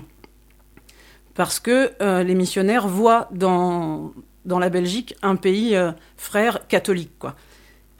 Parce 1.33 1.59
que 1.59 1.91
euh, 2.01 2.23
les 2.23 2.35
missionnaires 2.35 2.87
voient 2.87 3.27
dans, 3.31 4.13
dans 4.45 4.59
la 4.59 4.69
Belgique 4.69 5.15
un 5.21 5.35
pays 5.35 5.75
frère 6.15 6.67
catholique. 6.67 7.17
Quoi. 7.19 7.35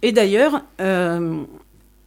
Et 0.01 0.11
d'ailleurs, 0.11 0.63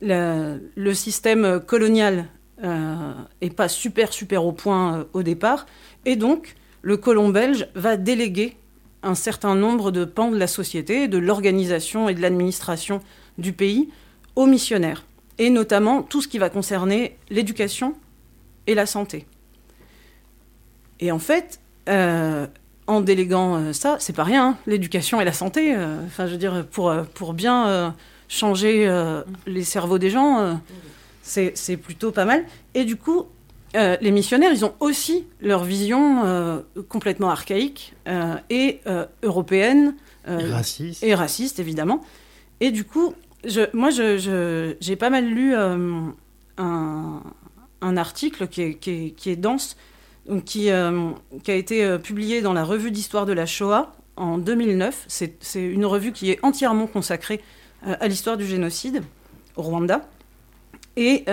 le, 0.01 0.95
système 0.95 1.61
colonial 1.61 2.27
euh, 2.65 3.13
est 3.41 3.55
pas 3.55 3.69
super 3.69 4.13
super 4.13 4.45
au 4.45 4.53
point 4.53 5.07
au 5.13 5.23
départ, 5.23 5.67
et 6.05 6.17
donc 6.17 6.57
le 6.83 6.97
colon 6.97 7.29
belge 7.29 7.69
va 7.75 7.97
déléguer 7.97 8.57
un 9.03 9.15
certain 9.15 9.55
nombre 9.55 9.91
de 9.93 10.05
pans 10.05 10.31
de 10.31 10.39
la 10.39 10.49
société, 10.49 11.07
de 11.07 11.19
l'organisation 11.19 12.09
et 12.09 12.15
de 12.15 12.21
l'administration 12.21 13.01
du 13.37 13.53
pays 13.53 13.91
aux 14.39 14.47
missionnaires, 14.47 15.03
et 15.39 15.51
notamment 15.51 16.03
tout 16.03 16.23
ce 16.23 16.29
qui 16.29 16.39
va 16.39 16.49
concerner 16.49 17.01
l'éducation 17.29 17.89
et 18.69 18.75
la 18.75 18.87
santé. 18.87 19.27
Et 21.01 21.11
en 21.11 21.19
fait, 21.19 21.59
euh, 21.89 22.47
en 22.87 23.01
déléguant 23.01 23.57
euh, 23.57 23.73
ça, 23.73 23.97
c'est 23.99 24.15
pas 24.15 24.23
rien, 24.23 24.45
hein, 24.51 24.57
l'éducation 24.67 25.21
et 25.21 25.25
la 25.25 25.33
santé. 25.33 25.75
euh, 25.75 26.07
Enfin, 26.07 26.27
je 26.27 26.33
veux 26.33 26.39
dire, 26.39 26.65
pour, 26.71 26.95
pour 27.15 27.35
bien 27.35 27.67
euh, 27.67 27.91
changer 28.29 28.75
les 29.47 29.65
cerveaux 29.65 29.99
des 29.99 30.11
gens, 30.11 30.61
c'est 31.23 31.53
c'est 31.57 31.77
plutôt 31.77 32.13
pas 32.13 32.25
mal. 32.25 32.45
Et 32.75 32.85
du 32.85 32.97
coup, 32.97 33.27
les 33.75 34.11
missionnaires, 34.11 34.53
ils 34.53 34.65
ont 34.65 34.75
aussi 34.81 35.25
leur 35.41 35.65
vision 35.65 36.63
complètement 36.89 37.31
archaïque 37.31 37.95
et 38.51 38.81
européenne. 39.23 39.95
Et 40.29 40.45
raciste. 40.45 41.03
Et 41.03 41.15
raciste, 41.15 41.59
évidemment. 41.59 42.05
Et 42.61 42.71
du 42.71 42.85
coup, 42.85 43.15
moi, 43.73 43.91
j'ai 43.91 44.97
pas 44.97 45.11
mal 45.11 45.27
lu 45.27 45.55
euh, 45.55 46.01
un, 46.57 47.97
article 47.97 48.49
qui 48.49 48.63
est, 48.63 49.37
dense, 49.37 49.77
euh, 50.29 50.41
qui 50.41 50.71
a 50.71 51.55
été 51.55 51.85
euh, 51.85 51.99
publié 51.99 52.41
dans 52.41 52.53
la 52.53 52.65
revue 52.65 52.91
d'histoire 52.91 53.27
de 53.27 53.33
la 53.33 53.47
Shoah 53.47 53.93
en 54.17 54.39
2009. 54.39 55.05
C'est 55.09 55.39
une 55.55 55.87
revue 55.87 56.13
qui 56.13 56.31
est 56.31 56.39
entièrement 56.43 56.87
consacrée 56.87 57.41
à 57.85 58.09
l'histoire 58.09 58.37
du 58.37 58.45
génocide 58.45 59.03
au 59.57 59.63
Rwanda. 59.63 60.09
Et 60.97 61.25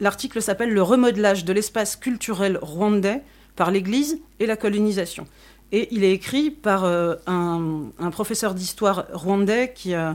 l'article 0.00 0.40
s'appelle 0.40 0.72
Le 0.72 0.82
remodelage 0.82 1.44
de 1.44 1.52
l'espace 1.52 1.96
culturel 1.96 2.58
rwandais 2.62 3.20
par 3.56 3.70
l'Église 3.70 4.18
et 4.40 4.46
la 4.46 4.56
colonisation. 4.56 5.26
Et 5.70 5.88
il 5.90 6.02
est 6.04 6.12
écrit 6.12 6.50
par 6.50 6.86
un, 6.86 7.90
un 7.98 8.10
professeur 8.10 8.54
d'histoire 8.54 9.04
rwandais 9.12 9.74
qui, 9.74 9.94
euh, 9.94 10.12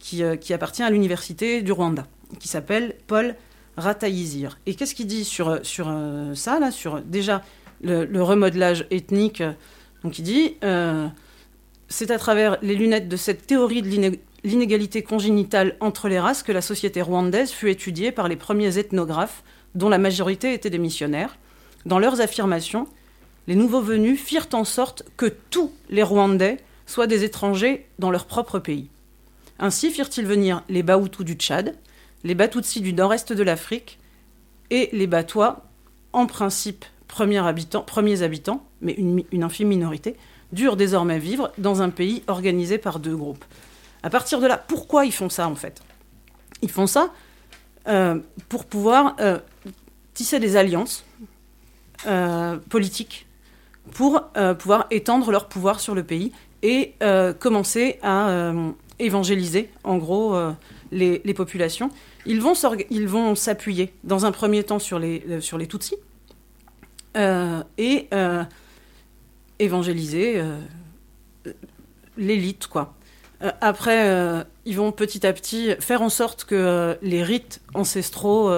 qui, 0.00 0.24
euh, 0.24 0.34
qui 0.34 0.52
appartient 0.52 0.82
à 0.82 0.90
l'université 0.90 1.62
du 1.62 1.70
Rwanda, 1.70 2.06
qui 2.40 2.48
s'appelle 2.48 2.96
Paul 3.06 3.36
Ratayizir. 3.76 4.58
Et 4.66 4.74
qu'est-ce 4.74 4.94
qu'il 4.96 5.06
dit 5.06 5.24
sur, 5.24 5.60
sur 5.62 5.86
euh, 5.88 6.34
ça, 6.34 6.58
là, 6.58 6.72
sur 6.72 7.00
déjà 7.02 7.42
le, 7.82 8.20
remodelage 8.20 8.86
ethnique 8.90 9.42
Donc 10.02 10.18
il 10.18 10.22
dit, 10.22 10.56
euh, 10.64 11.06
c'est 11.88 12.10
à 12.10 12.18
travers 12.18 12.58
les 12.62 12.74
lunettes 12.74 13.08
de 13.08 13.16
cette 13.16 13.46
théorie 13.46 13.82
de 13.82 13.88
l'iné- 13.88 14.20
l'inégalité 14.42 15.02
congénitale 15.02 15.76
entre 15.80 16.08
les 16.08 16.18
races 16.18 16.42
que 16.42 16.52
la 16.52 16.62
société 16.62 17.00
rwandaise 17.00 17.52
fut 17.52 17.70
étudiée 17.70 18.10
par 18.10 18.26
les 18.28 18.36
premiers 18.36 18.76
ethnographes, 18.78 19.42
dont 19.74 19.88
la 19.88 19.98
majorité 19.98 20.52
étaient 20.52 20.70
des 20.70 20.78
missionnaires. 20.78 21.36
Dans 21.86 21.98
leurs 21.98 22.20
affirmations, 22.20 22.86
les 23.46 23.54
nouveaux 23.54 23.80
venus 23.80 24.20
firent 24.20 24.48
en 24.52 24.64
sorte 24.64 25.04
que 25.16 25.26
tous 25.26 25.72
les 25.88 26.02
Rwandais 26.02 26.58
soient 26.86 27.06
des 27.06 27.24
étrangers 27.24 27.86
dans 27.98 28.10
leur 28.10 28.26
propre 28.26 28.58
pays. 28.58 28.88
Ainsi 29.60 29.90
firent-ils 29.90 30.26
venir 30.26 30.62
les 30.70 30.82
Bahutus 30.82 31.24
du 31.24 31.34
Tchad, 31.34 31.76
les 32.24 32.34
Batutsis 32.34 32.80
du 32.80 32.94
nord-est 32.94 33.32
de 33.34 33.42
l'Afrique 33.42 33.98
et 34.70 34.88
les 34.92 35.06
Batois, 35.06 35.64
en 36.14 36.26
principe 36.26 36.86
premiers 37.06 37.46
habitants, 37.46 37.82
premiers 37.82 38.22
habitants 38.22 38.64
mais 38.80 38.92
une, 38.92 39.42
infime 39.42 39.68
minorité, 39.68 40.16
durent 40.52 40.76
désormais 40.76 41.18
vivre 41.18 41.52
dans 41.58 41.82
un 41.82 41.90
pays 41.90 42.22
organisé 42.26 42.78
par 42.78 42.98
deux 42.98 43.14
groupes. 43.14 43.44
À 44.02 44.08
partir 44.08 44.40
de 44.40 44.46
là, 44.46 44.56
pourquoi 44.56 45.04
ils 45.04 45.12
font 45.12 45.28
ça 45.28 45.46
en 45.46 45.54
fait? 45.54 45.82
Ils 46.62 46.70
font 46.70 46.86
ça 46.86 47.12
euh, 47.86 48.18
pour 48.48 48.64
pouvoir 48.64 49.16
euh, 49.20 49.38
tisser 50.14 50.40
des 50.40 50.56
alliances 50.56 51.04
euh, 52.06 52.56
politiques 52.70 53.26
pour 53.92 54.22
pouvoir 54.58 54.86
étendre 54.90 55.32
leur 55.32 55.48
pouvoir 55.48 55.80
sur 55.80 55.96
le 55.96 56.04
pays 56.04 56.32
et 56.62 56.94
commencer 57.40 57.98
à 58.02 58.52
évangéliser, 59.00 59.70
en 59.84 59.96
gros, 59.98 60.34
euh, 60.34 60.52
les, 60.92 61.34
populations. 61.34 61.90
Ils 62.26 62.40
vont 62.40 63.34
s'appuyer, 63.34 63.92
dans 64.04 64.26
un 64.26 64.32
premier 64.32 64.62
temps, 64.62 64.78
sur 64.78 64.98
les, 64.98 65.24
euh, 65.28 65.40
sur 65.40 65.58
les 65.58 65.66
Tutsis 65.66 65.96
euh, 67.16 67.62
et 67.78 68.08
évangéliser 69.58 70.42
l'élite, 72.16 72.66
quoi. 72.66 72.94
Après, 73.60 74.44
ils 74.64 74.76
vont 74.76 74.92
petit 74.92 75.26
à 75.26 75.32
petit 75.32 75.74
faire 75.80 76.02
en 76.02 76.08
sorte 76.08 76.44
que 76.44 76.96
les 77.02 77.22
rites 77.22 77.60
ancestraux 77.74 78.50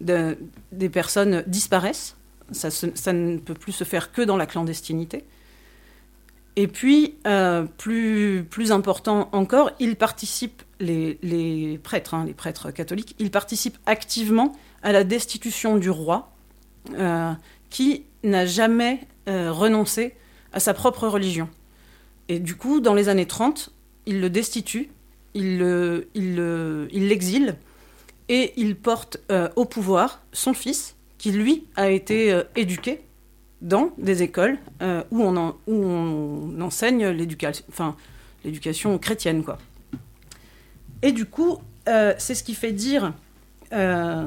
de- 0.00 0.38
des 0.72 0.88
personnes 0.88 1.44
disparaissent. 1.46 2.16
Ça, 2.50 2.70
ça 2.70 3.12
ne 3.12 3.36
peut 3.38 3.54
plus 3.54 3.72
se 3.72 3.84
faire 3.84 4.12
que 4.12 4.22
dans 4.22 4.36
la 4.36 4.46
clandestinité. 4.46 5.24
Et 6.60 6.66
puis, 6.66 7.14
euh, 7.24 7.66
plus, 7.78 8.72
important 8.72 9.28
encore, 9.30 9.70
ils 9.78 9.94
participent, 9.94 10.64
les, 10.80 11.78
prêtres, 11.84 12.14
hein, 12.14 12.24
les 12.26 12.34
prêtres 12.34 12.72
catholiques, 12.72 13.14
ils 13.20 13.30
participent 13.30 13.78
activement 13.86 14.56
à 14.82 14.90
la 14.90 15.04
destitution 15.04 15.76
du 15.76 15.88
roi, 15.88 16.32
euh, 16.94 17.30
qui 17.70 18.02
n'a 18.24 18.44
jamais 18.44 19.06
euh, 19.28 19.52
renoncé 19.52 20.14
à 20.52 20.58
sa 20.58 20.74
propre 20.74 21.06
religion. 21.06 21.48
Et 22.28 22.40
du 22.40 22.56
coup, 22.56 22.80
dans 22.80 22.94
les 22.94 23.08
années 23.08 23.26
30, 23.26 23.70
il 24.06 24.20
le 24.20 24.28
destitue, 24.28 24.90
il 25.34 25.58
le- 25.58 26.08
il 26.14 26.34
le- 26.34 26.88
il 26.90 27.06
l'exile, 27.06 27.54
et 28.28 28.52
il 28.56 28.74
porte 28.74 29.18
au 29.54 29.64
pouvoir 29.64 30.22
son 30.32 30.54
fils, 30.54 30.96
qui 31.18 31.30
lui 31.30 31.66
a 31.76 31.88
été 31.90 32.36
éduqué 32.56 33.00
dans 33.60 33.90
des 33.98 34.22
écoles 34.22 34.58
euh, 34.82 35.02
où, 35.10 35.22
on 35.22 36.60
enseigne 36.60 37.08
l'éducation, 37.08 38.98
chrétienne, 38.98 39.42
quoi. 39.44 39.58
Et 41.02 41.12
du 41.12 41.26
coup, 41.26 41.58
euh, 41.88 42.14
c'est 42.18 42.34
ce 42.34 42.42
qui 42.42 42.54
fait 42.54 42.72
dire. 42.72 43.12
euh, 43.72 44.26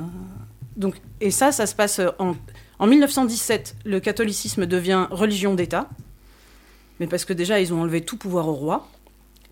donc, 0.77 0.95
et 1.19 1.31
ça, 1.31 1.51
ça 1.51 1.65
se 1.65 1.75
passe 1.75 1.99
en, 2.19 2.35
en 2.79 2.87
1917. 2.87 3.75
Le 3.85 3.99
catholicisme 3.99 4.65
devient 4.65 5.07
religion 5.11 5.53
d'État, 5.53 5.89
mais 6.99 7.07
parce 7.07 7.25
que 7.25 7.33
déjà, 7.33 7.59
ils 7.59 7.73
ont 7.73 7.81
enlevé 7.81 8.01
tout 8.01 8.17
pouvoir 8.17 8.47
au 8.47 8.53
roi. 8.53 8.87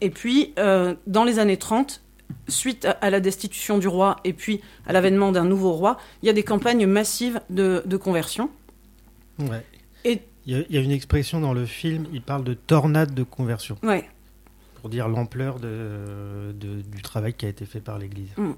Et 0.02 0.10
puis, 0.10 0.54
dans 0.56 1.24
les 1.26 1.40
années 1.40 1.58
30, 1.58 2.02
suite 2.48 2.86
à, 2.86 2.92
à 2.92 3.10
la 3.10 3.20
destitution 3.20 3.78
du 3.78 3.88
roi 3.88 4.18
et 4.24 4.34
puis 4.34 4.62
à 4.86 4.94
l'avènement 4.94 5.32
d'un 5.32 5.46
nouveau 5.46 5.74
roi, 5.74 5.98
il 6.24 6.28
y 6.28 6.30
a 6.30 6.34
des 6.34 6.44
campagnes 6.44 6.86
massives 6.86 7.42
de, 7.50 7.84
de 7.86 7.98
conversion. 7.98 8.50
Ouais. 9.40 9.64
Et 10.06 10.22
Il 10.46 10.54
y, 10.58 10.60
a, 10.60 10.64
il 10.70 10.76
y 10.76 10.78
a 10.78 10.82
une 10.82 10.92
expression 10.92 11.40
dans 11.42 11.54
le 11.54 11.66
film, 11.66 12.06
il 12.14 12.22
parle 12.22 12.44
de 12.44 12.54
tornade 12.54 13.14
de 13.14 13.24
conversion. 13.24 13.78
Ouais. 13.84 14.08
Pour 14.82 14.90
dire 14.90 15.08
l'ampleur 15.10 15.60
de, 15.60 16.54
de- 16.54 16.82
du 16.82 17.02
travail 17.02 17.34
qui 17.34 17.46
a 17.46 17.50
été 17.50 17.66
fait 17.66 17.82
par 17.82 18.00
l'Église. 18.00 18.30
Mm. 18.38 18.52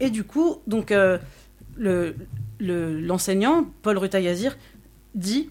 Et 0.00 0.10
du 0.10 0.24
coup, 0.24 0.56
donc 0.66 0.90
euh, 0.92 1.18
le- 1.76 2.14
le- 2.58 2.98
l'enseignant, 3.00 3.66
Paul 3.82 3.98
Rutayazir, 3.98 4.56
dit 5.14 5.50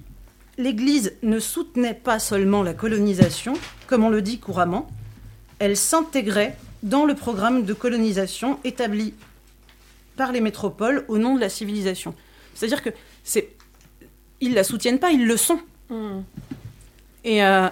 L'Église 0.58 1.14
ne 1.24 1.40
soutenait 1.40 1.94
pas 1.96 2.20
seulement 2.20 2.62
la 2.64 2.74
colonisation, 2.76 3.54
comme 3.88 4.04
on 4.04 4.10
le 4.10 4.22
dit 4.22 4.40
couramment, 4.40 4.88
elle 5.60 5.76
s'intégrait 5.78 6.56
dans 6.84 7.06
le 7.06 7.16
programme 7.16 7.64
de 7.64 7.74
colonisation 7.74 8.60
établi 8.64 9.14
par 10.16 10.32
les 10.32 10.42
métropoles 10.42 11.06
au 11.08 11.18
nom 11.18 11.34
de 11.36 11.40
la 11.42 11.50
civilisation. 11.50 12.14
C'est-à-dire 12.54 12.84
que 12.84 12.92
c'est 13.24 13.50
ils 14.44 14.54
la 14.54 14.64
soutiennent 14.64 15.00
pas, 15.00 15.12
ils 15.12 15.26
le 15.26 15.38
sont. 15.38 15.60
Et, 17.24 17.44
euh, 17.44 17.70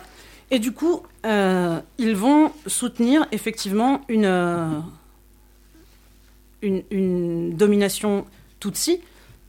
et 0.49 0.59
du 0.59 0.71
coup, 0.71 1.03
euh, 1.25 1.79
ils 1.97 2.15
vont 2.15 2.51
soutenir 2.65 3.27
effectivement 3.33 4.01
une, 4.07 4.25
euh, 4.25 4.79
une, 6.61 6.83
une 6.91 7.55
domination 7.55 8.25
Tutsi, 8.61 9.01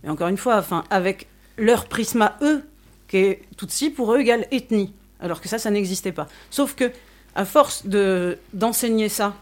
mais 0.03 0.11
encore 0.11 0.29
une 0.29 0.37
fois, 0.37 0.57
enfin, 0.57 0.85
avec 0.91 1.29
leur 1.59 1.87
prisme 1.87 2.23
à 2.23 2.37
eux, 2.43 2.65
qui 3.07 3.19
est 3.19 3.43
Tutsi, 3.57 3.91
pour 3.91 4.13
eux 4.15 4.19
égale 4.19 4.47
ethnie, 4.51 4.93
alors 5.21 5.41
que 5.41 5.49
ça, 5.49 5.59
ça 5.59 5.71
n'existait 5.71 6.13
pas. 6.13 6.27
Sauf 6.51 6.75
que, 6.75 6.91
à 7.37 7.45
force 7.45 7.87
de, 7.87 8.39
d'enseigner 8.53 9.09
ça, 9.09 9.35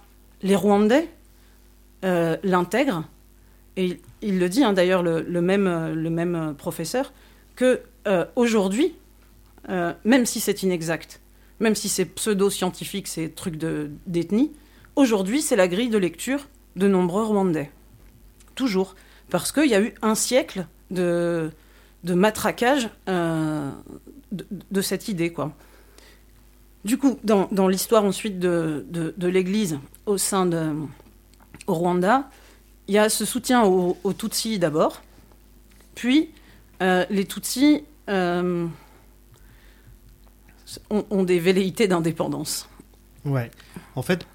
les 0.43 0.55
Rwandais 0.55 1.09
l'intègrent, 2.03 3.05
et 3.77 3.85
il, 3.85 3.99
il 4.21 4.39
le 4.39 4.49
dit 4.49 4.65
hein, 4.65 4.73
d'ailleurs, 4.75 5.03
le, 5.03 5.23
le 5.23 5.41
même, 5.41 5.95
le 5.95 6.11
même 6.11 6.55
professeur, 6.59 7.13
euh, 7.63 8.25
aujourd'hui, 8.37 8.95
euh, 9.69 9.93
même 10.05 10.27
si 10.27 10.41
c'est 10.41 10.63
inexact, 10.63 11.21
même 11.59 11.75
si 11.75 11.89
c'est 11.89 12.07
pseudo-scientifique, 12.07 13.07
ces 13.09 13.31
trucs 13.31 13.57
de, 13.57 13.91
d'ethnie, 14.07 14.53
aujourd'hui, 14.97 15.43
c'est 15.43 15.57
la 15.57 15.69
grille 15.69 15.91
de 15.91 15.99
lecture 15.99 16.49
de 16.77 16.89
nombreux 16.89 17.25
Rwandais. 17.25 17.71
Toujours. 18.55 18.95
Parce 19.31 19.53
qu'il 19.53 19.67
y 19.67 19.75
a 19.75 19.81
eu 19.81 19.95
un 20.03 20.15
siècle 20.15 20.67
de, 20.91 21.51
matraquage 22.05 22.89
euh, 23.09 23.71
de, 24.33 24.81
cette 24.81 25.09
idée. 25.09 25.33
Du 26.85 26.99
coup, 26.99 27.19
dans, 27.23 27.69
l'histoire 27.69 28.05
ensuite 28.05 28.39
de, 28.39 29.15
l'Église 29.21 29.79
au 30.07 30.19
sein 30.19 30.47
de 30.47 30.73
au 31.67 31.75
Rwanda, 31.75 32.29
il 32.89 32.95
y 32.95 32.99
a 32.99 33.09
ce 33.09 33.25
soutien 33.25 33.63
aux, 33.63 33.97
aux 34.03 34.13
Tutsis 34.13 34.59
d'abord, 34.59 35.03
puis 35.95 36.31
euh, 36.83 37.05
les 37.11 37.27
Tutsis 37.27 37.85
euh, 38.09 38.67
ont, 40.89 41.23
des 41.25 41.39
velléités 41.39 41.89
d'indépendance. 41.89 42.69
Ouais. 43.25 43.51
En 43.97 44.03
fait, 44.03 44.27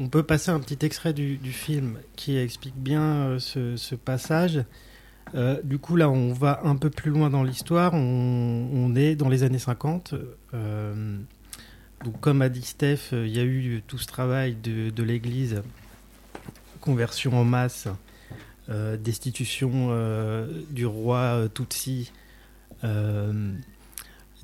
on 0.00 0.08
peut 0.08 0.22
passer 0.22 0.50
un 0.50 0.60
petit 0.60 0.84
extrait 0.84 1.12
du, 1.12 1.38
film 1.52 1.98
qui 2.16 2.36
explique 2.36 2.76
bien 2.76 3.02
euh, 3.02 3.38
ce, 3.38 3.94
passage. 3.94 4.64
Du 5.64 5.78
coup, 5.78 5.96
là, 5.96 6.10
on 6.10 6.32
va 6.32 6.60
un 6.64 6.76
peu 6.76 6.90
plus 6.90 7.10
loin 7.10 7.30
dans 7.30 7.42
l'histoire. 7.42 7.94
On, 7.94 8.94
est 8.96 9.14
dans 9.16 9.28
les 9.28 9.44
années 9.44 9.58
50. 9.58 10.14
Euh, 10.54 11.18
donc, 12.04 12.20
comme 12.20 12.42
a 12.42 12.48
dit 12.48 12.62
Steph, 12.62 13.12
il 13.12 13.34
y 13.34 13.38
a 13.38 13.44
eu 13.44 13.82
tout 13.86 13.98
ce 13.98 14.06
travail 14.06 14.56
de 14.56 15.02
l'Église, 15.02 15.62
conversion 16.80 17.38
en 17.38 17.44
masse, 17.44 17.88
euh, 18.68 18.96
destitution 18.96 19.88
euh, 19.90 20.46
du 20.70 20.86
roi 20.86 21.18
euh, 21.18 21.48
Tutsi, 21.48 22.12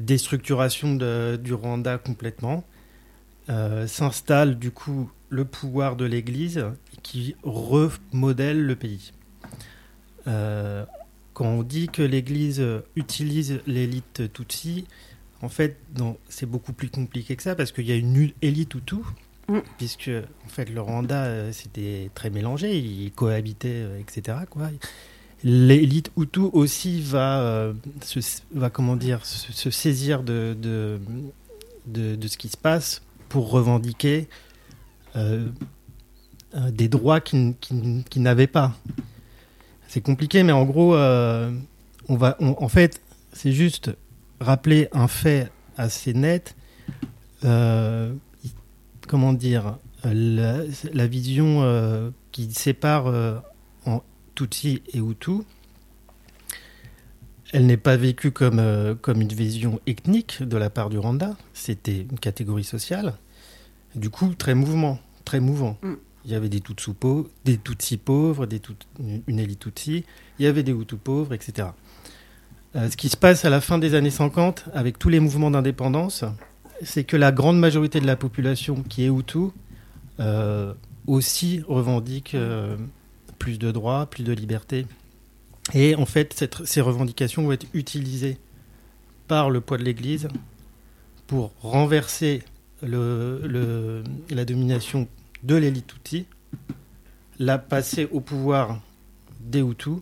déstructuration 0.01 0.95
du 1.37 1.55
Rwanda 1.55 1.99
complètement, 1.99 2.65
s'installe 3.49 4.59
du 4.59 4.71
coup 4.71 5.11
le 5.29 5.45
pouvoir 5.45 5.97
de 5.97 6.05
l'Église 6.05 6.65
qui 7.03 7.35
remodèle 7.43 8.65
le 8.65 8.77
pays. 8.77 9.13
Quand 10.25 11.47
on 11.47 11.63
dit 11.65 11.89
que 11.89 12.03
l'Église 12.03 12.65
utilise 12.95 13.61
l'élite 13.67 14.33
Tutsi, 14.33 14.87
en 15.43 15.49
fait, 15.49 15.81
c'est 16.29 16.47
beaucoup 16.47 16.73
plus 16.73 16.91
compliqué 16.91 17.35
que 17.35 17.43
ça 17.43 17.57
parce 17.57 17.73
qu'il 17.73 17.87
y 17.87 17.93
a 17.93 17.97
une 17.97 18.31
élite 18.41 18.75
Hutu, 18.75 19.03
Mm. 19.49 19.61
puisque 19.79 20.11
en 20.45 20.49
fait 20.49 20.69
le 20.69 20.81
Rwanda 20.83 21.25
euh, 21.25 21.53
c'était 21.53 22.11
très 22.15 22.29
mélangé, 22.29 22.77
ils 22.79 23.11
cohabitaient, 23.13 23.69
euh, 23.87 23.99
etc. 23.99 24.39
Quoi. 24.51 24.69
L'élite 25.43 26.11
Hutu 26.19 26.41
aussi 26.53 27.01
va, 27.01 27.41
euh, 27.41 27.73
se, 28.03 28.19
va 28.53 28.69
comment 28.69 28.97
dire, 28.97 29.25
se, 29.25 29.71
saisir 29.71 30.23
de, 30.23 30.55
de, 30.61 30.99
de, 31.87 32.29
ce 32.29 32.37
qui 32.37 32.49
se 32.49 32.57
passe 32.59 33.01
pour 33.31 33.51
revendiquer 33.51 34.29
euh, 35.17 35.47
des 36.71 36.89
droits 36.89 37.21
qu'ils 37.21 37.55
qu'ils- 37.61 38.05
qu'ils 38.11 38.23
n'avaient 38.23 38.47
pas. 38.49 38.75
C'est 39.87 40.01
compliqué, 40.03 40.43
mais 40.43 40.53
en 40.53 40.65
gros, 40.65 40.95
on 40.97 42.17
va, 42.17 42.37
on- 42.41 42.57
en 42.63 42.69
fait, 42.69 43.01
c'est 43.33 43.53
juste 43.53 43.91
rappeler 44.41 44.89
un 44.93 45.09
fait 45.09 45.51
assez 45.79 46.13
net. 46.13 46.55
Euh, 49.09 49.11
comment 49.11 49.33
dire 49.33 49.79
la, 50.05 50.59
la 50.93 51.07
vision 51.07 51.63
euh, 51.63 52.11
qui 52.33 52.53
sépare 52.53 53.07
euh, 53.07 53.39
en 53.87 54.03
Tutsi 54.35 54.83
et 54.93 54.99
Hutu, 54.99 55.43
elle 57.53 57.67
n'est 57.67 57.77
pas 57.79 57.97
vécue 57.97 58.31
comme, 58.31 58.59
euh, 58.59 58.95
comme 58.95 59.23
une 59.23 59.29
vision 59.29 59.81
ethnique 59.87 60.43
de 60.43 60.57
la 60.57 60.71
part 60.71 60.91
du 60.91 60.99
Rwanda. 60.99 61.37
C'était 61.55 62.03
une 62.11 62.19
catégorie 62.19 62.65
sociale. 62.65 63.15
Du 63.95 64.11
coup, 64.11 64.35
très 64.35 64.55
mouvement, 64.55 64.99
très 65.25 65.41
mouvant. 65.41 65.79
Mm. 65.83 65.95
Il 66.25 66.31
y 66.33 66.35
avait 66.35 66.51
des 66.51 66.61
Tutsi 66.61 66.93
pauvres, 66.93 67.29
des 67.47 67.57
Tutsi 67.57 67.97
pauvres, 67.97 68.45
des 68.47 68.61
Tut- 68.61 68.87
une 69.27 69.39
élite 69.39 69.61
Tutsi. 69.61 70.05
Il 70.39 70.45
y 70.45 70.49
avait 70.49 70.63
des 70.63 70.73
Hutus 70.73 70.99
pauvres, 71.03 71.33
etc. 71.33 71.69
Euh, 72.77 72.91
ce 72.91 72.97
qui 72.99 73.09
se 73.09 73.17
passe 73.17 73.47
à 73.47 73.51
la 73.51 73.63
fin 73.63 73.79
des 73.79 73.95
années 73.95 74.11
50, 74.11 74.67
avec 74.75 74.99
tous 74.99 75.09
les 75.09 75.21
mouvements 75.21 75.51
d'indépendance, 75.51 76.25
c'est 76.83 77.05
que 77.05 77.17
la 77.17 77.33
grande 77.33 77.59
majorité 77.59 78.01
de 78.01 78.07
la 78.07 78.17
population 78.17 78.83
qui 78.83 79.05
est 79.05 79.09
Hutu 79.09 79.49
euh, 80.21 80.75
aussi 81.07 81.63
revendique 81.69 82.35
euh, 82.35 82.77
plus 83.39 83.59
de 83.59 83.71
droits, 83.71 84.07
plus 84.07 84.25
de 84.25 84.33
liberté. 84.33 84.87
Et 85.75 85.95
en 85.95 86.07
fait, 86.07 86.33
cette- 86.35 86.65
ces 86.65 86.81
revendications 86.81 87.43
vont 87.45 87.53
être 87.53 87.67
utilisées 87.75 88.39
par 89.27 89.51
le 89.51 89.61
poids 89.61 89.79
de 89.79 89.85
l'Église 89.85 90.29
pour 91.27 91.53
renverser 91.61 92.43
le- 92.83 93.41
le- 93.45 94.03
la 94.31 94.45
domination 94.45 95.09
de 95.43 95.55
l'élite 95.57 95.87
Tutsi, 95.87 96.27
la 97.39 97.59
passer 97.59 98.09
au 98.11 98.21
pouvoir 98.21 98.81
des 99.41 99.61
Hutus, 99.61 99.99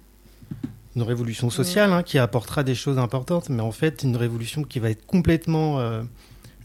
une 0.94 1.02
révolution 1.02 1.50
sociale 1.50 1.92
hein, 1.92 2.02
qui 2.02 2.18
apportera 2.18 2.62
des 2.62 2.74
choses 2.74 2.98
importantes, 2.98 3.50
mais 3.50 3.60
en 3.60 3.72
fait 3.72 4.02
une 4.02 4.16
révolution 4.16 4.62
qui 4.64 4.78
va 4.78 4.88
être 4.90 5.04
complètement 5.04 5.78
euh, 5.80 6.02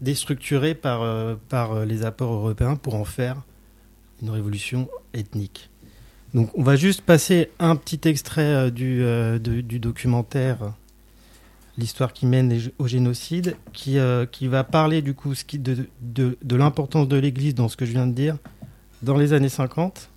déstructurée 0.02 0.74
par, 0.74 1.00
euh, 1.02 1.36
par 1.48 1.72
euh, 1.72 1.84
les 1.86 2.04
apports 2.04 2.32
européens 2.32 2.76
pour 2.76 2.94
en 2.96 3.04
faire 3.04 3.36
une 4.20 4.28
révolution 4.30 4.88
ethnique. 5.14 5.70
Donc 6.34 6.50
on 6.54 6.62
va 6.62 6.76
juste 6.76 7.00
passer 7.02 7.50
un 7.58 7.76
petit 7.76 8.00
extrait 8.08 8.42
euh, 8.42 8.70
du, 8.70 9.02
euh, 9.02 9.38
de- 9.38 9.60
du 9.62 9.78
documentaire 9.78 10.74
L'histoire 11.78 12.12
qui 12.12 12.26
mène 12.26 12.54
au 12.78 12.86
génocide, 12.86 13.56
qui, 13.72 13.98
euh, 13.98 14.26
qui 14.26 14.46
va 14.46 14.62
parler 14.62 15.00
du 15.00 15.14
coup 15.14 15.34
ce 15.34 15.42
qui- 15.42 15.58
de, 15.58 15.88
de, 16.02 16.36
de 16.42 16.56
l'importance 16.56 17.08
de 17.08 17.16
l'Église 17.16 17.54
dans 17.54 17.70
ce 17.70 17.78
que 17.78 17.86
je 17.86 17.92
viens 17.92 18.06
de 18.06 18.12
dire 18.12 18.36
dans 19.00 19.16
les 19.16 19.32
années 19.32 19.48
50 19.48 20.10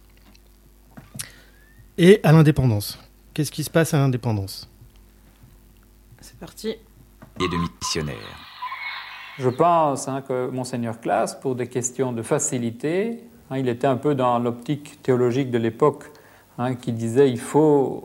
et 1.98 2.20
à 2.24 2.34
l'indépendance. 2.34 3.00
Qu'est-ce 3.34 3.52
qui 3.54 3.64
se 3.64 3.70
passe 3.70 3.94
à 3.94 4.00
l'indépendance? 4.00 4.70
C'est 6.20 6.38
parti. 6.38 6.70
Et 7.40 7.48
de 7.48 7.56
missionnaires. 7.82 8.45
Je 9.38 9.50
pense 9.50 10.08
hein, 10.08 10.22
que 10.22 10.50
Monseigneur 10.50 11.02
Classe, 11.02 11.36
pour 11.36 11.56
des 11.56 11.68
questions 11.68 12.14
de 12.14 12.22
facilité, 12.22 13.20
hein, 13.50 13.58
il 13.58 13.68
était 13.68 13.88
un 13.88 13.98
peu 13.98 14.16
dans 14.16 14.40
l'optique 14.40 15.02
théologique 15.04 15.52
de 15.52 15.58
l'époque, 15.58 16.06
hein, 16.58 16.76
qui 16.76 16.94
disait 16.94 17.30
il 17.30 17.40
faut 17.40 18.04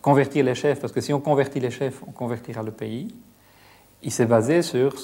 convertir 0.00 0.44
les 0.44 0.54
chefs, 0.54 0.80
parce 0.80 0.92
que 0.92 1.00
si 1.00 1.12
on 1.12 1.20
convertit 1.20 1.58
les 1.58 1.72
chefs, 1.72 2.02
on 2.06 2.12
convertira 2.12 2.62
le 2.62 2.70
pays. 2.70 3.08
Il 4.04 4.12
s'est 4.12 4.26
basé 4.26 4.62
sur, 4.62 4.94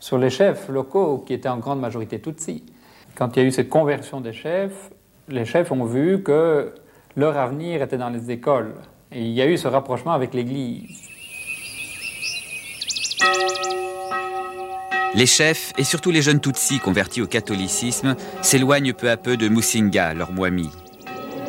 sur 0.00 0.18
les 0.18 0.30
chefs 0.30 0.68
locaux, 0.68 1.18
qui 1.18 1.34
étaient 1.34 1.48
en 1.48 1.58
grande 1.58 1.80
majorité 1.80 2.20
Tutsis. 2.20 2.64
Quand 3.14 3.36
il 3.36 3.42
y 3.42 3.44
a 3.44 3.48
eu 3.48 3.52
cette 3.52 3.68
conversion 3.68 4.20
des 4.20 4.32
chefs, 4.32 4.90
les 5.28 5.44
chefs 5.44 5.70
ont 5.70 5.84
vu 5.84 6.24
que 6.24 6.74
leur 7.14 7.36
avenir 7.36 7.80
était 7.80 7.96
dans 7.96 8.10
les 8.10 8.32
écoles. 8.32 8.74
Et 9.12 9.22
il 9.22 9.30
y 9.30 9.40
a 9.40 9.46
eu 9.46 9.56
ce 9.56 9.68
rapprochement 9.68 10.12
avec 10.12 10.34
l'Église. 10.34 11.15
Les 15.16 15.24
chefs, 15.24 15.72
et 15.78 15.84
surtout 15.84 16.10
les 16.10 16.20
jeunes 16.20 16.40
Tutsis 16.40 16.78
convertis 16.78 17.22
au 17.22 17.26
catholicisme, 17.26 18.16
s'éloignent 18.42 18.92
peu 18.92 19.08
à 19.08 19.16
peu 19.16 19.38
de 19.38 19.48
Musinga, 19.48 20.12
leur 20.12 20.30
Mwami. 20.30 20.68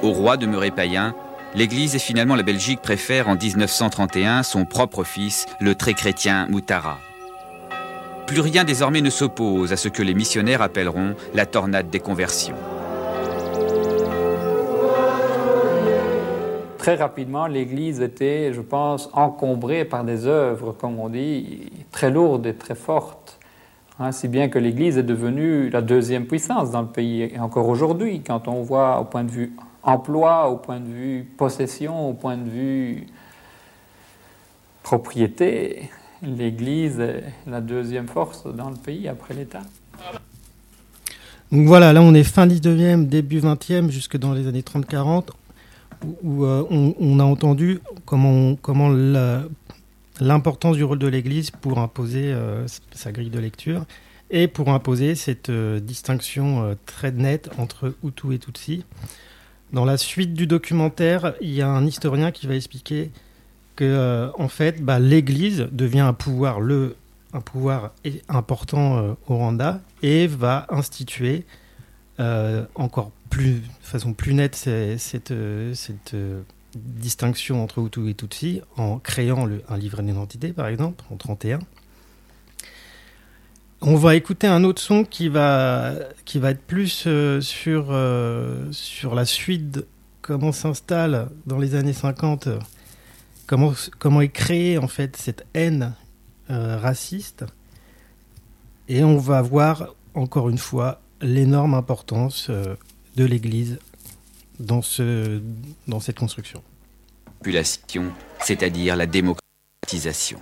Au 0.02 0.12
roi 0.14 0.38
demeuré 0.38 0.72
païen, 0.72 1.14
l'Église 1.54 1.94
et 1.94 2.00
finalement 2.00 2.38
la 2.38 2.44
Belgique 2.44 2.82
préfèrent 2.82 3.28
en 3.28 3.36
1931 3.36 4.44
son 4.44 4.64
propre 4.64 5.04
fils, 5.04 5.48
le 5.60 5.76
très 5.76 5.96
chrétien 5.96 6.48
Moutara. 6.50 6.98
Plus 8.26 8.40
rien 8.40 8.64
désormais 8.64 9.02
ne 9.02 9.10
s'oppose 9.10 9.74
à 9.74 9.76
ce 9.76 9.90
que 9.90 10.02
les 10.02 10.14
missionnaires 10.14 10.62
appelleront 10.62 11.16
la 11.34 11.46
tornade 11.46 11.90
des 11.90 12.00
conversions. 12.00 12.56
Très 16.78 16.96
rapidement, 16.96 17.48
l'Église 17.48 18.00
était, 18.00 18.54
je 18.54 18.62
pense, 18.62 19.10
encombrée 19.12 19.84
par 19.84 20.06
des 20.06 20.26
œuvres, 20.26 20.72
comme 20.72 21.02
on 21.02 21.10
dit, 21.10 21.70
très 21.92 22.10
lourdes 22.10 22.46
et 22.46 22.54
très 22.54 22.76
fortes. 22.76 23.37
Hein, 24.00 24.12
si 24.12 24.28
bien 24.28 24.48
que 24.48 24.60
l'Église 24.60 24.98
est 24.98 25.04
devenue 25.04 25.70
la 25.70 25.82
deuxième 25.82 26.26
puissance 26.28 26.70
dans 26.72 26.82
le 26.82 26.88
pays. 26.88 27.22
Et 27.24 27.40
encore 27.40 27.68
aujourd'hui, 27.68 28.22
quand 28.22 28.48
on 28.48 28.62
voit 28.62 29.00
au 29.00 29.06
point 29.06 29.24
de 29.24 29.32
vue 29.32 29.54
emploi, 29.82 30.50
au 30.50 30.58
point 30.58 30.80
de 30.80 30.86
vue 30.88 31.24
possession, 31.38 32.10
au 32.10 32.14
point 32.14 32.38
de 32.38 32.48
vue 32.50 33.08
propriété, 34.84 35.90
l'Église 36.22 37.00
est 37.00 37.24
la 37.48 37.60
deuxième 37.62 38.08
force 38.08 38.46
dans 38.46 38.70
le 38.70 38.76
pays 38.76 39.08
après 39.08 39.34
l'État. 39.34 39.62
Donc 41.52 41.66
voilà, 41.68 41.94
là 41.94 42.02
on 42.02 42.14
est 42.14 42.24
fin 42.24 42.46
19e, 42.46 43.08
début 43.08 43.40
20e, 43.40 43.90
jusque 43.90 44.18
dans 44.18 44.34
les 44.34 44.48
années 44.48 44.62
30-40, 44.62 45.30
où, 46.24 46.44
euh, 46.44 46.64
on, 46.70 46.94
on 47.00 47.20
a 47.20 47.24
entendu 47.24 47.80
comment, 48.06 48.56
comment 48.62 48.90
la- 48.90 49.44
l'importance 50.20 50.78
du 50.78 50.84
rôle 50.84 51.00
de 51.00 51.08
l'Église 51.08 51.52
pour 51.52 51.80
imposer 51.80 52.34
euh, 52.34 52.66
sa 52.92 53.12
grille 53.12 53.30
de 53.30 53.40
lecture 53.40 53.86
et 54.30 54.48
pour 54.48 54.70
imposer 54.70 55.16
cette 55.16 55.50
euh, 55.50 55.80
distinction 55.80 56.64
euh, 56.64 56.76
très 56.86 57.12
nette 57.12 57.50
entre 57.58 57.96
Hutu 58.04 58.34
et 58.34 58.40
Tutsi. 58.40 58.86
Dans 59.74 59.86
la 59.86 59.98
suite 59.98 60.34
du 60.34 60.48
documentaire, 60.48 61.34
il 61.42 61.54
y 61.54 61.62
a 61.62 61.70
un 61.70 61.86
historien 61.86 62.32
qui 62.32 62.48
va 62.48 62.56
expliquer 62.56 63.12
que 63.76 64.32
en 64.40 64.48
fait, 64.48 64.82
bah, 64.82 64.98
l'Église 64.98 65.68
devient 65.72 66.00
un 66.00 66.14
pouvoir, 66.14 66.62
le, 66.62 66.96
un 67.34 67.42
pouvoir 67.42 67.92
important 68.28 69.16
au 69.28 69.36
Rwanda 69.36 69.82
et 70.02 70.26
va 70.26 70.66
instituer 70.70 71.46
encore 72.74 73.12
plus, 73.30 73.56
de 73.56 73.62
façon 73.82 74.14
plus 74.14 74.34
nette 74.34 74.56
cette, 74.56 75.34
cette 75.74 76.14
euh, 76.14 76.42
distinction 76.84 77.64
entre 77.64 77.80
Hutu 77.80 78.10
et 78.10 78.14
Tutsi 78.14 78.62
en 78.78 79.00
créant 79.00 79.46
le- 79.46 79.64
un 79.70 79.78
livret 79.78 80.04
d'identité, 80.04 80.54
par 80.54 80.68
exemple, 80.68 81.04
en 81.12 81.18
31. 81.18 81.60
On 83.82 83.96
va 83.96 84.16
écouter 84.16 84.48
un 84.48 84.64
autre 84.64 84.82
son 84.82 85.04
qui 85.04 85.30
va, 85.30 85.94
qui 86.26 86.40
va 86.40 86.52
être 86.52 86.62
plus 86.64 87.04
euh, 87.06 87.42
sur, 87.42 87.88
euh, 87.92 88.66
sur 88.72 89.14
la 89.14 89.24
suite, 89.26 89.86
comment 90.22 90.52
s'installe 90.52 91.30
dans 91.46 91.60
les 91.60 91.76
années 91.76 91.94
50, 91.94 92.48
euh, 92.48 92.60
comment, 93.46 93.74
comment 94.00 94.22
est 94.22 94.30
créée 94.30 94.78
en 94.80 94.88
fait 94.88 95.16
cette 95.16 95.46
haine 95.54 95.94
euh, 96.50 96.78
raciste. 96.78 97.46
Et 98.90 99.04
on 99.04 99.18
va 99.18 99.42
voir 99.44 99.94
encore 100.16 100.50
une 100.50 100.58
fois 100.58 101.02
l'énorme 101.22 101.74
importance 101.76 102.50
de 102.50 103.26
l'Église 103.26 103.78
dans, 104.60 104.82
ce, 104.82 105.42
dans 105.88 106.00
cette 106.00 106.20
construction. 106.20 106.64
Population, 107.40 108.12
c'est-à-dire 108.44 108.96
la 108.96 109.06
démocratisation. 109.06 110.40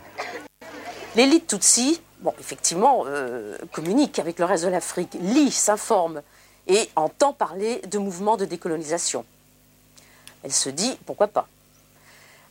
L'élite 1.16 1.48
Tutsi, 1.48 2.02
bon, 2.22 2.34
effectivement, 2.40 3.04
euh, 3.06 3.58
communique 3.72 4.20
avec 4.20 4.40
le 4.40 4.46
reste 4.46 4.66
de 4.66 4.70
l'Afrique, 4.70 5.16
lit, 5.20 5.52
s'informe 5.52 6.22
et 6.68 6.90
entend 6.96 7.34
parler 7.34 7.82
de 7.90 7.98
mouvements 7.98 8.38
de 8.38 8.46
décolonisation. 8.46 9.26
Elle 10.44 10.54
se 10.54 10.70
dit 10.70 10.98
pourquoi 11.06 11.28
pas. 11.28 11.48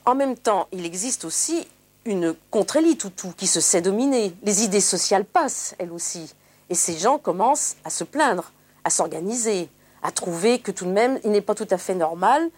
En 0.06 0.14
même 0.14 0.36
temps, 0.36 0.68
il 0.72 0.84
existe 0.84 1.24
aussi 1.24 1.66
une 2.04 2.34
contre-élite 2.50 3.04
Hutu 3.04 3.28
qui 3.36 3.46
se 3.46 3.60
sait 3.60 3.80
dominer. 3.80 4.34
Les 4.42 4.62
idées 4.62 4.80
sociales 4.80 5.24
passent, 5.24 5.74
elles 5.78 5.92
aussi. 5.92 6.34
Et 6.70 6.74
ces 6.74 6.98
gens 6.98 7.18
commencent 7.18 7.76
à 7.84 7.90
se 7.90 8.04
plaindre, 8.04 8.52
à 8.84 8.90
s'organiser, 8.90 9.68
à 10.04 10.12
trouver 10.12 10.60
que 10.60 10.70
tout 10.70 10.84
de 10.84 10.90
même, 10.90 11.18
il 11.24 11.32
n'est 11.32 11.40
pas 11.40 11.54
tout 11.54 11.66
à 11.70 11.78
fait 11.78 11.94
normal 11.94 12.48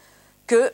que 0.47 0.73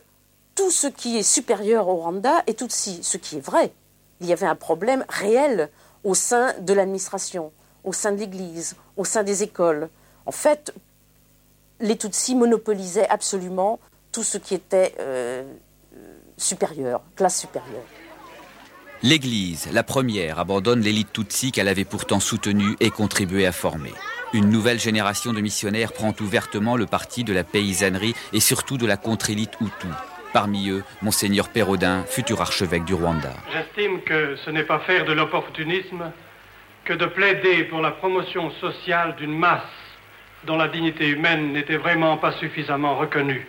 tout 0.55 0.71
ce 0.71 0.87
qui 0.87 1.19
est 1.19 1.23
supérieur 1.23 1.87
au 1.87 1.97
Rwanda 1.97 2.43
est 2.47 2.59
Tutsi, 2.59 3.01
ce 3.03 3.19
qui 3.19 3.37
est 3.37 3.41
vrai. 3.41 3.73
Il 4.21 4.27
y 4.27 4.33
avait 4.33 4.47
un 4.47 4.57
problème 4.57 5.05
réel 5.09 5.71
au 6.03 6.15
sein 6.15 6.55
de 6.61 6.73
l'administration, 6.73 7.53
au 7.85 7.93
sein 7.93 8.13
de 8.13 8.17
l'Église, 8.17 8.77
au 8.97 9.05
sein 9.05 9.23
des 9.23 9.43
écoles. 9.43 9.91
En 10.25 10.33
fait, 10.33 10.73
les 11.79 11.97
Tutsis 11.97 12.35
monopolisaient 12.35 13.09
absolument 13.09 13.79
tout 14.11 14.23
ce 14.23 14.39
qui 14.39 14.55
était 14.55 14.95
euh, 14.99 15.45
supérieur, 16.39 17.03
classe 17.17 17.39
supérieure. 17.39 17.85
L'Église, 19.05 19.69
la 19.73 19.83
première, 19.83 20.39
abandonne 20.39 20.81
l'élite 20.81 21.13
Tutsi 21.13 21.51
qu'elle 21.51 21.67
avait 21.67 21.85
pourtant 21.85 22.21
soutenue 22.21 22.77
et 22.79 22.91
contribué 22.91 23.47
à 23.47 23.51
former. 23.51 23.93
Une 24.33 24.49
nouvelle 24.49 24.79
génération 24.79 25.33
de 25.33 25.41
missionnaires 25.41 25.93
prend 25.93 26.15
ouvertement 26.21 26.77
le 26.77 26.87
parti 26.87 27.25
de 27.25 27.33
la 27.33 27.43
paysannerie 27.43 28.15
et 28.33 28.39
surtout 28.39 28.79
de 28.79 28.87
la 28.87 28.97
contre-élite 28.97 29.55
Hutu. 29.61 29.89
Parmi 30.33 30.71
eux, 30.71 30.85
Monseigneur 31.03 31.49
Pérodin, 31.49 32.05
futur 32.05 32.41
archevêque 32.41 32.85
du 32.85 32.95
Rwanda. 32.95 33.33
J'estime 33.53 34.03
que 34.03 34.37
ce 34.45 34.51
n'est 34.51 34.63
pas 34.63 34.79
faire 34.79 35.05
de 35.05 35.13
l'opportunisme 35.13 36.13
que 36.85 36.93
de 36.93 37.07
plaider 37.07 37.65
pour 37.65 37.81
la 37.81 37.91
promotion 37.91 38.53
sociale 38.61 39.17
d'une 39.17 39.37
masse 39.37 39.63
dont 40.47 40.57
la 40.57 40.69
dignité 40.69 41.09
humaine 41.09 41.53
n'était 41.53 41.77
vraiment 41.77 42.19
pas 42.19 42.39
suffisamment 42.39 42.97
reconnue. 42.97 43.49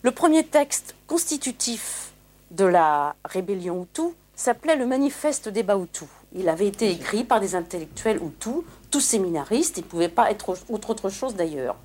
Le 0.00 0.12
premier 0.12 0.44
texte 0.44 0.96
constitutif 1.06 2.12
de 2.50 2.64
la 2.64 3.14
rébellion 3.26 3.82
Hutu 3.82 4.14
s'appelait 4.40 4.76
le 4.76 4.86
Manifeste 4.86 5.50
des 5.50 5.62
Bahutus. 5.62 6.08
Il 6.34 6.48
avait 6.48 6.66
été 6.66 6.90
écrit 6.90 7.24
par 7.24 7.40
des 7.40 7.54
intellectuels 7.54 8.16
Hutus, 8.16 8.64
tous 8.90 9.00
séminaristes, 9.00 9.76
il 9.76 9.84
ne 9.84 9.86
pouvait 9.86 10.08
pas 10.08 10.30
être 10.30 10.56
autre, 10.70 10.90
autre 10.90 11.10
chose 11.10 11.34
d'ailleurs. 11.34 11.76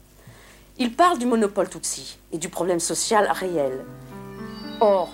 Il 0.77 0.93
parle 0.93 1.19
du 1.19 1.25
monopole 1.25 1.67
Tutsi 1.67 2.17
et 2.31 2.37
du 2.37 2.47
problème 2.47 2.79
social 2.79 3.29
réel. 3.29 3.83
Or, 4.79 5.13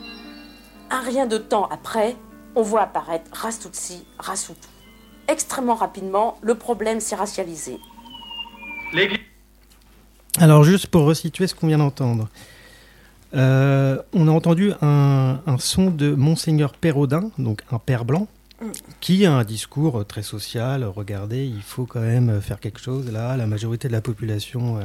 un 0.91 1.01
rien 1.01 1.25
de 1.25 1.39
temps 1.39 1.65
après, 1.71 2.15
on 2.53 2.61
voit 2.61 2.81
apparaître 2.81 3.31
race 3.33 3.59
Tutsi, 3.59 4.05
race 4.19 4.49
Hutu. 4.49 4.67
Extrêmement 5.27 5.75
rapidement, 5.75 6.37
le 6.43 6.53
problème 6.53 6.99
s'est 6.99 7.15
racialisé. 7.15 7.79
Alors 10.37 10.63
juste 10.63 10.87
pour 10.87 11.05
resituer 11.05 11.47
ce 11.47 11.55
qu'on 11.55 11.67
vient 11.67 11.79
d'entendre. 11.79 12.27
Euh, 13.33 13.97
on 14.13 14.27
a 14.27 14.31
entendu 14.31 14.71
un, 14.81 15.39
son 15.59 15.89
de 15.89 16.13
Monseigneur 16.13 16.73
Pérodin, 16.73 17.31
donc 17.37 17.61
un 17.71 17.79
père 17.79 18.05
blanc, 18.05 18.27
qui 18.99 19.25
a 19.25 19.33
un 19.33 19.43
discours 19.43 20.05
très 20.05 20.21
social. 20.21 20.83
Regardez, 20.83 21.45
il 21.45 21.61
faut 21.61 21.85
quand 21.85 22.01
même 22.01 22.41
faire 22.41 22.59
quelque 22.59 22.79
chose. 22.79 23.11
Là, 23.11 23.37
la 23.37 23.47
majorité 23.47 23.87
de 23.87 23.93
la 23.93 24.01
population 24.01 24.77
euh, 24.77 24.81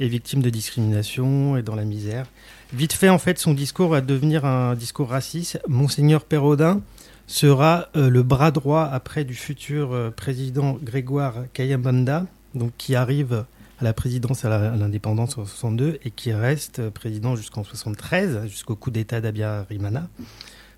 est 0.00 0.08
victime 0.08 0.42
de 0.42 0.50
discrimination 0.50 1.56
et 1.56 1.62
dans 1.62 1.74
la 1.74 1.84
misère. 1.84 2.26
Vite 2.72 2.92
fait, 2.92 3.08
en 3.08 3.18
fait, 3.18 3.38
son 3.38 3.54
discours 3.54 3.88
va 3.88 4.00
devenir 4.00 4.44
un 4.44 4.74
discours 4.74 5.08
raciste. 5.08 5.60
Monseigneur 5.68 6.24
Pérodin 6.24 6.80
sera 7.26 7.88
euh, 7.96 8.10
le 8.10 8.22
bras 8.22 8.50
droit 8.50 8.82
après 8.82 9.24
du 9.24 9.34
futur 9.34 10.12
président 10.16 10.78
Grégoire 10.82 11.44
Kayambanda, 11.52 12.26
donc 12.54 12.72
qui 12.76 12.96
arrive 12.96 13.44
à 13.80 13.84
la 13.84 13.92
présidence 13.92 14.44
à 14.44 14.76
l'indépendance 14.76 15.38
en 15.38 15.44
62 15.44 15.98
et 16.04 16.10
qui 16.10 16.32
reste 16.32 16.90
président 16.90 17.34
jusqu'en 17.34 17.64
73, 17.64 18.46
jusqu'au 18.46 18.76
coup 18.76 18.90
d'État 18.90 19.20
d'Abiyarimana. 19.20 20.08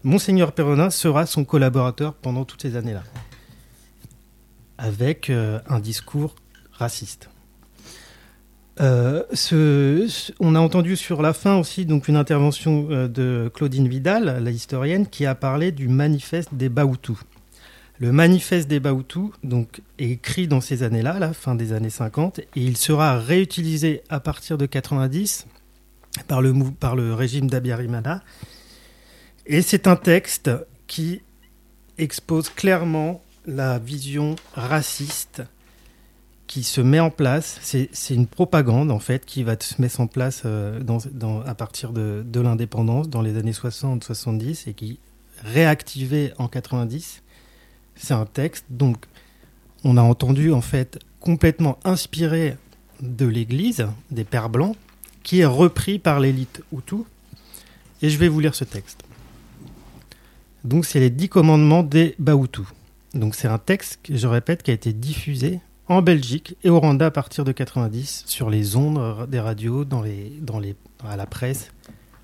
Monseigneur 0.04 0.52
Pérodin 0.52 0.90
sera 0.90 1.26
son 1.26 1.44
collaborateur 1.44 2.14
pendant 2.14 2.44
toutes 2.44 2.62
ces 2.62 2.76
années-là, 2.76 3.02
avec 4.78 5.30
euh, 5.30 5.60
un 5.68 5.80
discours 5.80 6.34
raciste. 6.72 7.28
Euh, 8.80 9.22
on 10.40 10.54
a 10.54 10.60
entendu 10.60 10.96
sur 10.96 11.22
la 11.22 11.34
fin 11.34 11.56
aussi 11.56 11.84
donc 11.84 12.08
une 12.08 12.16
intervention 12.16 12.88
euh, 12.90 13.06
de 13.06 13.50
Claudine 13.52 13.86
Vidal, 13.86 14.42
la 14.42 14.50
historienne, 14.50 15.06
qui 15.06 15.26
a 15.26 15.34
parlé 15.34 15.72
du 15.72 15.88
manifeste 15.88 16.54
des 16.54 16.68
Bahutus. 16.68 17.18
Le 18.02 18.10
manifeste 18.10 18.66
des 18.66 18.80
Bahutus 18.80 19.30
donc, 19.44 19.80
est 20.00 20.10
écrit 20.10 20.48
dans 20.48 20.60
ces 20.60 20.82
années-là, 20.82 21.20
la 21.20 21.32
fin 21.32 21.54
des 21.54 21.72
années 21.72 21.88
50, 21.88 22.40
et 22.40 22.46
il 22.56 22.76
sera 22.76 23.16
réutilisé 23.16 24.02
à 24.08 24.18
partir 24.18 24.58
de 24.58 24.66
90 24.66 25.46
par 26.26 26.42
le, 26.42 26.52
par 26.80 26.96
le 26.96 27.14
régime 27.14 27.48
d'Abiyarimana. 27.48 28.24
Et 29.46 29.62
c'est 29.62 29.86
un 29.86 29.94
texte 29.94 30.50
qui 30.88 31.22
expose 31.96 32.48
clairement 32.48 33.22
la 33.46 33.78
vision 33.78 34.34
raciste 34.54 35.44
qui 36.48 36.64
se 36.64 36.80
met 36.80 36.98
en 36.98 37.10
place. 37.10 37.60
C'est 37.62 38.14
une 38.14 38.26
propagande, 38.26 38.90
en 38.90 38.98
fait, 38.98 39.24
qui 39.24 39.44
va 39.44 39.54
se 39.60 39.80
mettre 39.80 40.00
en 40.00 40.08
place 40.08 40.42
euh, 40.44 40.80
à 41.46 41.54
partir 41.54 41.92
de, 41.92 42.40
l'indépendance, 42.40 43.08
dans 43.08 43.22
les 43.22 43.36
années 43.36 43.52
60-70, 43.52 44.68
et 44.68 44.74
qui 44.74 44.98
réactivé 45.44 46.32
en 46.38 46.48
90. 46.48 47.21
C'est 47.94 48.14
un 48.14 48.26
texte, 48.26 48.64
donc, 48.70 49.06
on 49.84 49.96
a 49.96 50.02
entendu, 50.02 50.52
en 50.52 50.60
fait, 50.60 50.98
complètement 51.20 51.78
inspiré 51.84 52.56
de 53.00 53.26
l'Église, 53.26 53.86
des 54.10 54.24
Pères 54.24 54.48
Blancs, 54.48 54.76
qui 55.22 55.40
est 55.40 55.46
repris 55.46 55.98
par 55.98 56.20
l'élite 56.20 56.62
Hutu. 56.72 57.02
Et 58.00 58.10
je 58.10 58.18
vais 58.18 58.28
vous 58.28 58.40
lire 58.40 58.54
ce 58.54 58.64
texte. 58.64 59.02
Donc, 60.64 60.84
c'est 60.84 61.00
les 61.00 61.10
dix 61.10 61.28
commandements 61.28 61.82
des 61.82 62.14
Bahutus. 62.18 62.66
Donc, 63.14 63.34
c'est 63.34 63.48
un 63.48 63.58
texte, 63.58 63.98
je 64.08 64.26
répète, 64.26 64.62
qui 64.62 64.70
a 64.70 64.74
été 64.74 64.92
diffusé 64.92 65.60
en 65.88 66.02
Belgique 66.02 66.56
et 66.62 66.70
au 66.70 66.80
Rwanda 66.80 67.06
à 67.06 67.10
partir 67.10 67.44
de 67.44 67.52
90 67.52 68.24
sur 68.26 68.48
les 68.48 68.76
ondes 68.76 69.28
des 69.28 69.40
radios, 69.40 69.84
dans 69.84 70.02
les, 70.02 70.32
dans 70.40 70.58
les, 70.58 70.74
à 71.04 71.16
la 71.16 71.26
presse, 71.26 71.70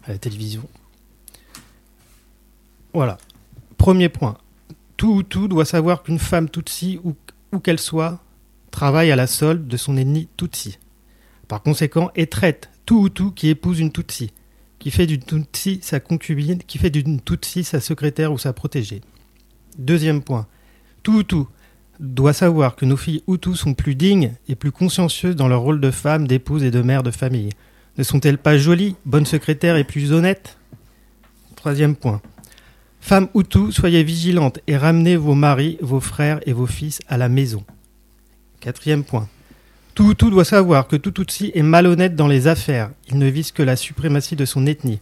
à 0.05 0.13
la 0.13 0.19
télévision. 0.19 0.63
Voilà. 2.95 3.19
Premier 3.77 4.09
point. 4.09 4.39
Tout 4.99 5.21
Hutu 5.21 5.47
doit 5.47 5.65
savoir 5.65 6.03
qu'une 6.03 6.19
femme 6.19 6.51
Tutsi, 6.51 6.99
où, 7.05 7.15
où 7.53 7.61
qu'elle 7.61 7.79
soit, 7.79 8.21
travaille 8.73 9.13
à 9.13 9.17
la 9.17 9.29
solde 9.29 9.69
de 9.69 9.77
son 9.77 9.97
ennemi 9.97 10.29
Tutsi. 10.37 10.79
Par 11.47 11.63
conséquent, 11.63 12.11
et 12.17 12.27
traite 12.27 12.69
tout 12.85 13.07
Hutu 13.07 13.33
qui 13.33 13.49
épouse 13.49 13.79
une 13.79 13.93
Tutsi, 13.93 14.33
qui 14.81 14.91
fait 14.91 15.07
d'une 15.07 15.23
Tutsi 15.23 15.79
sa 15.83 16.01
concubine, 16.01 16.59
qui 16.67 16.79
fait 16.79 16.91
d'une 16.91 17.21
Tutsi 17.21 17.63
sa 17.63 17.79
secrétaire 17.79 18.33
ou 18.33 18.39
sa 18.39 18.53
protégée. 18.53 19.01
Deuxième 19.79 20.21
point. 20.21 20.49
Tout 21.05 21.21
Hutu 21.21 21.45
doit 22.01 22.33
savoir 22.33 22.75
que 22.75 22.85
nos 22.85 22.97
filles 22.97 23.23
Hutus 23.29 23.55
sont 23.55 23.75
plus 23.75 23.95
dignes 23.95 24.35
et 24.49 24.57
plus 24.57 24.73
consciencieuses 24.73 25.37
dans 25.37 25.47
leur 25.47 25.61
rôle 25.61 25.81
de 25.81 25.93
femme, 25.93 26.27
d'épouse 26.27 26.65
et 26.65 26.73
de 26.73 26.83
mère 26.83 27.05
de 27.05 27.13
famille. 27.13 27.51
Ne 27.99 28.03
sont-elles 28.03 28.39
pas 28.39 28.59
jolies, 28.59 28.97
bonnes 29.05 29.27
secrétaires 29.27 29.77
et 29.77 29.85
plus 29.85 30.13
honnêtes? 30.13 30.59
Troisième 31.55 31.95
point. 31.95 32.21
Femmes 33.01 33.29
Hutus, 33.35 33.75
soyez 33.75 34.03
vigilantes 34.03 34.61
et 34.67 34.77
ramenez 34.77 35.17
vos 35.17 35.35
maris, 35.35 35.79
vos 35.81 36.01
frères 36.01 36.41
et 36.47 36.53
vos 36.53 36.67
fils 36.67 37.01
à 37.09 37.17
la 37.17 37.29
maison. 37.29 37.65
Quatrième 38.61 39.05
point. 39.05 39.29
Tout 39.95 40.13
Hutu 40.13 40.31
doit 40.31 40.45
savoir 40.45 40.87
que 40.87 40.97
tout 40.97 41.11
Tutsi 41.11 41.51
est 41.55 41.63
malhonnête 41.63 42.15
dans 42.15 42.29
les 42.29 42.47
affaires. 42.47 42.91
Il 43.09 43.19
ne 43.19 43.27
vise 43.27 43.51
que 43.51 43.63
la 43.63 43.77
suprématie 43.77 44.37
de 44.37 44.45
son 44.45 44.67
ethnie. 44.67 45.01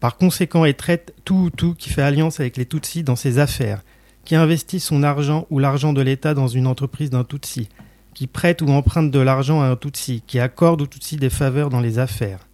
Par 0.00 0.16
conséquent, 0.16 0.64
il 0.64 0.74
traite 0.74 1.14
tout 1.24 1.46
Hutu 1.46 1.74
qui 1.76 1.88
fait 1.88 2.02
alliance 2.02 2.40
avec 2.40 2.56
les 2.56 2.66
Tutsis 2.66 3.04
dans 3.04 3.16
ses 3.16 3.38
affaires, 3.38 3.82
qui 4.24 4.34
investit 4.34 4.80
son 4.80 5.02
argent 5.02 5.46
ou 5.48 5.58
l'argent 5.58 5.92
de 5.92 6.02
l'État 6.02 6.34
dans 6.34 6.48
une 6.48 6.66
entreprise 6.66 7.10
d'un 7.10 7.24
Tutsi, 7.24 7.68
qui 8.12 8.26
prête 8.26 8.60
ou 8.62 8.68
emprunte 8.68 9.10
de 9.10 9.18
l'argent 9.18 9.62
à 9.62 9.66
un 9.66 9.76
Tutsi, 9.76 10.22
qui 10.26 10.38
accorde 10.40 10.82
aux 10.82 10.86
Tutsi 10.86 11.16
des 11.16 11.30
faveurs 11.30 11.70
dans 11.70 11.80
les 11.80 11.98
affaires. 11.98 12.46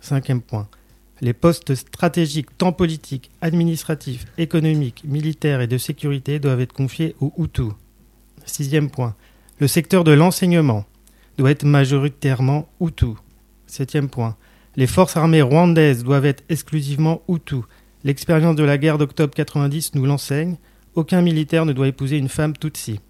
Cinquième 0.00 0.40
point. 0.40 0.68
Les 1.22 1.32
postes 1.32 1.74
stratégiques, 1.74 2.58
tant 2.58 2.72
politiques, 2.72 3.30
administratifs, 3.40 4.26
économiques, 4.36 5.02
militaires 5.04 5.62
et 5.62 5.66
de 5.66 5.78
sécurité 5.78 6.38
doivent 6.38 6.60
être 6.60 6.74
confiés 6.74 7.16
aux 7.20 7.32
Hutus. 7.38 7.72
Sixième 8.44 8.90
point. 8.90 9.14
Le 9.58 9.66
secteur 9.66 10.04
de 10.04 10.12
l'enseignement 10.12 10.84
doit 11.38 11.50
être 11.50 11.64
majoritairement 11.64 12.68
Hutu. 12.80 13.14
Septième 13.66 14.08
point. 14.08 14.36
Les 14.76 14.86
forces 14.86 15.16
armées 15.16 15.40
rwandaises 15.40 16.04
doivent 16.04 16.26
être 16.26 16.44
exclusivement 16.50 17.22
Hutu. 17.28 17.62
L'expérience 18.04 18.56
de 18.56 18.64
la 18.64 18.76
guerre 18.76 18.98
d'octobre 18.98 19.34
90 19.34 19.94
nous 19.94 20.04
l'enseigne. 20.04 20.56
Aucun 20.94 21.22
militaire 21.22 21.64
ne 21.64 21.72
doit 21.72 21.88
épouser 21.88 22.18
une 22.18 22.28
femme 22.28 22.56
Tutsi. 22.56 23.00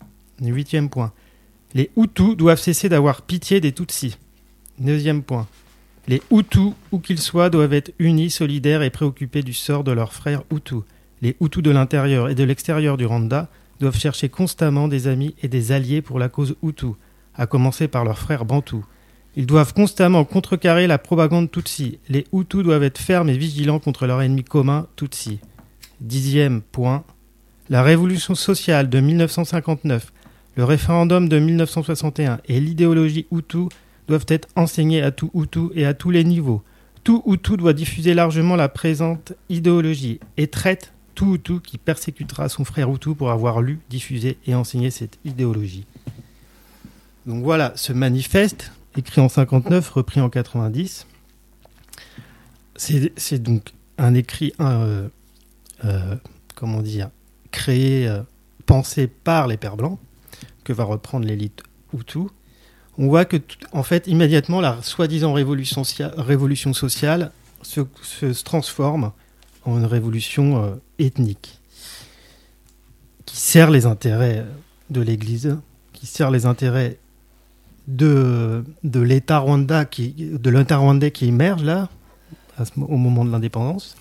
Huitième 0.40 0.88
point. 0.88 1.12
Les 1.74 1.90
Hutus 1.96 2.36
doivent 2.36 2.61
cesser 2.61 2.88
d'avoir 2.88 3.22
pitié 3.22 3.61
des 3.61 3.72
Tutsis. 3.72 4.16
Neuvième 4.78 5.22
point. 5.22 5.48
Les 6.09 6.22
Hutus, 6.30 6.72
où 6.92 7.00
qu'ils 7.00 7.18
soient, 7.18 7.50
doivent 7.50 7.72
être 7.72 7.92
unis, 7.98 8.30
solidaires 8.30 8.82
et 8.82 8.90
préoccupés 8.90 9.42
du 9.42 9.52
sort 9.52 9.82
de 9.82 9.90
leurs 9.90 10.12
frères 10.12 10.44
Hutus. 10.54 10.82
Les 11.20 11.36
Hutus 11.40 11.62
de 11.62 11.70
l'intérieur 11.70 12.28
et 12.28 12.36
de 12.36 12.44
l'extérieur 12.44 12.96
du 12.96 13.07
Rwanda 13.07 13.48
doivent 13.80 13.98
chercher 13.98 14.28
constamment 14.28 14.86
des 14.86 15.09
amis 15.09 15.34
et 15.42 15.48
des 15.48 15.72
alliés 15.72 16.02
pour 16.02 16.20
la 16.20 16.28
cause 16.28 16.54
Hutu, 16.62 16.92
à 17.34 17.46
commencer 17.46 17.88
par 17.88 18.04
leurs 18.04 18.18
frères 18.18 18.44
Bantous. 18.44 18.84
Ils 19.34 19.46
doivent 19.46 19.74
constamment 19.74 20.24
contrecarrer 20.24 20.86
la 20.86 20.98
propagande 20.98 21.50
Tutsi. 21.50 21.98
Les 22.09 22.24
Hutus 22.32 22.62
doivent 22.62 22.84
être 22.84 22.98
fermes 22.98 23.28
et 23.28 23.36
vigilants 23.36 23.80
contre 23.80 24.07
leur 24.07 24.22
ennemi 24.22 24.44
commun 24.44 24.86
Tutsi. 24.94 25.40
Dixième 26.00 26.62
point. 26.62 27.04
La 27.68 27.82
révolution 27.82 28.36
sociale 28.36 28.88
de 28.88 29.00
1959, 29.00 30.12
le 30.54 30.64
référendum 30.64 31.28
de 31.28 31.38
1961 31.38 32.38
et 32.46 32.61
l'idéologie 32.61 33.26
Hutu 33.32 33.68
doivent 34.09 34.26
être 34.28 34.48
enseignés 34.57 35.02
à 35.02 35.11
tout 35.11 35.30
Hutu 35.34 35.68
et 35.74 35.86
à 35.86 35.94
tous 35.94 36.11
les 36.11 36.24
niveaux. 36.24 36.62
Tout 37.04 37.22
Hutu 37.26 37.57
doit 37.57 37.72
diffuser 37.72 38.14
largement 38.14 38.57
la 38.57 38.68
présente 38.68 39.32
idéologie 39.48 40.20
et 40.36 40.48
traite 40.48 40.92
tout 41.14 41.34
Hutu 41.34 41.61
qui 41.61 41.78
persécutera 41.78 42.48
son 42.48 42.64
frère 42.64 42.90
Hutu 42.90 43.14
pour 43.14 43.30
avoir 43.30 43.62
lu, 43.62 43.80
diffusé 43.90 44.38
et 44.46 44.54
enseigné 44.54 44.90
cette 44.90 45.18
idéologie. 45.24 45.86
Donc 47.26 47.42
voilà, 47.42 47.72
ce 47.74 47.92
manifeste, 47.92 48.70
écrit 48.96 49.20
en 49.20 49.28
59, 49.28 49.88
repris 49.90 50.20
en 50.20 50.30
90, 50.30 51.07
c'est 52.76 53.42
donc 53.42 53.72
un 53.98 54.14
écrit, 54.14 54.52
euh, 54.61 55.09
euh, 55.84 56.16
comment 56.54 56.82
dire, 56.82 57.11
créé, 57.50 58.07
euh, 58.07 58.22
pensé 58.66 59.07
par 59.07 59.46
les 59.46 59.57
Pères 59.57 59.76
Blancs, 59.76 59.98
que 60.64 60.72
va 60.72 60.84
reprendre 60.84 61.26
l'élite 61.26 61.62
Hutu. 61.94 62.28
On 62.99 63.09
voit 63.09 63.24
que, 63.24 63.36
en 63.72 63.82
fait, 63.82 64.07
immédiatement, 64.07 64.61
la 64.61 64.80
soi-disant 64.82 65.32
révolution, 65.32 65.82
socia- 65.82 66.14
révolution 66.16 66.72
sociale 66.72 67.30
se, 67.62 67.80
transforme 68.42 69.12
en 69.64 69.78
une 69.78 69.84
révolution 69.84 70.62
euh, 70.62 70.74
ethnique 70.99 71.61
qui 73.26 73.36
sert 73.36 73.70
les 73.70 73.86
intérêts 73.86 74.47
de 74.90 75.01
l'Église, 75.01 75.59
qui 75.92 76.07
sert 76.07 76.30
les 76.30 76.47
intérêts 76.47 76.99
de, 77.88 78.64
de 78.84 79.01
l'État 79.01 79.38
rwandais 79.38 79.86
qui 81.11 81.26
émerge 81.26 81.64
là, 81.64 81.88
au 82.76 82.97
moment 82.97 83.24
de 83.24 83.30
l'indépendance. 83.30 83.97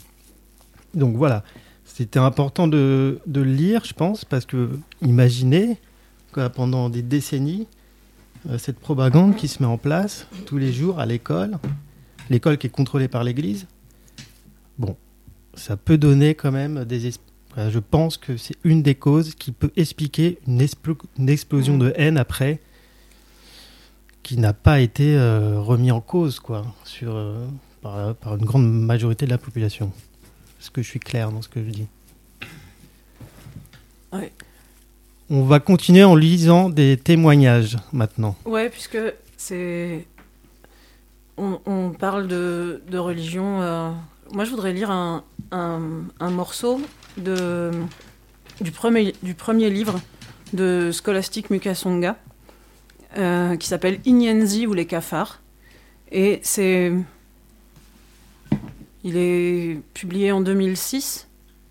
Donc 0.94 1.18
voilà, 1.18 1.44
c'était 1.86 2.20
important 2.20 2.68
de, 2.68 3.20
de 3.26 3.42
le 3.42 3.52
lire, 3.52 3.84
je 3.84 3.94
pense, 3.94 4.26
parce 4.26 4.46
que 4.46 4.80
imaginez 5.02 5.78
que 6.32 6.48
pendant 6.48 6.90
des 6.90 7.02
décennies, 7.02 7.68
cette 8.58 8.80
propagande 8.80 9.36
qui 9.36 9.48
se 9.48 9.62
met 9.62 9.68
en 9.68 9.78
place 9.78 10.28
tous 10.46 10.58
les 10.58 10.72
jours 10.72 11.00
à 11.00 11.06
l'école, 11.06 11.58
l'école 12.30 12.58
qui 12.58 12.68
est 12.68 12.70
contrôlée 12.70 13.08
par 13.08 13.24
l'Église, 13.24 13.68
bon, 14.78 14.96
ça 15.54 15.78
peut 15.78 15.98
donner 15.98 16.36
quand 16.36 16.52
même 16.52 16.86
des... 16.86 17.12
Je 17.58 17.80
pense 17.80 18.18
que 18.18 18.36
c'est 18.36 18.58
une 18.64 18.84
des 18.84 18.96
causes 18.96 19.34
qui 19.34 19.52
peut 19.54 19.72
expliquer 19.78 20.40
une, 20.46 20.62
explo- 20.62 21.00
une 21.18 21.30
explosion 21.30 21.78
de 21.78 21.94
haine 21.96 22.18
après 22.18 22.60
qui 24.24 24.38
n'a 24.38 24.54
pas 24.54 24.82
été 24.82 25.16
euh, 25.16 25.62
remis 25.62 25.92
en 25.92 26.02
cause 26.02 26.40
quoi, 26.40 26.66
sur, 26.84 27.16
euh, 27.16 27.46
par, 27.82 28.16
par 28.16 28.36
une 28.36 28.44
grande 28.44 28.70
majorité 28.70 29.26
de 29.26 29.32
la 29.32 29.38
population. 29.38 29.94
Est-ce 30.60 30.70
que 30.72 30.82
je 30.82 30.90
suis 30.90 31.00
clair 31.00 31.32
dans 31.32 31.42
ce 31.42 31.48
que 31.48 31.64
je 31.64 31.70
dis? 31.70 31.88
Ouais. 34.12 34.32
On 35.30 35.44
va 35.44 35.60
continuer 35.60 36.04
en 36.04 36.16
lisant 36.16 36.70
des 36.70 36.98
témoignages 36.98 37.78
maintenant. 37.94 38.36
Ouais, 38.46 38.70
puisque 38.70 38.98
c'est. 39.38 40.06
On, 41.38 41.90
parle 42.00 42.28
de, 42.28 42.82
de 42.90 42.98
religion. 42.98 43.62
euh, 43.62 43.92
Moi, 44.32 44.46
je 44.46 44.52
voudrais 44.52 44.72
lire 44.72 44.90
un, 44.90 45.24
un, 45.52 45.82
un 46.22 46.30
morceau 46.30 46.80
de, 47.18 47.72
du, 48.62 48.72
premier, 48.72 49.14
du 49.22 49.34
premier 49.34 49.70
livre 49.70 50.00
de 50.54 50.92
Scholastic 50.94 51.50
Mukasonga, 51.50 52.16
euh, 53.18 53.58
qui 53.58 53.68
s'appelle 53.68 54.00
Inyenzi 54.06 54.66
ou 54.66 54.74
les 54.74 54.86
cafards. 54.86 55.42
Et 56.12 56.40
c'est. 56.44 56.94
Il 59.04 59.18
est 59.18 59.82
publié 59.94 60.32
en 60.32 60.40
2006, 60.42 61.28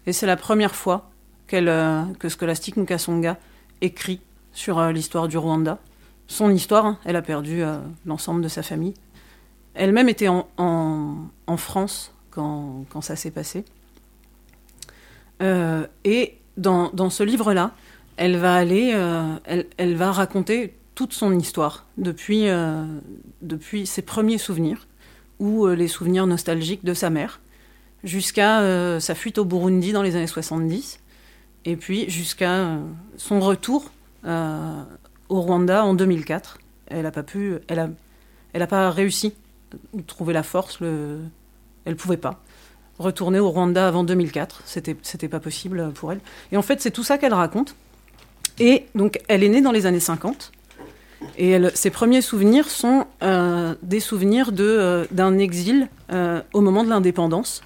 et 0.06 0.12
c'est 0.12 0.26
la 0.26 0.36
première 0.36 0.74
fois 0.74 1.10
euh, 1.52 2.04
que 2.18 2.28
Scholastic 2.28 2.76
Mukasonga 2.76 3.38
écrit 3.80 4.20
sur 4.52 4.78
euh, 4.78 4.92
l'histoire 4.92 5.28
du 5.28 5.36
Rwanda. 5.36 5.78
Son 6.26 6.50
histoire, 6.50 6.86
hein, 6.86 6.98
elle 7.04 7.16
a 7.16 7.22
perdu 7.22 7.62
euh, 7.62 7.78
l'ensemble 8.06 8.42
de 8.42 8.48
sa 8.48 8.62
famille. 8.62 8.94
Elle-même 9.74 10.08
était 10.08 10.28
en, 10.28 11.28
France 11.56 12.12
quand, 12.30 13.00
ça 13.00 13.16
s'est 13.16 13.30
passé. 13.30 13.64
Et 15.40 16.38
dans, 16.56 17.10
ce 17.10 17.22
livre-là, 17.24 17.72
elle 18.16 18.36
va 18.36 18.54
aller, 18.54 18.90
elle, 19.46 19.96
va 19.96 20.12
raconter 20.12 20.74
toute 20.94 21.12
son 21.12 21.36
histoire 21.36 21.86
depuis, 21.98 22.46
depuis 23.42 23.86
ses 23.86 24.02
premiers 24.02 24.38
souvenirs 24.38 24.86
ou 25.40 25.66
les 25.66 25.88
souvenirs 25.88 26.28
nostalgiques 26.28 26.84
de 26.84 26.94
sa 26.94 27.10
mère, 27.10 27.40
jusqu'à 28.04 29.00
sa 29.00 29.14
fuite 29.16 29.38
au 29.38 29.44
Burundi 29.44 29.90
dans 29.90 30.02
les 30.02 30.14
années 30.14 30.28
70, 30.28 31.00
et 31.64 31.76
puis 31.76 32.08
jusqu'à 32.10 32.52
euh, 32.52 32.78
son 33.16 33.40
retour 33.40 33.90
euh, 34.24 34.82
au 35.28 35.40
Rwanda 35.40 35.84
en 35.84 35.94
2004. 35.94 36.58
Elle 36.86 37.02
n'a 37.02 37.10
pas 37.10 37.22
pu, 37.22 37.56
elle 37.68 37.78
a, 37.78 37.88
elle 38.52 38.62
a 38.62 38.66
pas 38.66 38.90
réussi 38.90 39.34
à 39.72 40.02
trouver 40.06 40.34
la 40.34 40.42
force, 40.42 40.80
le, 40.80 41.20
elle 41.84 41.96
pouvait 41.96 42.18
pas 42.18 42.40
retourner 42.98 43.40
au 43.40 43.50
Rwanda 43.50 43.88
avant 43.88 44.04
2004. 44.04 44.62
C'était, 44.66 44.96
c'était 45.02 45.28
pas 45.28 45.40
possible 45.40 45.90
pour 45.92 46.12
elle. 46.12 46.20
Et 46.52 46.56
en 46.56 46.62
fait, 46.62 46.80
c'est 46.80 46.90
tout 46.90 47.02
ça 47.02 47.18
qu'elle 47.18 47.34
raconte. 47.34 47.74
Et 48.60 48.86
donc, 48.94 49.20
elle 49.26 49.42
est 49.42 49.48
née 49.48 49.62
dans 49.62 49.72
les 49.72 49.86
années 49.86 49.98
50. 49.98 50.52
Et 51.38 51.58
ses 51.74 51.90
premiers 51.90 52.20
souvenirs 52.20 52.68
sont 52.68 53.06
euh, 53.22 53.74
des 53.82 53.98
souvenirs 53.98 54.52
de, 54.52 55.08
d'un 55.10 55.38
exil 55.38 55.88
au 56.52 56.60
moment 56.60 56.84
de 56.84 56.90
l'indépendance. 56.90 57.62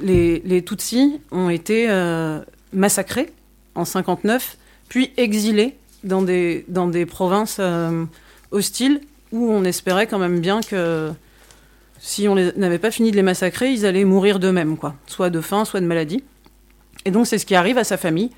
Les, 0.00 0.62
Tutsis 0.64 1.20
ont 1.30 1.50
été 1.50 1.86
euh, 1.88 2.40
massacrés 2.72 3.32
en 3.74 3.84
59, 3.84 4.56
puis 4.88 5.12
exilés 5.16 5.76
dans 6.02 6.22
des, 6.22 6.64
dans 6.68 6.88
des 6.88 7.06
provinces 7.06 7.56
euh, 7.60 8.04
hostiles 8.50 9.00
où 9.32 9.50
on 9.50 9.64
espérait 9.64 10.06
quand 10.06 10.18
même 10.18 10.40
bien 10.40 10.60
que 10.60 11.10
si 11.98 12.28
on 12.28 12.34
n'avait 12.34 12.78
pas 12.78 12.90
fini 12.90 13.10
de 13.10 13.16
les 13.16 13.22
massacrer, 13.22 13.72
ils 13.72 13.86
allaient 13.86 14.04
mourir 14.04 14.38
d'eux-mêmes, 14.38 14.76
quoi, 14.76 14.94
soit 15.06 15.30
de 15.30 15.40
faim, 15.40 15.64
soit 15.64 15.80
de 15.80 15.86
maladie. 15.86 16.22
Et 17.04 17.10
donc 17.10 17.26
c'est 17.26 17.38
ce 17.38 17.46
qui 17.46 17.54
arrive 17.54 17.78
à 17.78 17.84
sa 17.84 17.96
famille. 17.96 18.30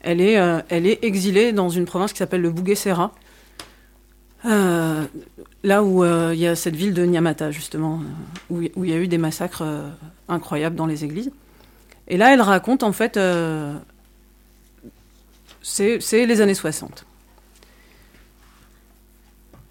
Elle 0.00 0.20
est, 0.20 0.38
euh, 0.38 0.60
elle 0.68 0.86
est 0.86 1.04
exilée 1.04 1.52
dans 1.52 1.68
une 1.68 1.84
province 1.84 2.12
qui 2.12 2.18
s'appelle 2.18 2.42
le 2.42 2.50
Bugesera, 2.50 3.14
euh, 4.44 5.06
là 5.62 5.82
où 5.82 6.02
euh, 6.02 6.32
il 6.34 6.40
y 6.40 6.46
a 6.46 6.56
cette 6.56 6.74
ville 6.74 6.94
de 6.94 7.04
Nyamata, 7.04 7.50
justement, 7.50 8.00
euh, 8.50 8.68
où 8.74 8.84
il 8.84 8.90
y 8.90 8.92
a 8.92 8.98
eu 8.98 9.08
des 9.08 9.18
massacres 9.18 9.64
incroyables 10.28 10.76
dans 10.76 10.86
les 10.86 11.04
églises. 11.04 11.30
Et 12.08 12.16
là, 12.16 12.32
elle 12.32 12.40
raconte, 12.40 12.82
en 12.82 12.92
fait, 12.92 13.18
c'est 15.62 16.00
c'est 16.00 16.26
les 16.26 16.40
années 16.40 16.54
60. 16.54 17.06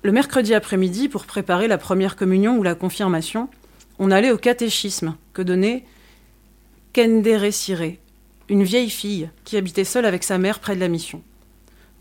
Le 0.03 0.11
mercredi 0.11 0.53
après-midi, 0.53 1.10
pour 1.10 1.26
préparer 1.26 1.68
la 1.68 1.77
première 1.77 2.15
communion 2.15 2.57
ou 2.57 2.64
la 2.64 2.73
confirmation, 2.73 3.49
on 3.99 4.10
allait 4.10 4.31
au 4.31 4.38
catéchisme 4.38 5.15
que 5.34 5.43
donnait 5.43 5.85
Kendere 6.93 7.53
Siré, 7.53 7.99
une 8.49 8.64
vieille 8.64 8.89
fille 8.89 9.30
qui 9.43 9.57
habitait 9.57 9.84
seule 9.84 10.06
avec 10.06 10.23
sa 10.23 10.39
mère 10.39 10.60
près 10.60 10.76
de 10.76 10.80
la 10.80 10.88
mission. 10.88 11.22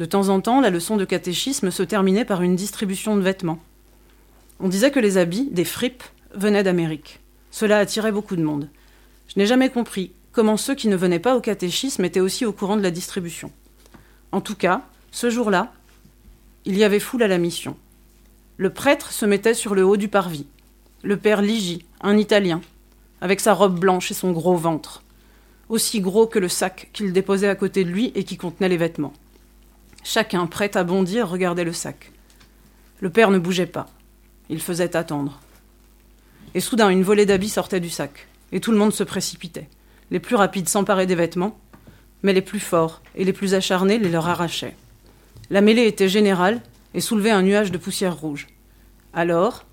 De 0.00 0.06
temps 0.06 0.30
en 0.30 0.40
temps, 0.40 0.62
la 0.62 0.70
leçon 0.70 0.96
de 0.96 1.04
catéchisme 1.04 1.70
se 1.70 1.82
terminait 1.82 2.24
par 2.24 2.40
une 2.40 2.56
distribution 2.56 3.18
de 3.18 3.20
vêtements. 3.20 3.58
On 4.58 4.68
disait 4.68 4.90
que 4.90 4.98
les 4.98 5.18
habits, 5.18 5.50
des 5.50 5.66
fripes, 5.66 6.02
venaient 6.34 6.62
d'Amérique. 6.62 7.20
Cela 7.50 7.76
attirait 7.76 8.10
beaucoup 8.10 8.34
de 8.34 8.42
monde. 8.42 8.70
Je 9.28 9.38
n'ai 9.38 9.44
jamais 9.44 9.68
compris 9.68 10.12
comment 10.32 10.56
ceux 10.56 10.74
qui 10.74 10.88
ne 10.88 10.96
venaient 10.96 11.18
pas 11.18 11.36
au 11.36 11.42
catéchisme 11.42 12.02
étaient 12.02 12.20
aussi 12.20 12.46
au 12.46 12.52
courant 12.54 12.78
de 12.78 12.82
la 12.82 12.90
distribution. 12.90 13.52
En 14.32 14.40
tout 14.40 14.54
cas, 14.54 14.86
ce 15.10 15.28
jour-là, 15.28 15.70
il 16.64 16.78
y 16.78 16.84
avait 16.84 16.98
foule 16.98 17.22
à 17.22 17.28
la 17.28 17.36
mission. 17.36 17.76
Le 18.56 18.70
prêtre 18.70 19.12
se 19.12 19.26
mettait 19.26 19.52
sur 19.52 19.74
le 19.74 19.84
haut 19.84 19.98
du 19.98 20.08
parvis. 20.08 20.46
Le 21.02 21.18
père 21.18 21.42
Ligi, 21.42 21.84
un 22.00 22.16
Italien, 22.16 22.62
avec 23.20 23.38
sa 23.38 23.52
robe 23.52 23.78
blanche 23.78 24.10
et 24.10 24.14
son 24.14 24.32
gros 24.32 24.56
ventre, 24.56 25.02
aussi 25.68 26.00
gros 26.00 26.26
que 26.26 26.38
le 26.38 26.48
sac 26.48 26.88
qu'il 26.94 27.12
déposait 27.12 27.48
à 27.48 27.54
côté 27.54 27.84
de 27.84 27.90
lui 27.90 28.12
et 28.14 28.24
qui 28.24 28.38
contenait 28.38 28.70
les 28.70 28.78
vêtements. 28.78 29.12
Chacun, 30.02 30.46
prêt 30.46 30.76
à 30.76 30.84
bondir, 30.84 31.28
regardait 31.28 31.64
le 31.64 31.72
sac. 31.72 32.12
Le 33.00 33.10
père 33.10 33.30
ne 33.30 33.38
bougeait 33.38 33.66
pas. 33.66 33.88
Il 34.48 34.60
faisait 34.60 34.96
attendre. 34.96 35.40
Et 36.54 36.60
soudain, 36.60 36.88
une 36.88 37.02
volée 37.02 37.26
d'habits 37.26 37.48
sortait 37.48 37.80
du 37.80 37.90
sac, 37.90 38.26
et 38.52 38.60
tout 38.60 38.72
le 38.72 38.78
monde 38.78 38.92
se 38.92 39.04
précipitait. 39.04 39.68
Les 40.10 40.20
plus 40.20 40.34
rapides 40.34 40.68
s'emparaient 40.68 41.06
des 41.06 41.14
vêtements, 41.14 41.58
mais 42.22 42.32
les 42.32 42.42
plus 42.42 42.60
forts 42.60 43.00
et 43.14 43.24
les 43.24 43.32
plus 43.32 43.54
acharnés 43.54 43.98
les 43.98 44.08
leur 44.08 44.28
arrachaient. 44.28 44.76
La 45.50 45.60
mêlée 45.60 45.86
était 45.86 46.08
générale 46.08 46.60
et 46.94 47.00
soulevait 47.00 47.30
un 47.30 47.42
nuage 47.42 47.70
de 47.70 47.78
poussière 47.78 48.16
rouge. 48.16 48.48
Alors, 49.12 49.64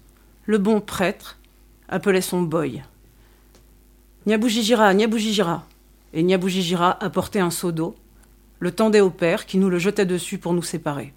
le 0.45 0.57
bon 0.57 0.81
prêtre 0.81 1.37
appelait 1.89 2.21
son 2.21 2.41
boy. 2.41 2.83
Niaboujijira, 4.25 4.93
Niaboujijira. 4.93 5.65
Et 6.13 6.23
Niaboujijira 6.23 7.03
apportait 7.03 7.39
un 7.39 7.51
seau 7.51 7.71
d'eau, 7.71 7.95
le 8.59 8.71
tendait 8.71 9.01
au 9.01 9.09
père 9.09 9.45
qui 9.45 9.57
nous 9.57 9.69
le 9.69 9.79
jetait 9.79 10.05
dessus 10.05 10.37
pour 10.37 10.53
nous 10.53 10.63
séparer. 10.63 11.13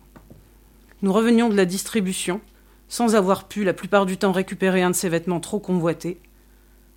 Nous 1.02 1.12
revenions 1.12 1.48
de 1.48 1.56
la 1.56 1.64
distribution, 1.64 2.40
sans 2.88 3.14
avoir 3.14 3.48
pu 3.48 3.64
la 3.64 3.72
plupart 3.72 4.04
du 4.04 4.16
temps 4.16 4.32
récupérer 4.32 4.82
un 4.82 4.90
de 4.90 4.94
ses 4.94 5.08
vêtements 5.08 5.40
trop 5.40 5.58
convoités, 5.58 6.20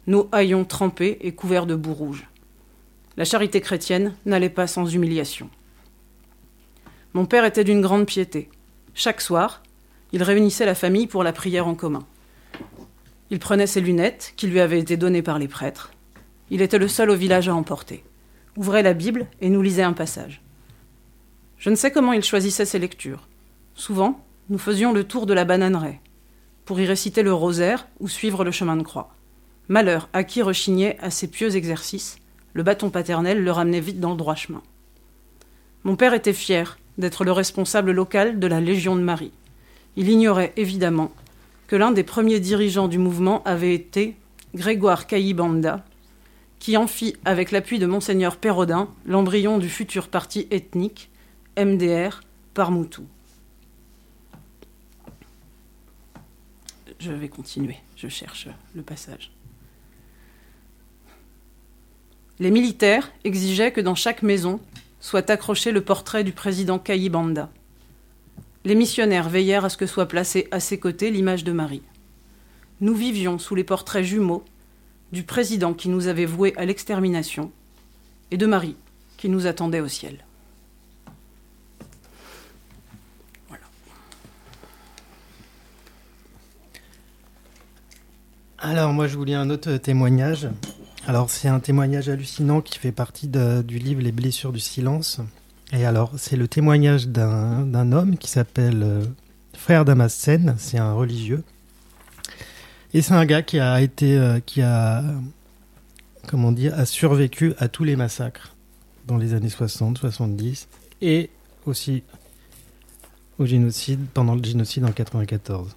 nos 0.08 0.28
haillons 0.32 0.66
trempés 0.66 1.18
et 1.22 1.34
couverts 1.34 1.66
de 1.66 1.76
boue 1.76 1.94
rouge. 1.94 2.28
La 3.16 3.26
charité 3.26 3.62
chrétienne 3.62 4.16
n'allait 4.26 4.50
pas 4.50 4.68
sans 4.68 4.86
humiliation. 4.88 5.50
Mon 7.14 7.26
père 7.26 7.46
était 7.46 7.64
d'une 7.64 7.82
grande 7.82 8.08
piété. 8.08 8.50
Chaque 8.96 9.22
soir, 9.22 9.62
il 10.12 10.24
réunissait 10.24 10.66
la 10.66 10.76
famille 10.76 11.08
pour 11.08 11.24
la 11.24 11.32
prière 11.32 11.68
en 11.68 11.76
commun. 11.76 12.06
Il 13.30 13.40
prenait 13.40 13.68
ses 13.68 13.82
lunettes, 13.82 14.34
qui 14.36 14.48
lui 14.48 14.60
avaient 14.60 14.80
été 14.80 14.98
données 14.98 15.22
par 15.22 15.40
les 15.40 15.48
prêtres. 15.48 15.92
Il 16.50 16.62
était 16.62 16.78
le 16.78 16.88
seul 16.88 17.10
au 17.10 17.16
village 17.16 17.48
à 17.48 17.56
emporter. 17.56 18.04
Ouvrait 18.56 18.84
la 18.84 18.94
Bible 18.94 19.28
et 19.42 19.50
nous 19.50 19.62
lisait 19.62 19.84
un 19.84 19.94
passage. 19.94 20.42
Je 21.58 21.70
ne 21.70 21.76
sais 21.76 21.92
comment 21.92 22.14
il 22.14 22.24
choisissait 22.24 22.66
ses 22.66 22.78
lectures. 22.78 23.28
Souvent, 23.74 24.24
nous 24.50 24.58
faisions 24.58 24.94
le 24.94 25.06
tour 25.06 25.26
de 25.26 25.34
la 25.34 25.46
bananeraie, 25.46 26.02
pour 26.66 26.80
y 26.80 26.86
réciter 26.86 27.24
le 27.24 27.34
rosaire 27.34 27.88
ou 28.00 28.08
suivre 28.08 28.44
le 28.44 28.52
chemin 28.52 28.76
de 28.76 28.84
croix. 28.84 29.16
Malheur 29.70 30.10
à 30.14 30.24
qui 30.24 30.42
rechignait 30.42 30.98
à 31.00 31.10
ces 31.10 31.28
pieux 31.28 31.56
exercices, 31.56 32.18
le 32.54 32.64
bâton 32.64 32.90
paternel 32.90 33.44
le 33.44 33.52
ramenait 33.52 33.80
vite 33.80 34.00
dans 34.00 34.12
le 34.12 34.18
droit 34.18 34.36
chemin. 34.36 34.62
Mon 35.84 35.96
père 35.96 36.14
était 36.14 36.34
fier 36.34 36.78
d'être 36.98 37.24
le 37.24 37.32
responsable 37.32 37.92
local 37.92 38.40
de 38.40 38.48
la 38.48 38.62
Légion 38.62 38.96
de 38.96 39.02
Marie. 39.02 39.32
Il 39.96 40.10
ignorait 40.10 40.54
évidemment 40.58 41.12
que 41.68 41.76
l'un 41.76 41.92
des 41.92 42.04
premiers 42.04 42.40
dirigeants 42.40 42.88
du 42.88 43.00
mouvement 43.00 43.42
avait 43.46 43.74
été 43.74 44.16
Grégoire 44.54 45.08
Caillibanda, 45.08 45.84
qui 46.64 46.78
en 46.78 46.88
fit, 46.88 47.18
avec 47.26 47.52
l'appui 47.52 47.78
de 47.78 47.86
Monseigneur 47.86 48.38
Perrodin, 48.38 48.88
l'embryon 49.06 49.58
du 49.58 49.68
futur 49.68 50.08
parti 50.08 50.48
ethnique, 50.50 51.10
MDR, 51.58 52.22
Parmoutou. 52.54 53.06
Je 57.00 57.12
vais 57.12 57.28
continuer, 57.28 57.76
je 57.98 58.08
cherche 58.08 58.48
le 58.76 58.82
passage. 58.82 59.34
Les 62.40 62.50
militaires 62.50 63.12
exigeaient 63.26 63.74
que 63.74 63.82
dans 63.82 63.94
chaque 63.94 64.24
maison 64.24 64.62
soit 65.02 65.30
accroché 65.30 65.74
le 65.74 65.84
portrait 65.84 66.24
du 66.24 66.32
président 66.32 66.80
Kayibanda. 66.80 67.52
Les 68.64 68.76
missionnaires 68.76 69.28
veillèrent 69.28 69.66
à 69.66 69.70
ce 69.70 69.76
que 69.76 69.86
soit 69.86 70.08
placée 70.08 70.48
à 70.52 70.62
ses 70.62 70.80
côtés 70.80 71.12
l'image 71.12 71.44
de 71.44 71.52
Marie. 71.52 71.84
Nous 72.80 72.94
vivions 72.94 73.38
sous 73.38 73.54
les 73.54 73.66
portraits 73.66 74.06
jumeaux 74.06 74.46
du 75.14 75.22
président 75.22 75.76
qui 75.76 75.90
nous 75.90 76.08
avait 76.08 76.26
voués 76.26 76.54
à 76.58 76.66
l'extermination 76.66 77.52
et 78.32 78.38
de 78.38 78.48
Marie 78.48 78.76
qui 79.16 79.30
nous 79.30 79.46
attendait 79.46 79.80
au 79.80 79.88
ciel. 79.88 80.26
Alors 88.58 88.92
moi 88.92 89.08
je 89.08 89.16
vous 89.16 89.24
lis 89.24 89.36
un 89.36 89.52
autre 89.52 89.78
témoignage. 89.78 90.50
Alors 91.06 91.30
c'est 91.30 91.50
un 91.50 91.60
témoignage 91.60 92.10
hallucinant 92.10 92.62
qui 92.62 92.80
fait 92.80 92.92
partie 92.92 93.28
du 93.28 93.78
livre 93.78 94.02
Les 94.02 94.12
blessures 94.12 94.52
du 94.52 94.60
silence. 94.60 95.20
Et 95.74 95.86
alors 95.86 96.14
c'est 96.18 96.38
le 96.38 96.48
témoignage 96.48 97.08
d'un 97.08 97.68
d'un 97.68 97.92
homme 97.92 98.18
qui 98.18 98.30
s'appelle 98.30 98.82
euh, 98.84 99.04
Frère 99.56 99.86
Damascène, 99.86 100.56
c'est 100.58 100.80
un 100.80 100.94
religieux. 100.94 101.44
Et 102.94 103.02
c'est 103.02 103.14
un 103.14 103.26
gars 103.26 103.42
qui 103.42 103.60
a 103.60 103.82
été, 103.82 104.18
euh, 104.18 104.40
qui 104.40 104.62
a, 104.62 105.04
comment 106.28 106.52
dire, 106.52 106.78
a 106.78 106.86
survécu 106.86 107.54
à 107.58 107.68
tous 107.68 107.84
les 107.84 107.96
massacres 107.96 108.56
dans 109.08 109.18
les 109.18 109.34
années 109.34 109.50
60, 109.50 109.98
70 109.98 110.68
et 111.02 111.30
aussi 111.66 112.04
au 113.40 113.46
génocide, 113.46 114.00
pendant 114.14 114.36
le 114.36 114.44
génocide 114.44 114.86
en 114.86 114.92
94. 114.92 115.76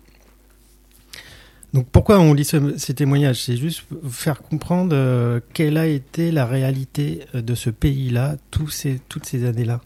Donc 1.72 1.86
pourquoi 1.90 2.20
on 2.20 2.32
lit 2.34 2.44
ce- 2.44 2.76
ces 2.78 2.94
témoignages? 2.94 3.42
C'est 3.44 3.56
juste 3.56 3.82
pour 3.82 4.12
faire 4.12 4.42
comprendre 4.42 4.94
euh, 4.94 5.40
quelle 5.54 5.78
a 5.78 5.86
été 5.86 6.30
la 6.30 6.46
réalité 6.46 7.26
euh, 7.34 7.40
de 7.42 7.54
ce 7.54 7.70
pays-là 7.70 8.36
ces, 8.70 9.00
toutes 9.08 9.26
ces 9.26 9.44
années-là. 9.46 9.80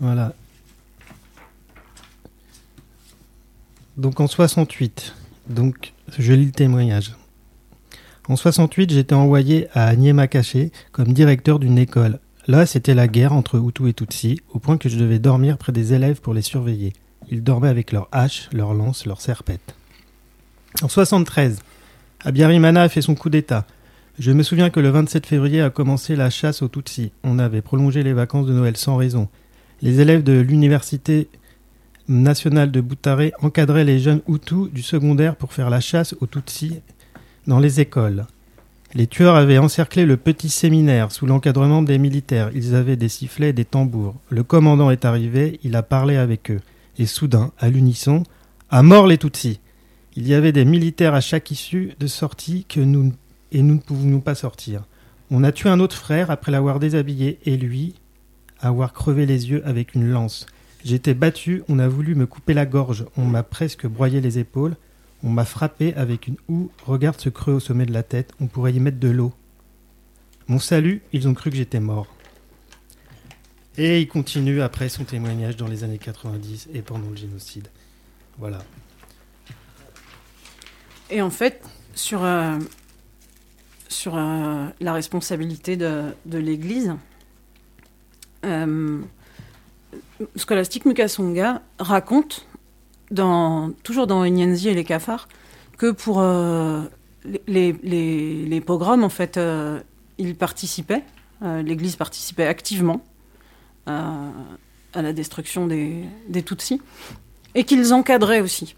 Voilà. 0.00 0.34
Donc 3.96 4.20
en 4.20 4.26
68, 4.26 5.14
donc 5.52 5.92
je 6.18 6.32
lis 6.32 6.46
le 6.46 6.52
témoignage. 6.52 7.14
En 8.28 8.36
68, 8.36 8.92
j'étais 8.92 9.14
envoyé 9.14 9.68
à 9.74 9.94
Niemakaché 9.96 10.70
comme 10.92 11.12
directeur 11.12 11.58
d'une 11.58 11.78
école. 11.78 12.20
Là, 12.46 12.66
c'était 12.66 12.94
la 12.94 13.08
guerre 13.08 13.32
entre 13.32 13.58
Hutu 13.58 13.88
et 13.88 13.94
Tutsi, 13.94 14.40
au 14.52 14.58
point 14.58 14.78
que 14.78 14.88
je 14.88 14.98
devais 14.98 15.18
dormir 15.18 15.58
près 15.58 15.72
des 15.72 15.92
élèves 15.92 16.20
pour 16.20 16.34
les 16.34 16.42
surveiller. 16.42 16.92
Ils 17.30 17.42
dormaient 17.42 17.68
avec 17.68 17.92
leurs 17.92 18.08
haches, 18.12 18.48
leurs 18.52 18.74
lances, 18.74 19.06
leurs 19.06 19.20
serpettes. 19.20 19.74
En 20.82 20.88
73, 20.88 21.60
Abiyarimana 22.24 22.82
a 22.82 22.88
fait 22.88 23.02
son 23.02 23.14
coup 23.14 23.30
d'État. 23.30 23.66
Je 24.18 24.30
me 24.32 24.42
souviens 24.42 24.70
que 24.70 24.80
le 24.80 24.90
27 24.90 25.26
février 25.26 25.60
a 25.60 25.70
commencé 25.70 26.16
la 26.16 26.30
chasse 26.30 26.62
aux 26.62 26.68
Tutsis. 26.68 27.12
On 27.24 27.38
avait 27.38 27.62
prolongé 27.62 28.02
les 28.02 28.12
vacances 28.12 28.46
de 28.46 28.52
Noël 28.52 28.76
sans 28.76 28.96
raison. 28.96 29.28
Les 29.80 30.00
élèves 30.00 30.22
de 30.22 30.38
l'université 30.38 31.28
nationale 32.08 32.70
de 32.70 32.80
Boutaré 32.80 33.32
encadraient 33.40 33.84
les 33.84 33.98
jeunes 33.98 34.22
Hutus 34.28 34.70
du 34.72 34.82
secondaire 34.82 35.36
pour 35.36 35.52
faire 35.52 35.70
la 35.70 35.80
chasse 35.80 36.14
aux 36.20 36.26
Tutsis 36.26 36.80
dans 37.46 37.58
les 37.58 37.80
écoles. 37.80 38.26
Les 38.94 39.06
tueurs 39.06 39.36
avaient 39.36 39.58
encerclé 39.58 40.04
le 40.04 40.18
petit 40.18 40.50
séminaire 40.50 41.12
sous 41.12 41.24
l'encadrement 41.24 41.82
des 41.82 41.98
militaires. 41.98 42.50
Ils 42.54 42.74
avaient 42.74 42.96
des 42.96 43.08
sifflets 43.08 43.50
et 43.50 43.54
des 43.54 43.64
tambours. 43.64 44.16
Le 44.28 44.42
commandant 44.42 44.90
est 44.90 45.06
arrivé, 45.06 45.58
il 45.62 45.76
a 45.76 45.82
parlé 45.82 46.16
avec 46.16 46.50
eux. 46.50 46.60
Et 46.98 47.06
soudain, 47.06 47.52
à 47.58 47.70
l'unisson, 47.70 48.22
à 48.70 48.82
mort 48.82 49.06
les 49.06 49.16
Tutsis. 49.16 49.60
Il 50.14 50.28
y 50.28 50.34
avait 50.34 50.52
des 50.52 50.66
militaires 50.66 51.14
à 51.14 51.22
chaque 51.22 51.50
issue 51.50 51.94
de 51.98 52.06
sortie 52.06 52.66
que 52.68 52.80
nous 52.80 53.12
et 53.50 53.62
nous 53.62 53.74
ne 53.74 53.80
pouvions 53.80 54.20
pas 54.20 54.34
sortir. 54.34 54.82
On 55.30 55.44
a 55.44 55.52
tué 55.52 55.70
un 55.70 55.80
autre 55.80 55.96
frère 55.96 56.30
après 56.30 56.52
l'avoir 56.52 56.78
déshabillé 56.78 57.38
et 57.46 57.56
lui 57.56 57.94
avoir 58.60 58.92
crevé 58.92 59.24
les 59.24 59.50
yeux 59.50 59.66
avec 59.66 59.94
une 59.94 60.08
lance. 60.08 60.46
J'étais 60.84 61.14
battu, 61.14 61.62
on 61.68 61.78
a 61.78 61.88
voulu 61.88 62.14
me 62.14 62.26
couper 62.26 62.54
la 62.54 62.66
gorge, 62.66 63.04
on 63.16 63.24
m'a 63.24 63.42
presque 63.42 63.86
broyé 63.86 64.20
les 64.20 64.38
épaules, 64.38 64.76
on 65.22 65.30
m'a 65.30 65.44
frappé 65.44 65.94
avec 65.94 66.26
une 66.26 66.36
houe, 66.48 66.70
regarde 66.84 67.20
ce 67.20 67.28
creux 67.28 67.54
au 67.54 67.60
sommet 67.60 67.86
de 67.86 67.92
la 67.92 68.02
tête, 68.02 68.32
on 68.40 68.46
pourrait 68.48 68.72
y 68.72 68.80
mettre 68.80 68.98
de 68.98 69.08
l'eau. 69.08 69.32
Mon 70.48 70.58
salut, 70.58 71.02
ils 71.12 71.28
ont 71.28 71.34
cru 71.34 71.50
que 71.50 71.56
j'étais 71.56 71.78
mort. 71.78 72.08
Et 73.78 74.00
il 74.00 74.08
continue 74.08 74.60
après 74.60 74.88
son 74.88 75.04
témoignage 75.04 75.56
dans 75.56 75.68
les 75.68 75.84
années 75.84 75.98
90 75.98 76.68
et 76.74 76.82
pendant 76.82 77.08
le 77.08 77.16
génocide. 77.16 77.68
Voilà. 78.38 78.58
Et 81.10 81.22
en 81.22 81.30
fait, 81.30 81.62
sur, 81.94 82.24
euh, 82.24 82.58
sur 83.88 84.16
euh, 84.16 84.66
la 84.80 84.92
responsabilité 84.92 85.76
de, 85.76 86.12
de 86.26 86.38
l'Église, 86.38 86.94
euh, 88.44 89.00
Scholastique 90.36 90.84
Mukasonga 90.84 91.62
raconte, 91.78 92.46
toujours 93.82 94.06
dans 94.06 94.24
Inyenzi 94.24 94.68
et 94.68 94.74
les 94.74 94.84
cafards, 94.84 95.28
que 95.78 95.90
pour 95.90 96.20
euh, 96.20 96.82
les, 97.46 98.62
pogroms, 98.64 99.04
en 99.04 99.08
fait, 99.08 99.36
euh, 99.36 99.80
il 100.18 100.34
participait, 100.34 101.02
euh, 101.42 101.62
l'Église 101.62 101.96
participait 101.96 102.46
activement 102.46 103.02
à, 103.86 104.28
à 104.94 105.02
la 105.02 105.12
destruction 105.12 105.66
des, 105.66 106.42
Tutsis, 106.44 106.80
et 107.54 107.64
qu'ils 107.64 107.92
encadraient 107.92 108.40
aussi. 108.40 108.74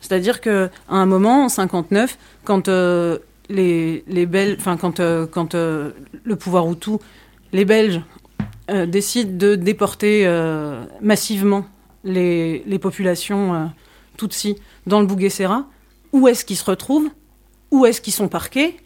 C'est-à-dire 0.00 0.40
qu'à 0.40 0.70
un 0.88 1.06
moment, 1.06 1.44
en 1.44 1.48
59, 1.48 2.18
quand 2.44 2.68
euh, 2.68 3.18
les, 3.48 4.26
Belges, 4.26 4.58
quand, 4.80 5.00
euh, 5.00 5.26
euh, 5.54 5.90
le 6.24 6.36
pouvoir 6.36 6.70
Hutu, 6.70 6.92
les 7.52 7.64
Belges 7.64 8.00
euh, 8.70 8.86
décident 8.86 9.36
de 9.36 9.54
déporter 9.54 10.26
euh, 10.26 10.84
massivement 11.00 11.66
les, 12.02 12.78
populations 12.80 13.54
euh, 13.54 13.66
Tutsi 14.16 14.56
dans 14.86 15.00
le 15.00 15.06
Bouguessera, 15.06 15.66
où 16.12 16.26
est-ce 16.28 16.44
qu'ils 16.44 16.56
se 16.56 16.64
retrouvent? 16.64 17.08
Où 17.70 17.86
est-ce 17.86 18.00
qu'ils 18.00 18.12
sont 18.12 18.28
parqués? 18.28 18.76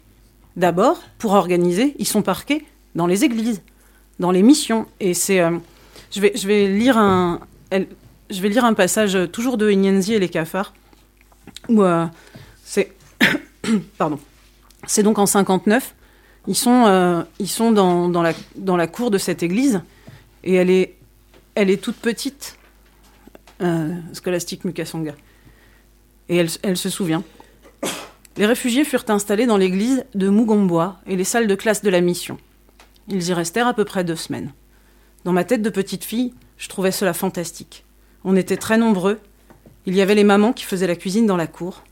D'abord, 0.55 1.01
pour 1.17 1.33
organiser, 1.33 1.95
ils 1.97 2.07
sont 2.07 2.21
parqués 2.21 2.65
dans 2.93 3.07
les 3.07 3.23
églises, 3.23 3.61
dans 4.19 4.31
les 4.31 4.43
missions. 4.43 4.85
Et 4.99 5.13
c'est, 5.13 5.39
euh, 5.39 5.57
je 6.11 6.21
vais, 6.21 6.33
je 6.35 6.47
vais 6.47 6.67
lire 6.67 6.97
un, 6.97 7.39
je 7.71 8.41
vais 8.41 8.49
lire 8.49 8.65
un 8.65 8.73
passage 8.73 9.17
toujours 9.31 9.57
de 9.57 9.71
Inyenzi 9.71 10.13
et 10.13 10.19
les 10.19 10.29
cafards 10.29 10.73
où 11.69 11.83
c'est 12.63 12.91
pardon. 13.97 14.19
C'est 14.85 15.03
donc 15.03 15.19
en 15.19 15.25
59 15.25 15.95
ils 16.47 16.55
sont 16.55 16.85
euh, 16.87 17.23
dans, 18.55 18.77
la 18.77 18.87
cour 18.87 19.11
de 19.11 19.17
cette 19.17 19.43
église 19.43 19.81
et 20.43 20.55
elle 20.55 21.69
est 21.69 21.81
toute 21.81 21.97
petite 21.97 22.57
euh, 23.61 23.95
scolastique 24.13 24.65
Mukasonga 24.65 25.15
et 26.29 26.37
elle, 26.37 26.49
elle 26.63 26.77
se 26.77 26.89
souvient. 26.89 27.23
Les 28.37 28.45
réfugiés 28.45 28.85
furent 28.85 29.05
installés 29.09 29.45
dans 29.45 29.57
l'église 29.57 30.05
de 30.15 30.29
Mugomboa 30.29 30.99
et 31.05 31.15
les 31.15 31.25
salles 31.25 31.47
de 31.47 31.55
classe 31.55 31.83
de 31.83 31.89
la 31.89 32.01
mission. 32.01 32.37
Ils 33.07 33.27
y 33.27 33.33
restèrent 33.33 33.67
à 33.67 33.73
peu 33.73 33.85
près 33.85 34.03
deux 34.03 34.15
semaines. 34.15 34.53
Dans 35.25 35.33
ma 35.33 35.43
tête 35.43 35.61
de 35.61 35.69
petite 35.69 36.03
fille 36.03 36.33
je 36.61 36.69
trouvais 36.69 36.91
cela 36.91 37.13
fantastique. 37.13 37.85
On 38.23 38.35
était 38.35 38.55
très 38.55 38.77
nombreux. 38.77 39.19
Il 39.87 39.95
y 39.95 40.01
avait 40.01 40.13
les 40.13 40.23
mamans 40.23 40.53
qui 40.53 40.63
faisaient 40.63 40.85
la 40.85 40.95
cuisine 40.95 41.25
dans 41.25 41.37
la 41.37 41.47
cour. 41.47 41.83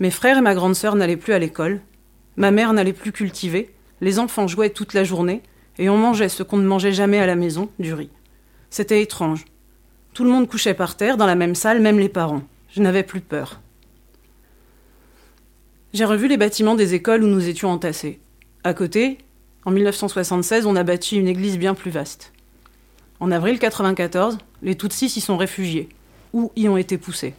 Mes 0.00 0.10
frères 0.10 0.38
et 0.38 0.40
ma 0.40 0.56
grande 0.56 0.74
sœur 0.74 0.96
n'allaient 0.96 1.16
plus 1.16 1.34
à 1.34 1.38
l'école. 1.38 1.80
Ma 2.36 2.50
mère 2.50 2.72
n'allait 2.72 2.92
plus 2.92 3.12
cultiver. 3.12 3.70
Les 4.00 4.18
enfants 4.18 4.46
jouaient 4.46 4.70
toute 4.70 4.94
la 4.94 5.04
journée 5.04 5.42
et 5.78 5.88
on 5.88 5.96
mangeait 5.96 6.28
ce 6.28 6.42
qu'on 6.42 6.58
ne 6.58 6.66
mangeait 6.66 6.92
jamais 6.92 7.18
à 7.18 7.26
la 7.26 7.36
maison, 7.36 7.70
du 7.78 7.94
riz. 7.94 8.10
C'était 8.70 9.02
étrange. 9.02 9.44
Tout 10.12 10.24
le 10.24 10.30
monde 10.30 10.48
couchait 10.48 10.74
par 10.74 10.96
terre, 10.96 11.16
dans 11.16 11.26
la 11.26 11.34
même 11.34 11.54
salle, 11.54 11.80
même 11.80 11.98
les 11.98 12.08
parents. 12.08 12.42
Je 12.70 12.82
n'avais 12.82 13.02
plus 13.02 13.20
peur. 13.20 13.60
J'ai 15.92 16.04
revu 16.04 16.28
les 16.28 16.36
bâtiments 16.36 16.74
des 16.74 16.94
écoles 16.94 17.22
où 17.22 17.26
nous 17.26 17.48
étions 17.48 17.70
entassés. 17.70 18.20
À 18.64 18.74
côté, 18.74 19.18
en 19.64 19.70
1976, 19.70 20.66
on 20.66 20.76
a 20.76 20.82
bâti 20.82 21.16
une 21.16 21.28
église 21.28 21.58
bien 21.58 21.74
plus 21.74 21.90
vaste. 21.90 22.32
En 23.18 23.30
avril 23.30 23.58
94, 23.58 24.38
les 24.62 24.76
Tutsis 24.76 25.08
s'y 25.08 25.20
sont 25.20 25.36
réfugiés, 25.36 25.88
ou 26.32 26.52
y 26.56 26.68
ont 26.68 26.76
été 26.76 26.98
poussés. 26.98 27.34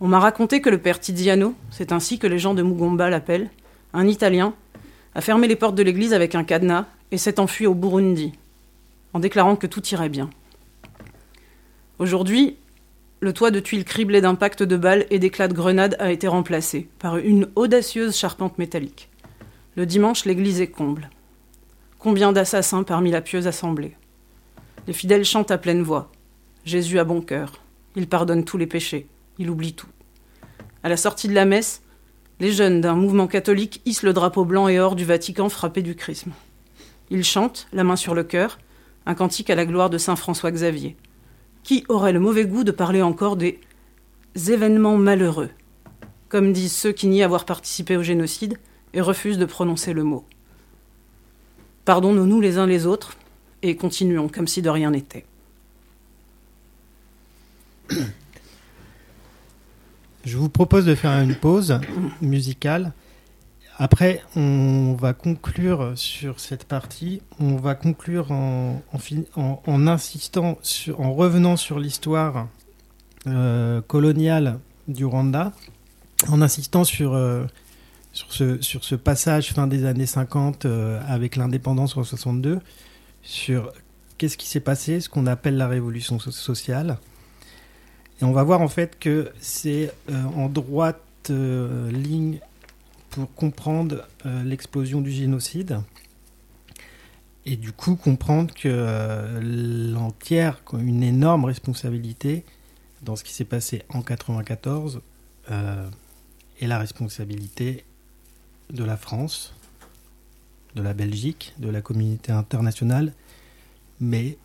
On 0.00 0.08
m'a 0.08 0.18
raconté 0.18 0.60
que 0.60 0.70
le 0.70 0.78
père 0.78 0.98
Tiziano, 0.98 1.54
c'est 1.70 1.92
ainsi 1.92 2.18
que 2.18 2.26
les 2.26 2.38
gens 2.38 2.54
de 2.54 2.62
Mugomba 2.62 3.10
l'appellent, 3.10 3.50
un 3.94 4.06
Italien, 4.06 4.54
a 5.14 5.20
fermé 5.20 5.48
les 5.48 5.56
portes 5.56 5.76
de 5.76 5.82
l'église 5.82 6.12
avec 6.12 6.34
un 6.34 6.44
cadenas 6.44 6.86
et 7.10 7.18
s'est 7.18 7.40
enfui 7.40 7.66
au 7.66 7.74
Burundi, 7.74 8.32
en 9.12 9.20
déclarant 9.20 9.56
que 9.56 9.66
tout 9.66 9.86
irait 9.86 10.08
bien. 10.08 10.28
Aujourd'hui, 11.98 12.56
le 13.20 13.32
toit 13.32 13.52
de 13.52 13.60
tuiles 13.60 13.84
criblé 13.84 14.20
d'impacts 14.20 14.64
de 14.64 14.76
balles 14.76 15.06
et 15.10 15.18
d'éclats 15.18 15.48
de 15.48 15.54
grenades 15.54 15.96
a 16.00 16.10
été 16.10 16.26
remplacé 16.26 16.88
par 16.98 17.16
une 17.16 17.48
audacieuse 17.54 18.16
charpente 18.16 18.58
métallique. 18.58 19.08
Le 19.76 19.86
dimanche, 19.86 20.24
l'église 20.24 20.60
est 20.60 20.66
comble. 20.66 21.08
Combien 21.98 22.32
d'assassins 22.32 22.82
parmi 22.82 23.10
la 23.10 23.22
pieuse 23.22 23.46
assemblée? 23.46 23.96
Les 24.86 24.92
fidèles 24.92 25.24
chantent 25.24 25.52
à 25.52 25.58
pleine 25.58 25.82
voix. 25.82 26.10
Jésus 26.64 26.98
a 26.98 27.04
bon 27.04 27.22
cœur. 27.22 27.62
Il 27.96 28.08
pardonne 28.08 28.44
tous 28.44 28.58
les 28.58 28.66
péchés. 28.66 29.06
Il 29.38 29.48
oublie 29.48 29.72
tout. 29.72 29.88
À 30.82 30.88
la 30.88 30.96
sortie 30.96 31.28
de 31.28 31.34
la 31.34 31.46
messe, 31.46 31.80
les 32.40 32.52
jeunes 32.52 32.80
d'un 32.80 32.94
mouvement 32.94 33.26
catholique 33.26 33.80
hissent 33.84 34.02
le 34.02 34.12
drapeau 34.12 34.44
blanc 34.44 34.68
et 34.68 34.80
or 34.80 34.96
du 34.96 35.04
Vatican 35.04 35.48
frappé 35.48 35.82
du 35.82 35.94
chrisme. 35.94 36.32
Ils 37.10 37.24
chantent, 37.24 37.68
la 37.72 37.84
main 37.84 37.96
sur 37.96 38.14
le 38.14 38.24
cœur, 38.24 38.58
un 39.06 39.14
cantique 39.14 39.50
à 39.50 39.54
la 39.54 39.66
gloire 39.66 39.90
de 39.90 39.98
saint 39.98 40.16
François 40.16 40.50
Xavier. 40.50 40.96
Qui 41.62 41.84
aurait 41.88 42.12
le 42.12 42.20
mauvais 42.20 42.44
goût 42.44 42.64
de 42.64 42.72
parler 42.72 43.02
encore 43.02 43.36
des 43.36 43.60
événements 44.48 44.96
malheureux, 44.96 45.50
comme 46.28 46.52
disent 46.52 46.76
ceux 46.76 46.92
qui 46.92 47.06
nient 47.06 47.22
avoir 47.22 47.44
participé 47.44 47.96
au 47.96 48.02
génocide 48.02 48.58
et 48.92 49.00
refusent 49.00 49.38
de 49.38 49.44
prononcer 49.44 49.92
le 49.92 50.02
mot 50.04 50.24
Pardonnons-nous 51.84 52.40
les 52.40 52.58
uns 52.58 52.66
les 52.66 52.86
autres 52.86 53.16
et 53.62 53.76
continuons 53.76 54.28
comme 54.28 54.48
si 54.48 54.62
de 54.62 54.70
rien 54.70 54.90
n'était. 54.90 55.24
Je 60.24 60.38
vous 60.38 60.48
propose 60.48 60.86
de 60.86 60.94
faire 60.94 61.20
une 61.20 61.34
pause 61.34 61.78
musicale. 62.22 62.92
Après, 63.76 64.22
on 64.36 64.96
va 64.98 65.12
conclure 65.12 65.92
sur 65.96 66.40
cette 66.40 66.64
partie. 66.64 67.20
On 67.40 67.56
va 67.56 67.74
conclure 67.74 68.30
en, 68.30 68.80
insistant, 69.86 70.58
en 70.96 71.12
revenant 71.12 71.56
sur 71.56 71.78
l'histoire 71.78 72.48
euh, 73.26 73.82
coloniale 73.82 74.60
du 74.88 75.04
Rwanda, 75.04 75.52
en 76.28 76.40
insistant 76.40 76.84
sur, 76.84 77.14
euh, 77.14 77.44
sur, 78.12 78.32
ce, 78.32 78.94
passage 78.94 79.52
fin 79.52 79.66
des 79.66 79.84
années 79.84 80.06
50 80.06 80.64
euh, 80.64 81.00
avec 81.06 81.36
l'indépendance 81.36 81.96
en 81.96 82.04
62, 82.04 82.60
sur 83.22 83.72
qu'est-ce 84.16 84.38
qui 84.38 84.46
s'est 84.46 84.60
passé, 84.60 85.00
ce 85.00 85.08
qu'on 85.08 85.26
appelle 85.26 85.56
la 85.56 85.68
révolution 85.68 86.18
so- 86.18 86.30
sociale. 86.30 86.98
Et 88.20 88.24
on 88.24 88.32
va 88.32 88.42
voir 88.42 88.60
en 88.60 88.68
fait 88.68 88.98
que 88.98 89.32
c'est 89.40 89.92
euh, 90.10 90.22
en 90.36 90.48
droite 90.48 91.00
euh, 91.30 91.90
ligne 91.90 92.38
pour 93.10 93.32
comprendre 93.34 94.06
euh, 94.26 94.42
l'explosion 94.44 95.00
du 95.00 95.10
génocide. 95.10 95.80
Et 97.46 97.56
du 97.56 97.72
coup 97.72 97.96
comprendre 97.96 98.54
que 98.54 99.40
l'entière, 99.92 100.62
une 100.72 101.02
énorme 101.02 101.44
responsabilité 101.44 102.44
dans 103.04 103.16
ce 103.16 103.24
qui 103.24 103.32
s'est 103.32 103.44
passé 103.44 103.82
en 103.90 104.02
94 104.02 105.00
euh, 105.50 105.88
est 106.60 106.66
la 106.66 106.78
responsabilité 106.78 107.84
de 108.70 108.82
la 108.82 108.96
France, 108.96 109.54
de 110.74 110.82
la 110.82 110.94
Belgique, 110.94 111.54
de 111.58 111.68
la 111.68 111.82
communauté 111.82 112.32
internationale, 112.32 113.12
mais 114.00 114.38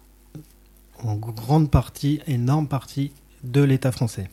en 1.01 1.15
grande 1.15 1.71
partie, 1.71 2.19
énorme 2.27 2.67
partie 2.67 3.11
de 3.43 3.61
l'État 3.61 3.91
français. 3.91 4.29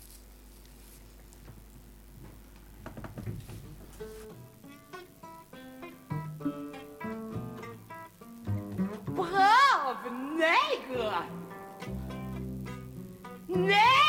Brave 9.08 10.10
nègre 10.38 11.24
Nègre 13.48 14.05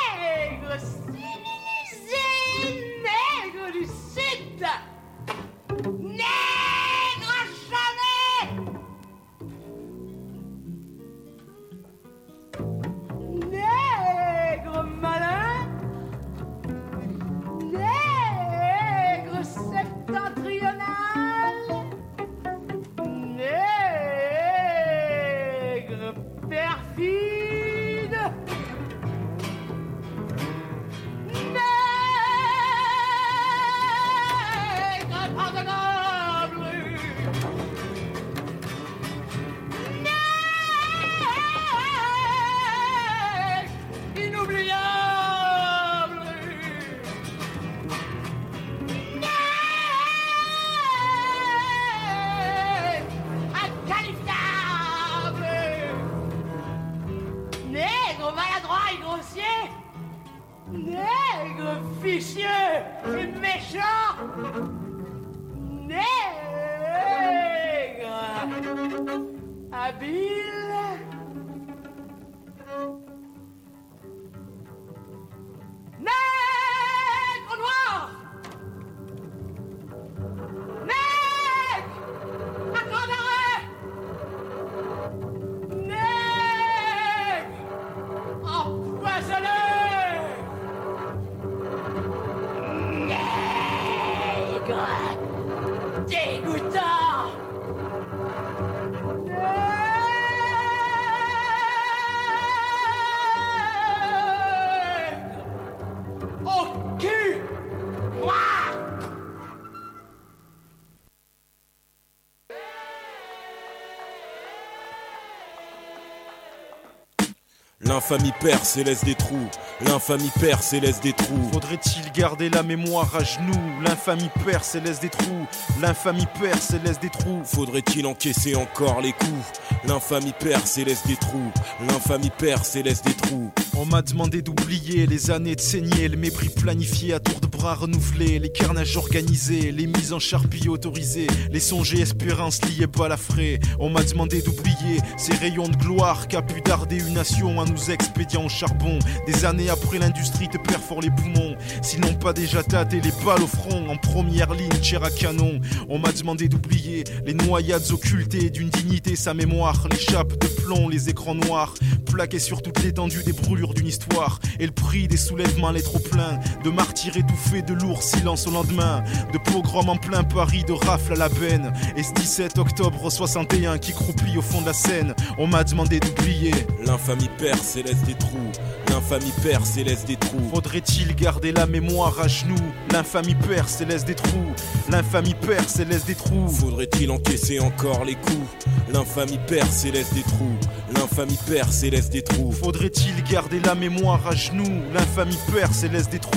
L'infamie 117.98 118.34
perce 118.40 118.78
et 118.78 118.84
laisse 118.84 119.04
des 119.04 119.16
trous. 119.16 119.50
L'infamie 119.84 120.30
perce 120.40 120.72
et 120.74 120.80
laisse 120.80 121.02
des 121.02 121.14
trous. 121.14 121.50
Faudrait-il 121.52 122.12
garder 122.12 122.48
la 122.48 122.62
mémoire 122.62 123.16
à 123.16 123.24
genoux? 123.24 123.60
L'infamie 123.84 124.30
perce 124.46 124.76
et 124.76 124.82
laisse 124.82 125.00
des 125.00 125.10
trous. 125.10 125.48
L'infamie 125.82 126.28
perce 126.40 126.76
et 126.76 126.80
laisse 126.86 127.00
des 127.00 127.10
trous. 127.10 127.42
Faudrait-il 127.44 128.06
encaisser 128.06 128.56
encore 128.56 129.02
les 129.02 129.14
coups? 129.14 129.60
L'infamie 129.84 130.36
perce 130.40 130.78
et 130.78 130.86
laisse 130.86 131.08
des 131.08 131.16
trous. 131.16 131.52
L'infamie 131.88 132.30
perce 132.38 132.76
et 132.76 132.84
laisse 132.84 133.02
des 133.02 133.16
trous. 133.16 133.50
On 133.76 133.86
m'a 133.88 134.04
demandé 134.04 134.44
d'oublier 134.44 135.08
les 135.08 135.32
années 135.32 135.56
de 135.56 135.62
saigner, 135.62 136.08
le 136.08 136.18
mépris 136.18 136.50
planifié 136.50 137.16
à 137.16 137.20
tour 137.20 137.40
de 137.40 137.47
renouvelés, 137.58 138.40
les 138.40 138.50
carnages 138.50 138.98
organisés, 138.98 139.72
les 139.72 139.88
mises 139.88 140.14
en 140.14 140.20
charpie 140.20 140.70
autorisées, 140.70 141.28
les 141.52 141.60
songes 141.60 141.94
et 141.94 142.02
espérances 142.02 142.60
liées 142.66 142.88
balafrées. 142.88 143.60
On 143.80 143.90
m'a 143.90 144.04
demandé 144.04 144.42
d'oublier 144.42 145.00
ces 145.18 145.34
rayons 145.34 145.68
de 145.68 145.76
gloire 145.76 146.28
qu'a 146.28 146.42
pu 146.42 146.62
darder 146.62 147.00
une 147.00 147.14
nation 147.14 147.60
à 147.60 147.66
nous 147.66 147.92
expédients 147.92 148.46
au 148.46 148.50
charbon. 148.50 149.00
Des 149.26 149.46
années 149.46 149.70
après 149.70 150.00
l'industrie 150.00 150.50
te 150.50 150.58
perfore 150.58 151.02
les 151.02 151.12
poumons, 151.12 151.56
sinon 151.82 152.14
pas 152.14 152.34
déjà 152.34 152.64
tâté 152.64 153.02
les 153.02 153.12
balles 153.26 153.44
au 153.44 153.48
front 153.48 153.90
en 153.90 153.98
première 153.98 154.54
ligne, 154.54 154.70
cher 154.82 155.04
à 155.04 155.10
canon. 155.10 155.60
On 155.90 156.00
m'a 156.00 156.12
demandé 156.12 156.48
d'oublier 156.48 157.04
les 157.26 157.34
noyades 157.34 157.92
occultées 157.92 158.50
d'une 158.50 158.70
dignité, 158.70 159.16
sa 159.16 159.34
mémoire, 159.34 159.88
les 159.92 160.00
chapes 160.00 160.40
de 160.40 160.48
plomb, 160.48 160.90
les 160.90 161.10
écrans 161.10 161.36
noirs, 161.36 161.74
plaqués 162.06 162.40
sur 162.40 162.62
toute 162.62 162.84
l'étendue 162.84 163.24
des 163.24 163.34
brûlures 163.34 163.74
d'une 163.74 163.88
histoire, 163.88 164.40
et 164.60 164.66
le 164.66 164.72
prix 164.72 165.08
des 165.08 165.18
soulèvements, 165.18 165.72
les 165.72 165.82
trop 165.82 166.00
pleins, 166.00 166.40
de 166.64 166.70
martyrs 166.70 167.18
étouffés, 167.18 167.57
de 167.62 167.74
lourds 167.74 168.04
silences 168.04 168.48
au 168.48 168.52
lendemain, 168.52 169.04
de 169.34 169.38
pogroms 169.38 169.90
en 169.90 169.98
plein 169.98 170.24
Paris, 170.24 170.64
de 170.64 170.74
rafles 170.74 171.14
à 171.14 171.16
la 171.16 171.30
benne, 171.30 171.74
et 171.96 172.04
ce 172.04 172.14
17 172.14 172.58
octobre 172.58 173.10
61 173.10 173.78
qui 173.78 173.94
croupit 173.94 174.38
au 174.38 174.42
fond 174.42 174.62
de 174.62 174.68
la 174.68 174.74
Seine, 174.74 175.14
on 175.38 175.48
m'a 175.48 175.64
demandé 175.64 176.00
d'oublier. 176.00 176.52
L'infamie 176.86 177.30
et 177.76 177.84
laisse 177.84 178.02
des 178.04 178.16
trous. 178.16 178.52
L'infamie 178.90 179.34
perce 179.44 179.78
et 179.78 179.84
laisse 179.84 180.06
des 180.06 180.16
trous. 180.16 180.50
Faudrait-il 180.54 181.16
garder 181.16 181.52
la 181.52 181.66
mémoire 181.66 182.20
à 182.20 182.28
genoux? 182.28 182.56
L'infamie 182.92 183.36
perce 183.36 183.82
et 183.82 183.86
laisse 183.86 184.06
des 184.06 184.16
trous. 184.16 184.54
L'infamie 184.90 185.36
perce 185.36 185.80
et 185.80 185.86
laisse 185.86 186.06
des 186.06 186.16
trous. 186.16 186.48
Faudrait-il 186.48 187.12
encaisser 187.12 187.60
encore 187.60 188.06
les 188.06 188.16
coups? 188.16 188.68
L'infamie 188.92 189.40
perce 189.48 189.86
et 189.86 189.92
laisse 189.92 190.14
des 190.14 190.24
trous. 190.24 190.58
L'infamie 190.94 191.38
perce 191.48 191.84
et 191.84 191.90
laisse 191.90 192.10
des 192.10 192.22
trous. 192.22 192.52
Faudrait-il 192.52 193.24
garder 193.24 193.60
la 193.60 193.76
mémoire 193.76 194.26
à 194.28 194.36
genoux? 194.36 194.82
L'infamie 194.94 195.38
perce 195.54 195.84
et 195.84 195.90
laisse 195.90 196.10
des 196.10 196.20
trous. 196.20 196.34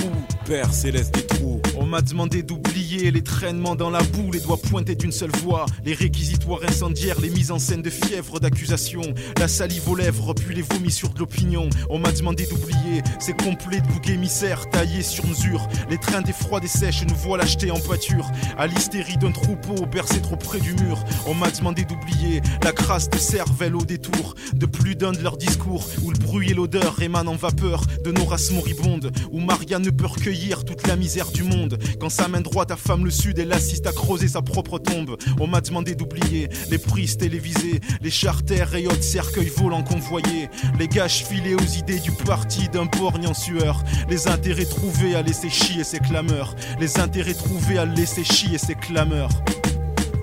Et 0.83 0.91
laisse 0.91 1.11
des 1.11 1.25
trous. 1.25 1.61
On 1.77 1.85
m'a 1.85 2.01
demandé 2.01 2.43
d'oublier 2.43 3.09
les 3.09 3.23
traînements 3.23 3.77
dans 3.77 3.89
la 3.89 4.03
boue, 4.03 4.33
les 4.33 4.41
doigts 4.41 4.57
pointés 4.57 4.95
d'une 4.95 5.13
seule 5.13 5.31
voix, 5.31 5.65
les 5.85 5.93
réquisitoires 5.93 6.59
incendiaires, 6.67 7.21
les 7.21 7.29
mises 7.29 7.51
en 7.51 7.59
scène 7.59 7.81
de 7.81 7.89
fièvre 7.89 8.41
d'accusation, 8.41 9.01
la 9.39 9.47
salive 9.47 9.87
aux 9.87 9.95
lèvres, 9.95 10.33
puis 10.33 10.53
les 10.53 10.61
vomis 10.61 10.89
de 10.89 11.19
l'opinion. 11.19 11.69
On 11.89 11.99
m'a 11.99 12.11
demandé 12.11 12.40
d'oublier 12.45 13.01
ces 13.19 13.33
complets 13.33 13.81
de 13.81 13.87
boucs 13.87 14.09
émissaires 14.09 14.69
taillés 14.69 15.01
sur 15.01 15.25
mesure, 15.25 15.67
les 15.89 15.97
trains 15.97 16.21
des 16.21 16.33
froids, 16.33 16.59
des 16.59 16.67
sèches, 16.67 17.03
nous 17.07 17.15
voilà 17.15 17.43
achetés 17.43 17.71
en 17.71 17.79
pâture, 17.79 18.29
à 18.57 18.67
l'hystérie 18.67 19.17
d'un 19.17 19.31
troupeau 19.31 19.85
bercé 19.87 20.21
trop 20.21 20.35
près 20.35 20.59
du 20.59 20.73
mur. 20.73 21.03
On 21.25 21.33
m'a 21.33 21.49
demandé 21.49 21.85
d'oublier 21.85 22.41
la 22.63 22.71
crasse 22.71 23.09
de 23.09 23.17
cervelle 23.17 23.75
au 23.75 23.81
détour 23.81 24.35
de 24.53 24.65
plus 24.65 24.95
d'un 24.95 25.11
de 25.11 25.21
leurs 25.21 25.37
discours, 25.37 25.87
où 26.03 26.11
le 26.11 26.19
bruit 26.19 26.51
et 26.51 26.53
l'odeur 26.53 27.01
émanent 27.01 27.31
en 27.31 27.35
vapeur 27.35 27.83
de 28.03 28.11
nos 28.11 28.25
races 28.25 28.51
moribondes, 28.51 29.11
où 29.31 29.39
Maria 29.39 29.79
ne 29.79 29.89
peut 29.89 30.05
recueillir 30.05 30.65
toute 30.65 30.85
la 30.87 30.95
misère 30.95 31.31
du 31.31 31.43
monde. 31.43 31.77
Quand 31.99 32.09
sa 32.09 32.27
main 32.27 32.41
droite 32.41 32.71
affame 32.71 33.05
le 33.05 33.11
sud, 33.11 33.39
elle 33.39 33.53
assiste 33.53 33.87
à 33.87 33.91
creuser 33.91 34.27
sa 34.27 34.41
propre 34.41 34.79
tombe. 34.79 35.17
On 35.39 35.47
m'a 35.47 35.61
demandé 35.61 35.95
d'oublier 35.95 36.49
les 36.69 36.77
prises 36.77 37.17
télévisées, 37.17 37.79
les 38.01 38.11
charters 38.11 38.75
et 38.75 38.87
autres 38.87 39.03
cercueils 39.03 39.51
volants 39.55 39.83
convoyés, 39.83 40.49
les 40.77 40.87
gages 40.87 41.25
filés 41.25 41.55
aux 41.55 41.77
idées 41.77 41.99
du 41.99 42.11
parti 42.31 42.69
d'un 42.69 42.85
borgne 42.85 43.27
en 43.27 43.33
sueur, 43.33 43.83
les 44.07 44.29
intérêts 44.29 44.63
trouvés 44.63 45.15
à 45.15 45.21
laisser 45.21 45.49
chier 45.49 45.83
ses 45.83 45.99
clameurs, 45.99 46.55
les 46.79 46.97
intérêts 46.97 47.33
trouvés 47.33 47.77
à 47.77 47.83
laisser 47.83 48.23
chier 48.23 48.57
ses 48.57 48.75
clameurs. 48.75 49.31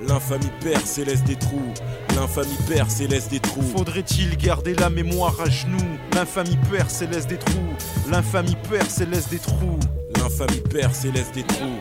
L'infamie 0.09 0.51
perce 0.63 0.97
et 0.97 1.05
laisse 1.05 1.23
des 1.23 1.37
trous. 1.37 1.75
L'infamie 2.17 2.57
perce 2.67 3.03
et 3.03 3.09
laisse 3.09 3.29
des 3.29 3.41
trous. 3.41 3.61
Faudrait-il 3.77 4.39
garder 4.39 4.75
la 4.75 4.89
mémoire 4.89 5.39
à 5.39 5.51
genoux? 5.51 5.99
L'infamie 6.15 6.59
perce 6.73 7.03
et 7.03 7.09
laisse 7.09 7.27
des 7.27 7.37
trous. 7.37 7.75
L'infamie 8.11 8.57
perce 8.71 9.03
et 9.03 9.07
laisse 9.07 9.29
des 9.29 9.39
trous. 9.39 9.79
L'infamie 10.17 10.63
perce 10.71 11.05
et 11.05 11.13
laisse 11.13 11.33
des 11.33 11.43
trous. 11.43 11.79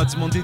M'a 0.00 0.06
demandé 0.06 0.42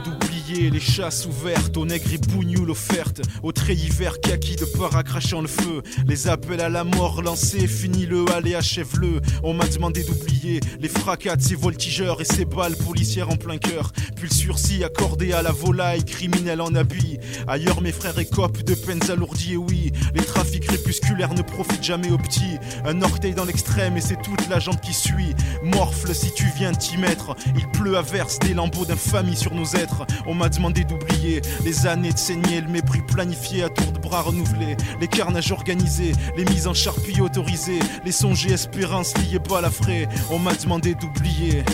les 0.57 0.81
chasses 0.81 1.27
ouvertes, 1.27 1.77
aux 1.77 1.85
nègres 1.85 2.15
et 2.15 2.19
bougnoules 2.19 2.71
offertes, 2.71 3.21
aux 3.43 3.53
treillis 3.53 3.91
verts 3.91 4.21
kaki 4.21 4.57
de 4.57 4.65
para 4.65 5.03
crachant 5.03 5.43
le 5.43 5.49
feu, 5.49 5.83
les 6.07 6.29
appels 6.29 6.61
à 6.61 6.69
la 6.69 6.83
mort 6.83 7.21
lancés, 7.21 7.67
finis-le, 7.67 8.25
allez 8.33 8.55
achève-le. 8.55 9.21
On 9.43 9.53
m'a 9.53 9.67
demandé 9.67 10.03
d'oublier 10.03 10.61
les 10.81 10.89
fracas 10.89 11.37
de 11.37 11.43
ces 11.43 11.55
voltigeurs 11.55 12.21
et 12.21 12.25
ces 12.25 12.47
balles 12.47 12.77
policières 12.77 13.29
en 13.29 13.37
plein 13.37 13.59
cœur, 13.59 13.93
puis 14.17 14.29
le 14.29 14.35
sursis 14.35 14.83
accordé 14.83 15.33
à 15.33 15.43
la 15.43 15.53
volaille 15.53 16.05
criminelle 16.05 16.63
en 16.63 16.75
habit. 16.75 17.19
Ailleurs 17.47 17.83
mes 17.83 17.93
frères 17.93 18.19
écopent 18.19 18.63
de 18.63 18.75
peines 18.75 19.11
alourdies 19.11 19.55
et 19.55 19.59
oui, 19.59 19.93
les 20.15 20.25
trafics 20.25 20.67
crépusculaires 20.67 21.35
ne 21.35 21.43
profitent 21.43 21.85
jamais 21.85 22.11
aux 22.11 22.19
petits. 22.19 22.57
Un 22.87 23.03
orteil 23.03 23.35
dans 23.35 23.45
l'extrême 23.45 23.97
et 23.99 24.01
c'est 24.01 24.21
toute 24.23 24.49
la 24.49 24.59
jambe 24.59 24.81
qui 24.81 24.95
suit. 24.95 25.35
Morfle 25.63 26.15
si 26.15 26.33
tu 26.33 26.47
viens 26.57 26.73
t'y 26.73 26.97
mettre, 26.97 27.37
il 27.55 27.69
pleut 27.73 27.97
à 27.97 28.03
verse 28.03 28.39
des 28.39 28.55
lambeaux 28.55 28.87
d'infamie 28.87 29.37
sur 29.37 29.55
nos 29.55 29.67
êtres. 29.75 30.07
Demandé 30.49 30.85
d'oublier 30.85 31.43
les 31.65 31.87
années 31.87 32.13
de 32.13 32.19
saigner, 32.19 32.61
le 32.61 32.69
mépris 32.69 33.03
planifié 33.03 33.65
à 33.65 33.69
tour 33.69 33.93
de 33.93 33.99
bras 33.99 34.23
renouvelés, 34.23 34.77
les 35.01 35.09
carnages 35.09 35.53
organisés, 35.53 36.13
les 36.37 36.45
mises 36.45 36.67
en 36.67 36.75
charpie 36.75 37.21
autorisées, 37.21 37.81
les 38.05 38.13
songes 38.13 38.47
et 38.47 38.53
espérances 38.53 39.15
liées 39.19 39.41
pas 39.41 39.59
à 39.59 39.63
la 39.63 39.71
frais. 39.71 40.09
On 40.31 40.39
m'a 40.39 40.55
demandé 40.55 40.95
d'oublier. 40.95 41.65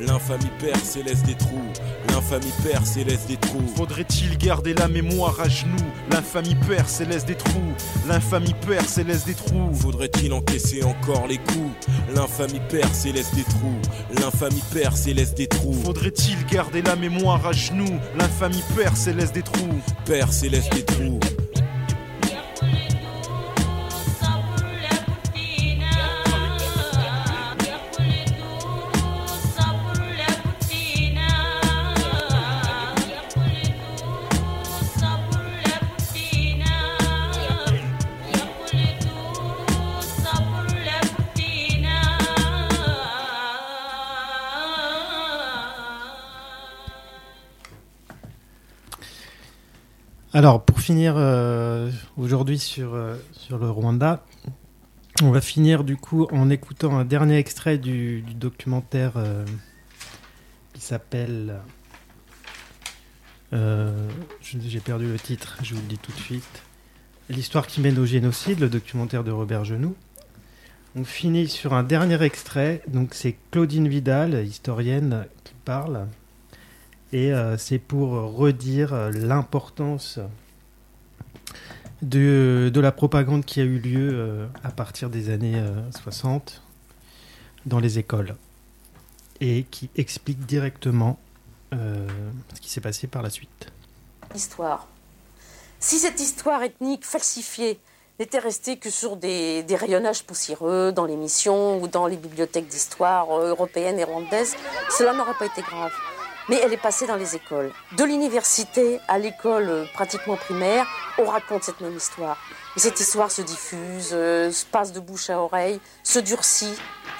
L'infamie 0.00 0.50
perce 0.58 0.96
et 0.96 1.02
laisse 1.02 1.22
des 1.22 1.34
trous. 1.34 1.72
L'infamie 2.12 2.52
perce 2.62 2.96
et 2.98 3.04
laisse 3.04 3.26
des 3.26 3.38
trous. 3.38 3.66
Faudrait-il 3.74 4.36
garder 4.36 4.74
la 4.74 4.86
mémoire 4.86 5.40
à 5.40 5.48
genoux? 5.48 5.76
L'infamie 6.10 6.56
perce 6.68 7.00
et 7.00 7.06
laisse 7.06 7.24
des 7.24 7.34
trous. 7.34 7.72
L'infamie 8.06 8.54
perce 8.66 8.98
et 8.98 9.04
laisse 9.04 9.24
des 9.24 9.34
trous. 9.34 9.72
Faudrait-il 9.74 10.32
encaisser 10.34 10.82
encore 10.82 11.26
les 11.26 11.38
coups? 11.38 11.88
L'infamie 12.14 12.60
perce 12.68 13.06
et 13.06 13.12
laisse 13.12 13.34
des 13.34 13.44
trous. 13.44 13.80
L'infamie 14.20 14.62
perce 14.72 15.06
et 15.06 15.14
laisse 15.14 15.34
des 15.34 15.46
trous. 15.46 15.80
Faudrait-il 15.84 16.44
garder 16.46 16.82
la 16.82 16.96
mémoire 16.96 17.46
à 17.46 17.52
genoux? 17.52 17.98
L'infamie 18.18 18.62
perce 18.76 19.06
et 19.06 19.14
laisse 19.14 19.32
des 19.32 19.42
trous. 19.42 19.80
Perce 20.04 20.42
et 20.42 20.50
laisse 20.50 20.68
des 20.68 20.84
trous. 20.84 21.18
Alors, 50.34 50.64
pour 50.64 50.80
finir 50.80 51.16
euh, 51.18 51.90
aujourd'hui 52.16 52.58
sur, 52.58 52.94
euh, 52.94 53.16
sur 53.32 53.58
le 53.58 53.68
Rwanda, 53.70 54.24
on 55.22 55.30
va 55.30 55.42
finir 55.42 55.84
du 55.84 55.98
coup 55.98 56.26
en 56.32 56.48
écoutant 56.48 56.96
un 56.96 57.04
dernier 57.04 57.36
extrait 57.36 57.76
du, 57.76 58.22
documentaire 58.22 59.12
euh, 59.16 59.44
qui 60.72 60.80
s'appelle. 60.80 61.60
J'ai 63.52 64.80
perdu 64.80 65.06
le 65.06 65.18
titre, 65.18 65.58
je 65.62 65.74
vous 65.74 65.82
le 65.82 65.86
dis 65.86 65.98
tout 65.98 66.12
de 66.12 66.20
suite. 66.20 66.62
L'histoire 67.28 67.66
qui 67.66 67.82
mène 67.82 67.98
au 67.98 68.06
génocide, 68.06 68.58
le 68.58 68.70
documentaire 68.70 69.24
de 69.24 69.30
Robert 69.30 69.66
Genoux. 69.66 69.94
On 70.96 71.04
finit 71.04 71.46
sur 71.46 71.74
un 71.74 71.82
dernier 71.82 72.22
extrait, 72.22 72.80
donc 72.88 73.12
c'est 73.12 73.36
Claudine 73.50 73.86
Vidal, 73.86 74.46
historienne, 74.46 75.26
qui 75.44 75.52
parle. 75.66 76.06
Et 77.12 77.32
euh, 77.32 77.58
c'est 77.58 77.78
pour 77.78 78.10
redire 78.10 78.94
euh, 78.94 79.10
l'importance 79.10 80.18
de, 82.00 82.70
de 82.72 82.80
la 82.80 82.90
propagande 82.90 83.44
qui 83.44 83.60
a 83.60 83.64
eu 83.64 83.78
lieu 83.78 84.10
euh, 84.12 84.46
à 84.64 84.70
partir 84.70 85.10
des 85.10 85.28
années 85.28 85.56
euh, 85.58 85.90
60 85.92 86.62
dans 87.66 87.80
les 87.80 87.98
écoles 87.98 88.34
et 89.40 89.64
qui 89.70 89.90
explique 89.96 90.46
directement 90.46 91.18
ce 91.72 92.60
qui 92.60 92.68
s'est 92.68 92.82
passé 92.82 93.06
par 93.06 93.22
la 93.22 93.30
suite. 93.30 93.72
Histoire. 94.34 94.86
Si 95.80 95.98
cette 95.98 96.20
histoire 96.20 96.62
ethnique 96.62 97.06
falsifiée 97.06 97.80
n'était 98.20 98.38
restée 98.38 98.76
que 98.76 98.90
sur 98.90 99.16
des, 99.16 99.64
rayonnages 99.70 100.22
poussiéreux 100.24 100.92
dans 100.92 101.06
l'émission 101.06 101.80
ou 101.80 101.88
dans 101.88 102.06
les 102.06 102.18
bibliothèques 102.18 102.68
d'histoire 102.68 103.34
européennes 103.34 103.98
et 103.98 104.04
rwandaises, 104.04 104.54
cela 104.90 105.14
n'aurait 105.14 105.32
pas 105.38 105.46
été 105.46 105.62
grave. 105.62 105.92
Mais 106.52 106.60
elle 106.62 106.74
est 106.74 106.82
passée 106.82 107.06
dans 107.06 107.16
les 107.16 107.34
écoles. 107.34 107.70
De 107.96 108.04
l'université 108.04 109.00
à 109.08 109.18
l'école 109.18 109.70
euh, 109.70 109.84
pratiquement 109.94 110.36
primaire, 110.36 110.84
on 111.16 111.24
raconte 111.24 111.62
cette 111.62 111.80
même 111.80 111.96
histoire. 111.96 112.36
Et 112.76 112.78
cette 112.78 113.00
histoire 113.00 113.30
se 113.30 113.40
diffuse, 113.40 114.10
euh, 114.12 114.50
se 114.50 114.66
passe 114.66 114.92
de 114.92 115.00
bouche 115.00 115.30
à 115.30 115.38
oreille, 115.38 115.80
se 116.02 116.18
durcit, 116.18 116.74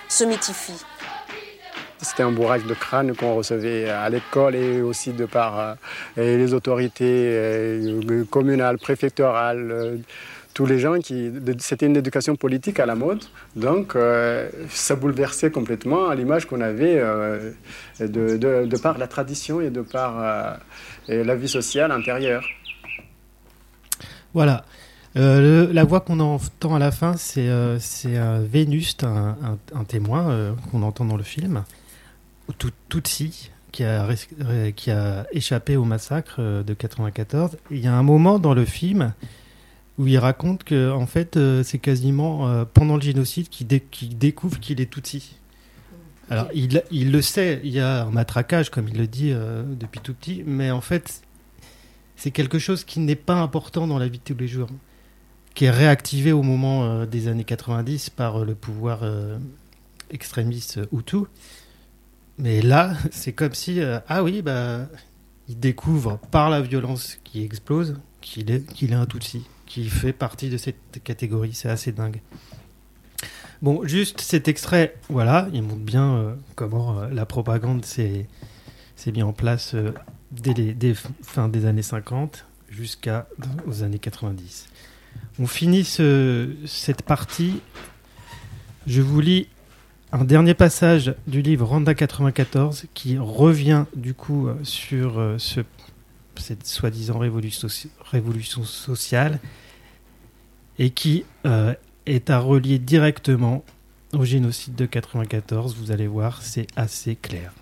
se 0.07 0.25
mythifie. 0.25 0.85
C'était 2.03 2.25
un 2.25 2.31
bourrage 2.31 2.65
de 2.65 2.75
crâne 2.75 3.17
qu'on 3.17 3.35
recevait 3.35 3.89
à 3.89 4.11
l'école 4.11 4.55
et 4.55 4.83
aussi 4.83 5.15
de 5.15 5.25
par 5.25 5.59
euh, 5.59 5.75
les 6.19 6.53
autorités 6.53 7.97
communales, 8.29 8.77
préfectorales, 8.77 9.99
tous 10.55 10.67
les 10.67 10.79
gens 10.79 10.99
qui. 10.99 11.31
C'était 11.59 11.87
une 11.87 11.97
éducation 11.97 12.37
politique 12.37 12.79
à 12.81 12.87
la 12.87 12.95
mode, 12.95 13.23
donc 13.57 13.97
euh, 13.97 14.49
ça 14.71 14.95
bouleversait 14.97 15.51
complètement 15.51 16.13
l'image 16.13 16.47
qu'on 16.47 16.61
avait 16.61 16.97
euh, 16.99 17.53
de, 18.01 18.37
de- 18.37 18.77
par 18.79 18.99
la 18.99 19.07
tradition 19.07 19.61
et 19.61 19.71
de 19.71 19.81
par 19.83 20.15
euh, 20.21 20.55
la 21.25 21.35
vie 21.37 21.49
sociale 21.49 21.91
intérieure. 21.93 22.45
Voilà. 24.35 24.65
La 25.15 25.85
voix 25.85 26.01
qu'on 26.01 26.21
entend 26.21 26.75
à 26.75 26.79
la 26.79 26.91
fin, 26.91 27.17
c'est 27.19 27.49
euh, 27.49 27.79
Vénuste, 28.51 29.05
un, 29.05 29.37
un- 29.75 29.85
témoin 29.85 30.55
qu'on 30.71 30.83
entend 30.83 31.05
dans 31.05 31.19
le 31.19 31.23
film, 31.23 31.65
Tout- 32.59 32.71
Tutsi, 32.89 33.51
qui 33.73 33.85
a, 33.85 34.09
qui 34.75 34.91
a 34.91 35.27
échappé 35.33 35.77
au 35.77 35.85
massacre 35.85 36.41
de 36.63 36.73
94. 36.75 37.59
Il 37.71 37.81
y 37.81 37.87
a 37.89 37.93
un 37.95 38.03
moment 38.03 38.39
dans 38.39 38.55
le 38.55 38.65
film 38.65 39.13
où 39.99 40.07
il 40.07 40.19
raconte 40.19 40.65
que 40.65 40.91
en 40.91 41.07
fait, 41.07 41.37
euh, 41.37 41.63
c'est 41.63 41.79
quasiment 41.79 42.49
euh, 42.49 42.65
pendant 42.65 42.97
le 42.97 43.03
génocide 43.03 43.49
qu'il 43.49 43.67
dé- 43.67 43.81
qu'il 43.91 44.17
découvre 44.19 44.59
qu'il 44.59 44.81
est 44.81 44.91
Tutsi. 44.91 45.37
Alors, 46.31 46.49
il, 46.55 46.83
il 46.91 47.13
le 47.13 47.21
sait, 47.21 47.61
il 47.63 47.73
y 47.73 47.81
a 47.81 48.05
un 48.05 48.11
matraquage, 48.11 48.71
comme 48.71 48.89
il 48.89 48.97
le 48.97 49.07
dit 49.07 49.33
euh, 49.33 49.63
depuis 49.65 50.01
tout 50.01 50.15
petit, 50.15 50.43
mais 50.47 50.71
en 50.71 50.81
fait, 50.81 51.21
c'est 52.17 52.31
quelque 52.31 52.59
chose 52.59 52.85
qui 52.85 53.01
n'est 53.01 53.17
pas 53.17 53.35
important 53.35 53.87
dans 53.87 53.99
la 53.99 54.09
vie 54.09 54.19
de 54.19 54.25
tous 54.25 54.39
les 54.41 54.49
jours, 54.49 54.69
qui 55.55 55.67
est 55.67 55.71
réactivé 55.71 56.33
au 56.33 56.43
moment 56.43 57.05
des 57.05 57.29
années 57.29 57.45
90 57.45 58.09
par 58.11 58.45
le 58.47 58.55
pouvoir 58.55 59.01
extrémiste 60.11 60.81
Hutu. 60.93 61.25
Mais 62.39 62.63
là, 62.63 62.95
c'est 63.11 63.33
comme 63.33 63.53
si, 63.53 63.81
ah 64.09 64.23
oui, 64.23 64.41
bah, 64.41 64.87
il 65.49 65.59
découvre 65.59 66.19
par 66.31 66.49
la 66.49 66.63
violence 66.63 67.19
qui 67.25 67.43
explose 67.43 68.01
qu'il 68.23 68.51
est, 68.51 68.65
qu'il 68.73 68.93
est 68.93 68.97
un 68.97 69.05
Tutsi, 69.07 69.45
qu'il 69.67 69.91
fait 69.91 70.13
partie 70.15 70.49
de 70.49 70.57
cette 70.57 71.03
catégorie. 71.05 71.53
C'est 71.53 71.69
assez 71.69 71.93
dingue. 71.93 72.21
Bon, 73.61 73.87
juste 73.87 74.21
cet 74.21 74.49
extrait, 74.49 74.97
voilà, 75.09 75.49
il 75.53 75.63
montre 75.63 75.77
bien 75.83 76.15
euh, 76.15 76.35
comment 76.57 76.99
euh, 76.99 77.09
la 77.11 77.27
propagande 77.27 77.85
s'est 77.85 78.27
mis 79.07 79.23
en 79.23 79.33
place 79.33 79.75
euh, 79.75 79.93
dès 80.33 80.53
les 80.55 80.95
fin 81.23 81.49
des 81.49 81.67
années 81.67 81.83
50 81.83 82.47
jusqu'à 82.69 83.29
aux 83.67 83.83
années 83.85 83.99
90. 84.01 84.67
On 85.39 85.47
finit 85.47 85.85
ce- 85.85 86.51
cette 86.67 87.03
partie. 87.03 87.61
Je 88.87 89.01
vous 89.03 89.21
lis 89.21 89.47
un 90.11 90.25
dernier 90.25 90.55
passage 90.55 91.15
du 91.29 91.41
livre 91.43 91.67
Randa 91.67 91.95
94 91.95 92.87
qui 92.95 93.17
revient 93.19 93.85
du 93.95 94.15
coup 94.15 94.49
sur 94.65 95.35
ce, 95.39 95.61
cette 96.41 96.67
soi-disant 96.67 97.19
révolution, 97.19 97.69
soci- 97.69 97.89
révolution 98.11 98.65
sociale 98.65 99.39
et 100.79 100.91
qui 100.91 101.25
euh, 101.47 101.75
est 102.07 102.31
à 102.31 102.39
relier 102.39 102.79
directement 102.79 103.65
au 104.13 104.25
génocide 104.25 104.75
de 104.75 104.87
94. 104.87 105.75
Vous 105.77 105.91
allez 105.91 106.07
voir, 106.07 106.43
c'est 106.43 106.67
assez 106.77 107.17
clair. 107.17 107.53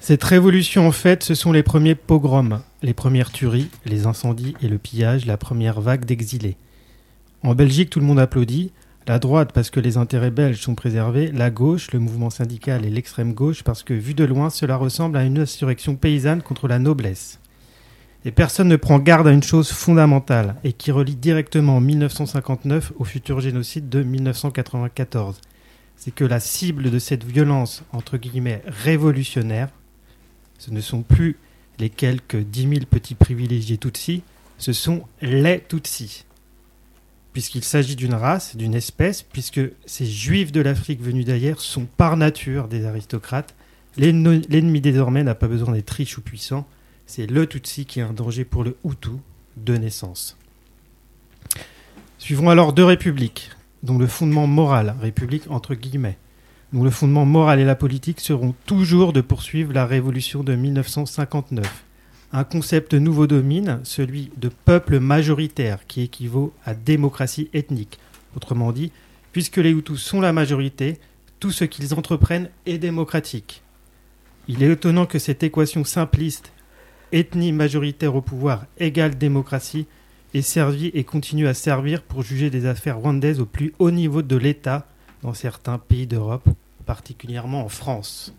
Cette 0.00 0.22
révolution, 0.22 0.86
en 0.86 0.92
fait, 0.92 1.24
ce 1.24 1.34
sont 1.34 1.52
les 1.52 1.62
premiers 1.62 1.94
pogroms, 1.94 2.62
les 2.82 2.94
premières 2.94 3.32
tueries, 3.32 3.68
les 3.84 4.06
incendies 4.06 4.54
et 4.62 4.68
le 4.68 4.78
pillage, 4.78 5.26
la 5.26 5.36
première 5.36 5.80
vague 5.80 6.04
d'exilés. 6.04 6.56
En 7.42 7.54
Belgique, 7.54 7.90
tout 7.90 8.00
le 8.00 8.06
monde 8.06 8.20
applaudit. 8.20 8.70
La 9.08 9.18
droite 9.18 9.52
parce 9.54 9.70
que 9.70 9.80
les 9.80 9.96
intérêts 9.96 10.30
belges 10.30 10.60
sont 10.60 10.74
préservés, 10.74 11.32
la 11.32 11.48
gauche, 11.48 11.92
le 11.92 11.98
mouvement 11.98 12.28
syndical 12.28 12.84
et 12.84 12.90
l'extrême 12.90 13.32
gauche 13.32 13.62
parce 13.62 13.82
que 13.82 13.94
vu 13.94 14.12
de 14.12 14.24
loin, 14.24 14.50
cela 14.50 14.76
ressemble 14.76 15.16
à 15.16 15.24
une 15.24 15.38
insurrection 15.38 15.96
paysanne 15.96 16.42
contre 16.42 16.68
la 16.68 16.78
noblesse. 16.78 17.40
Et 18.26 18.32
personne 18.32 18.68
ne 18.68 18.76
prend 18.76 18.98
garde 18.98 19.26
à 19.26 19.32
une 19.32 19.42
chose 19.42 19.70
fondamentale 19.70 20.56
et 20.62 20.74
qui 20.74 20.90
relie 20.90 21.16
directement 21.16 21.80
1959 21.80 22.92
au 22.98 23.04
futur 23.04 23.40
génocide 23.40 23.88
de 23.88 24.02
1994. 24.02 25.40
C'est 25.96 26.14
que 26.14 26.26
la 26.26 26.38
cible 26.38 26.90
de 26.90 26.98
cette 26.98 27.24
violence, 27.24 27.84
entre 27.94 28.18
guillemets, 28.18 28.62
révolutionnaire, 28.66 29.70
ce 30.58 30.70
ne 30.70 30.82
sont 30.82 31.00
plus 31.00 31.38
les 31.78 31.88
quelques 31.88 32.36
10 32.36 32.60
000 32.60 32.72
petits 32.90 33.14
privilégiés 33.14 33.78
Tutsis, 33.78 34.22
ce 34.58 34.74
sont 34.74 35.04
les 35.22 35.64
Tutsis. 35.66 36.26
Puisqu'il 37.38 37.62
s'agit 37.62 37.94
d'une 37.94 38.14
race, 38.14 38.56
d'une 38.56 38.74
espèce, 38.74 39.22
puisque 39.22 39.60
ces 39.86 40.06
juifs 40.06 40.50
de 40.50 40.60
l'Afrique 40.60 41.00
venus 41.00 41.24
d'ailleurs 41.24 41.60
sont 41.60 41.84
par 41.84 42.16
nature 42.16 42.66
des 42.66 42.84
aristocrates, 42.84 43.54
l'ennemi 43.96 44.80
désormais 44.80 45.22
n'a 45.22 45.36
pas 45.36 45.46
besoin 45.46 45.72
d'être 45.74 45.90
riche 45.90 46.18
ou 46.18 46.20
puissant, 46.20 46.66
c'est 47.06 47.30
le 47.30 47.46
Tutsi 47.46 47.86
qui 47.86 48.00
est 48.00 48.02
un 48.02 48.12
danger 48.12 48.44
pour 48.44 48.64
le 48.64 48.76
Hutu 48.84 49.10
de 49.56 49.76
naissance. 49.76 50.36
Suivront 52.18 52.50
alors 52.50 52.72
deux 52.72 52.84
républiques, 52.84 53.52
dont 53.84 53.98
le 53.98 54.08
fondement 54.08 54.48
moral, 54.48 54.96
république 55.00 55.48
entre 55.48 55.76
guillemets, 55.76 56.18
dont 56.72 56.82
le 56.82 56.90
fondement 56.90 57.24
moral 57.24 57.60
et 57.60 57.64
la 57.64 57.76
politique 57.76 58.18
seront 58.18 58.52
toujours 58.66 59.12
de 59.12 59.20
poursuivre 59.20 59.72
la 59.72 59.86
révolution 59.86 60.42
de 60.42 60.56
1959. 60.56 61.84
Un 62.32 62.44
concept 62.44 62.92
nouveau 62.92 63.26
domine, 63.26 63.80
celui 63.84 64.30
de 64.36 64.48
peuple 64.48 64.98
majoritaire, 64.98 65.86
qui 65.86 66.02
équivaut 66.02 66.52
à 66.66 66.74
démocratie 66.74 67.48
ethnique. 67.54 67.98
Autrement 68.36 68.72
dit, 68.72 68.92
puisque 69.32 69.56
les 69.56 69.70
Hutus 69.70 70.00
sont 70.00 70.20
la 70.20 70.34
majorité, 70.34 70.98
tout 71.40 71.50
ce 71.50 71.64
qu'ils 71.64 71.94
entreprennent 71.94 72.50
est 72.66 72.78
démocratique. 72.78 73.62
Il 74.46 74.62
est 74.62 74.72
étonnant 74.72 75.06
que 75.06 75.18
cette 75.18 75.42
équation 75.42 75.84
simpliste, 75.84 76.52
ethnie 77.12 77.52
majoritaire 77.52 78.14
au 78.14 78.20
pouvoir 78.20 78.66
égale 78.78 79.16
démocratie, 79.16 79.86
ait 80.34 80.42
servi 80.42 80.88
et 80.88 81.04
continue 81.04 81.46
à 81.46 81.54
servir 81.54 82.02
pour 82.02 82.22
juger 82.22 82.50
des 82.50 82.66
affaires 82.66 82.98
rwandaises 82.98 83.40
au 83.40 83.46
plus 83.46 83.72
haut 83.78 83.90
niveau 83.90 84.20
de 84.20 84.36
l'État 84.36 84.86
dans 85.22 85.32
certains 85.32 85.78
pays 85.78 86.06
d'Europe, 86.06 86.48
particulièrement 86.84 87.64
en 87.64 87.68
France. 87.68 88.34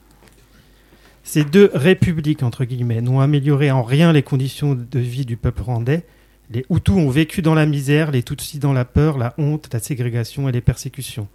Ces 1.32 1.44
deux 1.44 1.70
républiques, 1.76 2.42
entre 2.42 2.66
guillemets, 2.66 3.02
n'ont 3.02 3.20
amélioré 3.20 3.70
en 3.70 3.84
rien 3.84 4.12
les 4.12 4.24
conditions 4.24 4.74
de 4.74 5.00
vie 5.00 5.28
du 5.28 5.38
peuple 5.38 5.62
rwandais. 5.62 6.04
Les 6.50 6.66
Hutus 6.72 6.96
ont 6.96 7.12
vécu 7.12 7.44
dans 7.44 7.54
la 7.54 7.68
misère, 7.68 8.10
les 8.10 8.24
Tutsis 8.24 8.58
dans 8.58 8.74
la 8.74 8.84
peur, 8.84 9.20
la 9.20 9.36
honte, 9.38 9.70
la 9.72 9.78
ségrégation 9.78 10.50
et 10.50 10.52
les 10.52 10.60
persécutions. 10.60 11.28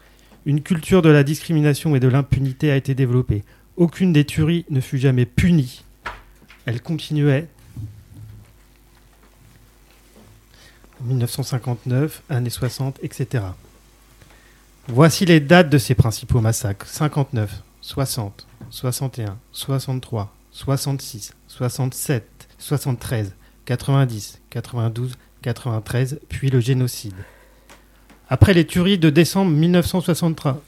Une 0.46 0.62
culture 0.62 1.00
de 1.00 1.10
la 1.10 1.22
discrimination 1.22 1.94
et 1.94 2.00
de 2.00 2.08
l'impunité 2.08 2.72
a 2.72 2.76
été 2.76 2.96
développée. 2.96 3.44
Aucune 3.76 4.12
des 4.12 4.24
tueries 4.24 4.64
ne 4.68 4.80
fut 4.80 4.98
jamais 4.98 5.26
punie. 5.26 5.84
Elle 6.66 6.82
continuait. 6.82 7.46
En 11.00 11.04
1959, 11.04 12.22
années 12.30 12.50
60, 12.50 12.98
etc. 13.04 13.44
Voici 14.88 15.24
les 15.24 15.38
dates 15.38 15.70
de 15.70 15.78
ces 15.78 15.94
principaux 15.94 16.40
massacres. 16.40 16.88
59, 16.88 17.62
60, 17.84 18.46
61, 18.70 19.36
63, 19.52 20.34
66, 20.52 21.34
67, 21.48 22.48
73, 22.56 23.34
90, 23.66 24.40
92, 24.48 25.18
93, 25.42 26.18
puis 26.30 26.48
le 26.48 26.60
génocide. 26.60 27.12
Après 28.30 28.54
les 28.54 28.66
tueries 28.66 28.96
de 28.96 29.10
décembre 29.10 29.50
1963, 29.50 30.62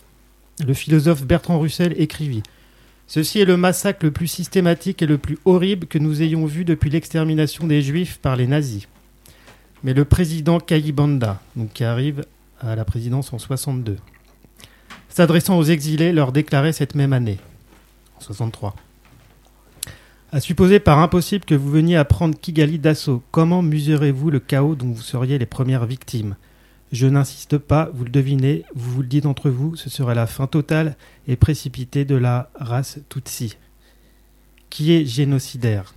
le 0.67 0.75
philosophe 0.75 1.25
Bertrand 1.25 1.59
Russell 1.59 1.99
écrivit 1.99 2.43
Ceci 3.07 3.41
est 3.41 3.47
le 3.47 3.57
massacre 3.57 4.05
le 4.05 4.11
plus 4.11 4.29
systématique 4.29 5.01
et 5.01 5.07
le 5.07 5.17
plus 5.17 5.39
horrible 5.47 5.87
que 5.87 5.97
nous 5.97 6.21
ayons 6.21 6.45
vu 6.45 6.67
depuis 6.67 6.91
l'extermination 6.91 7.67
des 7.67 7.81
Juifs 7.81 8.19
par 8.19 8.37
les 8.37 8.47
nazis. 8.47 8.89
Mais 9.85 9.95
le 9.95 10.05
président 10.05 10.61
Kayibanda, 10.61 11.41
donc 11.57 11.73
qui 11.73 11.85
arrive 11.85 12.27
à 12.61 12.77
la 12.77 12.85
présidence 12.85 13.33
en 13.33 13.39
62, 13.39 13.97
s'adressant 15.17 15.57
aux 15.57 15.65
exilés, 15.65 16.13
leur 16.13 16.31
déclarait 16.31 16.75
cette 16.75 16.95
même 16.95 17.15
année, 17.15 17.39
en 18.19 18.21
63. 18.21 18.77
À 20.31 20.41
supposer 20.41 20.79
par 20.79 20.99
impossible 20.99 21.47
que 21.47 21.55
vous 21.55 21.71
veniez 21.71 21.97
à 21.97 22.05
prendre 22.05 22.39
Kigali 22.39 22.79
d'assaut, 22.79 23.23
comment 23.31 23.63
mesurez-vous 23.63 24.31
le 24.31 24.41
chaos 24.41 24.75
dont 24.75 24.91
vous 24.91 25.01
seriez 25.01 25.39
les 25.39 25.47
premières 25.47 25.87
victimes? 25.87 26.37
Je 26.93 27.07
n'insiste 27.07 27.57
pas, 27.57 27.89
vous 27.95 28.05
le 28.05 28.11
devinez, 28.11 28.65
vous 28.75 28.93
vous 28.93 29.01
le 29.01 29.09
dites 29.09 29.25
entre 29.25 29.49
vous, 29.49 29.75
ce 29.75 29.89
serait 29.89 30.15
la 30.15 30.27
fin 30.27 30.47
totale 30.47 30.97
et 31.27 31.37
précipitée 31.37 32.05
de 32.05 32.17
la 32.17 32.51
race 32.55 32.99
Tutsi, 33.09 33.57
qui 34.69 34.93
est 34.93 35.07
génocidaire? 35.07 35.95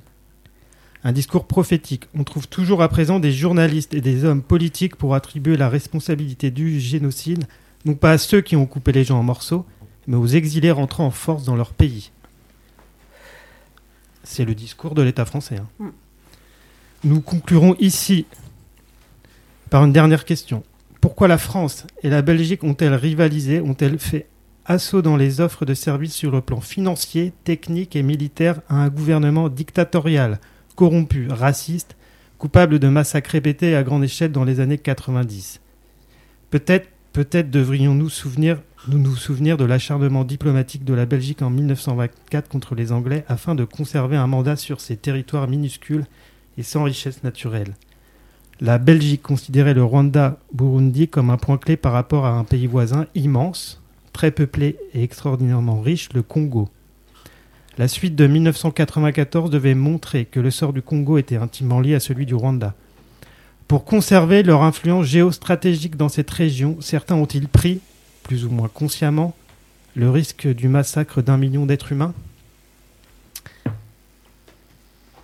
Un 1.03 1.11
discours 1.11 1.45
prophétique. 1.45 2.05
On 2.17 2.23
trouve 2.23 2.47
toujours 2.47 2.81
à 2.81 2.87
présent 2.87 3.19
des 3.19 3.33
journalistes 3.33 3.93
et 3.93 3.99
des 3.99 4.23
hommes 4.23 4.41
politiques 4.41 4.95
pour 4.95 5.13
attribuer 5.13 5.57
la 5.57 5.67
responsabilité 5.67 6.51
du 6.51 6.79
génocide, 6.79 7.47
non 7.85 7.95
pas 7.95 8.11
à 8.11 8.17
ceux 8.17 8.41
qui 8.41 8.55
ont 8.55 8.65
coupé 8.65 8.91
les 8.91 9.03
gens 9.03 9.19
en 9.19 9.23
morceaux, 9.23 9.65
mais 10.07 10.17
aux 10.17 10.27
exilés 10.27 10.71
rentrant 10.71 11.05
en 11.05 11.11
force 11.11 11.43
dans 11.43 11.55
leur 11.55 11.73
pays. 11.73 12.11
C'est 14.23 14.45
le 14.45 14.55
discours 14.55 14.95
de 14.95 15.01
l'État 15.01 15.25
français. 15.25 15.57
hein. 15.57 15.67
Mm. 15.79 15.89
Nous 17.05 17.21
conclurons 17.21 17.75
ici 17.79 18.25
par 19.69 19.85
une 19.85 19.93
dernière 19.93 20.25
question. 20.25 20.63
Pourquoi 20.99 21.29
la 21.29 21.37
France 21.37 21.87
et 22.03 22.09
la 22.09 22.21
Belgique 22.21 22.63
ont-elles 22.63 22.93
rivalisé, 22.93 23.61
ont-elles 23.61 23.99
fait 23.99 24.27
assaut 24.65 25.01
dans 25.01 25.15
les 25.15 25.39
offres 25.39 25.65
de 25.65 25.73
services 25.73 26.13
sur 26.13 26.31
le 26.31 26.41
plan 26.41 26.59
financier, 26.59 27.33
technique 27.43 27.95
et 27.95 28.03
militaire 28.03 28.61
à 28.67 28.75
un 28.75 28.89
gouvernement 28.89 29.47
dictatorial, 29.49 30.39
corrompu, 30.75 31.27
raciste, 31.29 31.95
coupable 32.37 32.79
de 32.79 32.87
massacres 32.87 33.31
répétés 33.31 33.75
à 33.75 33.83
grande 33.83 34.03
échelle 34.03 34.31
dans 34.31 34.43
les 34.43 34.59
années 34.59 34.77
90 34.77 35.61
Peut-être 36.49 36.89
peut-être 37.13 37.49
devrions-nous 37.49 38.09
nous 38.87 38.99
nous 38.99 39.15
souvenir 39.15 39.57
de 39.57 39.65
l'acharnement 39.65 40.23
diplomatique 40.23 40.85
de 40.85 40.93
la 40.93 41.05
Belgique 41.05 41.41
en 41.41 41.49
1924 41.49 42.47
contre 42.47 42.75
les 42.75 42.91
Anglais 42.91 43.25
afin 43.27 43.55
de 43.55 43.65
conserver 43.65 44.15
un 44.15 44.27
mandat 44.27 44.55
sur 44.55 44.79
ces 44.79 44.95
territoires 44.95 45.47
minuscules 45.47 46.05
et 46.57 46.63
sans 46.63 46.83
richesse 46.83 47.23
naturelle. 47.23 47.75
La 48.61 48.77
Belgique 48.77 49.21
considérait 49.21 49.73
le 49.73 49.83
Rwanda-Burundi 49.83 51.07
comme 51.07 51.29
un 51.29 51.37
point 51.37 51.57
clé 51.57 51.77
par 51.77 51.93
rapport 51.93 52.25
à 52.25 52.31
un 52.31 52.43
pays 52.43 52.67
voisin 52.67 53.05
immense, 53.15 53.81
très 54.11 54.31
peuplé 54.31 54.77
et 54.93 55.03
extraordinairement 55.03 55.81
riche, 55.81 56.09
le 56.13 56.23
Congo. 56.23 56.69
La 57.77 57.87
suite 57.87 58.15
de 58.15 58.27
1994 58.27 59.49
devait 59.49 59.75
montrer 59.75 60.25
que 60.25 60.41
le 60.41 60.51
sort 60.51 60.73
du 60.73 60.81
Congo 60.81 61.17
était 61.17 61.37
intimement 61.37 61.79
lié 61.79 61.95
à 61.95 62.01
celui 62.01 62.25
du 62.25 62.35
Rwanda. 62.35 62.75
Pour 63.69 63.85
conserver 63.85 64.41
leur 64.41 64.63
influence 64.63 65.05
géostratégique 65.05 65.95
dans 65.95 66.09
cette 66.09 66.31
région, 66.31 66.81
certains 66.81 67.13
ont-ils 67.13 67.47
pris, 67.47 67.81
plus 68.23 68.43
ou 68.43 68.49
moins 68.49 68.67
consciemment, 68.67 69.35
le 69.93 70.09
risque 70.09 70.47
du 70.47 70.67
massacre 70.67 71.21
d'un 71.21 71.37
million 71.37 71.67
d'êtres 71.67 71.91
humains? 71.91 72.15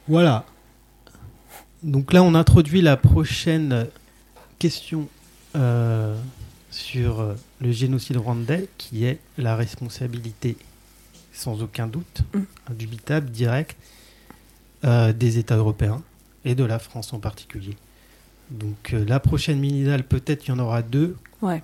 Voilà. 0.07 0.45
Donc 1.81 2.13
là, 2.13 2.21
on 2.21 2.35
introduit 2.35 2.83
la 2.83 2.97
prochaine 2.97 3.87
question 4.59 5.07
euh, 5.55 6.15
sur 6.69 7.21
euh, 7.21 7.33
le 7.61 7.71
génocide 7.71 8.17
rwandais, 8.17 8.69
qui 8.77 9.05
est 9.05 9.17
la 9.39 9.55
responsabilité, 9.55 10.55
sans 11.33 11.63
aucun 11.63 11.87
doute, 11.87 12.21
indubitable, 12.69 13.31
directe, 13.31 13.75
euh, 14.83 15.13
des 15.13 15.39
États 15.39 15.57
européens 15.57 16.03
et 16.43 16.53
de 16.53 16.63
la 16.63 16.77
France 16.77 17.11
en 17.11 17.19
particulier. 17.19 17.75
Donc 18.51 18.93
euh, 18.93 19.03
la 19.07 19.19
prochaine 19.19 19.59
mini-dalle, 19.59 20.03
peut-être 20.03 20.45
il 20.47 20.49
y 20.49 20.51
en 20.53 20.59
aura 20.59 20.81
deux, 20.81 21.17
Ouais. 21.41 21.61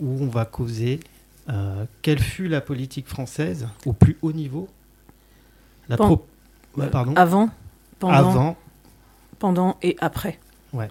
où 0.00 0.22
on 0.22 0.26
va 0.28 0.44
causer 0.44 1.00
euh, 1.48 1.84
quelle 2.02 2.20
fut 2.20 2.46
la 2.48 2.60
politique 2.60 3.08
française 3.08 3.66
au 3.86 3.92
plus 3.92 4.16
haut 4.22 4.32
niveau? 4.32 4.68
La 5.88 5.96
Pen- 5.96 6.06
pro- 6.06 6.26
Ouais, 6.76 6.86
pardon? 6.88 7.14
Avant, 7.16 7.50
pendant, 7.98 8.14
Avant. 8.14 8.56
pendant 9.40 9.76
et 9.82 9.96
après. 10.00 10.38
Ouais. 10.72 10.88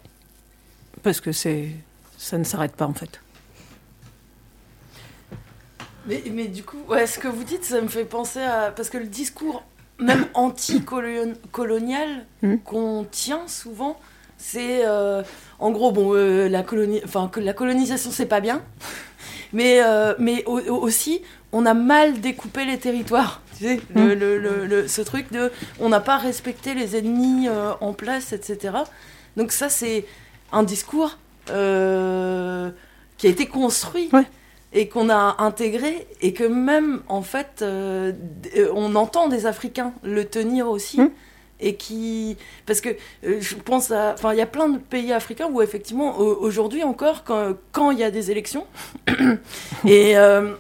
Parce 1.04 1.22
que 1.22 1.32
c'est, 1.32 1.70
ça 2.18 2.38
ne 2.38 2.44
s'arrête 2.44 2.76
pas 2.76 2.86
en 2.88 2.94
fait. 2.94 3.22
Mais, 6.08 6.24
mais 6.34 6.48
du 6.48 6.64
coup, 6.64 6.80
ouais, 6.90 7.06
ce 7.08 7.20
que 7.20 7.28
vous 7.28 7.44
dites, 7.44 7.64
ça 7.64 7.80
me 7.82 7.88
fait 7.88 8.06
penser 8.06 8.40
à. 8.42 8.72
Parce 8.72 8.90
que 8.90 8.98
le 8.98 9.06
discours, 9.08 9.64
même 10.00 10.26
anti-colonial, 10.34 12.26
qu'on 12.66 13.06
tient 13.10 13.48
souvent, 13.48 13.98
c'est. 14.40 14.86
euh, 14.88 15.22
en 15.60 15.70
gros, 15.72 15.92
bon, 15.92 16.16
euh, 16.16 16.48
la, 16.50 16.64
coloni... 16.64 17.02
enfin, 17.06 17.30
la 17.38 17.54
colonisation, 17.54 18.10
c'est 18.12 18.26
pas 18.26 18.40
bien. 18.40 18.62
Mais, 19.54 19.82
euh, 19.84 20.14
mais 20.20 20.44
au- 20.46 20.60
au- 20.60 20.78
aussi, 20.84 21.22
on 21.52 21.66
a 21.66 21.74
mal 21.74 22.20
découpé 22.22 22.66
les 22.66 22.78
territoires. 22.80 23.42
Tu 23.58 23.66
sais, 23.66 23.80
le, 23.96 24.14
le- 24.16 24.66
le- 24.66 24.88
ce 24.88 25.02
truc 25.02 25.32
de. 25.34 25.52
On 25.82 25.90
n'a 25.90 26.00
pas 26.00 26.18
respecté 26.18 26.74
les 26.74 26.96
ennemis 26.96 27.48
en 27.82 27.94
place, 27.94 28.32
etc. 28.32 28.74
Donc, 29.38 29.52
ça, 29.52 29.68
c'est 29.70 30.06
un 30.54 30.64
discours 30.64 31.18
qui 33.18 33.28
a 33.28 33.30
été 33.30 33.48
construit 33.48 34.10
et 34.72 34.88
qu'on 34.88 35.10
a 35.10 35.36
intégré 35.40 36.08
et 36.22 36.32
que 36.34 36.44
même 36.44 37.02
en 37.08 37.22
fait 37.24 37.66
on 38.74 38.96
entend 38.96 39.28
des 39.28 39.46
Africains 39.48 39.94
le 40.04 40.26
tenir 40.26 40.70
aussi 40.70 41.02
et 41.60 41.76
qui 41.76 42.38
parce 42.66 42.82
que 42.82 42.90
euh, 43.26 43.38
je 43.42 43.56
pense 43.56 43.92
à 43.92 44.14
enfin 44.14 44.34
il 44.34 44.38
y 44.38 44.42
a 44.42 44.46
plein 44.46 44.70
de 44.70 44.78
pays 44.78 45.12
africains 45.14 45.50
où 45.52 45.62
effectivement 45.62 46.18
au- 46.18 46.38
aujourd'hui 46.42 46.84
encore 46.84 47.24
quand 47.72 47.92
il 47.92 48.00
y 48.00 48.04
a 48.04 48.12
des 48.12 48.32
élections 48.32 48.66
et 49.86 50.18
euh, 50.18 50.54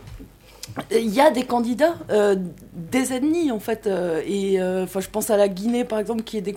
il 0.91 1.09
y 1.09 1.21
a 1.21 1.31
des 1.31 1.43
candidats 1.43 1.95
euh, 2.11 2.35
des 2.73 3.13
ennemis 3.13 3.51
en 3.51 3.59
fait 3.59 3.87
et 4.25 4.61
enfin 4.61 4.99
je 4.99 5.09
pense 5.09 5.29
à 5.29 5.37
la 5.37 5.47
Guinée 5.47 5.83
par 5.83 5.99
exemple 5.99 6.23
qui 6.23 6.37
est 6.37 6.55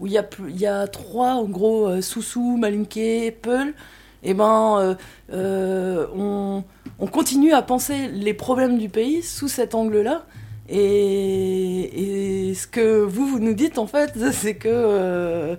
où 0.00 0.06
il 0.06 0.12
y 0.12 0.18
a 0.18 0.26
il 0.48 0.60
y 0.60 0.66
a 0.66 0.86
trois 0.88 1.34
en 1.34 1.44
gros 1.44 2.00
Soussou, 2.00 2.56
Malinké, 2.56 3.30
Peul 3.30 3.74
et 4.22 4.34
ben 4.34 4.96
on, 5.32 6.64
on 6.98 7.06
continue 7.06 7.52
à 7.52 7.62
penser 7.62 8.08
les 8.08 8.34
problèmes 8.34 8.78
du 8.78 8.88
pays 8.88 9.22
sous 9.22 9.48
cet 9.48 9.74
angle-là 9.74 10.24
et, 10.68 12.50
et 12.50 12.54
ce 12.54 12.66
que 12.66 13.00
vous 13.02 13.26
vous 13.26 13.38
nous 13.38 13.54
dites 13.54 13.78
en 13.78 13.86
fait 13.86 14.12
c'est 14.32 14.54
que 14.56 14.68
euh, 14.70 15.56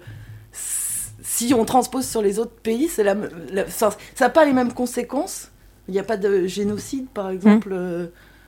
si 0.51 1.53
on 1.53 1.65
transpose 1.65 2.07
sur 2.07 2.21
les 2.21 2.39
autres 2.39 2.55
pays, 2.63 2.89
la, 2.97 3.15
la- 3.51 3.69
ça 3.69 3.95
n'a 4.21 4.29
pas 4.29 4.45
les 4.45 4.53
mêmes 4.53 4.71
conséquences. 4.73 5.51
Il 5.87 5.91
n'y 5.93 5.99
a 5.99 6.03
pas 6.03 6.17
de 6.17 6.47
génocide, 6.47 7.07
par 7.09 7.29
exemple, 7.29 7.69
euh, 7.71 8.07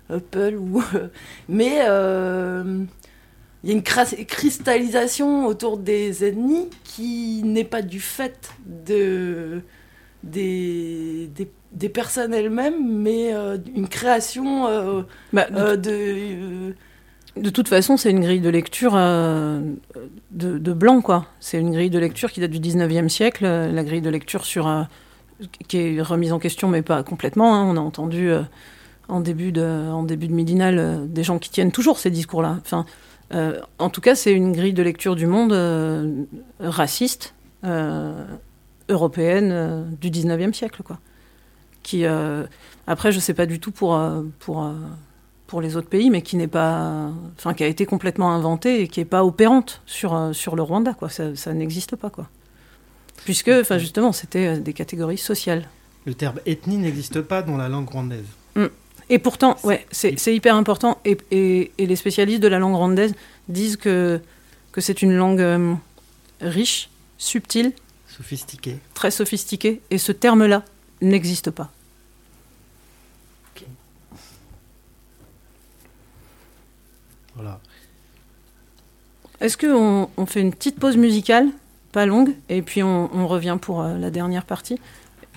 euh, 0.09 0.19
Peul, 0.31 0.55
ou, 0.57 0.81
mais 1.49 1.81
euh, 1.87 2.83
il 3.63 3.69
y 3.69 3.73
a 3.73 3.75
une 3.75 3.83
cristallisation 3.83 5.45
autour 5.45 5.77
des 5.77 6.25
ennemis 6.25 6.69
qui 6.83 7.41
n'est 7.43 7.63
pas 7.65 7.81
du 7.81 7.99
fait 7.99 8.51
de, 8.65 9.61
des, 10.23 11.29
des, 11.35 11.51
des 11.77 11.89
personnes 11.89 12.33
elles-mêmes, 12.33 12.85
mais 13.01 13.33
euh, 13.33 13.57
une 13.75 13.87
création 13.87 14.67
euh, 14.67 15.01
euh, 15.35 15.75
de... 15.77 15.91
euh, 15.91 16.71
De 17.35 17.49
toute 17.49 17.67
façon, 17.67 17.97
c'est 17.97 18.09
une 18.09 18.21
grille 18.21 18.41
de 18.41 18.49
lecture 18.49 18.93
de, 18.93 20.57
de 20.57 20.73
blanc, 20.73 21.01
quoi. 21.01 21.25
C'est 21.39 21.59
une 21.59 21.71
grille 21.71 21.89
de 21.89 21.99
lecture 21.99 22.31
qui 22.31 22.39
date 22.39 22.51
du 22.51 22.59
19e 22.59 23.09
siècle, 23.09 23.45
la 23.45 23.83
grille 23.83 24.01
de 24.01 24.09
lecture 24.09 24.45
sur, 24.45 24.87
qui 25.67 25.77
est 25.77 26.01
remise 26.01 26.33
en 26.33 26.39
question, 26.39 26.67
mais 26.67 26.81
pas 26.81 27.03
complètement. 27.03 27.55
hein. 27.55 27.63
On 27.65 27.77
a 27.77 27.79
entendu 27.81 28.31
en, 29.07 29.19
début 29.19 29.51
de, 29.51 29.63
en 29.91 30.03
début 30.03 30.27
de 30.27 30.33
midinal 30.33 31.05
des 31.07 31.23
gens 31.23 31.37
qui 31.39 31.49
tiennent 31.51 31.71
toujours 31.71 31.99
ces 31.99 32.09
discours-là. 32.09 32.57
Enfin, 32.61 32.85
en 33.77 33.89
tout 33.89 34.01
cas, 34.01 34.15
c'est 34.15 34.33
une 34.33 34.51
grille 34.51 34.73
de 34.73 34.83
lecture 34.83 35.15
du 35.15 35.27
monde 35.27 35.53
raciste, 36.59 37.35
européenne 38.89 39.49
euh, 39.51 39.83
du 40.01 40.09
19e 40.09 40.53
siècle, 40.53 40.81
quoi. 40.83 40.99
Qui, 41.87 42.03
euh, 42.03 42.43
après, 42.85 43.13
je 43.13 43.19
sais 43.21 43.33
pas 43.33 43.45
du 43.45 43.61
tout 43.61 43.71
pour, 43.71 43.95
euh, 43.95 44.21
pour, 44.39 44.61
euh, 44.61 44.73
pour 45.47 45.61
les 45.61 45.77
autres 45.77 45.87
pays, 45.87 46.09
mais 46.09 46.21
qui 46.21 46.35
n'est 46.35 46.49
pas, 46.49 47.09
enfin, 47.37 47.53
qui 47.53 47.63
a 47.63 47.67
été 47.67 47.85
complètement 47.85 48.33
inventée 48.33 48.81
et 48.81 48.89
qui 48.89 48.99
est 48.99 49.05
pas 49.05 49.23
opérante 49.23 49.81
sur, 49.85 50.31
sur 50.33 50.57
le 50.57 50.63
Rwanda, 50.63 50.93
quoi. 50.93 51.07
Ça, 51.09 51.33
ça 51.37 51.53
n'existe 51.53 51.95
pas, 51.95 52.09
quoi. 52.09 52.27
Puisque, 53.23 53.47
enfin, 53.61 53.77
justement, 53.77 54.11
c'était 54.11 54.57
des 54.59 54.73
catégories 54.73 55.17
sociales. 55.17 55.63
Le 56.05 56.13
terme 56.13 56.39
ethnie 56.45 56.75
n'existe 56.75 57.21
pas 57.21 57.41
dans 57.41 57.55
la 57.55 57.69
langue 57.69 57.87
rwandaise. 57.89 58.25
Mm. 58.57 58.65
Et 59.09 59.19
pourtant, 59.19 59.55
ouais, 59.63 59.85
c'est 59.89 60.19
c'est 60.19 60.35
hyper 60.35 60.55
important. 60.55 60.97
Et, 61.05 61.17
et- 61.31 61.71
et 61.77 61.85
les 61.85 61.95
spécialistes 61.95 62.41
de 62.43 62.49
la 62.49 62.59
langue 62.59 62.75
rwandaise 62.75 63.13
disent 63.47 63.77
que, 63.77 64.19
que 64.73 64.81
c'est 64.81 65.01
une 65.01 65.13
langue 65.15 65.39
euh, 65.39 65.73
riche, 66.41 66.89
subtile, 67.17 67.71
Sophistiqué. 68.09 68.79
très 68.93 69.11
sophistiquée. 69.11 69.79
Et 69.91 69.97
ce 69.97 70.11
terme-là 70.11 70.63
n'existe 71.01 71.51
pas. 71.51 71.71
Voilà. 77.37 77.59
Est-ce 79.39 79.57
qu'on 79.57 80.09
on 80.17 80.25
fait 80.25 80.41
une 80.41 80.51
petite 80.51 80.79
pause 80.79 80.97
musicale, 80.97 81.47
pas 81.91 82.05
longue, 82.05 82.35
et 82.49 82.61
puis 82.63 82.81
on, 82.83 83.09
on 83.15 83.27
revient 83.27 83.57
pour 83.61 83.81
euh, 83.81 83.97
la 83.97 84.09
dernière 84.09 84.43
partie? 84.43 84.81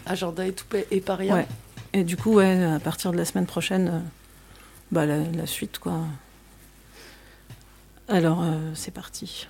Agenda 0.06 0.46
et 0.46 0.52
tout 0.52 0.64
et 0.90 1.00
paria. 1.00 1.34
Ouais. 1.34 1.46
Et 1.92 2.02
du 2.02 2.16
coup, 2.16 2.34
ouais, 2.34 2.64
à 2.64 2.80
partir 2.80 3.12
de 3.12 3.18
la 3.18 3.24
semaine 3.26 3.46
prochaine, 3.46 3.88
euh, 3.88 3.98
bah, 4.90 5.04
la, 5.04 5.18
la 5.18 5.46
suite, 5.46 5.78
quoi. 5.78 6.00
Alors, 8.08 8.42
euh, 8.42 8.72
c'est 8.74 8.92
parti. 8.92 9.46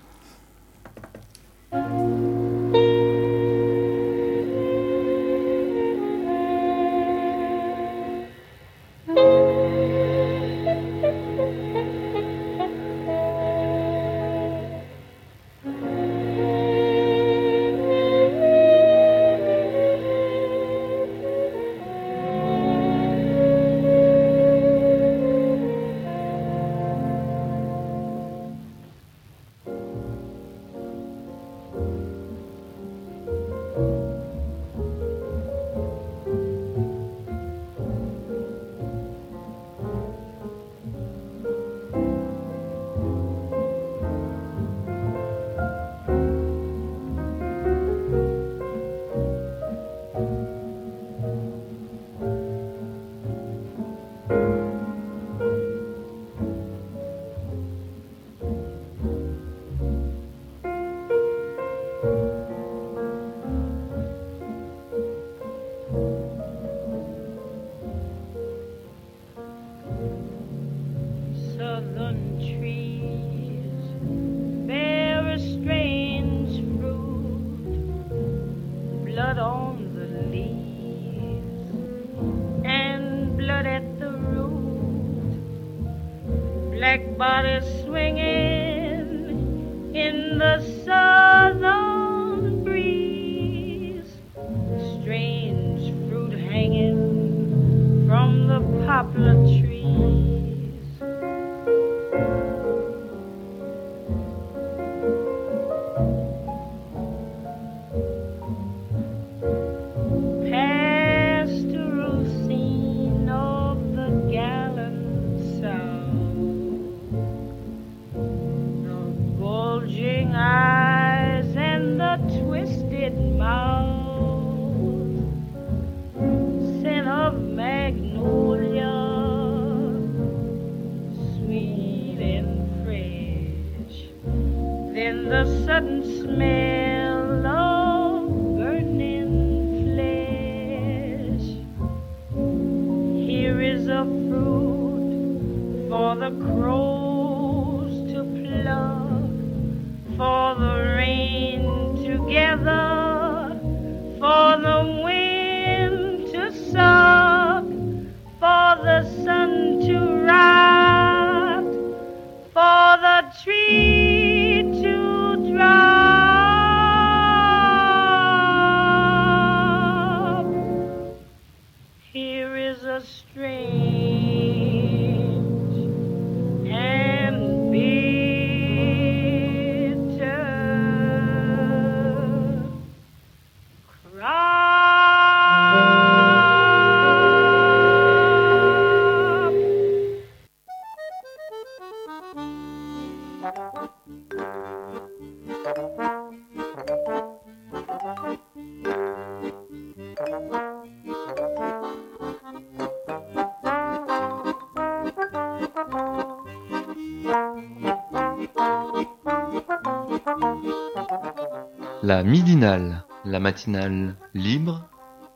Matinale 213.50 214.14
libre, 214.32 214.88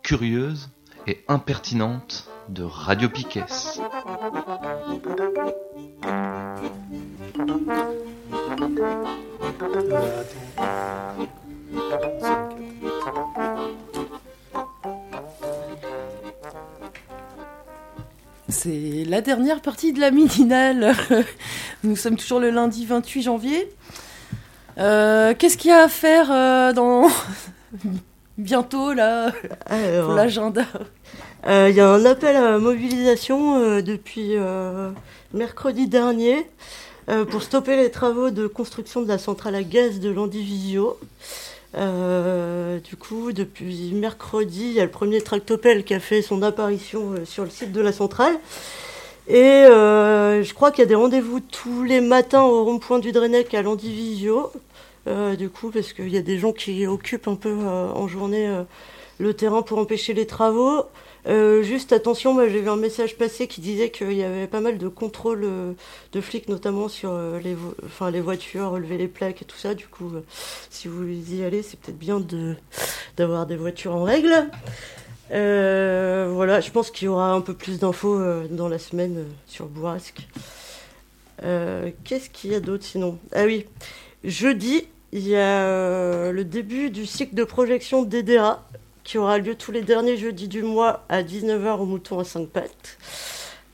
curieuse 0.05 0.71
et 1.09 1.25
impertinente 1.27 2.29
de 2.49 2.63
Radio 2.63 3.09
Piquet. 3.09 3.43
C'est 18.49 19.05
la 19.09 19.23
dernière 19.23 19.61
partie 19.61 19.93
de 19.93 19.99
la 19.99 20.13
midinale. 20.13 20.95
Nous 21.83 21.97
sommes 21.97 22.15
toujours 22.15 22.39
le 22.39 22.51
lundi 22.51 22.87
28 22.87 23.23
janvier. 23.23 23.69
Euh, 24.79 25.35
Qu'est-ce 25.37 25.57
qu'il 25.57 25.71
y 25.71 25.75
a 25.75 25.83
à 25.83 25.89
faire 25.89 26.31
euh, 26.31 26.73
dans 26.73 27.09
bientôt 28.45 28.93
là 28.93 29.33
Alors. 29.67 30.07
pour 30.07 30.15
l'agenda 30.15 30.65
Euh, 31.47 31.69
Il 31.71 31.77
y 31.77 31.81
a 31.81 31.91
un 31.91 32.05
appel 32.05 32.37
à 32.37 32.59
mobilisation 32.59 33.61
euh, 33.61 33.83
depuis 33.83 34.37
euh, 34.37 34.91
mercredi 35.33 35.89
dernier 35.89 36.47
pour 37.31 37.43
stopper 37.43 37.77
les 37.77 37.91
travaux 37.91 38.31
de 38.31 38.47
construction 38.47 39.03
de 39.03 39.09
la 39.09 39.19
centrale 39.19 39.55
à 39.55 39.63
gaz 39.63 40.01
de 40.01 40.09
Landivisio. 40.09 40.99
Du 41.75 42.97
coup, 42.97 43.33
depuis 43.33 43.93
mercredi, 43.93 44.69
il 44.69 44.73
y 44.73 44.81
a 44.81 44.85
le 44.85 44.91
premier 44.91 45.21
tractopelle 45.21 45.85
qui 45.85 45.93
a 45.93 46.01
fait 46.01 46.23
son 46.23 46.41
apparition 46.41 47.15
sur 47.27 47.45
le 47.45 47.51
site 47.51 47.73
de 47.73 47.83
la 47.83 47.93
centrale. 47.93 48.35
Et 49.29 49.65
je 49.67 50.55
crois 50.55 50.71
qu'il 50.71 50.81
y 50.81 50.87
a 50.87 50.89
des 50.89 50.95
rendez-vous 50.95 51.41
tous 51.41 51.83
les 51.83 52.01
matins 52.01 52.45
au 52.45 52.65
rond-point 52.65 53.01
du 53.01 53.13
Drennec 53.13 53.53
à 53.53 53.61
Landivisio. 53.61 54.51
Euh, 55.07 55.37
du 55.37 55.51
coup, 55.51 55.71
parce 55.71 55.93
qu'il 55.93 56.09
y 56.09 56.17
a 56.17 56.23
des 56.23 56.39
gens 56.39 56.53
qui 56.53 56.87
occupent 56.87 57.29
un 57.29 57.37
peu 57.37 57.51
euh, 57.51 57.89
en 57.89 58.09
journée 58.09 58.49
euh, 58.49 58.63
le 59.19 59.35
terrain 59.35 59.63
pour 59.63 59.79
empêcher 59.79 60.15
les 60.15 60.27
travaux. 60.27 60.85
Juste 61.27 61.95
attention, 61.95 62.35
moi 62.35 62.49
j'ai 62.49 62.61
vu 62.61 62.69
un 62.69 62.77
message 62.77 63.17
passer 63.17 63.47
qui 63.47 63.63
disait 63.63 63.91
qu'il 63.91 64.13
y 64.13 64.23
avait 64.23 64.47
pas 64.47 64.61
mal 64.61 64.77
de 64.77 64.89
contrôles 64.89 65.49
de 66.13 66.21
flics, 66.21 66.51
notamment 66.51 66.89
sur 66.89 67.19
les, 67.43 68.21
voitures, 68.21 68.71
relever 68.71 68.99
les 68.99 69.09
plaques 69.09 69.41
et 69.41 69.47
tout 69.47 69.57
ça. 69.57 69.73
Du 69.73 69.87
coup, 69.89 70.13
si 70.69 70.87
vous 70.87 71.33
y 71.33 71.43
allez, 71.43 71.63
c'est 71.63 71.81
peut-être 71.81 71.99
bien 71.99 72.23
d'avoir 73.17 73.47
des 73.47 73.57
voitures 73.57 73.95
en 73.95 74.03
règle. 74.03 74.51
Voilà, 75.31 76.61
je 76.61 76.71
pense 76.71 76.91
qu'il 76.91 77.07
y 77.07 77.09
aura 77.09 77.33
un 77.33 77.41
peu 77.41 77.55
plus 77.55 77.79
d'infos 77.79 78.21
dans 78.51 78.69
la 78.69 78.79
semaine 78.79 79.25
sur 79.47 79.65
Bourrasque. 79.65 80.29
Qu'est-ce 81.39 82.29
qu'il 82.29 82.53
y 82.53 82.55
a 82.55 82.61
d'autre 82.61 82.85
sinon? 82.85 83.19
Ah 83.33 83.45
oui, 83.45 83.65
jeudi, 84.25 84.89
il 85.15 85.29
y 85.29 85.37
a 85.37 85.63
euh, 85.63 86.33
le 86.33 86.45
début 86.45 86.91
du 86.91 87.07
cycle 87.07 87.37
de 87.37 87.45
projection 87.45 88.03
d'EDERA 88.03 88.69
qui 89.05 89.17
aura 89.17 89.39
lieu 89.39 89.55
tous 89.55 89.71
les 89.71 89.83
derniers 89.83 90.17
jeudis 90.17 90.49
du 90.49 90.65
mois 90.65 91.05
à 91.09 91.23
19h 91.23 91.79
au 91.79 91.85
Mouton 91.87 92.19
à 92.19 92.25
5 92.25 92.49
pattes. 92.49 92.99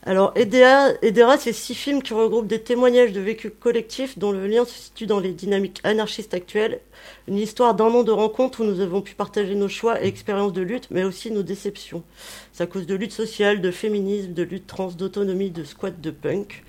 Alors, 0.03 0.33
EDERA, 0.37 0.91
EDERA, 1.01 1.39
c'est 1.39 1.55
six 1.55 1.75
films 1.75 2.03
qui 2.03 2.12
regroupent 2.12 2.47
des 2.47 2.61
témoignages 2.61 3.12
de 3.12 3.21
vécus 3.21 3.53
collectifs 3.59 4.19
dont 4.19 4.33
le 4.33 4.47
lien 4.47 4.67
se 4.67 4.73
situe 4.73 5.07
dans 5.07 5.19
les 5.19 5.33
dynamiques 5.33 5.81
anarchistes 5.83 6.35
actuelles. 6.35 6.81
Une 7.27 7.39
histoire 7.39 7.75
d'un 7.75 7.87
an 7.87 8.03
de 8.03 8.12
rencontres 8.12 8.61
où 8.61 8.65
nous 8.65 8.81
avons 8.81 9.01
pu 9.01 9.15
partager 9.15 9.55
nos 9.55 9.69
choix 9.69 10.03
et 10.03 10.09
expériences 10.09 10.53
de 10.53 10.62
lutte, 10.62 10.89
mais 10.91 11.05
aussi 11.05 11.31
nos 11.31 11.43
déceptions. 11.43 12.03
C'est 12.53 12.69
cause 12.69 12.87
de 12.87 12.95
lutte 12.95 13.12
sociale, 13.12 13.62
de 13.62 13.71
féminisme, 13.71 14.35
de 14.35 14.43
lutte 14.43 14.67
trans, 14.67 14.89
d'autonomie, 14.89 15.51
de 15.51 15.65
squat, 15.65 15.99
de 15.99 16.11
punk. 16.11 16.65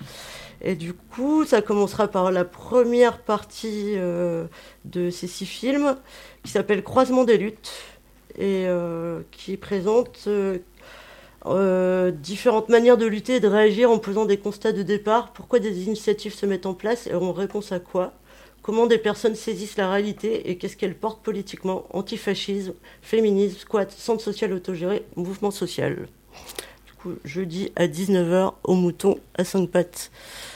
Et 0.64 0.76
du 0.76 0.94
coup, 0.94 1.44
ça 1.44 1.60
commencera 1.60 2.06
par 2.08 2.30
la 2.30 2.44
première 2.44 3.18
partie 3.18 3.94
euh, 3.96 4.46
de 4.84 5.10
ces 5.10 5.26
six 5.26 5.46
films 5.46 5.96
qui 6.44 6.52
s'appelle 6.52 6.84
Croisement 6.84 7.24
des 7.24 7.36
luttes 7.36 7.72
et 8.36 8.66
euh, 8.66 9.22
qui 9.32 9.56
présente 9.56 10.28
euh, 11.46 12.10
différentes 12.12 12.68
manières 12.68 12.96
de 12.96 13.06
lutter 13.06 13.36
et 13.36 13.40
de 13.40 13.48
réagir 13.48 13.90
en 13.90 13.98
posant 13.98 14.24
des 14.24 14.36
constats 14.36 14.72
de 14.72 14.82
départ, 14.82 15.32
pourquoi 15.32 15.58
des 15.58 15.84
initiatives 15.84 16.34
se 16.34 16.46
mettent 16.46 16.66
en 16.66 16.74
place 16.74 17.08
et 17.08 17.14
en 17.14 17.32
réponse 17.32 17.72
à 17.72 17.80
quoi, 17.80 18.12
comment 18.62 18.86
des 18.86 18.98
personnes 18.98 19.34
saisissent 19.34 19.76
la 19.76 19.90
réalité 19.90 20.48
et 20.48 20.56
qu'est-ce 20.56 20.76
qu'elles 20.76 20.96
portent 20.96 21.22
politiquement, 21.22 21.84
antifascisme, 21.90 22.74
féminisme, 23.02 23.58
squat, 23.58 23.90
centre 23.90 24.22
social 24.22 24.52
autogéré, 24.52 25.04
mouvement 25.16 25.50
social. 25.50 26.06
Du 26.86 26.92
coup, 26.92 27.14
jeudi 27.24 27.72
à 27.74 27.88
19h 27.88 28.52
au 28.62 28.74
mouton 28.74 29.18
à 29.34 29.44
5 29.44 29.68
pattes. 29.68 30.12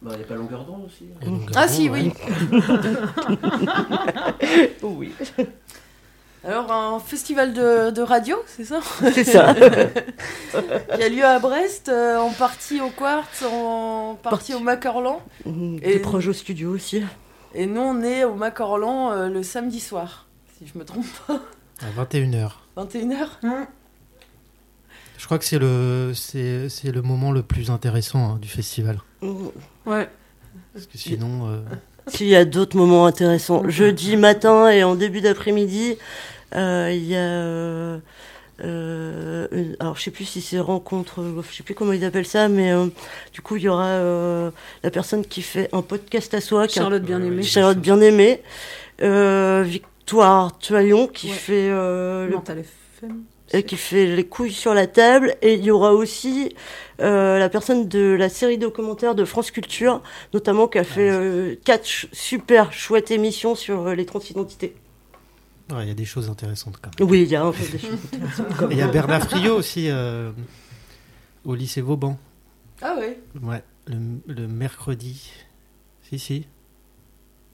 Bah, 0.01 0.11
il 0.13 0.17
n'y 0.17 0.23
a 0.23 0.27
pas 0.27 0.35
longueur 0.35 0.63
d'onde 0.65 0.85
aussi. 0.85 1.05
Ah 1.55 1.67
si, 1.67 1.89
oui. 1.89 2.11
oui. 4.81 5.13
Alors, 6.43 6.71
un 6.71 6.99
festival 6.99 7.53
de, 7.53 7.91
de 7.91 8.01
radio, 8.01 8.37
c'est 8.47 8.65
ça? 8.65 8.79
C'est 9.13 9.23
ça. 9.23 9.53
Qui 10.95 11.03
a 11.03 11.09
lieu 11.09 11.23
à 11.23 11.37
Brest, 11.37 11.89
euh, 11.89 12.17
en 12.17 12.31
partie 12.31 12.81
au 12.81 12.89
Quartz, 12.89 13.43
en 13.43 14.15
partie 14.15 14.55
au 14.55 14.59
Macorlan. 14.59 15.21
Et 15.83 15.99
proche 15.99 16.27
au 16.27 16.33
studio 16.33 16.71
aussi. 16.71 17.03
Et 17.53 17.67
nous, 17.67 17.81
on 17.81 18.01
est 18.01 18.23
au 18.23 18.33
Macorlan 18.33 19.11
euh, 19.11 19.27
le 19.29 19.43
samedi 19.43 19.79
soir, 19.79 20.25
si 20.57 20.65
je 20.65 20.79
me 20.79 20.83
trompe 20.83 21.05
pas. 21.27 21.41
À 21.81 22.03
21h. 22.03 22.51
21h 22.75 23.27
Je 25.21 25.25
crois 25.27 25.37
que 25.37 25.45
c'est 25.45 25.59
le, 25.59 26.13
c'est, 26.15 26.67
c'est 26.67 26.91
le 26.91 27.03
moment 27.03 27.31
le 27.31 27.43
plus 27.43 27.69
intéressant 27.69 28.31
hein, 28.33 28.39
du 28.41 28.47
festival. 28.47 28.97
Ouais. 29.21 30.09
Parce 30.73 30.87
que 30.87 30.97
sinon. 30.97 31.47
euh, 31.47 31.61
S'il 32.07 32.25
y 32.25 32.35
a 32.35 32.43
d'autres 32.43 32.75
moments 32.75 33.05
intéressants. 33.05 33.69
Jeudi 33.69 34.17
matin 34.17 34.71
et 34.71 34.83
en 34.83 34.95
début 34.95 35.21
d'après-midi, 35.21 35.95
euh, 36.55 36.89
il 36.91 37.05
y 37.05 37.15
a. 37.15 37.19
euh, 37.19 37.99
euh, 38.63 39.47
une- 39.51 39.75
alors, 39.79 39.95
je 39.95 40.01
sais 40.01 40.09
plus 40.11 40.25
si 40.25 40.41
c'est 40.41 40.59
rencontre, 40.59 41.23
je 41.47 41.55
sais 41.55 41.61
plus 41.63 41.75
comment 41.75 41.93
ils 41.93 42.03
appellent 42.03 42.25
ça, 42.25 42.47
mais 42.49 42.71
euh, 42.71 42.87
du 43.31 43.41
coup, 43.41 43.57
il 43.57 43.61
y 43.63 43.69
aura 43.69 43.85
euh, 43.85 44.49
la 44.83 44.89
personne 44.89 45.23
qui 45.23 45.43
fait 45.43 45.69
un 45.71 45.83
podcast 45.83 46.33
à 46.33 46.41
soi. 46.41 46.67
Charlotte 46.67 47.03
Bien-Aimée. 47.03 47.43
Charlotte 47.43 47.77
Bien-Aimée. 47.79 48.41
Euh, 49.03 49.63
Victoire 49.65 50.57
Tualion 50.57 51.07
qui 51.07 51.27
Ouais. 51.29 51.33
fait. 51.33 51.69
euh, 51.69 52.25
le- 52.25 52.33
Mental 52.33 52.57
FM. 52.59 53.21
Et 53.53 53.63
qui 53.63 53.75
fait 53.77 54.05
les 54.15 54.25
couilles 54.25 54.51
sur 54.53 54.73
la 54.73 54.87
table. 54.87 55.35
Et 55.41 55.53
il 55.55 55.63
y 55.63 55.71
aura 55.71 55.93
aussi 55.93 56.55
euh, 57.01 57.37
la 57.39 57.49
personne 57.49 57.87
de 57.87 58.15
la 58.17 58.29
série 58.29 58.57
documentaire 58.57 59.15
de 59.15 59.25
France 59.25 59.51
Culture, 59.51 60.01
notamment 60.33 60.67
qui 60.67 60.77
a 60.77 60.83
fait 60.83 61.09
euh, 61.09 61.55
quatre 61.63 61.85
ch- 61.85 62.07
super 62.11 62.71
chouettes 62.73 63.11
émissions 63.11 63.55
sur 63.55 63.87
euh, 63.87 63.95
les 63.95 64.05
transidentités. 64.05 64.75
ouais, 65.71 65.83
Il 65.83 65.87
y 65.87 65.91
a 65.91 65.95
des 65.95 66.05
choses 66.05 66.29
intéressantes 66.29 66.77
quand 66.81 66.91
même. 66.99 67.09
Oui, 67.09 67.23
il 67.23 67.29
y 67.29 67.35
a 67.35 67.43
un 67.43 67.51
peu 67.51 67.63
des 67.71 67.79
choses 67.79 67.99
intéressantes. 68.13 68.47
il 68.71 68.77
y 68.77 68.81
a. 68.81 68.87
Bernard 68.87 69.23
Friot 69.29 69.55
aussi 69.55 69.89
euh, 69.89 70.31
au 71.45 71.55
lycée 71.55 71.81
Vauban. 71.81 72.17
Ah 72.81 72.95
ouais 72.99 73.19
Ouais, 73.43 73.63
le, 73.87 73.97
le 74.27 74.47
mercredi. 74.47 75.31
Si, 76.09 76.19
si. 76.19 76.45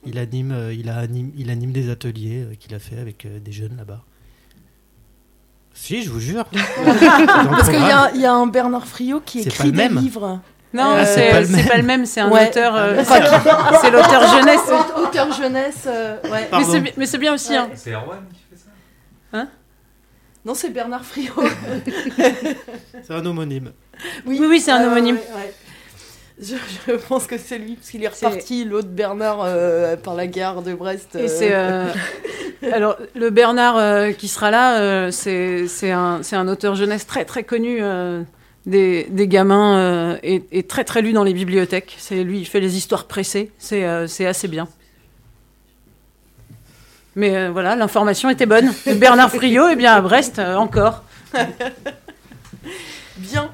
Il 0.05 0.19
anime, 0.19 0.51
euh, 0.51 0.73
il, 0.73 0.89
a 0.89 0.97
anime, 0.97 1.31
il 1.37 1.49
anime 1.49 1.71
des 1.71 1.89
ateliers 1.89 2.43
euh, 2.43 2.55
qu'il 2.55 2.73
a 2.75 2.79
fait 2.79 2.97
avec 2.97 3.25
euh, 3.25 3.39
des 3.39 3.51
jeunes 3.51 3.75
là-bas. 3.77 4.03
Si, 5.79 6.01
je 6.03 6.09
vous 6.09 6.19
jure. 6.19 6.43
Parce 6.85 7.69
qu'il 7.69 7.79
y, 7.79 7.91
a- 7.91 8.11
y 8.15 8.25
un 8.25 8.47
Bernard 8.47 8.87
Friot 8.87 9.21
qui 9.21 9.43
C'est 9.43 9.49
écrit 9.49 9.57
pas 9.59 9.63
le 9.65 9.71
des 9.71 9.77
même. 9.95 9.97
livres. 10.03 10.39
Non, 10.73 10.95
Ah, 10.97 11.05
c'est 11.05 11.13
c'est 11.15 11.31
pas 11.31 11.39
le 11.41 11.47
même. 11.47 11.65
pas 11.67 11.77
le 11.77 11.83
même, 11.83 12.05
c'est 12.05 12.19
un 12.21 12.29
Ouais. 12.29 12.49
auteur. 12.49 12.75
euh, 12.75 13.03
Ah, 13.09 13.79
c'est 13.81 13.89
l'auteur 13.91 14.27
jeunesse. 14.37 14.59
Auteur 14.97 15.31
jeunesse, 15.31 15.83
euh, 15.87 16.17
ouais. 16.23 16.29
Mais 16.31 16.45
Pardon. 16.47 16.67
c'est 16.69 16.79
bi- 16.81 16.91
Mais 16.97 17.05
c'est 17.05 17.17
bien 17.19 17.33
aussi. 17.33 17.55
hein. 17.55 17.69
C'est 17.75 17.93
Erwan 17.93 18.19
qui 18.33 18.41
fait 18.49 18.57
ça 18.61 18.69
Hein 19.37 19.47
Non, 20.43 20.53
c'est 20.55 20.69
Bernard 20.71 21.05
Friot. 21.05 21.31
C'est 23.03 23.13
un 23.13 23.25
homonyme. 23.25 23.71
Oui, 24.25 24.41
oui, 24.47 24.59
c'est 24.59 24.71
un 24.71 24.83
homonyme. 24.85 25.15
ouais, 25.15 25.21
ouais. 25.35 25.53
Je, 26.39 26.55
je 26.87 26.91
pense 26.93 27.25
que 27.25 27.37
c'est 27.37 27.57
lui, 27.57 27.73
parce 27.75 27.89
qu'il 27.89 28.03
est 28.03 28.07
reparti, 28.07 28.63
l'autre 28.63 28.89
Bernard, 28.89 29.39
euh, 29.43 29.95
par 29.95 30.13
la 30.13 30.27
gare 30.27 30.61
de 30.61 30.73
Brest. 30.73 31.15
Et 31.15 31.27
c'est. 31.27 31.49
euh, 31.53 31.85
Alors, 32.71 32.97
le 33.15 33.29
Bernard 33.29 33.77
euh, 33.77 34.11
qui 34.11 34.27
sera 34.27 34.51
là, 34.51 34.79
euh, 34.79 35.11
c'est 35.11 35.91
un, 35.91 36.47
auteur 36.47 36.75
jeunesse 36.75 37.05
très 37.07 37.25
très 37.25 37.43
connu 37.43 37.79
euh, 37.81 38.21
des, 38.65 39.05
des 39.09 39.27
gamins 39.27 39.77
euh, 39.77 40.17
et, 40.23 40.43
et 40.51 40.63
très 40.63 40.83
très 40.83 41.01
lu 41.01 41.13
dans 41.13 41.23
les 41.23 41.33
bibliothèques. 41.33 41.95
C'est 41.99 42.23
lui, 42.23 42.39
il 42.39 42.45
fait 42.45 42.59
les 42.59 42.77
histoires 42.77 43.05
pressées. 43.05 43.51
C'est 43.57 43.85
euh, 43.85 44.07
c'est 44.07 44.25
assez 44.25 44.47
bien. 44.47 44.67
Mais 47.15 47.35
euh, 47.35 47.49
voilà, 47.51 47.75
l'information 47.75 48.29
était 48.29 48.45
bonne. 48.45 48.71
Bernard 48.97 49.31
Friot, 49.31 49.69
eh 49.71 49.75
bien 49.75 49.93
à 49.93 50.01
Brest 50.01 50.37
euh, 50.39 50.55
encore. 50.55 51.03
Bien. 53.17 53.46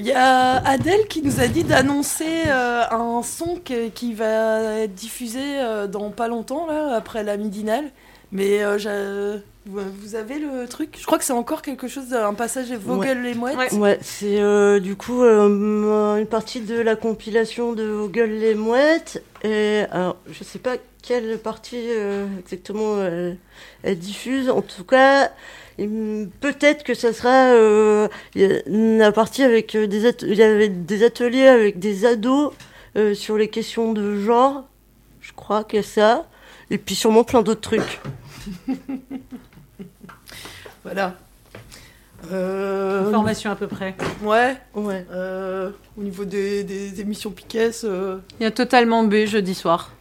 Il 0.00 0.06
y 0.06 0.12
a 0.12 0.66
Adèle 0.66 1.06
qui 1.08 1.20
nous 1.20 1.40
a 1.40 1.46
dit 1.46 1.62
d'annoncer 1.62 2.44
euh, 2.46 2.84
un 2.90 3.22
son 3.22 3.56
que- 3.62 3.88
qui 3.90 4.14
va 4.14 4.78
être 4.78 4.94
diffusé 4.94 5.40
euh, 5.42 5.86
dans 5.88 6.08
pas 6.08 6.26
longtemps, 6.26 6.66
là, 6.66 6.94
après 6.96 7.22
la 7.22 7.36
midinale. 7.36 7.84
Mais 8.32 8.62
euh, 8.62 9.36
vous 9.66 10.14
avez 10.14 10.38
le 10.38 10.66
truc? 10.66 10.96
Je 10.98 11.04
crois 11.04 11.18
que 11.18 11.24
c'est 11.24 11.34
encore 11.34 11.60
quelque 11.60 11.86
chose, 11.86 12.14
un 12.14 12.32
passage 12.32 12.72
Vogel 12.72 13.20
les 13.20 13.34
mouettes. 13.34 13.72
Ouais, 13.72 13.98
c'est 14.00 14.40
euh, 14.40 14.80
du 14.80 14.96
coup 14.96 15.22
euh, 15.22 16.16
une 16.16 16.26
partie 16.26 16.60
de 16.60 16.80
la 16.80 16.96
compilation 16.96 17.74
de 17.74 17.82
Vogel 17.84 18.38
les 18.38 18.54
mouettes. 18.54 19.22
Et 19.44 19.82
alors, 19.90 20.16
je 20.30 20.42
sais 20.44 20.60
pas 20.60 20.76
quelle 21.02 21.36
partie 21.38 21.76
euh, 21.76 22.24
exactement 22.38 22.96
elle 23.82 23.98
diffuse. 23.98 24.48
En 24.48 24.62
tout 24.62 24.84
cas, 24.84 25.30
peut-être 26.40 26.82
que 26.84 26.94
ça 26.94 27.12
sera 27.12 27.52
euh, 27.54 28.08
il 28.34 28.42
y 28.42 28.44
a 28.44 28.60
la 28.66 29.12
partie 29.12 29.42
avec 29.42 29.74
euh, 29.74 29.86
des 29.86 30.06
at- 30.06 30.22
il 30.26 30.34
y 30.34 30.42
avait 30.42 30.68
des 30.68 31.04
ateliers 31.04 31.46
avec 31.46 31.78
des 31.78 32.04
ados 32.06 32.52
euh, 32.96 33.14
sur 33.14 33.36
les 33.36 33.48
questions 33.48 33.92
de 33.92 34.16
genre. 34.20 34.64
Je 35.20 35.32
crois 35.32 35.64
qu'il 35.64 35.76
y 35.78 35.80
a 35.80 35.82
ça. 35.86 36.26
Et 36.70 36.78
puis 36.78 36.94
sûrement 36.94 37.24
plein 37.24 37.42
d'autres 37.42 37.60
trucs. 37.60 38.00
Voilà. 40.82 41.14
Euh, 42.32 43.08
Information 43.08 43.50
à 43.50 43.56
peu 43.56 43.66
près. 43.66 43.94
Ouais. 44.22 44.56
Ouais. 44.74 45.06
Euh, 45.10 45.70
au 45.98 46.02
niveau 46.02 46.24
des, 46.24 46.64
des 46.64 47.00
émissions 47.00 47.30
Piquet, 47.30 47.70
euh, 47.84 48.18
Il 48.38 48.44
y 48.44 48.46
a 48.46 48.50
totalement 48.50 49.04
B 49.04 49.26
jeudi 49.26 49.54
soir. 49.54 49.92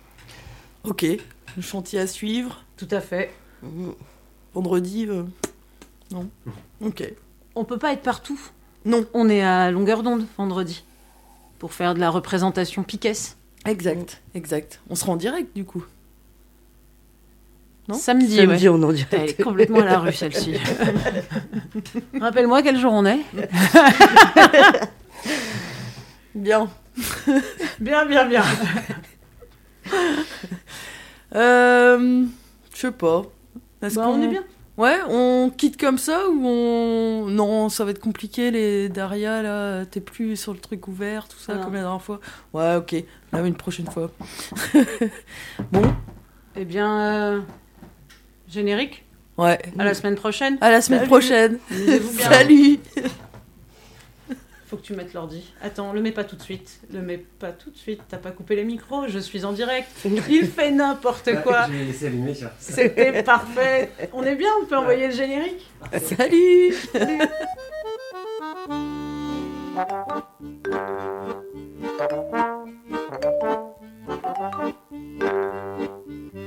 ok. 0.83 1.05
Le 1.57 1.61
chantier 1.63 1.99
à 1.99 2.07
suivre. 2.07 2.63
Tout 2.77 2.87
à 2.91 3.01
fait. 3.01 3.31
Vendredi, 4.53 5.05
euh, 5.09 5.23
non. 6.11 6.29
Ok. 6.81 7.03
On 7.55 7.63
peut 7.65 7.77
pas 7.77 7.93
être 7.93 8.01
partout. 8.01 8.39
Non. 8.85 9.05
On 9.13 9.29
est 9.29 9.41
à 9.41 9.71
longueur 9.71 10.03
d'onde 10.03 10.25
vendredi 10.37 10.83
pour 11.59 11.73
faire 11.73 11.93
de 11.93 11.99
la 11.99 12.09
représentation 12.09 12.83
piquesse. 12.83 13.37
Exact, 13.65 14.21
exact. 14.33 14.79
On 14.89 14.95
sera 14.95 15.11
en 15.11 15.17
direct 15.17 15.53
du 15.55 15.65
coup. 15.65 15.83
Non 17.89 17.95
Samedi, 17.95 18.37
Samedi, 18.37 18.69
ouais. 18.69 18.75
on 18.75 18.81
est 18.81 18.85
en 18.85 18.93
direct. 18.93 19.13
Elle 19.13 19.29
est 19.31 19.43
complètement 19.43 19.79
à 19.81 19.85
la 19.85 19.99
rue 19.99 20.13
celle-ci. 20.13 20.53
Rappelle-moi 22.21 22.61
quel 22.61 22.79
jour 22.79 22.93
on 22.93 23.05
est. 23.05 23.19
Bien. 26.35 26.69
bien, 27.79 28.05
bien, 28.05 28.25
bien. 28.25 28.43
Euh, 31.35 32.25
je 32.73 32.79
sais 32.79 32.91
pas. 32.91 33.23
Est-ce 33.81 33.95
Bah, 33.95 34.03
qu'on 34.05 34.11
on 34.13 34.21
est 34.21 34.27
bien. 34.27 34.43
Ouais, 34.79 34.95
on 35.09 35.51
quitte 35.55 35.77
comme 35.79 35.97
ça 35.97 36.29
ou 36.29 36.41
on. 36.47 37.25
Non, 37.25 37.67
ça 37.67 37.83
va 37.83 37.91
être 37.91 37.99
compliqué, 37.99 38.49
les 38.49 38.87
Daria, 38.87 39.41
là. 39.41 39.85
T'es 39.85 39.99
plus 39.99 40.37
sur 40.37 40.53
le 40.53 40.59
truc 40.59 40.87
ouvert, 40.87 41.27
tout 41.27 41.37
ça, 41.37 41.53
Ah. 41.59 41.63
comme 41.63 41.73
la 41.73 41.81
dernière 41.81 42.01
fois. 42.01 42.21
Ouais, 42.53 42.75
ok. 42.75 42.95
Là, 43.33 43.41
une 43.45 43.55
prochaine 43.55 43.87
fois. 43.87 44.09
Eh 46.55 46.65
bien, 46.65 46.99
euh, 46.99 47.41
générique? 48.49 49.05
Ouais. 49.37 49.59
À 49.77 49.83
la 49.85 49.93
semaine 49.93 50.15
prochaine. 50.15 50.57
À 50.61 50.71
la 50.71 50.81
semaine 50.81 50.99
Salut. 50.99 51.09
prochaine. 51.09 51.59
Salut. 52.17 52.79
Faut 54.69 54.77
que 54.77 54.83
tu 54.83 54.93
mettes 54.93 55.15
l'ordi. 55.15 55.51
Attends, 55.63 55.93
le 55.93 56.01
mets 56.01 56.11
pas 56.11 56.23
tout 56.23 56.35
de 56.35 56.43
suite. 56.43 56.79
Le 56.93 57.01
mets 57.01 57.17
pas 57.17 57.51
tout 57.51 57.71
de 57.71 57.75
suite. 57.75 58.01
T'as 58.07 58.17
pas 58.17 58.29
coupé 58.29 58.55
les 58.55 58.63
micros. 58.63 59.07
Je 59.07 59.17
suis 59.17 59.43
en 59.43 59.51
direct. 59.51 59.89
Il 60.29 60.45
fait 60.45 60.69
n'importe 60.69 61.41
quoi. 61.41 61.65
Je 61.65 61.71
vais 61.71 61.85
laisser 61.85 62.05
allumer. 62.05 62.35
C'était 62.59 63.23
parfait. 63.23 63.89
On 64.13 64.21
est 64.21 64.35
bien. 64.35 64.51
On 64.61 64.65
peut 64.65 64.77
envoyer 64.77 65.07
le 65.07 65.13
générique. 65.13 65.67
Salut. 65.99 66.75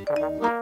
Thank 0.04 0.61